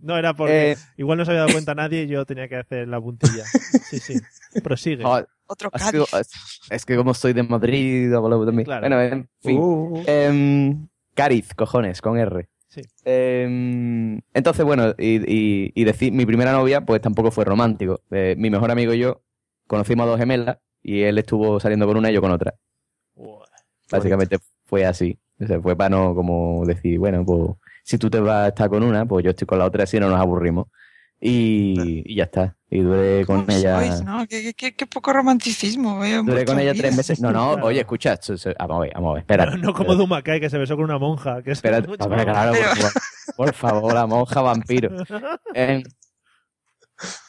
No 0.03 0.17
era 0.17 0.35
porque 0.35 0.73
Eh, 0.73 0.77
igual 0.97 1.19
no 1.19 1.25
se 1.25 1.31
había 1.33 1.43
dado 1.43 1.53
cuenta 1.53 1.75
nadie 1.75 2.03
y 2.05 2.07
yo 2.09 2.25
tenía 2.25 2.49
que 2.49 2.57
hacer 2.57 2.89
la 2.89 3.01
puntilla. 3.01 3.45
Sí, 3.45 3.99
sí. 3.99 4.15
Prosigue. 4.63 5.03
Joder, 5.05 5.27
Otro 5.47 5.71
es 5.73 5.91
que, 5.91 5.99
es- 6.21 6.61
es 6.71 6.85
que 6.85 6.97
como 6.97 7.15
soy 7.15 7.33
de 7.33 7.43
Madrid, 7.43 8.13
hablo 8.15 8.45
también. 8.45 8.65
Claro. 8.65 8.81
Bueno, 8.89 9.01
en 9.03 9.29
fin. 9.43 9.59
Uh. 9.61 10.03
Em, 10.07 10.89
Cáriz, 11.15 11.55
cojones, 11.55 12.01
con 12.03 12.19
R. 12.19 12.49
Sí. 12.69 12.83
Em, 13.05 14.21
entonces, 14.35 14.65
bueno, 14.65 14.95
y, 14.99 15.17
y, 15.33 15.73
y 15.75 15.85
decir, 15.85 16.13
mi 16.13 16.27
primera 16.27 16.53
novia, 16.53 16.83
pues 16.85 17.01
tampoco 17.01 17.31
fue 17.31 17.45
romántico. 17.45 18.01
Eh, 18.11 18.35
mi 18.39 18.51
mejor 18.51 18.71
amigo 18.71 18.93
y 18.93 18.99
yo 18.99 19.23
conocimos 19.67 20.05
a 20.07 20.11
dos 20.11 20.19
gemelas 20.19 20.59
y 20.83 21.03
él 21.03 21.17
estuvo 21.19 21.59
saliendo 21.61 21.87
con 21.87 21.97
una 21.97 22.11
y 22.11 22.15
yo 22.15 22.21
con 22.21 22.33
otra. 22.33 22.55
Básicamente 23.91 24.39
fue 24.65 24.85
así. 24.85 25.19
O 25.41 25.47
sea, 25.47 25.61
fue 25.61 25.77
para 25.77 25.91
no 25.91 26.15
como 26.15 26.65
decir, 26.67 26.99
bueno, 26.99 27.25
pues 27.25 27.51
si 27.87 27.99
tú 27.99 28.11
te 28.11 28.19
vas 28.19 28.47
a 28.47 28.49
estar 28.49 28.69
con 28.69 28.83
una, 28.83 29.07
pues 29.07 29.25
yo 29.25 29.31
estoy 29.31 29.47
con 29.47 29.59
la 29.61 29.65
otra, 29.67 29.85
así 29.85 30.01
no 30.01 30.09
nos 30.11 30.21
aburrimos. 30.21 30.67
Y, 31.21 32.03
y 32.05 32.17
ya 32.17 32.25
está. 32.25 32.57
Y 32.69 32.81
duré 32.81 33.25
con 33.25 33.47
ella. 33.49 33.79
Sois, 33.79 34.03
¿no? 34.05 34.27
Qué, 34.27 34.43
qué- 34.43 34.55
qué- 34.55 34.75
qué 34.75 34.87
poco 34.87 35.13
romanticismo. 35.13 36.05
en 36.05 36.27
Duré 36.27 36.45
con 36.45 36.59
ella 36.59 36.73
vida. 36.73 36.83
tres 36.83 36.97
meses. 36.97 37.21
No, 37.21 37.31
no, 37.33 37.53
oye, 37.63 37.81
escucha. 37.81 38.19
Vamos 38.59 38.77
a 38.77 38.81
ver, 38.81 38.93
vamos 38.95 39.11
a 39.11 39.15
ver. 39.15 39.21
Espera. 39.21 39.47
No, 39.47 39.57
no 39.57 39.73
como 39.73 39.95
Dumacay, 39.95 40.41
que 40.41 40.51
se 40.51 40.59
besó 40.59 40.75
con 40.77 40.85
una 40.85 40.99
monja. 40.99 41.43
Que 41.43 41.53
es 41.53 41.59
Espérate, 41.59 41.89
mucho 41.89 42.05
hombre, 42.05 42.25
claro, 42.25 42.53
por, 42.53 42.65
favor, 42.67 42.93
por 43.37 43.55
favor, 43.55 43.95
la 43.95 44.07
monja 44.07 44.41
vampiro. 44.43 44.91
Eh, 45.55 45.83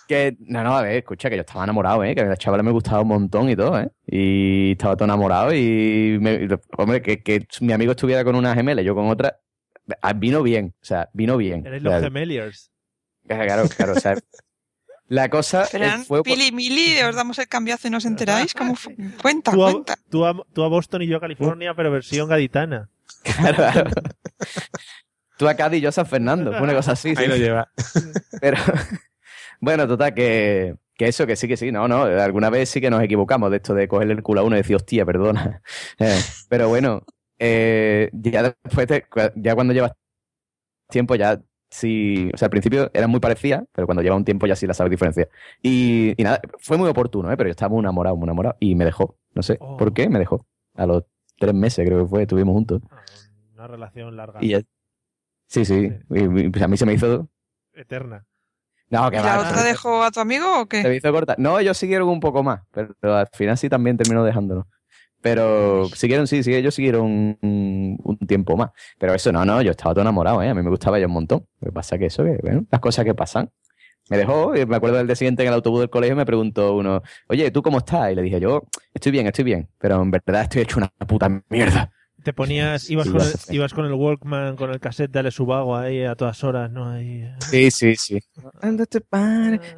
que, 0.08 0.38
no, 0.40 0.64
no, 0.64 0.78
a 0.78 0.82
ver, 0.82 0.98
escucha, 0.98 1.30
que 1.30 1.36
yo 1.36 1.42
estaba 1.42 1.64
enamorado, 1.66 2.04
¿eh? 2.04 2.16
Que 2.16 2.22
a 2.22 2.26
la 2.26 2.38
chavala 2.38 2.64
me 2.64 2.72
gustaba 2.72 3.02
un 3.02 3.10
montón 3.10 3.50
y 3.50 3.56
todo, 3.56 3.78
¿eh? 3.80 3.90
Y 4.06 4.72
estaba 4.72 4.96
todo 4.96 5.04
enamorado 5.06 5.54
y, 5.54 6.18
me- 6.22 6.36
y, 6.36 6.48
hombre, 6.78 7.02
que, 7.02 7.22
que 7.22 7.46
mi 7.62 7.74
amigo 7.74 7.92
estuviera 7.92 8.24
con 8.24 8.36
una 8.36 8.54
gemela 8.56 8.82
y 8.82 8.86
yo 8.86 8.96
con 8.96 9.08
otra, 9.10 9.38
vino 10.16 10.44
bien, 10.44 10.74
o 10.82 10.86
sea, 10.86 11.10
vino 11.14 11.38
bien. 11.38 11.66
Eres 11.66 11.82
los 11.84 12.02
gemeliers. 12.02 12.72
Claro, 13.28 13.68
claro, 13.68 13.92
o 13.92 14.00
sea, 14.00 14.16
la 15.10 15.30
cosa 15.30 15.68
Pero 15.70 15.84
eh, 15.84 15.88
eran 15.88 16.06
fue... 16.06 16.24
Pili 16.24 16.54
Mili, 16.54 16.98
os 17.02 17.14
damos 17.14 17.38
el 17.40 17.50
cambiazo 17.50 17.90
y 17.90 17.92
no 17.92 17.98
os 17.98 18.06
enteráis. 18.06 18.54
¿Cómo 18.54 18.74
fue? 18.76 18.96
Cuenta, 19.22 19.52
Tú 19.52 19.66
a, 19.66 19.72
cuenta. 19.72 19.96
tú 20.10 20.26
a- 20.26 20.46
tú 20.54 20.64
a 20.64 20.70
Boston 20.70 21.02
y 21.02 21.08
yo 21.08 21.18
a 21.18 21.20
California, 21.20 21.74
pero 21.76 21.92
versión 21.92 22.30
gaditana. 22.30 22.90
Claro, 23.24 23.56
claro. 23.56 23.92
Tú 25.38 25.48
a 25.48 25.56
Cádiz 25.56 25.80
y 25.80 25.82
yo 25.82 25.90
a 25.90 25.92
San 25.92 26.06
Fernando, 26.06 26.52
una 26.52 26.74
cosa 26.74 26.94
así. 26.94 27.10
Ahí 27.10 27.16
sí. 27.18 27.28
lo 27.28 27.36
lleva. 27.36 27.70
Pero, 28.40 28.58
bueno, 29.60 29.88
total, 29.88 30.14
que, 30.14 30.76
que 30.96 31.08
eso, 31.10 31.28
que 31.28 31.36
sí, 31.36 31.48
que 31.50 31.58
sí, 31.58 31.72
no, 31.72 31.88
no, 31.88 32.04
alguna 32.04 32.50
vez 32.50 32.70
sí 32.70 32.80
que 32.82 32.90
nos 32.90 33.04
equivocamos 33.04 33.52
de 33.52 33.58
esto 33.58 33.74
de 33.74 33.88
cogerle 33.88 34.14
el 34.14 34.24
culo 34.24 34.40
a 34.42 34.44
uno 34.44 34.56
y 34.56 34.60
decir, 34.60 34.76
hostia, 34.78 35.06
perdona. 35.06 35.62
Eh, 36.00 36.20
pero 36.50 36.70
bueno, 36.70 37.04
eh, 37.40 38.10
ya 38.14 38.44
después, 38.64 38.88
de- 38.88 39.06
ya 39.36 39.56
cuando 39.56 39.74
llevas 39.74 39.94
tiempo, 40.90 41.16
ya 41.16 41.42
sí, 41.70 42.30
o 42.34 42.38
sea, 42.38 42.46
al 42.48 42.50
principio 42.52 42.90
eran 42.94 43.10
muy 43.10 43.20
parecidas, 43.20 43.64
pero 43.74 43.86
cuando 43.88 44.02
lleva 44.02 44.16
un 44.16 44.24
tiempo 44.26 44.48
ya 44.48 44.56
sí 44.56 44.66
la 44.68 44.74
sabes 44.74 44.92
diferenciar. 44.92 45.30
Y, 45.62 46.14
y 46.20 46.24
nada, 46.24 46.40
fue 46.60 46.78
muy 46.78 46.90
oportuno, 46.90 47.32
¿eh? 47.32 47.38
pero 47.38 47.48
yo 47.50 47.52
estaba 47.52 47.70
muy 47.70 47.80
enamorado, 47.80 48.16
muy 48.16 48.26
enamorado, 48.26 48.56
y 48.60 48.76
me 48.76 48.86
dejó, 48.86 49.18
no 49.34 49.44
sé, 49.44 49.58
Oh. 49.60 49.78
¿por 49.78 49.94
qué 49.94 50.10
me 50.10 50.20
dejó? 50.20 50.46
A 50.76 50.86
los 50.86 51.04
tres 51.38 51.54
meses 51.54 51.86
creo 51.86 52.04
que 52.04 52.10
fue, 52.10 52.22
estuvimos 52.24 52.54
juntos. 52.54 52.82
Una 53.54 53.68
relación 53.68 54.16
larga. 54.16 54.40
Y 54.42 54.50
ya- 54.50 54.62
sí, 55.48 55.66
sí, 55.66 55.92
y- 56.10 56.40
y, 56.46 56.50
pues 56.50 56.64
a 56.64 56.68
mí 56.68 56.78
se 56.78 56.86
me 56.86 56.94
hizo... 56.94 57.28
Eterna. 57.74 58.26
No, 58.90 59.10
que 59.12 59.18
¿Y 59.18 59.20
la 59.20 59.40
otra 59.42 59.64
dejó 59.64 60.02
a 60.02 60.12
tu 60.12 60.22
amigo 60.22 60.46
o 60.62 60.68
Se 60.72 60.78
me 60.78 60.84
qué? 60.90 60.96
hizo 60.96 61.12
corta. 61.12 61.36
No, 61.38 61.60
ellos 61.60 61.78
siguieron 61.78 62.08
un 62.08 62.22
poco 62.22 62.42
más, 62.42 62.62
pero 62.72 62.96
al 63.18 63.28
final 63.34 63.58
sí 63.58 63.68
también 63.68 63.98
terminó 63.98 64.24
dejándolo. 64.24 64.66
Pero 65.22 65.88
siguieron, 65.90 66.28
sí, 66.28 66.44
sí, 66.44 66.54
ellos 66.54 66.76
siguieron 66.76 67.38
un, 67.42 67.98
un 68.04 68.18
tiempo 68.28 68.56
más. 68.56 68.72
Pero 69.00 69.14
eso 69.14 69.32
no, 69.32 69.44
no, 69.46 69.62
yo 69.62 69.72
estaba 69.72 69.94
todo 69.94 70.02
enamorado, 70.02 70.42
¿eh? 70.44 70.50
A 70.50 70.54
mí 70.54 70.62
me 70.62 70.70
gustaba 70.70 70.98
ella 70.98 71.08
un 71.08 71.14
montón. 71.14 71.48
Lo 71.60 71.68
que 71.70 71.72
pasa 71.74 71.98
que 71.98 72.06
eso, 72.06 72.24
que, 72.24 72.38
bueno, 72.42 72.66
las 72.72 72.82
cosas 72.82 73.06
que 73.06 73.16
pasan. 73.16 73.52
Me 74.10 74.18
dejó, 74.18 74.56
y 74.56 74.66
me 74.66 74.78
acuerdo 74.78 74.98
del 74.98 75.08
día 75.08 75.16
siguiente 75.18 75.44
en 75.44 75.50
el 75.50 75.56
autobús 75.56 75.82
del 75.82 75.90
colegio 75.90 76.16
me 76.16 76.26
preguntó 76.26 76.76
uno, 76.76 77.02
oye, 77.28 77.52
¿tú 77.52 77.62
cómo 77.62 77.80
estás? 77.80 78.12
Y 78.12 78.16
le 78.16 78.22
dije 78.22 78.40
yo, 78.40 78.64
estoy 78.94 79.12
bien, 79.12 79.28
estoy 79.28 79.44
bien, 79.44 79.70
pero 79.80 80.02
en 80.02 80.12
verdad 80.12 80.44
estoy 80.44 80.62
hecho 80.62 80.78
una 80.78 80.90
puta 81.08 81.44
mierda. 81.50 81.92
Te 82.28 82.34
ponías, 82.34 82.90
ibas, 82.90 83.06
Sí, 83.06 83.14
con 83.14 83.22
el, 83.22 83.56
ibas 83.56 83.74
con 83.74 83.86
el 83.86 83.94
Walkman, 83.94 84.58
con 84.58 84.70
el 84.70 84.82
cassette 84.82 85.10
de 85.10 85.20
Ale 85.20 85.32
Subago 85.32 85.78
ahí 85.78 86.04
a 86.04 86.14
todas 86.14 86.44
horas, 86.44 86.70
¿no? 86.70 86.90
Ahí, 86.90 87.22
eh. 87.22 87.34
Sí, 87.40 87.72
sí, 87.72 87.96
sí. 87.96 88.20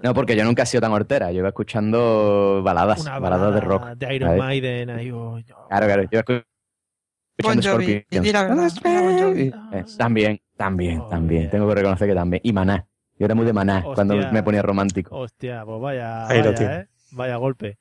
No, 0.02 0.16
porque 0.16 0.36
yo 0.36 0.44
nunca 0.44 0.64
he 0.64 0.66
sido 0.66 0.82
tan 0.82 0.92
hortera. 0.92 1.32
Yo 1.32 1.38
iba 1.38 1.50
escuchando 1.50 2.64
baladas, 2.64 3.02
Una 3.02 3.20
baladas 3.20 3.54
de 3.54 3.62
rock. 3.62 3.90
De 3.90 4.16
Iron 4.16 4.30
¿sabes? 4.30 4.40
Maiden, 4.40 4.90
ahí, 4.90 5.12
oh, 5.12 5.40
Claro, 5.68 5.86
claro. 5.86 6.04
Yo 6.12 6.22
Bon 6.24 7.60
escuchando 7.60 7.72
Jovi. 7.72 8.06
La 8.10 8.44
verdad, 8.44 8.72
Bon 8.84 9.20
Jovi. 9.20 9.54
Eh, 9.74 9.86
también, 9.96 10.42
también, 10.58 11.04
también. 11.08 11.52
Tengo 11.52 11.68
que 11.68 11.76
reconocer 11.76 12.08
que 12.08 12.16
también. 12.16 12.42
Y 12.44 12.52
Maná. 12.52 12.84
Yo 13.20 13.26
era 13.26 13.36
muy 13.36 13.46
de 13.46 13.54
Maná 13.54 13.84
cuando 13.94 14.16
me 14.16 14.42
ponía 14.42 14.64
romántico. 14.64 15.16
Hostia, 15.16 15.64
pues 15.66 15.80
vaya, 15.80 16.26
Ahí 16.28 16.42
vaya. 16.42 16.80
¿eh? 16.80 16.88
Vaya 17.12 17.36
golpe. 17.38 17.78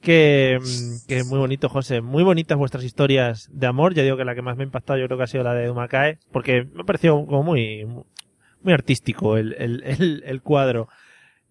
Que, 0.00 0.58
mm, 0.60 1.06
que 1.08 1.24
muy 1.24 1.38
bonito, 1.38 1.68
José. 1.68 2.00
Muy 2.00 2.22
bonitas 2.22 2.56
vuestras 2.58 2.84
historias 2.84 3.48
de 3.52 3.66
amor. 3.66 3.94
Ya 3.94 4.02
digo 4.02 4.16
que 4.16 4.24
la 4.24 4.34
que 4.34 4.42
más 4.42 4.56
me 4.56 4.62
ha 4.62 4.66
impactado 4.66 4.98
yo 4.98 5.06
creo 5.06 5.18
que 5.18 5.24
ha 5.24 5.28
sido 5.28 5.44
la 5.44 5.54
de 5.54 5.66
Dumakae, 5.66 6.18
porque 6.32 6.64
me 6.64 6.82
ha 6.82 6.84
parecido 6.84 7.24
como 7.26 7.42
muy, 7.42 7.84
muy 8.62 8.72
artístico 8.72 9.36
el, 9.36 9.54
el, 9.58 9.82
el, 9.84 10.22
el 10.26 10.42
cuadro. 10.42 10.88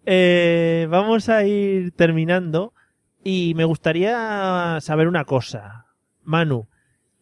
Eh, 0.06 0.88
vamos 0.90 1.30
a 1.30 1.44
ir 1.46 1.92
terminando 1.92 2.74
y 3.24 3.54
me 3.56 3.66
gustaría 3.66 4.78
saber 4.82 5.08
una 5.08 5.26
cosa. 5.26 5.88
Manu, 6.24 6.68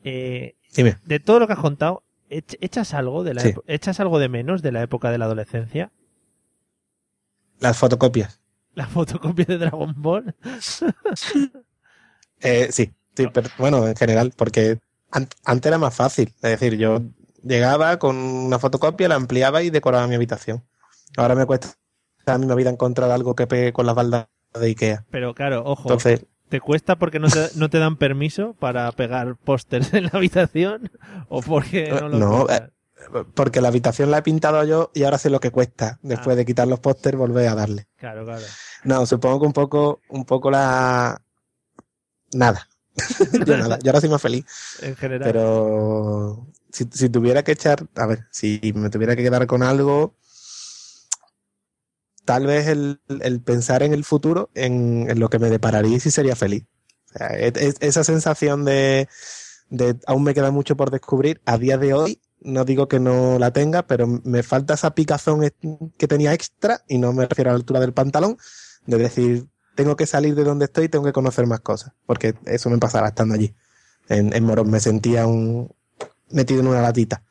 eh, 0.03 0.55
Dime. 0.75 0.97
de 1.05 1.19
todo 1.19 1.39
lo 1.39 1.47
que 1.47 1.53
has 1.53 1.59
contado, 1.59 2.03
¿ech- 2.29 2.57
¿echas 2.59 2.93
algo, 2.93 3.23
de 3.23 3.33
la 3.33 3.41
Sí. 3.41 3.53
¿echas 3.67 3.99
algo 4.01 4.19
de 4.19 4.27
menos 4.29 4.61
de 4.61 4.71
la 4.73 4.81
época 4.83 5.11
de 5.11 5.17
la 5.17 5.25
adolescencia? 5.25 5.91
Las 7.59 7.77
fotocopias. 7.77 8.41
¿La 8.75 8.87
fotocopia 8.87 9.45
de 9.45 9.57
Dragon 9.57 9.93
Ball? 9.97 10.35
Eh, 12.41 12.67
sí, 12.71 12.91
sí, 13.15 13.27
pero 13.33 13.49
bueno, 13.57 13.87
en 13.87 13.95
general, 13.95 14.33
porque 14.35 14.79
an- 15.11 15.29
antes 15.45 15.69
era 15.69 15.77
más 15.77 15.95
fácil. 15.95 16.27
Es 16.41 16.59
decir, 16.59 16.77
yo 16.77 17.01
llegaba 17.41 17.97
con 17.99 18.17
una 18.17 18.59
fotocopia, 18.59 19.07
la 19.07 19.15
ampliaba 19.15 19.63
y 19.63 19.69
decoraba 19.69 20.07
mi 20.07 20.15
habitación. 20.15 20.63
Ahora 21.15 21.35
me 21.35 21.45
cuesta 21.45 21.69
a 22.25 22.37
mí 22.37 22.45
mi 22.45 22.55
vida 22.55 22.69
encontrar 22.69 23.11
algo 23.11 23.35
que 23.35 23.47
pegue 23.47 23.71
con 23.73 23.85
las 23.85 23.95
baldas 23.95 24.27
de 24.59 24.65
Ikea. 24.67 25.05
Pero 25.09 25.33
claro, 25.33 25.63
ojo, 25.65 25.83
Entonces, 25.83 26.25
¿te 26.49 26.59
cuesta 26.59 26.97
porque 26.97 27.19
no 27.19 27.29
te, 27.29 27.47
no 27.55 27.69
te 27.69 27.79
dan 27.79 27.95
permiso 27.97 28.55
para 28.55 28.91
pegar 28.91 29.35
pósters 29.37 29.93
en 29.93 30.03
la 30.05 30.11
habitación? 30.13 30.91
¿O 31.29 31.41
porque 31.41 31.91
no 32.01 32.09
lo 32.09 32.19
no, 32.19 32.49
eh, 32.49 32.69
porque 33.33 33.61
la 33.61 33.67
habitación 33.69 34.11
la 34.11 34.19
he 34.19 34.21
pintado 34.23 34.63
yo 34.63 34.91
y 34.93 35.03
ahora 35.03 35.17
sé 35.17 35.29
lo 35.29 35.39
que 35.39 35.51
cuesta 35.51 35.95
Ah. 35.95 35.99
después 36.03 36.35
de 36.37 36.45
quitar 36.45 36.67
los 36.67 36.79
pósters 36.79 37.17
volver 37.17 37.47
a 37.47 37.55
darle. 37.55 37.87
Claro, 37.97 38.25
claro. 38.25 38.43
No, 38.83 39.05
supongo 39.05 39.39
que 39.41 39.45
un 39.47 39.53
poco, 39.53 40.01
un 40.09 40.25
poco 40.25 40.51
la 40.51 41.21
nada. 42.33 42.67
yo 43.47 43.57
nada, 43.57 43.79
yo 43.79 43.89
ahora 43.89 44.01
soy 44.01 44.09
más 44.09 44.21
feliz. 44.21 44.45
En 44.81 44.95
general. 44.95 45.27
Pero 45.27 46.47
si, 46.71 46.85
si 46.91 47.09
tuviera 47.09 47.43
que 47.43 47.53
echar, 47.53 47.87
a 47.95 48.05
ver, 48.05 48.27
si 48.31 48.59
me 48.75 48.89
tuviera 48.89 49.15
que 49.15 49.23
quedar 49.23 49.45
con 49.47 49.63
algo, 49.63 50.15
tal 52.25 52.45
vez 52.45 52.67
el, 52.67 53.01
el 53.21 53.41
pensar 53.41 53.83
en 53.83 53.93
el 53.93 54.03
futuro, 54.03 54.49
en, 54.53 55.09
en 55.09 55.19
lo 55.19 55.29
que 55.29 55.39
me 55.39 55.49
depararía 55.49 55.97
y 55.97 55.99
si 55.99 56.11
sería 56.11 56.35
feliz. 56.35 56.65
O 57.13 57.17
sea, 57.17 57.27
es- 57.27 57.53
es- 57.57 57.75
esa 57.79 58.03
sensación 58.03 58.63
de, 58.65 59.07
de 59.69 59.95
aún 60.07 60.23
me 60.23 60.33
queda 60.33 60.51
mucho 60.51 60.75
por 60.77 60.89
descubrir 60.91 61.41
a 61.45 61.57
día 61.57 61.77
de 61.77 61.93
hoy. 61.93 62.21
No 62.43 62.65
digo 62.65 62.87
que 62.87 62.99
no 62.99 63.39
la 63.39 63.51
tenga, 63.51 63.83
pero 63.87 64.07
me 64.07 64.43
falta 64.43 64.73
esa 64.73 64.93
picazón 64.95 65.49
que 65.97 66.07
tenía 66.07 66.33
extra, 66.33 66.81
y 66.87 66.97
no 66.97 67.13
me 67.13 67.25
refiero 67.25 67.49
a 67.51 67.53
la 67.53 67.57
altura 67.57 67.79
del 67.79 67.93
pantalón, 67.93 68.37
de 68.85 68.97
decir, 68.97 69.45
tengo 69.75 69.95
que 69.95 70.05
salir 70.05 70.35
de 70.35 70.43
donde 70.43 70.65
estoy 70.65 70.85
y 70.85 70.89
tengo 70.89 71.05
que 71.05 71.13
conocer 71.13 71.47
más 71.47 71.61
cosas, 71.61 71.93
porque 72.05 72.35
eso 72.45 72.69
me 72.69 72.77
pasaba 72.77 73.07
estando 73.07 73.35
allí. 73.35 73.53
En, 74.09 74.35
en 74.35 74.43
Morón 74.43 74.69
me 74.69 74.79
sentía 74.81 75.25
un 75.25 75.73
metido 76.29 76.59
en 76.61 76.67
una 76.67 76.81
latita. 76.81 77.23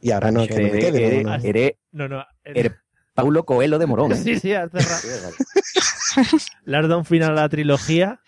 Y 0.00 0.10
ahora 0.10 0.30
no, 0.30 0.42
es 0.42 0.48
que 0.48 0.60
no 0.60 0.72
me 0.72 0.78
quede. 0.78 1.06
eres- 1.06 1.24
no, 1.24 1.30
no. 1.38 1.44
eres- 1.44 1.74
No, 1.92 2.08
no. 2.08 2.24
eres 2.44 2.72
Paulo 3.14 3.44
Coelho 3.44 3.78
de 3.78 3.86
Morón. 3.86 4.14
Sí, 4.22 4.38
sí, 4.38 4.52
has 4.52 4.70
cerrado. 4.70 5.00
Le 6.64 6.76
has 6.76 6.82
dado 6.82 6.98
un 6.98 7.04
final 7.04 7.30
a 7.32 7.42
la 7.42 7.48
trilogía. 7.48 8.20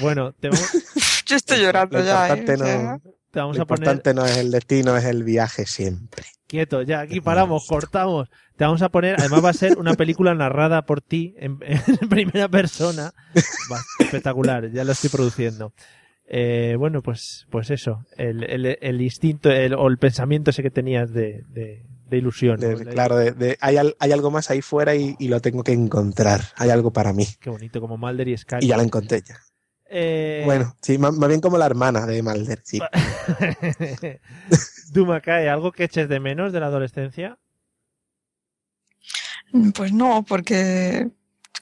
Bueno, 0.00 0.32
te 0.32 0.48
vamos, 0.48 0.70
Yo 1.26 1.36
estoy 1.36 1.60
llorando 1.60 1.98
Lo 1.98 2.04
ya, 2.04 2.28
¿eh? 2.34 2.44
no- 2.56 3.00
te 3.32 3.40
vamos 3.40 3.56
lo 3.56 3.64
a 3.64 3.66
poner 3.66 3.80
importante 3.88 4.14
no 4.14 4.24
es 4.24 4.36
el 4.36 4.50
destino, 4.52 4.96
es 4.96 5.04
el 5.04 5.24
viaje 5.24 5.66
siempre. 5.66 6.24
quieto. 6.46 6.82
Ya, 6.82 7.00
aquí 7.00 7.20
paramos, 7.20 7.66
cortamos. 7.66 8.28
Te 8.56 8.64
vamos 8.64 8.82
a 8.82 8.90
poner, 8.90 9.16
además 9.18 9.44
va 9.44 9.50
a 9.50 9.54
ser 9.54 9.78
una 9.78 9.94
película 9.94 10.34
narrada 10.34 10.82
por 10.82 11.00
ti 11.00 11.34
en, 11.38 11.58
en 12.00 12.08
primera 12.08 12.48
persona. 12.48 13.12
Va, 13.72 13.80
espectacular, 13.98 14.70
ya 14.70 14.84
lo 14.84 14.92
estoy 14.92 15.10
produciendo. 15.10 15.72
Eh, 16.26 16.76
bueno, 16.78 17.02
pues, 17.02 17.46
pues 17.50 17.70
eso, 17.70 18.04
el, 18.16 18.44
el, 18.44 18.78
el 18.80 19.00
instinto 19.02 19.50
el- 19.50 19.74
o 19.74 19.88
el 19.88 19.98
pensamiento 19.98 20.50
ese 20.50 20.62
que 20.62 20.70
tenías 20.70 21.12
de, 21.12 21.42
de, 21.48 21.84
de 22.06 22.16
ilusión. 22.16 22.58
De- 22.60 22.84
La- 22.84 22.90
claro, 22.92 23.16
hay, 23.60 23.76
al- 23.76 23.96
hay 23.98 24.12
algo 24.12 24.30
más 24.30 24.50
ahí 24.50 24.62
fuera 24.62 24.94
y, 24.94 25.14
y 25.18 25.28
lo 25.28 25.40
tengo 25.40 25.62
que 25.64 25.72
encontrar. 25.72 26.40
Hay 26.56 26.70
algo 26.70 26.92
para 26.92 27.12
mí. 27.12 27.26
Qué 27.40 27.50
bonito, 27.50 27.80
como 27.80 27.96
Mulder 27.98 28.28
y 28.28 28.36
Scully. 28.36 28.64
Y 28.64 28.68
ya 28.68 28.76
la 28.76 28.82
encontré 28.84 29.22
ya. 29.26 29.36
Eh, 29.94 30.42
Bueno, 30.46 30.74
sí, 30.80 30.96
más, 30.96 31.12
más 31.12 31.28
bien 31.28 31.42
como 31.42 31.58
la 31.58 31.66
hermana 31.66 32.06
de 32.06 32.22
Malder, 32.22 32.62
sí. 32.64 32.80
Dumakae, 34.92 35.50
¿algo 35.50 35.70
que 35.70 35.84
eches 35.84 36.08
de 36.08 36.18
menos 36.18 36.52
de 36.52 36.60
la 36.60 36.66
adolescencia? 36.66 37.38
Pues 39.74 39.92
no, 39.92 40.24
porque 40.26 41.10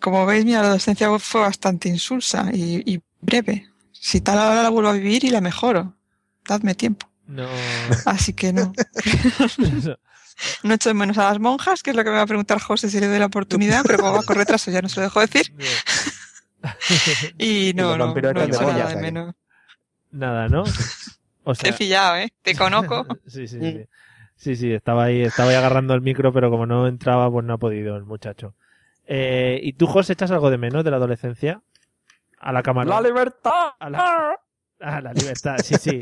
como 0.01 0.25
veis 0.27 0.45
mi 0.45 0.55
adolescencia 0.55 1.11
fue 1.19 1.41
bastante 1.41 1.89
insulsa 1.89 2.51
y, 2.53 2.95
y 2.95 3.03
breve. 3.21 3.69
Si 3.93 4.21
tal 4.21 4.39
ahora 4.39 4.63
la 4.63 4.69
vuelvo 4.69 4.91
a 4.91 4.95
vivir 4.95 5.25
y 5.25 5.31
la 5.31 5.41
mejoro. 5.41 5.97
Dadme 6.47 6.77
tiempo. 6.77 7.09
No. 7.27 7.49
Así 8.07 8.33
que 8.33 8.53
no. 8.53 8.73
No 10.63 10.73
echo 10.73 10.89
de 10.89 10.95
menos 10.95 11.19
a 11.19 11.25
las 11.25 11.39
monjas, 11.39 11.83
que 11.83 11.91
es 11.91 11.97
lo 11.97 12.03
que 12.03 12.09
me 12.09 12.17
va 12.17 12.23
a 12.23 12.27
preguntar 12.27 12.59
José 12.61 12.89
si 12.89 12.99
le 12.99 13.09
doy 13.09 13.19
la 13.19 13.27
oportunidad, 13.27 13.83
pero 13.85 13.99
como 13.99 14.15
va 14.15 14.23
con 14.23 14.37
retraso 14.37 14.71
ya 14.71 14.81
no 14.81 14.89
se 14.89 14.97
lo 14.97 15.03
dejo 15.03 15.21
decir. 15.21 15.53
Y 17.39 17.73
no, 17.75 17.97
no, 17.97 18.15
no 18.15 18.19
eran 18.19 18.35
de 18.35 18.57
echo 18.57 18.63
nada 18.63 18.89
de 18.89 18.97
menos. 18.97 19.35
Nada, 20.11 20.49
¿no? 20.49 20.65
O 21.45 21.55
Te 21.55 21.71
he 21.71 21.73
pillado, 21.73 22.17
¿eh? 22.17 22.33
Te 22.43 22.55
conozco. 22.55 23.07
sí, 23.27 23.47
sí, 23.47 23.59
sí. 23.61 23.87
Sí, 24.37 24.57
sí, 24.57 24.73
estaba 24.73 25.05
ahí, 25.05 25.23
estaba 25.23 25.51
ahí 25.51 25.57
agarrando 25.57 25.93
el 25.93 26.01
micro, 26.01 26.33
pero 26.33 26.51
como 26.51 26.65
no 26.65 26.87
entraba, 26.87 27.31
pues 27.31 27.45
no 27.45 27.55
ha 27.55 27.59
podido 27.59 27.97
el 27.97 28.05
muchacho. 28.05 28.55
Eh, 29.07 29.61
¿Y 29.63 29.75
tú, 29.75 29.87
José, 29.87 30.15
echas 30.15 30.31
algo 30.31 30.51
de 30.51 30.57
menos 30.57 30.83
de 30.83 30.91
la 30.91 30.97
adolescencia? 30.97 31.61
A 32.39 32.53
la 32.53 32.63
cámara. 32.63 32.89
¡La 32.89 33.03
libertad! 33.03 33.71
A 33.79 33.91
la, 33.91 34.37
a 34.81 35.01
la 35.03 35.13
libertad, 35.13 35.59
sí, 35.63 35.75
sí. 35.75 36.01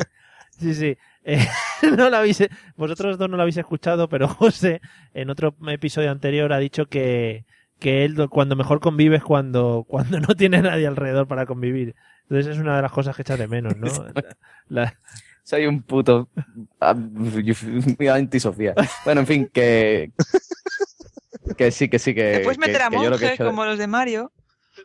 Sí, 0.59 0.75
sí. 0.75 0.97
Eh, 1.25 1.47
no 1.97 2.11
la 2.11 2.19
habéis, 2.19 2.49
vosotros 2.77 3.19
dos 3.19 3.29
no 3.29 3.37
lo 3.37 3.43
habéis 3.43 3.57
escuchado, 3.57 4.09
pero 4.09 4.29
José, 4.29 4.81
en 5.15 5.31
otro 5.31 5.55
episodio 5.69 6.11
anterior, 6.11 6.53
ha 6.53 6.59
dicho 6.59 6.87
que, 6.87 7.45
que 7.79 8.05
él 8.05 8.29
cuando 8.29 8.57
mejor 8.57 8.81
convive 8.81 9.17
es 9.17 9.23
cuando, 9.25 9.85
cuando 9.89 10.21
no 10.21 10.35
tiene 10.37 10.63
nadie 10.63 10.87
alrededor 10.87 11.27
para 11.29 11.47
convivir. 11.47 11.95
Entonces 12.23 12.55
es 12.55 12.59
una 12.61 12.77
de 12.77 12.83
las 12.83 12.93
cosas 12.93 13.17
que 13.17 13.23
echa 13.23 13.37
de 13.37 13.49
menos, 13.49 13.77
¿no? 13.77 13.87
La- 14.69 14.95
Soy 15.45 15.67
un 15.67 15.83
puto 15.83 16.29
ah, 16.81 16.95
muy 17.99 18.09
antisocial. 18.09 18.75
Bueno, 19.05 19.23
en 19.23 19.27
fin, 19.27 19.51
que 19.53 20.13
que 21.57 21.71
sí, 21.71 21.89
que 21.89 21.99
sí, 21.99 22.15
que 22.15 22.33
Te 22.39 22.41
puedes 22.41 22.59
que- 22.59 22.67
meter 22.67 22.83
a 22.83 22.91
que 22.91 22.97
yo 22.97 23.09
lo 23.11 23.19
que 23.19 23.25
monjes 23.29 23.47
como 23.47 23.65
los 23.65 23.79
de 23.79 23.87
Mario. 23.87 24.33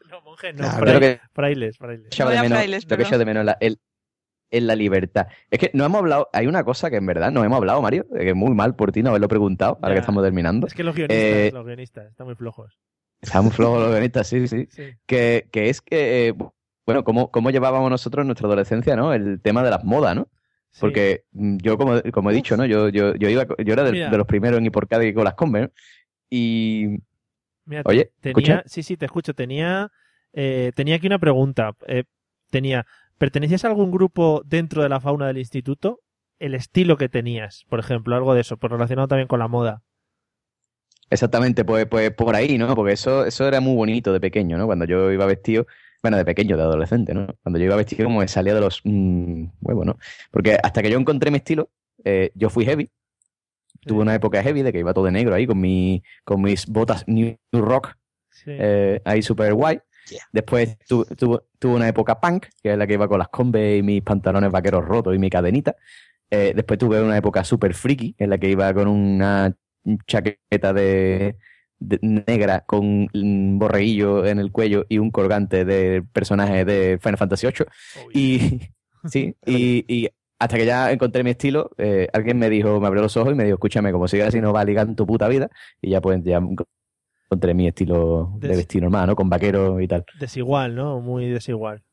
No, 0.10 0.22
monjes 0.22 0.56
Claro, 0.56 0.78
fraile- 0.78 0.98
creo 0.98 1.00
que- 1.00 1.22
frailes, 1.34 1.78
frailes. 1.78 2.08
echaba 2.08 2.32
de 2.32 2.38
No, 2.38 2.44
ya 2.44 2.50
menos, 2.50 2.58
frailes, 2.60 2.84
lo 2.90 2.98
que 2.98 3.04
echo 3.04 3.18
de 3.18 3.26
menos 3.26 3.46
la- 3.46 3.58
el, 3.60 3.80
en 4.54 4.68
la 4.68 4.76
libertad. 4.76 5.28
Es 5.50 5.60
que 5.60 5.72
no 5.74 5.84
hemos 5.84 6.00
hablado, 6.00 6.30
hay 6.32 6.48
una 6.48 6.64
cosa 6.64 6.90
que 6.90 6.98
en 6.98 7.06
verdad 7.06 7.32
no 7.32 7.44
hemos 7.44 7.58
hablado, 7.58 7.82
Mario, 7.82 8.06
que 8.10 8.30
es 8.30 8.36
muy 8.36 8.54
mal 8.54 8.76
por 8.76 8.92
ti 8.92 9.02
no 9.02 9.10
haberlo 9.10 9.28
preguntado, 9.28 9.80
ahora 9.82 9.90
Ya. 9.90 9.94
que 9.96 10.00
estamos 10.02 10.24
terminando. 10.24 10.68
Es 10.68 10.74
que 10.74 10.84
los 10.84 10.96
guionistas, 10.96 11.18
Eh, 11.20 11.52
los 11.54 11.66
guionistas, 11.66 12.10
están 12.10 12.28
muy 12.28 12.36
flojos. 12.36 12.80
Están 13.22 13.44
muy 13.44 13.52
flojos 13.52 13.82
los 13.82 13.90
guionistas, 13.92 14.28
sí, 14.28 14.48
sí. 14.48 14.68
Que, 15.06 15.48
que 15.52 15.70
es 15.70 15.82
que, 15.82 16.28
eh, 16.28 16.34
bueno, 16.86 17.04
cómo, 17.04 17.32
cómo 17.32 17.50
llevábamos 17.50 17.90
nosotros 17.90 18.22
en 18.24 18.28
nuestra 18.28 18.48
adolescencia, 18.48 18.96
¿no? 18.96 19.14
El 19.14 19.42
tema 19.42 19.64
de 19.64 19.72
las 19.72 19.84
modas, 19.84 20.16
¿no? 20.16 20.30
Porque 20.80 21.26
mm, 21.32 21.58
yo, 21.58 21.78
como, 21.78 22.02
como 22.12 22.32
he 22.32 22.34
dicho, 22.34 22.56
¿no? 22.58 22.66
Yo, 22.66 22.90
yo, 22.90 23.16
yo, 23.16 23.30
iba, 23.30 23.46
yo 23.64 23.74
era 23.74 23.84
de, 23.84 24.18
los 24.18 24.28
primeros 24.28 24.60
en 24.60 24.66
ir 24.66 24.72
por 24.72 24.88
Cádiz 24.88 25.14
con 25.14 25.24
las 25.24 25.36
Converse, 25.36 25.68
¿no? 25.68 25.74
Y... 26.30 27.00
Mira, 27.66 27.84
Oye, 27.86 28.12
tenía, 28.20 28.32
¿escucha? 28.32 28.64
sí, 28.66 28.84
sí, 28.84 28.98
te 28.98 29.06
escucho. 29.06 29.34
Tenía, 29.34 29.92
eh, 30.34 30.72
tenía 30.76 30.96
aquí 30.96 31.08
una 31.08 31.20
pregunta. 31.20 31.72
Eh, 31.88 32.04
tenía, 32.50 32.86
¿pertenecías 33.18 33.66
a 33.66 33.68
algún 33.68 33.92
grupo 33.92 34.42
dentro 34.46 34.84
de 34.84 34.90
la 34.90 35.00
fauna 35.00 35.28
del 35.28 35.38
instituto? 35.38 36.02
El 36.40 36.56
estilo 36.56 36.98
que 36.98 37.10
tenías, 37.10 37.66
por 37.70 37.80
ejemplo, 37.80 38.16
algo 38.16 38.34
de 38.34 38.42
eso, 38.42 38.58
pues 38.58 38.72
relacionado 38.72 39.08
también 39.08 39.28
con 39.28 39.40
la 39.40 39.48
moda. 39.48 39.84
Exactamente, 41.10 41.64
pues, 41.64 41.86
pues 41.86 42.12
por 42.12 42.36
ahí, 42.36 42.58
¿no? 42.58 42.74
Porque 42.76 42.94
eso, 42.94 43.26
eso 43.26 43.48
era 43.48 43.62
muy 43.62 43.76
bonito 43.76 44.12
de 44.12 44.20
pequeño, 44.20 44.58
¿no? 44.58 44.66
Cuando 44.66 44.86
yo 44.86 45.12
iba 45.12 45.26
vestido, 45.26 45.68
bueno, 46.02 46.18
de 46.18 46.26
pequeño, 46.26 46.58
de 46.58 46.64
adolescente, 46.64 47.14
¿no? 47.14 47.28
Cuando 47.44 47.60
yo 47.60 47.66
iba 47.66 47.76
vestido 47.76 48.06
como 48.06 48.20
me 48.20 48.28
salía 48.28 48.56
de 48.56 48.62
los 48.62 48.82
mm, 48.84 49.46
huevos, 49.62 49.86
¿no? 49.86 49.98
Porque 50.32 50.58
hasta 50.62 50.82
que 50.82 50.90
yo 50.90 50.98
encontré 50.98 51.30
mi 51.30 51.38
estilo, 51.38 51.70
eh, 52.04 52.32
yo 52.34 52.50
fui 52.50 52.66
heavy. 52.66 52.90
Tuve 53.82 54.02
una 54.02 54.16
época 54.16 54.42
heavy 54.42 54.64
de 54.64 54.72
que 54.72 54.80
iba 54.80 54.94
todo 54.94 55.06
de 55.06 55.12
negro 55.12 55.36
ahí 55.36 55.46
con, 55.46 55.60
mi, 55.60 56.02
con 56.24 56.42
mis 56.42 56.66
botas 56.68 57.04
New 57.08 57.38
Rock, 57.52 57.96
eh, 58.46 59.02
ahí 59.06 59.22
súper 59.22 59.54
guay. 59.54 59.80
Después 60.32 60.78
tu- 60.88 61.06
tuve 61.06 61.40
tuve 61.60 61.76
una 61.76 61.88
época 61.88 62.20
punk, 62.20 62.48
que 62.62 62.72
es 62.74 62.78
la 62.78 62.88
que 62.88 62.94
iba 62.94 63.08
con 63.08 63.20
las 63.20 63.30
Converse 63.30 63.78
y 63.78 63.84
mis 63.84 64.02
pantalones 64.02 64.52
vaqueros 64.52 64.84
rotos 64.86 65.16
y 65.16 65.20
mi 65.20 65.30
cadenita. 65.30 65.76
Eh, 66.32 66.54
después 66.56 66.80
tuve 66.80 67.02
una 67.02 67.18
época 67.18 67.44
super 67.44 67.74
friki, 67.74 68.16
en 68.18 68.30
la 68.30 68.38
que 68.38 68.50
iba 68.50 68.74
con 68.74 68.88
una 68.88 69.56
chaqueta 70.08 70.74
de, 70.74 71.38
de- 71.80 72.00
negra 72.02 72.62
con 72.66 73.08
un 73.14 73.60
borreguillo 73.60 74.26
en 74.26 74.40
el 74.40 74.52
cuello 74.52 74.86
y 74.90 74.98
un 75.00 75.12
colgante 75.12 75.66
de 75.66 76.04
personaje 76.14 76.66
de 76.66 76.98
Final 77.02 77.18
Fantasy 77.18 77.48
VIII. 77.48 77.68
Y, 78.12 78.40
sí, 79.06 79.36
y, 79.46 79.86
y 79.88 80.10
hasta 80.40 80.58
que 80.58 80.66
ya 80.66 80.92
encontré 80.92 81.24
mi 81.24 81.32
estilo, 81.32 81.72
eh, 81.78 82.10
alguien 82.14 82.38
me 82.40 82.50
dijo, 82.50 82.80
me 82.80 82.88
abrió 82.88 83.02
los 83.04 83.16
ojos 83.18 83.32
y 83.34 83.36
me 83.36 83.44
dijo, 83.46 83.56
escúchame, 83.56 83.92
como 83.92 84.08
sigas 84.08 84.30
así 84.30 84.42
no 84.42 84.54
va 84.54 84.62
a 84.62 84.66
ligar 84.66 84.88
en 84.88 84.96
tu 84.96 85.06
puta 85.06 85.28
vida. 85.28 85.50
Y 85.82 85.92
ya 85.92 86.02
pues 86.02 86.22
ya 86.24 86.40
encontré 87.26 87.54
mi 87.54 87.68
estilo 87.68 88.32
de 88.38 88.50
vestir 88.56 88.82
normal, 88.82 89.08
¿no? 89.08 89.16
Con 89.16 89.30
vaquero 89.30 89.80
y 89.82 89.88
tal. 89.88 90.06
Desigual, 90.20 90.76
¿no? 90.76 91.00
Muy 91.00 91.30
desigual. 91.30 91.84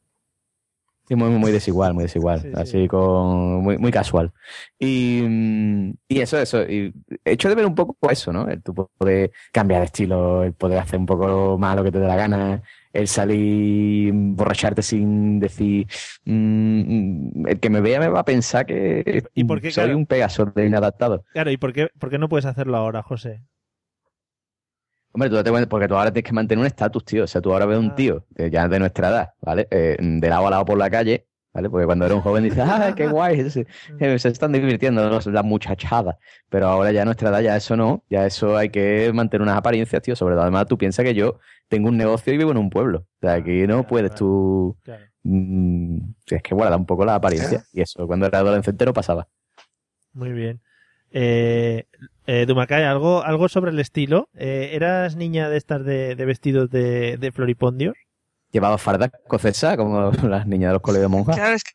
Sí, 1.08 1.16
muy, 1.16 1.28
muy 1.30 1.50
desigual, 1.50 1.92
muy 1.92 2.04
desigual. 2.04 2.52
así 2.54 2.86
con 2.86 3.62
muy, 3.64 3.78
muy 3.78 3.90
casual. 3.90 4.32
Y, 4.78 5.20
mm, 5.22 5.94
y 6.06 6.20
eso, 6.20 6.38
eso. 6.38 6.62
Y 6.62 6.92
hecho 7.24 7.48
de 7.48 7.56
ver 7.56 7.66
un 7.66 7.74
poco 7.74 7.96
eso, 8.08 8.32
¿no? 8.32 8.46
El 8.48 8.62
tu 8.62 8.72
poder 8.72 9.32
cambiar 9.50 9.80
de 9.80 9.86
estilo, 9.86 10.44
el 10.44 10.52
poder 10.54 10.78
hacer 10.78 11.00
un 11.00 11.06
poco 11.06 11.58
más 11.58 11.74
lo 11.74 11.82
que 11.82 11.90
te 11.90 11.98
dé 11.98 12.06
la 12.06 12.14
gana, 12.14 12.62
el 12.92 13.08
salir, 13.08 14.12
borracharte 14.14 14.82
sin 14.82 15.40
decir. 15.40 15.88
mm, 16.26 17.46
el 17.48 17.58
que 17.58 17.70
me 17.70 17.80
vea 17.80 17.98
me 17.98 18.08
va 18.08 18.20
a 18.20 18.24
pensar 18.24 18.64
que 18.66 19.24
¿Y 19.34 19.42
por 19.44 19.60
qué, 19.60 19.72
soy 19.72 19.86
claro? 19.86 19.98
un 19.98 20.06
Pegaso 20.06 20.46
de 20.46 20.66
inadaptado. 20.66 21.24
Claro, 21.32 21.50
¿y 21.50 21.56
por 21.56 21.72
qué, 21.72 21.88
por 21.98 22.10
qué 22.10 22.18
no 22.18 22.28
puedes 22.28 22.44
hacerlo 22.46 22.76
ahora, 22.76 23.02
José? 23.02 23.42
Hombre, 25.12 25.28
tú 25.28 25.34
date 25.36 25.50
cuenta, 25.50 25.68
porque 25.68 25.88
tú 25.88 25.96
ahora 25.96 26.12
tienes 26.12 26.28
que 26.28 26.34
mantener 26.34 26.60
un 26.60 26.66
estatus, 26.66 27.04
tío. 27.04 27.24
O 27.24 27.26
sea, 27.26 27.40
tú 27.40 27.52
ahora 27.52 27.66
ves 27.66 27.76
Ah. 27.76 27.80
un 27.80 27.94
tío 27.94 28.24
que 28.36 28.50
ya 28.50 28.68
de 28.68 28.78
nuestra 28.78 29.08
edad, 29.08 29.30
¿vale? 29.40 29.66
Eh, 29.70 29.96
de 30.00 30.28
lado 30.28 30.46
a 30.46 30.50
lado 30.50 30.64
por 30.64 30.78
la 30.78 30.88
calle, 30.88 31.26
¿vale? 31.52 31.68
Porque 31.68 31.84
cuando 31.86 32.04
eres 32.04 32.16
un 32.16 32.22
joven 32.22 32.44
dices, 32.44 32.60
¡ah, 32.64 32.92
qué 32.96 33.06
guay! 33.08 33.50
Se, 33.50 33.66
eh, 33.98 34.18
se 34.20 34.28
están 34.28 34.52
divirtiendo 34.52 35.08
los- 35.10 35.26
las 35.26 35.44
muchachadas. 35.44 36.16
Pero 36.48 36.68
ahora 36.68 36.92
ya 36.92 37.02
a 37.02 37.04
nuestra 37.04 37.30
edad 37.30 37.40
ya 37.40 37.56
eso 37.56 37.76
no, 37.76 38.04
ya 38.08 38.24
eso 38.24 38.56
hay 38.56 38.68
que 38.70 39.10
mantener 39.12 39.42
unas 39.42 39.56
apariencias, 39.56 40.00
tío. 40.00 40.14
Sobre 40.14 40.34
todo, 40.34 40.42
además, 40.42 40.66
tú 40.66 40.78
piensas 40.78 41.04
que 41.04 41.14
yo 41.14 41.40
tengo 41.68 41.88
un 41.88 41.96
negocio 41.96 42.32
y 42.32 42.36
vivo 42.38 42.52
en 42.52 42.58
un 42.58 42.70
pueblo. 42.70 42.98
O 43.00 43.26
sea, 43.26 43.34
aquí 43.34 43.66
no 43.66 43.84
puedes 43.86 44.14
tú... 44.14 44.76
mm, 45.24 45.96
es 46.30 46.42
que 46.42 46.54
guarda 46.54 46.76
un 46.76 46.86
poco 46.86 47.04
la 47.04 47.16
apariencia. 47.16 47.64
Y 47.72 47.80
eso, 47.82 48.06
cuando 48.06 48.26
era 48.26 48.38
adolescente 48.38 48.84
no 48.84 48.92
pasaba. 48.92 49.26
Muy 50.12 50.30
bien. 50.32 50.60
Eh, 51.12 51.84
eh, 52.26 52.44
Dumacay, 52.46 52.84
¿algo, 52.84 53.22
algo 53.24 53.48
sobre 53.48 53.70
el 53.72 53.80
estilo. 53.80 54.28
Eh, 54.34 54.70
¿Eras 54.74 55.16
niña 55.16 55.48
de 55.48 55.56
estas 55.56 55.84
de, 55.84 56.14
de 56.14 56.24
vestidos 56.24 56.70
de, 56.70 57.16
de 57.16 57.32
floripondios? 57.32 57.94
Llevaba 58.52 58.78
farda 58.78 59.06
escocesa 59.06 59.76
como 59.76 60.10
las 60.22 60.46
niñas 60.46 60.70
de 60.70 60.72
los 60.74 60.82
colegios 60.82 61.10
de 61.10 61.16
monjas. 61.16 61.36
Claro, 61.36 61.54
es 61.54 61.64
que, 61.64 61.72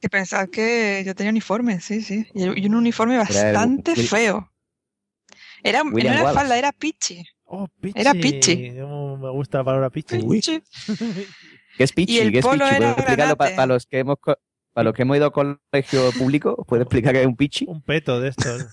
que 0.00 0.08
pensar 0.08 0.48
que 0.50 1.02
yo 1.06 1.14
tenía 1.14 1.30
uniforme, 1.30 1.80
sí, 1.80 2.00
sí. 2.02 2.26
Y, 2.34 2.60
y 2.62 2.66
un 2.66 2.74
uniforme 2.74 3.14
el 3.14 3.20
bastante 3.20 3.92
Will- 3.92 4.08
feo. 4.08 4.52
Era, 5.62 5.82
no 5.82 5.98
era 5.98 6.10
Wallace. 6.12 6.34
falda, 6.34 6.58
era 6.58 6.72
pichi. 6.72 7.24
Oh, 7.44 7.66
Era 7.94 8.12
pichi. 8.12 8.74
Cómo 8.80 9.16
me 9.16 9.30
gusta 9.30 9.58
la 9.58 9.64
palabra 9.64 9.90
pichi. 9.90 10.18
Pichi. 10.22 10.60
¿Qué 11.76 11.84
es 11.84 11.92
pichi? 11.92 12.14
Y 12.14 12.18
el 12.18 12.32
¿Qué 12.32 12.38
es 12.38 12.44
polo 12.44 12.64
pichi? 12.64 12.76
era 12.76 12.78
¿Puedes 12.94 12.98
explicarlo 12.98 13.36
para, 13.36 13.50
granate. 13.50 13.68
los 13.68 13.86
que 13.86 13.98
hemos 14.00 14.16
para 14.76 14.84
los 14.84 14.94
que 14.94 15.02
hemos 15.02 15.16
ido 15.16 15.24
a 15.24 15.32
colegio 15.32 16.12
público? 16.18 16.62
¿Puedes 16.68 16.84
explicar 16.84 17.14
qué 17.14 17.22
es 17.22 17.26
un 17.26 17.34
pichi? 17.34 17.64
Un 17.66 17.80
peto 17.80 18.20
de 18.20 18.28
estos. 18.28 18.66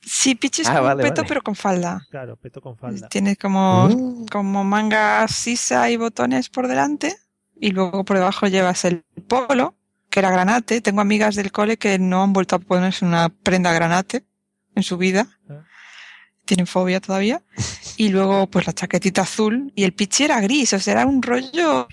Sí, 0.00 0.36
pichi 0.36 0.62
es 0.62 0.68
Ah, 0.68 0.74
como 0.74 0.84
vale, 0.84 1.02
un 1.02 1.08
peto, 1.08 1.22
vale. 1.22 1.28
pero 1.28 1.42
con 1.42 1.56
falda. 1.56 2.06
Claro, 2.08 2.36
peto 2.36 2.60
con 2.60 2.76
falda. 2.76 3.08
Tiene 3.08 3.34
como, 3.36 3.88
Mm. 3.88 4.26
como 4.26 4.62
manga 4.62 5.26
sisa 5.26 5.90
y 5.90 5.96
botones 5.96 6.48
por 6.50 6.68
delante. 6.68 7.16
Y 7.60 7.70
luego 7.72 8.04
por 8.04 8.16
debajo 8.16 8.46
llevas 8.46 8.84
el 8.84 9.04
polo, 9.26 9.74
que 10.08 10.20
era 10.20 10.30
granate. 10.30 10.80
Tengo 10.80 11.00
amigas 11.00 11.34
del 11.34 11.50
cole 11.50 11.78
que 11.78 11.98
no 11.98 12.22
han 12.22 12.32
vuelto 12.32 12.54
a 12.56 12.58
ponerse 12.60 13.04
una 13.04 13.28
prenda 13.28 13.72
granate 13.72 14.24
en 14.76 14.82
su 14.84 14.98
vida. 14.98 15.26
Ah. 15.50 15.64
Tienen 16.44 16.68
fobia 16.68 17.00
todavía. 17.00 17.42
Y 17.96 18.08
luego 18.10 18.46
pues 18.48 18.66
la 18.68 18.72
chaquetita 18.72 19.22
azul. 19.22 19.72
Y 19.74 19.82
el 19.82 19.94
pichi 19.94 20.24
era 20.24 20.40
gris, 20.40 20.72
o 20.74 20.78
sea, 20.78 20.92
era 20.94 21.06
un 21.06 21.22
rollo 21.22 21.88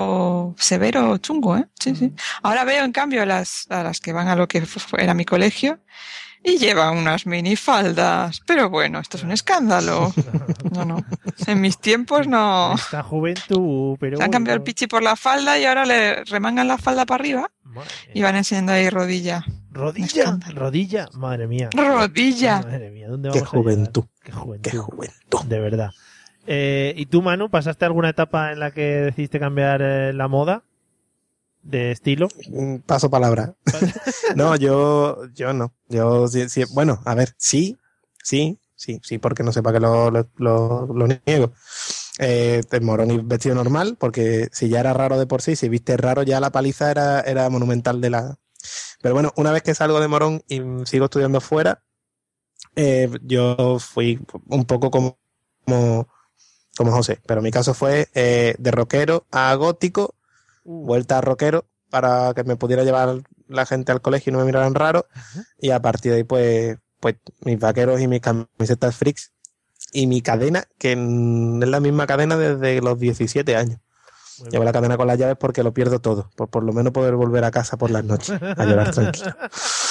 o 0.00 0.54
severo, 0.58 1.18
chungo, 1.18 1.56
¿eh? 1.56 1.66
Sí, 1.78 1.94
sí. 1.94 2.12
Ahora 2.42 2.64
veo 2.64 2.84
en 2.84 2.92
cambio 2.92 3.22
a 3.22 3.26
las, 3.26 3.66
a 3.70 3.82
las 3.82 4.00
que 4.00 4.12
van 4.12 4.28
a 4.28 4.36
lo 4.36 4.48
que 4.48 4.62
era 4.98 5.14
mi 5.14 5.24
colegio 5.24 5.80
y 6.42 6.56
llevan 6.58 6.96
unas 6.96 7.26
minifaldas. 7.26 8.40
Pero 8.46 8.70
bueno, 8.70 8.98
esto 9.00 9.16
es 9.16 9.22
un 9.22 9.32
escándalo. 9.32 10.12
No, 10.72 10.84
no. 10.84 11.04
En 11.48 11.60
mis 11.60 11.78
tiempos 11.78 12.28
no. 12.28 12.74
Esta 12.74 13.02
juventud, 13.02 13.96
pero 13.98 14.16
Se 14.16 14.22
han 14.22 14.28
bueno. 14.28 14.32
cambiado 14.32 14.56
el 14.58 14.62
pichi 14.62 14.86
por 14.86 15.02
la 15.02 15.16
falda 15.16 15.58
y 15.58 15.64
ahora 15.64 15.84
le 15.84 16.22
remangan 16.24 16.68
la 16.68 16.78
falda 16.78 17.04
para 17.06 17.22
arriba 17.22 17.50
y 18.14 18.22
van 18.22 18.36
enseñando 18.36 18.72
ahí 18.72 18.88
rodilla. 18.88 19.44
Rodilla, 19.72 20.38
rodilla, 20.54 21.08
madre 21.14 21.48
mía. 21.48 21.70
Rodilla. 21.72 22.60
Madre 22.60 22.90
mía, 22.90 23.08
¿dónde 23.08 23.30
Qué 23.30 23.38
a 23.38 23.40
llegar? 23.40 23.48
juventud. 23.48 24.04
Qué 24.22 24.32
juventud. 24.32 25.42
De 25.46 25.58
verdad. 25.58 25.90
Eh, 26.46 26.94
¿Y 26.96 27.06
tú, 27.06 27.22
Manu, 27.22 27.50
pasaste 27.50 27.84
alguna 27.84 28.10
etapa 28.10 28.52
en 28.52 28.60
la 28.60 28.70
que 28.72 28.82
decidiste 28.82 29.38
cambiar 29.38 29.82
eh, 29.82 30.12
la 30.12 30.28
moda 30.28 30.62
de 31.62 31.92
estilo? 31.92 32.28
Mm, 32.48 32.76
Paso 32.78 33.10
palabra. 33.10 33.54
no, 34.36 34.56
yo, 34.56 35.26
yo 35.34 35.52
no. 35.52 35.72
Yo, 35.88 36.26
sí, 36.28 36.48
sí, 36.48 36.64
bueno, 36.72 37.00
a 37.04 37.14
ver, 37.14 37.34
sí, 37.36 37.78
sí, 38.22 38.58
sí, 38.74 39.00
sí, 39.02 39.18
porque 39.18 39.42
no 39.42 39.52
sé 39.52 39.62
para 39.62 39.74
qué 39.74 39.80
lo, 39.80 40.10
lo, 40.10 40.28
lo- 40.36 40.86
lo 40.86 41.06
niego. 41.26 41.52
Eh, 42.18 42.62
de 42.70 42.80
morón 42.80 43.10
y 43.10 43.18
vestido 43.18 43.54
normal, 43.54 43.96
porque 43.98 44.48
si 44.52 44.68
ya 44.68 44.80
era 44.80 44.92
raro 44.92 45.18
de 45.18 45.26
por 45.26 45.40
sí, 45.40 45.56
si 45.56 45.68
viste 45.70 45.96
raro, 45.96 46.22
ya 46.22 46.38
la 46.40 46.50
paliza 46.50 46.90
era, 46.90 47.20
era 47.20 47.48
monumental 47.48 48.00
de 48.00 48.10
la. 48.10 48.36
Pero 49.02 49.14
bueno, 49.14 49.32
una 49.36 49.52
vez 49.52 49.62
que 49.62 49.74
salgo 49.74 50.00
de 50.00 50.08
morón 50.08 50.42
y 50.48 50.60
sigo 50.84 51.06
estudiando 51.06 51.40
fuera, 51.40 51.82
eh, 52.76 53.10
yo 53.22 53.78
fui 53.80 54.20
un 54.48 54.64
poco 54.64 54.90
como, 54.90 55.18
como, 55.64 56.08
como 56.76 56.92
José, 56.92 57.20
pero 57.26 57.42
mi 57.42 57.50
caso 57.50 57.74
fue 57.74 58.08
eh, 58.14 58.54
de 58.58 58.70
rockero 58.70 59.26
a 59.30 59.54
gótico, 59.54 60.14
vuelta 60.64 61.18
a 61.18 61.20
rockero 61.20 61.66
para 61.90 62.32
que 62.34 62.44
me 62.44 62.56
pudiera 62.56 62.84
llevar 62.84 63.22
la 63.48 63.66
gente 63.66 63.92
al 63.92 64.00
colegio 64.00 64.30
y 64.30 64.32
no 64.32 64.38
me 64.38 64.44
miraran 64.44 64.74
raro, 64.74 65.06
y 65.58 65.70
a 65.70 65.82
partir 65.82 66.12
de 66.12 66.18
ahí 66.18 66.24
pues, 66.24 66.78
pues 67.00 67.16
mis 67.44 67.58
vaqueros 67.58 68.00
y 68.00 68.06
mis 68.06 68.20
camisetas 68.20 68.94
freaks 68.96 69.32
y 69.92 70.06
mi 70.06 70.22
cadena, 70.22 70.64
que 70.78 70.92
es 70.92 71.68
la 71.68 71.80
misma 71.80 72.06
cadena 72.06 72.36
desde 72.36 72.80
los 72.80 72.98
17 72.98 73.56
años. 73.56 73.80
Llevo 74.50 74.64
la 74.64 74.72
cadena 74.72 74.96
con 74.96 75.06
las 75.06 75.18
llaves 75.18 75.36
porque 75.38 75.62
lo 75.62 75.74
pierdo 75.74 76.00
todo, 76.00 76.30
por 76.34 76.48
por 76.48 76.64
lo 76.64 76.72
menos 76.72 76.92
poder 76.92 77.14
volver 77.14 77.44
a 77.44 77.50
casa 77.50 77.76
por 77.76 77.90
las 77.90 78.04
noches 78.04 78.40
a 78.40 78.64
llorar 78.64 78.90
tranquilo. 78.92 79.34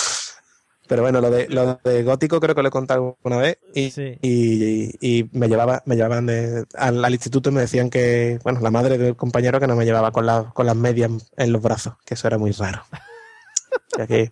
Pero 0.89 1.03
bueno, 1.03 1.21
lo 1.21 1.29
de, 1.29 1.47
lo 1.49 1.75
de 1.83 2.03
gótico 2.03 2.39
creo 2.41 2.55
que 2.55 2.63
lo 2.63 2.67
he 2.67 2.71
contado 2.71 3.17
una 3.23 3.37
vez 3.37 3.59
y, 3.75 3.93
y, 4.21 4.89
y 4.99 5.29
me 5.33 5.47
llevaba, 5.47 5.83
me 5.85 5.95
llevaban 5.95 6.25
de- 6.25 6.65
al, 6.75 7.05
al 7.05 7.13
instituto 7.13 7.51
y 7.51 7.53
me 7.53 7.61
decían 7.61 7.89
que, 7.91 8.39
bueno, 8.43 8.59
la 8.59 8.71
madre 8.71 8.97
del 8.97 9.15
compañero 9.15 9.59
que 9.59 9.67
no 9.67 9.75
me 9.75 9.85
llevaba 9.85 10.11
con, 10.11 10.25
la- 10.25 10.49
con 10.53 10.65
las 10.65 10.75
medias 10.75 11.11
en 11.37 11.51
los 11.53 11.61
brazos, 11.61 11.93
que 12.05 12.15
eso 12.15 12.27
era 12.27 12.37
muy 12.39 12.51
raro. 12.51 12.81
Que, 14.07 14.31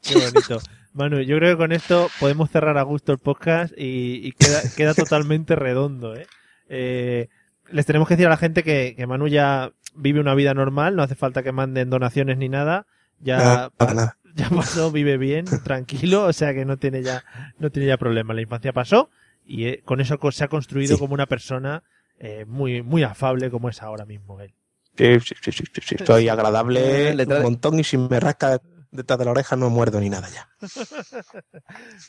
Qué 0.00 0.14
bonito. 0.14 0.58
Manu, 0.92 1.20
yo 1.20 1.36
creo 1.38 1.52
que 1.52 1.56
con 1.56 1.72
esto 1.72 2.08
podemos 2.20 2.50
cerrar 2.50 2.76
a 2.78 2.82
gusto 2.82 3.12
el 3.12 3.18
podcast 3.18 3.72
y, 3.76 4.32
queda, 4.32 4.60
queda 4.76 4.94
totalmente 4.94 5.54
redondo. 5.56 6.14
¿eh? 6.16 6.26
Eh, 6.68 7.28
les 7.70 7.86
tenemos 7.86 8.08
que 8.08 8.14
decir 8.14 8.26
a 8.26 8.30
la 8.30 8.36
gente 8.36 8.62
que, 8.62 8.94
que 8.96 9.06
Manu 9.06 9.28
ya 9.28 9.72
vive 9.94 10.20
una 10.20 10.34
vida 10.34 10.52
normal, 10.54 10.96
no 10.96 11.02
hace 11.02 11.14
falta 11.14 11.42
que 11.42 11.52
manden 11.52 11.90
donaciones 11.90 12.38
ni 12.38 12.48
nada. 12.48 12.86
Ya, 13.20 13.36
Nada, 13.38 13.70
nada, 13.78 13.94
nada. 13.94 14.18
Ya 14.34 14.48
pasó, 14.50 14.90
vive 14.90 15.16
bien, 15.18 15.44
tranquilo, 15.64 16.24
o 16.24 16.32
sea 16.32 16.54
que 16.54 16.64
no 16.64 16.76
tiene 16.76 17.02
ya, 17.02 17.24
no 17.58 17.70
tiene 17.70 17.88
ya 17.88 17.96
problema. 17.96 18.34
La 18.34 18.42
infancia 18.42 18.72
pasó 18.72 19.10
y 19.44 19.64
eh, 19.66 19.82
con 19.84 20.00
eso 20.00 20.18
se 20.30 20.44
ha 20.44 20.48
construido 20.48 20.96
Sí. 20.96 21.00
como 21.00 21.14
una 21.14 21.26
persona 21.26 21.82
eh, 22.18 22.44
muy, 22.46 22.82
muy 22.82 23.02
afable 23.02 23.50
como 23.50 23.68
es 23.68 23.82
ahora 23.82 24.04
mismo 24.06 24.40
él. 24.40 24.54
Sí, 24.96 25.18
sí, 25.20 25.34
sí, 25.42 25.52
sí, 25.52 25.64
sí, 25.72 25.80
sí, 25.82 25.94
Estoy 25.98 26.28
agradable 26.28 27.10
Eh, 27.10 27.14
letra 27.14 27.38
un 27.38 27.42
montón 27.44 27.78
y 27.80 27.84
si 27.84 27.96
me 27.98 28.20
rasca 28.20 28.60
detrás 28.90 29.18
de 29.18 29.24
la 29.24 29.30
oreja 29.30 29.56
no 29.56 29.70
muerdo 29.70 29.98
ni 30.00 30.10
nada 30.10 30.28
ya. 30.28 30.48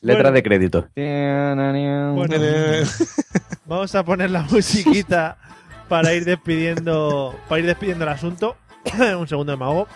Letras 0.01 0.23
Bueno. 0.23 0.31
de 0.31 0.43
crédito. 0.43 0.89
Bueno, 0.95 2.35
vamos 3.65 3.95
a 3.95 4.03
poner 4.03 4.29
la 4.31 4.41
musiquita 4.43 5.37
para 5.87 6.13
ir 6.13 6.25
despidiendo, 6.25 7.33
para 7.47 7.59
ir 7.59 7.65
despidiendo 7.65 8.03
el 8.03 8.09
asunto. 8.09 8.57
Un 9.17 9.27
segundo 9.27 9.53
de 9.53 9.57
mago. 9.57 9.87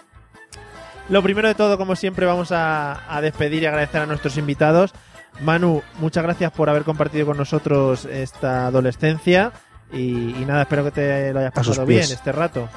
Lo 1.09 1.23
primero 1.23 1.47
de 1.47 1.55
todo, 1.55 1.77
como 1.77 1.95
siempre, 1.95 2.25
vamos 2.25 2.51
a, 2.51 3.13
a 3.15 3.21
despedir 3.21 3.63
y 3.63 3.65
agradecer 3.65 4.01
a 4.01 4.05
nuestros 4.05 4.37
invitados. 4.37 4.93
Manu, 5.41 5.81
muchas 5.99 6.23
gracias 6.23 6.51
por 6.51 6.69
haber 6.69 6.83
compartido 6.83 7.25
con 7.25 7.37
nosotros 7.37 8.05
esta 8.05 8.67
adolescencia. 8.67 9.51
Y, 9.93 10.35
y 10.35 10.43
nada, 10.45 10.63
espero 10.63 10.83
que 10.83 10.91
te 10.91 11.31
lo 11.33 11.39
hayas 11.39 11.53
pasado 11.53 11.85
bien 11.85 12.01
este 12.01 12.31
rato. 12.33 12.67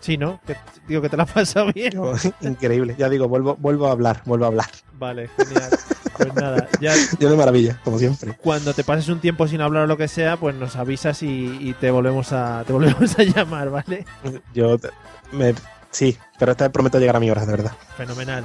Sí, 0.00 0.16
¿no? 0.18 0.40
Que, 0.46 0.56
digo 0.88 1.00
que 1.02 1.08
te 1.08 1.16
lo 1.16 1.22
has 1.22 1.32
pasado 1.32 1.72
bien. 1.72 1.92
Increíble. 2.42 2.94
Ya 2.98 3.08
digo, 3.08 3.28
vuelvo, 3.28 3.56
vuelvo 3.56 3.88
a 3.88 3.92
hablar, 3.92 4.22
vuelvo 4.26 4.44
a 4.44 4.48
hablar. 4.48 4.66
Vale, 4.98 5.28
genial. 5.36 5.70
Pues 6.16 6.34
nada, 6.34 6.68
ya 6.80 6.92
Yo 7.18 7.30
de 7.30 7.36
maravilla, 7.36 7.78
como 7.84 7.98
siempre. 7.98 8.34
cuando 8.42 8.74
te 8.74 8.84
pases 8.84 9.08
un 9.08 9.20
tiempo 9.20 9.46
sin 9.48 9.62
hablar 9.62 9.84
o 9.84 9.86
lo 9.86 9.96
que 9.96 10.08
sea, 10.08 10.36
pues 10.36 10.54
nos 10.54 10.76
avisas 10.76 11.22
y, 11.22 11.56
y 11.60 11.72
te 11.74 11.90
volvemos 11.90 12.32
a 12.34 12.64
te 12.66 12.74
volvemos 12.74 13.18
a 13.18 13.22
llamar, 13.22 13.70
¿vale? 13.70 14.04
Yo 14.52 14.76
te- 14.78 14.90
me, 15.32 15.54
sí, 15.90 16.16
pero 16.38 16.52
esta 16.52 16.64
vez 16.64 16.72
prometo 16.72 16.98
llegar 16.98 17.16
a 17.16 17.20
mi 17.20 17.30
hora, 17.30 17.44
de 17.44 17.52
verdad. 17.52 17.72
Fenomenal. 17.96 18.44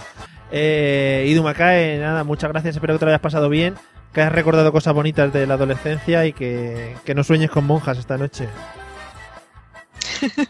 Eh, 0.51 1.25
Idu 1.27 1.43
Macae, 1.43 1.97
nada, 1.99 2.23
muchas 2.23 2.51
gracias, 2.51 2.75
espero 2.75 2.93
que 2.93 2.99
te 2.99 3.05
lo 3.05 3.11
hayas 3.11 3.21
pasado 3.21 3.49
bien, 3.49 3.75
que 4.13 4.21
hayas 4.21 4.33
recordado 4.33 4.71
cosas 4.71 4.93
bonitas 4.93 5.33
de 5.33 5.47
la 5.47 5.55
adolescencia 5.55 6.25
y 6.25 6.33
que, 6.33 6.95
que 7.03 7.15
no 7.15 7.23
sueñes 7.23 7.49
con 7.49 7.65
monjas 7.65 7.97
esta 7.97 8.17
noche. 8.17 8.47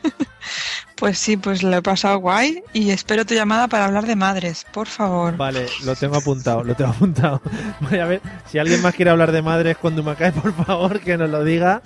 Pues 0.96 1.20
sí, 1.20 1.36
pues 1.36 1.62
lo 1.62 1.76
he 1.76 1.82
pasado 1.82 2.20
guay 2.20 2.64
y 2.72 2.92
espero 2.92 3.26
tu 3.26 3.34
llamada 3.34 3.68
para 3.68 3.86
hablar 3.86 4.06
de 4.06 4.16
madres, 4.16 4.66
por 4.72 4.88
favor. 4.88 5.36
Vale, 5.36 5.68
lo 5.84 5.94
tengo 5.94 6.16
apuntado, 6.16 6.64
lo 6.64 6.74
tengo 6.74 6.92
apuntado. 6.92 7.42
Voy 7.82 8.00
a 8.00 8.06
ver, 8.06 8.22
si 8.50 8.60
alguien 8.60 8.82
más 8.82 8.96
quiere 8.96 9.12
hablar 9.12 9.34
de 9.34 9.42
madres 9.42 9.78
con 9.78 9.96
Dumacae, 9.96 10.32
por 10.42 10.54
favor, 10.54 11.02
que 11.02 11.18
nos 11.18 11.30
lo 11.30 11.44
diga 11.44 11.82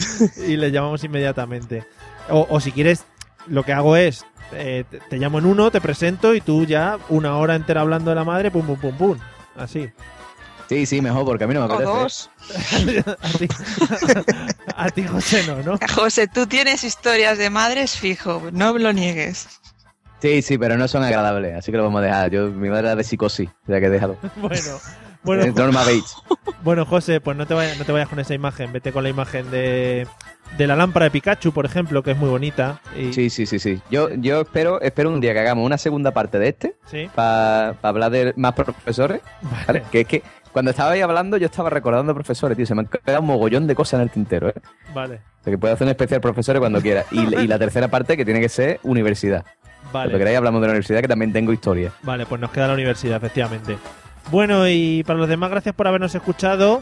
y 0.48 0.58
le 0.58 0.72
llamamos 0.72 1.04
inmediatamente. 1.04 1.86
O, 2.30 2.46
o 2.52 2.60
si 2.60 2.72
quieres, 2.72 3.06
lo 3.48 3.64
que 3.64 3.74
hago 3.74 3.96
es, 3.96 4.26
eh, 4.52 4.84
te, 4.90 5.00
te 5.00 5.18
llamo 5.18 5.40
en 5.40 5.46
uno, 5.46 5.72
te 5.72 5.82
presento 5.82 6.34
y 6.36 6.42
tú 6.42 6.66
ya 6.66 6.98
una 7.10 7.38
hora 7.38 7.56
entera 7.56 7.82
hablando 7.82 8.10
de 8.12 8.16
la 8.16 8.24
madre, 8.24 8.52
pum, 8.52 8.66
pum, 8.66 8.78
pum, 8.80 8.98
pum. 8.98 9.18
Así. 9.56 9.90
Sí, 10.70 10.86
sí, 10.86 11.02
mejor, 11.02 11.26
porque 11.26 11.46
a 11.46 11.48
mí 11.48 11.54
no 11.56 11.62
me 11.62 11.74
O 11.74 11.76
apetece. 11.76 11.92
dos. 11.92 12.30
a, 13.24 13.30
ti, 13.38 13.48
a 14.76 14.90
ti, 14.92 15.04
José, 15.04 15.44
no, 15.48 15.64
¿no? 15.64 15.80
José, 15.96 16.28
tú 16.28 16.46
tienes 16.46 16.84
historias 16.84 17.38
de 17.40 17.50
madres 17.50 17.98
fijo, 17.98 18.50
no 18.52 18.78
lo 18.78 18.94
niegues. 18.94 19.48
Sí, 20.22 20.42
sí, 20.44 20.58
pero 20.58 20.78
no 20.78 20.88
son 20.88 21.04
agradables, 21.04 21.56
así 21.56 21.72
que 21.72 21.78
lo 21.78 21.84
vamos 21.86 22.02
a 22.02 22.06
dejar. 22.06 22.30
Yo, 22.30 22.50
mi 22.50 22.70
madre 22.70 22.88
era 22.88 22.96
de 22.96 23.04
psicosis, 23.04 23.50
ya 23.68 23.80
que 23.80 23.88
he 23.88 23.90
dejado. 23.90 24.18
Bueno, 24.36 24.78
bueno, 25.24 25.44
Eh, 25.44 25.54
Norma 25.56 25.80
Bates. 25.86 26.16
bueno, 26.64 26.86
José, 26.86 27.22
pues 27.22 27.36
no 27.38 27.46
te, 27.46 27.54
vayas, 27.54 27.78
no 27.78 27.86
te 27.86 27.92
vayas 27.92 28.10
con 28.10 28.20
esa 28.20 28.34
imagen, 28.34 28.72
vete 28.74 28.92
con 28.92 29.04
la 29.04 29.10
imagen 29.10 29.50
de, 29.52 30.08
de 30.58 30.68
la 30.68 30.76
lámpara 30.76 31.06
de 31.06 31.12
Pikachu, 31.12 31.52
por 31.52 31.66
ejemplo, 31.66 32.02
que 32.04 32.12
es 32.12 32.18
muy 32.18 32.30
bonita. 32.30 32.82
Y, 32.98 33.14
Sí, 33.14 33.30
sí, 33.30 33.46
sí, 33.46 33.60
sí. 33.60 33.82
Yo, 33.92 34.10
yo 34.16 34.42
espero, 34.42 34.82
espero 34.82 35.10
un 35.12 35.20
día 35.22 35.34
que 35.34 35.40
hagamos 35.40 35.66
una 35.66 35.78
segunda 35.78 36.12
parte 36.12 36.40
de 36.40 36.50
este 36.50 36.76
Sí. 36.86 37.10
para 37.16 37.76
hablar 37.82 38.12
de 38.12 38.34
más 38.36 38.54
profesores. 38.54 39.22
¿vale? 39.68 39.84
Que 39.92 40.02
es 40.02 40.08
que 40.08 40.24
cuando 40.52 40.72
estaba 40.72 40.92
ahí 40.92 41.02
hablando 41.02 41.38
yo 41.38 41.46
estaba 41.46 41.70
recordando 41.70 42.14
profesores, 42.16 42.58
tío. 42.58 42.66
Se 42.66 42.74
me 42.74 42.82
han 42.82 42.88
quedado 42.88 43.22
un 43.22 43.28
mogollón 43.28 43.68
de 43.68 43.76
cosas 43.76 44.00
en 44.00 44.02
el 44.02 44.10
tintero, 44.10 44.50
¿eh? 44.50 44.54
Vale, 44.96 45.16
O 45.42 45.44
sea, 45.44 45.52
que 45.52 45.58
puedo 45.60 45.74
hacer 45.74 45.86
un 45.86 45.92
especial 45.92 46.22
profesores 46.22 46.60
cuando 46.60 46.82
quiera. 46.82 47.06
Y, 47.12 47.20
y 47.42 47.48
la 47.48 47.60
tercera 47.60 47.88
parte 47.88 48.18
que 48.18 48.26
tiene 48.26 48.42
que 48.42 48.50
ser 48.50 48.80
universidad. 48.84 49.46
vale. 49.94 50.10
Cuando 50.10 50.18
queráis 50.18 50.38
hablamos 50.40 50.60
de 50.62 50.68
la 50.68 50.72
universidad, 50.72 51.02
que 51.02 51.08
también 51.08 51.32
tengo 51.34 51.54
historia. 51.54 51.92
Vale, 52.02 52.26
pues 52.26 52.42
nos 52.42 52.50
queda 52.50 52.68
la 52.68 52.74
universidad, 52.74 53.18
efectivamente. 53.18 53.78
Bueno, 54.32 54.68
y 54.68 55.04
para 55.04 55.20
los 55.20 55.30
demás, 55.30 55.50
gracias 55.50 55.76
por 55.76 55.88
habernos 55.88 56.14
escuchado. 56.14 56.82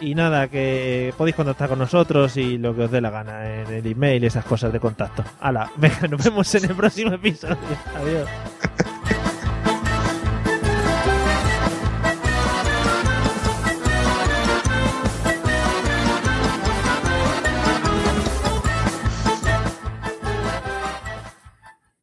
Y 0.00 0.14
nada, 0.14 0.46
que 0.48 1.12
podéis 1.16 1.34
contactar 1.34 1.68
con 1.68 1.78
nosotros 1.80 2.36
y 2.36 2.56
lo 2.56 2.74
que 2.74 2.84
os 2.84 2.90
dé 2.90 3.00
la 3.00 3.10
gana 3.10 3.62
en 3.62 3.66
el 3.72 3.86
email 3.86 4.22
y 4.22 4.28
esas 4.28 4.44
cosas 4.44 4.72
de 4.72 4.78
contacto. 4.78 5.24
Hala, 5.40 5.70
venga, 5.76 6.06
nos 6.08 6.22
vemos 6.22 6.54
en 6.54 6.64
el 6.66 6.76
próximo 6.76 7.14
episodio. 7.14 7.56
Adiós. 7.96 8.28